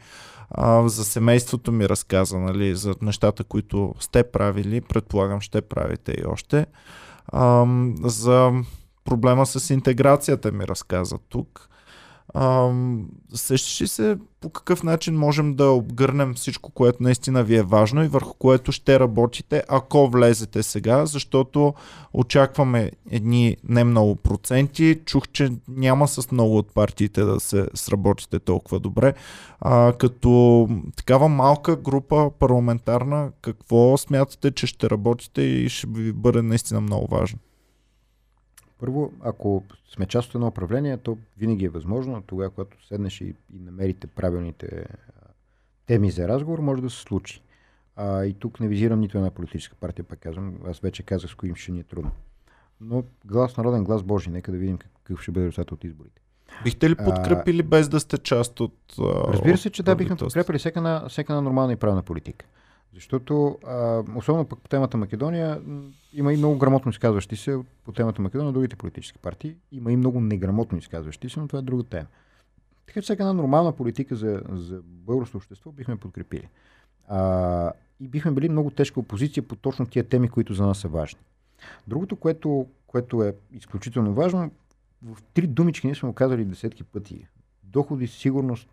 А, 0.51 0.89
за 0.89 1.05
семейството 1.05 1.73
ми 1.73 1.89
разказа, 1.89 2.39
нали, 2.39 2.75
за 2.75 2.95
нещата, 3.03 3.45
които 3.45 3.95
сте 4.01 4.23
правили, 4.23 4.81
предполагам 4.81 5.41
ще 5.41 5.61
правите 5.61 6.13
и 6.13 6.27
още. 6.27 6.67
А, 7.27 7.67
за 8.05 8.53
проблема 9.05 9.47
с 9.47 9.71
интеграцията 9.71 10.53
ми 10.53 10.67
разказа 10.67 11.19
тук. 11.29 11.69
Сещаш 13.35 13.81
ли 13.81 13.89
се 13.89 14.17
по 14.41 14.51
какъв 14.51 14.83
начин 14.83 15.17
можем 15.17 15.55
да 15.55 15.71
обгърнем 15.71 16.35
всичко, 16.35 16.71
което 16.71 17.03
наистина 17.03 17.45
ви 17.45 17.57
е 17.57 17.63
важно 17.63 18.05
и 18.05 18.09
върху 18.09 18.35
което 18.35 18.73
ще 18.73 19.01
работите, 19.01 19.63
ако 19.69 20.09
влезете 20.09 20.63
сега, 20.63 21.07
защото 21.07 21.75
очакваме 22.13 22.91
едни 23.11 23.57
не 23.69 23.85
много 23.85 24.17
проценти. 24.17 25.01
Чух, 25.05 25.29
че 25.33 25.53
няма 25.69 26.09
с 26.09 26.33
много 26.33 26.59
от 26.59 26.75
партиите 26.75 27.23
да 27.23 27.41
се 27.41 27.69
сработите 27.75 28.39
толкова 28.39 28.81
добре. 28.81 29.15
А, 29.61 29.93
като 29.93 30.69
такава 30.97 31.29
малка 31.29 31.77
група 31.77 32.31
парламентарна, 32.39 33.31
какво 33.43 33.97
смятате, 33.97 34.51
че 34.51 34.67
ще 34.67 34.91
работите 34.91 35.43
и 35.43 35.69
ще 35.69 35.87
ви 35.87 36.13
бъде 36.13 36.43
наистина 36.43 36.81
много 36.81 37.07
важно? 37.07 37.39
Първо, 38.83 39.13
ако 39.21 39.65
сме 39.95 40.07
част 40.07 40.29
от 40.29 40.35
едно 40.35 40.47
управление, 40.47 40.97
то 40.97 41.19
винаги 41.39 41.65
е 41.65 41.69
възможно. 41.69 42.23
Тогава, 42.27 42.51
когато 42.51 42.87
седнеш 42.87 43.21
и, 43.21 43.25
и 43.25 43.59
намерите 43.59 44.07
правилните 44.07 44.87
теми 45.87 46.11
за 46.11 46.29
разговор, 46.29 46.59
може 46.59 46.83
да 46.83 46.91
се 46.91 47.01
случи. 47.03 47.43
А, 47.97 48.25
и 48.25 48.35
тук 48.35 48.61
не 48.61 48.69
визирам 48.69 49.01
нито 49.01 49.19
една 49.19 49.31
политическа 49.31 49.77
партия, 49.77 50.05
пак 50.05 50.19
казвам. 50.19 50.55
Аз 50.67 50.79
вече 50.79 51.03
казах 51.03 51.31
с 51.31 51.35
коим 51.35 51.55
ще 51.55 51.73
ни 51.73 51.81
е 51.81 51.83
трудно. 51.83 52.11
Но 52.81 53.05
глас 53.25 53.57
народен, 53.57 53.85
глас 53.85 54.03
Божи. 54.03 54.31
Нека 54.31 54.53
да 54.53 54.59
видим 54.59 54.79
какъв 54.79 55.23
ще 55.23 55.33
бъде 55.33 55.47
резултат 55.47 55.73
от 55.73 55.85
изборите. 55.85 56.23
Бихте 56.65 56.91
ли 56.91 56.95
подкрепили 56.95 57.61
а, 57.61 57.65
без 57.65 57.89
да 57.89 58.01
сте 58.01 58.19
част 58.19 58.61
от. 58.61 58.75
Разбира 59.29 59.59
се, 59.59 59.71
че 59.71 59.83
да, 59.83 59.97
бихме 59.97 60.17
подкрепили 60.17 60.59
всяка 60.59 60.81
на, 60.81 61.09
всяка 61.09 61.35
на 61.35 61.43
нормална 61.43 61.73
и 61.73 61.77
правна 61.77 62.03
политика. 62.03 62.47
Защото, 62.95 63.59
а, 63.67 64.05
особено 64.17 64.45
пък 64.45 64.61
по 64.61 64.69
темата 64.69 64.97
Македония, 64.97 65.63
има 66.13 66.33
и 66.33 66.37
много 66.37 66.59
грамотно 66.59 66.91
изказващи 66.91 67.37
се 67.37 67.59
по 67.85 67.93
темата 67.93 68.23
Македония, 68.23 68.53
другите 68.53 68.77
политически 68.77 69.19
партии. 69.19 69.57
Има 69.73 69.93
и 69.93 69.97
много 69.97 70.21
неграмотно 70.21 70.79
изказващи 70.79 71.29
се, 71.29 71.41
но 71.41 71.49
това 71.49 71.59
е 71.59 71.63
друга 71.63 71.83
тема. 71.83 72.07
Така 72.87 73.01
че 73.01 73.05
всяка 73.05 73.23
една 73.23 73.33
нормална 73.33 73.73
политика 73.73 74.17
за, 74.17 74.43
за 74.53 74.81
българското 74.85 75.37
общество 75.37 75.73
бихме 75.73 75.97
подкрепили. 75.97 76.49
А, 77.09 77.73
и 78.01 78.09
бихме 78.09 78.31
били 78.31 78.49
много 78.49 78.71
тежка 78.71 79.01
опозиция 79.01 79.43
по 79.43 79.57
точно 79.57 79.87
тия 79.87 80.05
теми, 80.05 80.29
които 80.29 80.55
за 80.55 80.67
нас 80.67 80.79
са 80.79 80.89
важни. 80.89 81.21
Другото, 81.87 82.17
което, 82.17 82.67
което 82.87 83.23
е 83.23 83.35
изключително 83.53 84.15
важно, 84.15 84.51
в 85.03 85.23
три 85.35 85.47
думички 85.47 85.87
ние 85.87 85.95
сме 85.95 86.09
го 86.09 86.15
казали 86.15 86.45
десетки 86.45 86.85
пъти. 86.85 87.27
Доходи, 87.63 88.07
сигурност, 88.07 88.69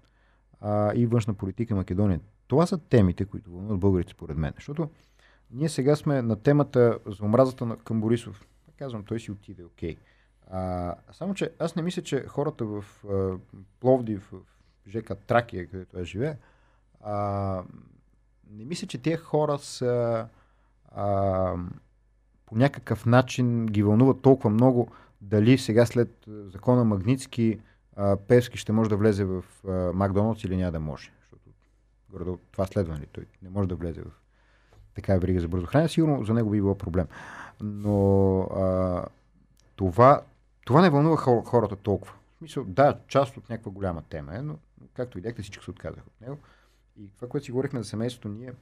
а, 0.61 0.93
и 0.95 1.05
външна 1.05 1.33
политика 1.33 1.75
Македония. 1.75 2.19
Това 2.49 2.65
са 2.65 2.77
темите, 2.77 3.25
които 3.25 3.51
вълнуват 3.51 3.79
българите, 3.79 4.11
според 4.11 4.37
мен. 4.37 4.53
Защото 4.55 4.89
ние 5.51 5.69
сега 5.69 5.95
сме 5.95 6.21
на 6.21 6.35
темата 6.35 6.99
за 7.05 7.25
омразата 7.25 7.65
на, 7.65 7.77
към 7.77 8.01
Борисов. 8.01 8.47
Казвам, 8.77 9.03
той 9.03 9.19
си 9.19 9.31
отиде, 9.31 9.63
окей. 9.63 9.95
Okay. 9.95 9.99
Само, 11.11 11.33
че 11.33 11.51
аз 11.59 11.75
не 11.75 11.81
мисля, 11.81 12.01
че 12.01 12.25
хората 12.27 12.65
в 12.65 12.85
а, 13.09 13.37
Пловдив, 13.79 14.31
в 14.31 14.89
ЖК 14.89 15.17
Тракия, 15.27 15.67
където 15.67 15.99
я 15.99 16.05
живее, 16.05 16.35
а, 17.01 17.63
не 18.51 18.65
мисля, 18.65 18.87
че 18.87 18.97
тези 18.97 19.17
хора 19.17 19.57
са 19.57 20.25
а, 20.91 21.55
по 22.45 22.55
някакъв 22.55 23.05
начин 23.05 23.65
ги 23.65 23.83
вълнуват 23.83 24.21
толкова 24.21 24.49
много 24.49 24.87
дали 25.21 25.57
сега 25.57 25.85
след 25.85 26.25
закона 26.27 26.83
Магницки 26.83 27.59
а, 27.95 28.17
Певски 28.17 28.57
ще 28.57 28.71
може 28.71 28.89
да 28.89 28.97
влезе 28.97 29.25
в 29.25 29.43
а, 29.67 29.71
Макдоналдс 29.93 30.43
или 30.43 30.57
няма 30.57 30.71
да 30.71 30.79
може. 30.79 31.11
Горе 32.11 32.37
това 32.51 32.65
следва, 32.65 32.93
нали? 32.93 33.05
Той 33.05 33.25
не 33.41 33.49
може 33.49 33.69
да 33.69 33.75
влезе 33.75 34.01
в 34.01 34.11
такава 34.95 35.19
верига 35.19 35.41
за 35.41 35.47
бързо 35.47 35.65
хранене. 35.65 35.89
Сигурно 35.89 36.25
за 36.25 36.33
него 36.33 36.49
би 36.49 36.57
било 36.57 36.77
проблем. 36.77 37.07
Но 37.61 38.39
а, 38.41 39.05
това, 39.75 40.21
това 40.65 40.81
не 40.81 40.89
вълнува 40.89 41.17
хората 41.45 41.75
толкова. 41.75 42.13
В 42.41 42.65
да, 42.65 42.99
част 43.07 43.37
от 43.37 43.49
някаква 43.49 43.71
голяма 43.71 44.01
тема 44.01 44.35
е, 44.35 44.41
но 44.41 44.57
както 44.93 45.17
видяхте, 45.17 45.41
всички 45.41 45.63
се 45.63 45.71
отказаха 45.71 46.07
от 46.07 46.21
него. 46.21 46.37
И 46.97 47.09
това, 47.15 47.27
което 47.27 47.45
си 47.45 47.51
говорихме 47.51 47.83
за 47.83 47.89
семейството, 47.89 48.29
ние, 48.29 48.53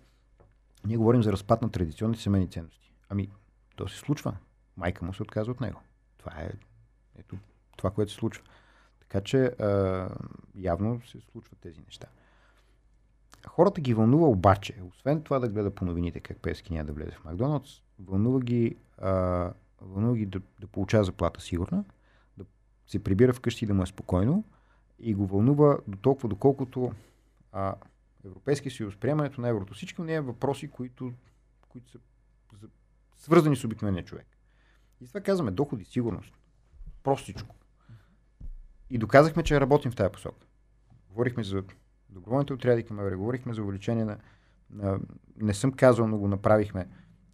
ние 0.85 0.97
говорим 0.97 1.23
за 1.23 1.31
разпад 1.31 1.61
на 1.61 1.71
традиционните 1.71 2.23
семейни 2.23 2.49
ценности. 2.49 2.93
Ами, 3.09 3.29
то 3.75 3.87
се 3.87 3.97
случва. 3.97 4.37
Майка 4.77 5.05
му 5.05 5.13
се 5.13 5.23
отказва 5.23 5.51
от 5.51 5.61
него. 5.61 5.81
Това 6.17 6.31
е 6.41 6.51
ето, 7.19 7.37
това, 7.77 7.91
което 7.91 8.11
се 8.11 8.17
случва. 8.17 8.43
Така 8.99 9.21
че 9.21 9.45
а, 9.45 10.09
явно 10.55 11.01
се 11.05 11.19
случват 11.31 11.59
тези 11.59 11.81
неща. 11.85 12.07
Хората 13.47 13.81
ги 13.81 13.93
вълнува 13.93 14.27
обаче, 14.27 14.81
освен 14.89 15.21
това 15.21 15.39
да 15.39 15.49
гледа 15.49 15.75
по 15.75 15.85
новините 15.85 16.19
как 16.19 16.37
Пески 16.37 16.73
няма 16.73 16.85
да 16.85 16.93
влезе 16.93 17.11
в 17.11 17.23
Макдоналдс, 17.25 17.81
вълнува 17.99 18.39
ги, 18.39 18.75
а, 18.97 19.53
вълнува 19.81 20.15
ги 20.15 20.25
да, 20.25 20.41
да 20.59 20.67
получава 20.67 21.03
заплата 21.03 21.41
сигурна, 21.41 21.83
да 22.37 22.45
се 22.87 23.03
прибира 23.03 23.33
вкъщи 23.33 23.65
да 23.65 23.73
му 23.73 23.83
е 23.83 23.85
спокойно 23.85 24.43
и 24.99 25.13
го 25.13 25.27
вълнува 25.27 25.77
до 25.87 25.97
толкова, 25.97 26.29
доколкото 26.29 26.91
а, 27.51 27.75
Европейския 28.25 28.71
съюз, 28.71 28.95
приемането 28.95 29.41
на 29.41 29.49
еврото, 29.49 29.73
всички 29.73 30.01
не 30.01 30.13
е 30.13 30.21
въпроси, 30.21 30.67
които, 30.67 31.13
които 31.69 31.91
са 31.91 31.99
свързани 33.15 33.55
с 33.55 33.63
обикновения 33.63 34.05
човек. 34.05 34.27
И 35.01 35.07
това 35.07 35.21
казваме 35.21 35.51
доходи, 35.51 35.85
сигурност. 35.85 36.33
Простичко. 37.03 37.55
И 38.89 38.97
доказахме, 38.97 39.43
че 39.43 39.61
работим 39.61 39.91
в 39.91 39.95
тази 39.95 40.11
посока. 40.11 40.45
Говорихме 41.09 41.43
за 41.43 41.63
доброволните 42.09 42.53
отряди 42.53 42.83
към 42.83 42.97
МВР, 42.97 43.17
говорихме 43.17 43.53
за 43.53 43.63
увеличение 43.63 44.05
на, 44.05 44.17
на... 44.69 44.99
Не 45.37 45.53
съм 45.53 45.71
казал, 45.71 46.07
но 46.07 46.17
го 46.17 46.27
направихме. 46.27 46.87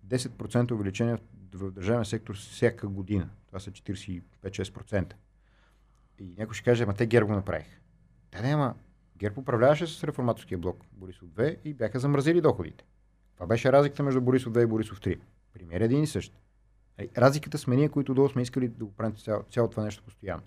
10% 0.07 0.71
увеличение 0.71 1.17
в 1.53 1.71
държавния 1.71 2.05
сектор 2.05 2.35
всяка 2.35 2.87
година. 2.87 3.29
Това 3.47 3.59
са 3.59 3.71
45-6%. 3.71 5.13
И 6.19 6.35
някой 6.37 6.53
ще 6.53 6.63
каже, 6.63 6.83
ама 6.83 6.93
те 6.93 7.05
ГЕРБ 7.05 7.27
го 7.27 7.33
направих. 7.33 7.81
Да, 8.31 8.41
не, 8.41 8.53
ама 8.53 8.75
ГЕРБ 9.17 9.41
управляваше 9.41 9.87
с 9.87 10.03
реформаторския 10.03 10.57
блок 10.57 10.85
Борисов 10.91 11.29
2 11.29 11.57
и 11.63 11.73
бяха 11.73 11.99
замразили 11.99 12.41
доходите. 12.41 12.83
Това 13.35 13.45
беше 13.47 13.71
разликата 13.71 14.03
между 14.03 14.21
Борисов 14.21 14.53
2 14.53 14.63
и 14.63 14.65
Борисов 14.65 15.01
3. 15.01 15.19
Пример 15.53 15.81
е 15.81 15.85
един 15.85 16.03
и 16.03 16.07
същ. 16.07 16.37
Разликата 17.17 17.57
сме 17.57 17.75
ние, 17.75 17.89
които 17.89 18.13
долу 18.13 18.29
сме 18.29 18.41
искали 18.41 18.67
да 18.67 18.85
го 18.85 18.91
правим 18.91 19.15
цяло, 19.15 19.43
цяло 19.51 19.69
това 19.69 19.83
нещо 19.83 20.03
постоянно. 20.03 20.43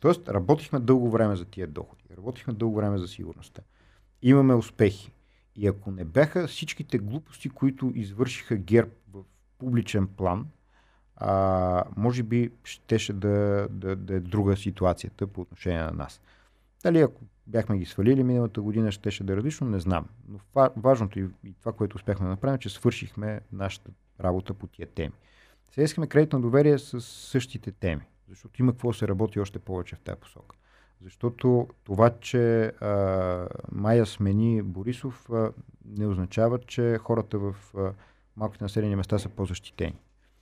Тоест, 0.00 0.28
работихме 0.28 0.80
дълго 0.80 1.10
време 1.10 1.36
за 1.36 1.44
тия 1.44 1.66
доходи. 1.66 2.02
Работихме 2.16 2.52
дълго 2.52 2.76
време 2.76 2.98
за 2.98 3.08
сигурността. 3.08 3.62
Имаме 4.22 4.54
успехи. 4.54 5.12
И 5.56 5.66
ако 5.66 5.90
не 5.90 6.04
бяха 6.04 6.46
всичките 6.46 6.98
глупости, 6.98 7.48
които 7.48 7.92
извършиха 7.94 8.56
ГЕРБ 8.56 8.90
в 9.12 9.22
публичен 9.58 10.06
план, 10.06 10.46
а, 11.16 11.84
може 11.96 12.22
би 12.22 12.50
щеше 12.64 13.12
да, 13.12 13.68
да, 13.70 13.96
да 13.96 14.14
е 14.14 14.20
друга 14.20 14.56
ситуацията 14.56 15.26
по 15.26 15.40
отношение 15.40 15.82
на 15.82 15.90
нас. 15.90 16.20
Дали 16.82 17.00
ако 17.00 17.20
бяхме 17.46 17.78
ги 17.78 17.84
свалили 17.84 18.24
миналата 18.24 18.60
година, 18.60 18.92
щеше 18.92 19.24
да 19.24 19.32
е 19.32 19.36
различно, 19.36 19.66
не 19.66 19.80
знам. 19.80 20.06
Но 20.28 20.38
важното 20.76 21.18
и, 21.18 21.28
и 21.44 21.52
това, 21.60 21.72
което 21.72 21.96
успяхме 21.96 22.24
да 22.24 22.30
направим, 22.30 22.54
е, 22.54 22.58
че 22.58 22.68
свършихме 22.68 23.40
нашата 23.52 23.90
работа 24.20 24.54
по 24.54 24.66
тия 24.66 24.86
теми. 24.86 25.12
Сега 25.70 25.84
искаме 25.84 26.06
кредитно 26.06 26.40
доверие 26.40 26.78
с 26.78 27.00
същите 27.00 27.72
теми, 27.72 28.02
защото 28.28 28.62
има 28.62 28.72
какво 28.72 28.92
се 28.92 29.08
работи 29.08 29.40
още 29.40 29.58
повече 29.58 29.96
в 29.96 30.00
тази 30.00 30.20
посока. 30.20 30.56
Защото 31.02 31.68
това, 31.84 32.10
че 32.20 32.64
а, 32.66 33.48
Майя 33.72 34.06
смени 34.06 34.62
Борисов, 34.62 35.30
а, 35.30 35.52
не 35.84 36.06
означава, 36.06 36.58
че 36.58 36.98
хората 36.98 37.38
в 37.38 37.56
а, 37.76 37.92
малките 38.36 38.64
населени 38.64 38.96
места 38.96 39.18
са 39.18 39.28
по-защитени. 39.28 39.98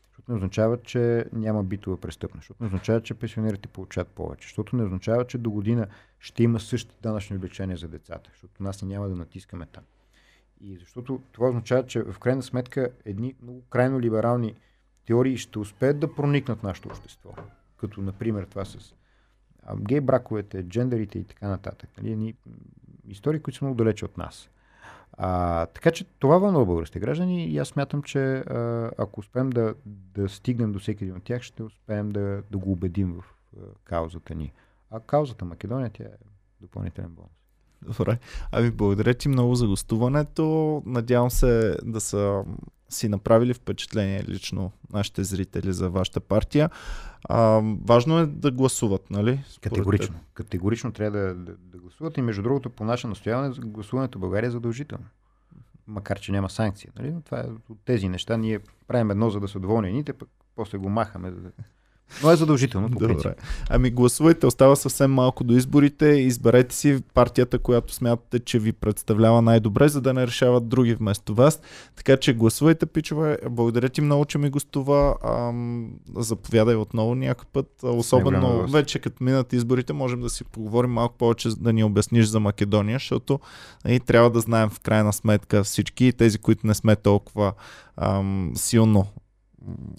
Защото 0.08 0.32
не 0.32 0.36
означава, 0.36 0.82
че 0.82 1.24
няма 1.32 1.64
битова 1.64 1.96
престъпност. 1.96 2.40
Защото 2.40 2.62
не 2.62 2.66
означава, 2.66 3.00
че 3.00 3.14
пенсионерите 3.14 3.68
получават 3.68 4.08
повече. 4.08 4.48
Защото 4.48 4.76
не 4.76 4.84
означава, 4.84 5.26
че 5.26 5.38
до 5.38 5.50
година 5.50 5.86
ще 6.18 6.42
има 6.42 6.60
същите 6.60 6.96
данъчни 7.02 7.36
облегчения 7.36 7.76
за 7.76 7.88
децата. 7.88 8.30
Защото 8.32 8.62
нас 8.62 8.82
не 8.82 8.88
няма 8.88 9.08
да 9.08 9.16
натискаме 9.16 9.66
там. 9.66 9.84
И 10.60 10.76
защото 10.76 11.20
това 11.32 11.48
означава, 11.48 11.86
че 11.86 12.02
в 12.02 12.18
крайна 12.18 12.42
сметка 12.42 12.90
едни 13.04 13.34
много 13.42 13.62
крайно 13.62 14.00
либерални 14.00 14.54
теории 15.06 15.36
ще 15.36 15.58
успеят 15.58 16.00
да 16.00 16.14
проникнат 16.14 16.58
в 16.58 16.62
нашето 16.62 16.88
общество. 16.88 17.30
Като, 17.76 18.02
например, 18.02 18.44
това 18.44 18.64
с 18.64 18.94
гей 19.76 20.00
браковете, 20.00 20.62
джендерите 20.62 21.18
и 21.18 21.24
така 21.24 21.48
нататък. 21.48 21.90
Нали? 21.98 22.12
Едни 22.12 22.34
истории, 23.08 23.40
които 23.40 23.58
са 23.58 23.64
много 23.64 23.76
далече 23.76 24.04
от 24.04 24.18
нас. 24.18 24.50
А, 25.12 25.66
така 25.66 25.90
че 25.90 26.04
това 26.18 26.38
вълнува 26.38 26.64
българските 26.64 27.00
граждани 27.00 27.46
и 27.46 27.58
аз 27.58 27.68
смятам, 27.68 28.02
че 28.02 28.36
а, 28.36 28.90
ако 28.98 29.20
успеем 29.20 29.50
да, 29.50 29.74
да 29.86 30.28
стигнем 30.28 30.72
до 30.72 30.78
всеки 30.78 31.04
един 31.04 31.16
от 31.16 31.22
тях, 31.22 31.42
ще 31.42 31.62
успеем 31.62 32.10
да, 32.10 32.42
да 32.50 32.58
го 32.58 32.72
убедим 32.72 33.12
в 33.12 33.24
а, 33.56 33.60
каузата 33.84 34.34
ни. 34.34 34.52
А 34.90 35.00
каузата 35.00 35.44
Македония, 35.44 35.90
тя 35.90 36.04
е 36.04 36.10
допълнителен 36.60 37.08
бонус. 37.10 37.30
Добре. 37.98 38.18
Ами 38.52 38.70
благодаря 38.70 39.14
ти 39.14 39.28
много 39.28 39.54
за 39.54 39.66
гостуването. 39.66 40.82
Надявам 40.86 41.30
се 41.30 41.76
да 41.84 42.00
са 42.00 42.44
си 42.94 43.08
направили 43.08 43.54
впечатление 43.54 44.24
лично 44.28 44.72
нашите 44.92 45.24
зрители 45.24 45.72
за 45.72 45.90
вашата 45.90 46.20
партия. 46.20 46.70
А, 47.28 47.62
важно 47.84 48.18
е 48.18 48.26
да 48.26 48.50
гласуват, 48.50 49.10
нали? 49.10 49.44
Категорично. 49.60 50.14
Категорично 50.34 50.92
трябва 50.92 51.18
да, 51.18 51.34
да, 51.34 51.52
да 51.56 51.78
гласуват 51.78 52.18
и 52.18 52.22
между 52.22 52.42
другото 52.42 52.70
по 52.70 52.84
наше 52.84 53.06
настояване 53.06 53.54
гласуването 53.58 54.18
в 54.18 54.20
България 54.20 54.48
е 54.48 54.50
задължително. 54.50 55.04
Макар, 55.86 56.20
че 56.20 56.32
няма 56.32 56.50
санкции. 56.50 56.90
Нали? 56.98 57.14
Това 57.24 57.40
е 57.40 57.44
от 57.70 57.78
тези 57.84 58.08
неща. 58.08 58.36
Ние 58.36 58.60
правим 58.86 59.10
едно, 59.10 59.30
за 59.30 59.40
да 59.40 59.48
са 59.48 59.60
доволни 59.60 59.88
едните, 59.88 60.12
пък 60.12 60.28
после 60.56 60.78
го 60.78 60.88
махаме, 60.88 61.30
за 61.30 61.40
да 61.40 61.50
но 62.22 62.30
е 62.30 62.36
задължително. 62.36 62.90
По 62.90 62.98
Добре. 62.98 63.34
Ами 63.70 63.90
гласувайте, 63.90 64.46
остава 64.46 64.76
съвсем 64.76 65.12
малко 65.12 65.44
до 65.44 65.54
изборите. 65.54 66.06
Изберете 66.06 66.74
си 66.74 67.02
партията, 67.14 67.58
която 67.58 67.94
смятате, 67.94 68.38
че 68.38 68.58
ви 68.58 68.72
представлява 68.72 69.42
най-добре, 69.42 69.88
за 69.88 70.00
да 70.00 70.14
не 70.14 70.26
решават 70.26 70.68
други 70.68 70.94
вместо 70.94 71.34
вас. 71.34 71.60
Така 71.96 72.16
че 72.16 72.34
гласувайте, 72.34 72.86
пичове. 72.86 73.38
Благодаря 73.50 73.88
ти 73.88 74.00
много, 74.00 74.24
че 74.24 74.38
ми 74.38 74.50
гостува. 74.50 75.16
Ам, 75.24 75.90
заповядай 76.16 76.74
отново 76.74 77.14
някой 77.14 77.46
път. 77.52 77.66
Особено 77.82 78.66
вече 78.66 78.98
като 78.98 79.24
минат 79.24 79.52
изборите, 79.52 79.92
можем 79.92 80.20
да 80.20 80.30
си 80.30 80.44
поговорим 80.44 80.90
малко 80.90 81.16
повече, 81.16 81.48
да 81.48 81.72
ни 81.72 81.84
обясниш 81.84 82.26
за 82.26 82.40
Македония, 82.40 82.96
защото 82.96 83.40
и 83.84 83.88
нали, 83.88 84.00
трябва 84.00 84.30
да 84.30 84.40
знаем 84.40 84.70
в 84.70 84.80
крайна 84.80 85.12
сметка 85.12 85.64
всички 85.64 86.12
тези, 86.12 86.38
които 86.38 86.66
не 86.66 86.74
сме 86.74 86.96
толкова 86.96 87.52
ам, 87.96 88.52
силно 88.54 89.06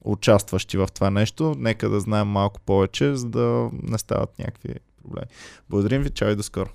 участващи 0.03 0.77
в 0.77 0.87
това 0.93 1.09
нещо. 1.09 1.55
Нека 1.57 1.89
да 1.89 1.99
знаем 1.99 2.27
малко 2.27 2.61
повече, 2.61 3.15
за 3.15 3.29
да 3.29 3.69
не 3.83 3.97
стават 3.97 4.39
някакви 4.39 4.75
проблеми. 5.01 5.27
Благодарим 5.69 6.01
ви, 6.01 6.09
чао 6.09 6.29
и 6.29 6.35
до 6.35 6.43
скоро. 6.43 6.69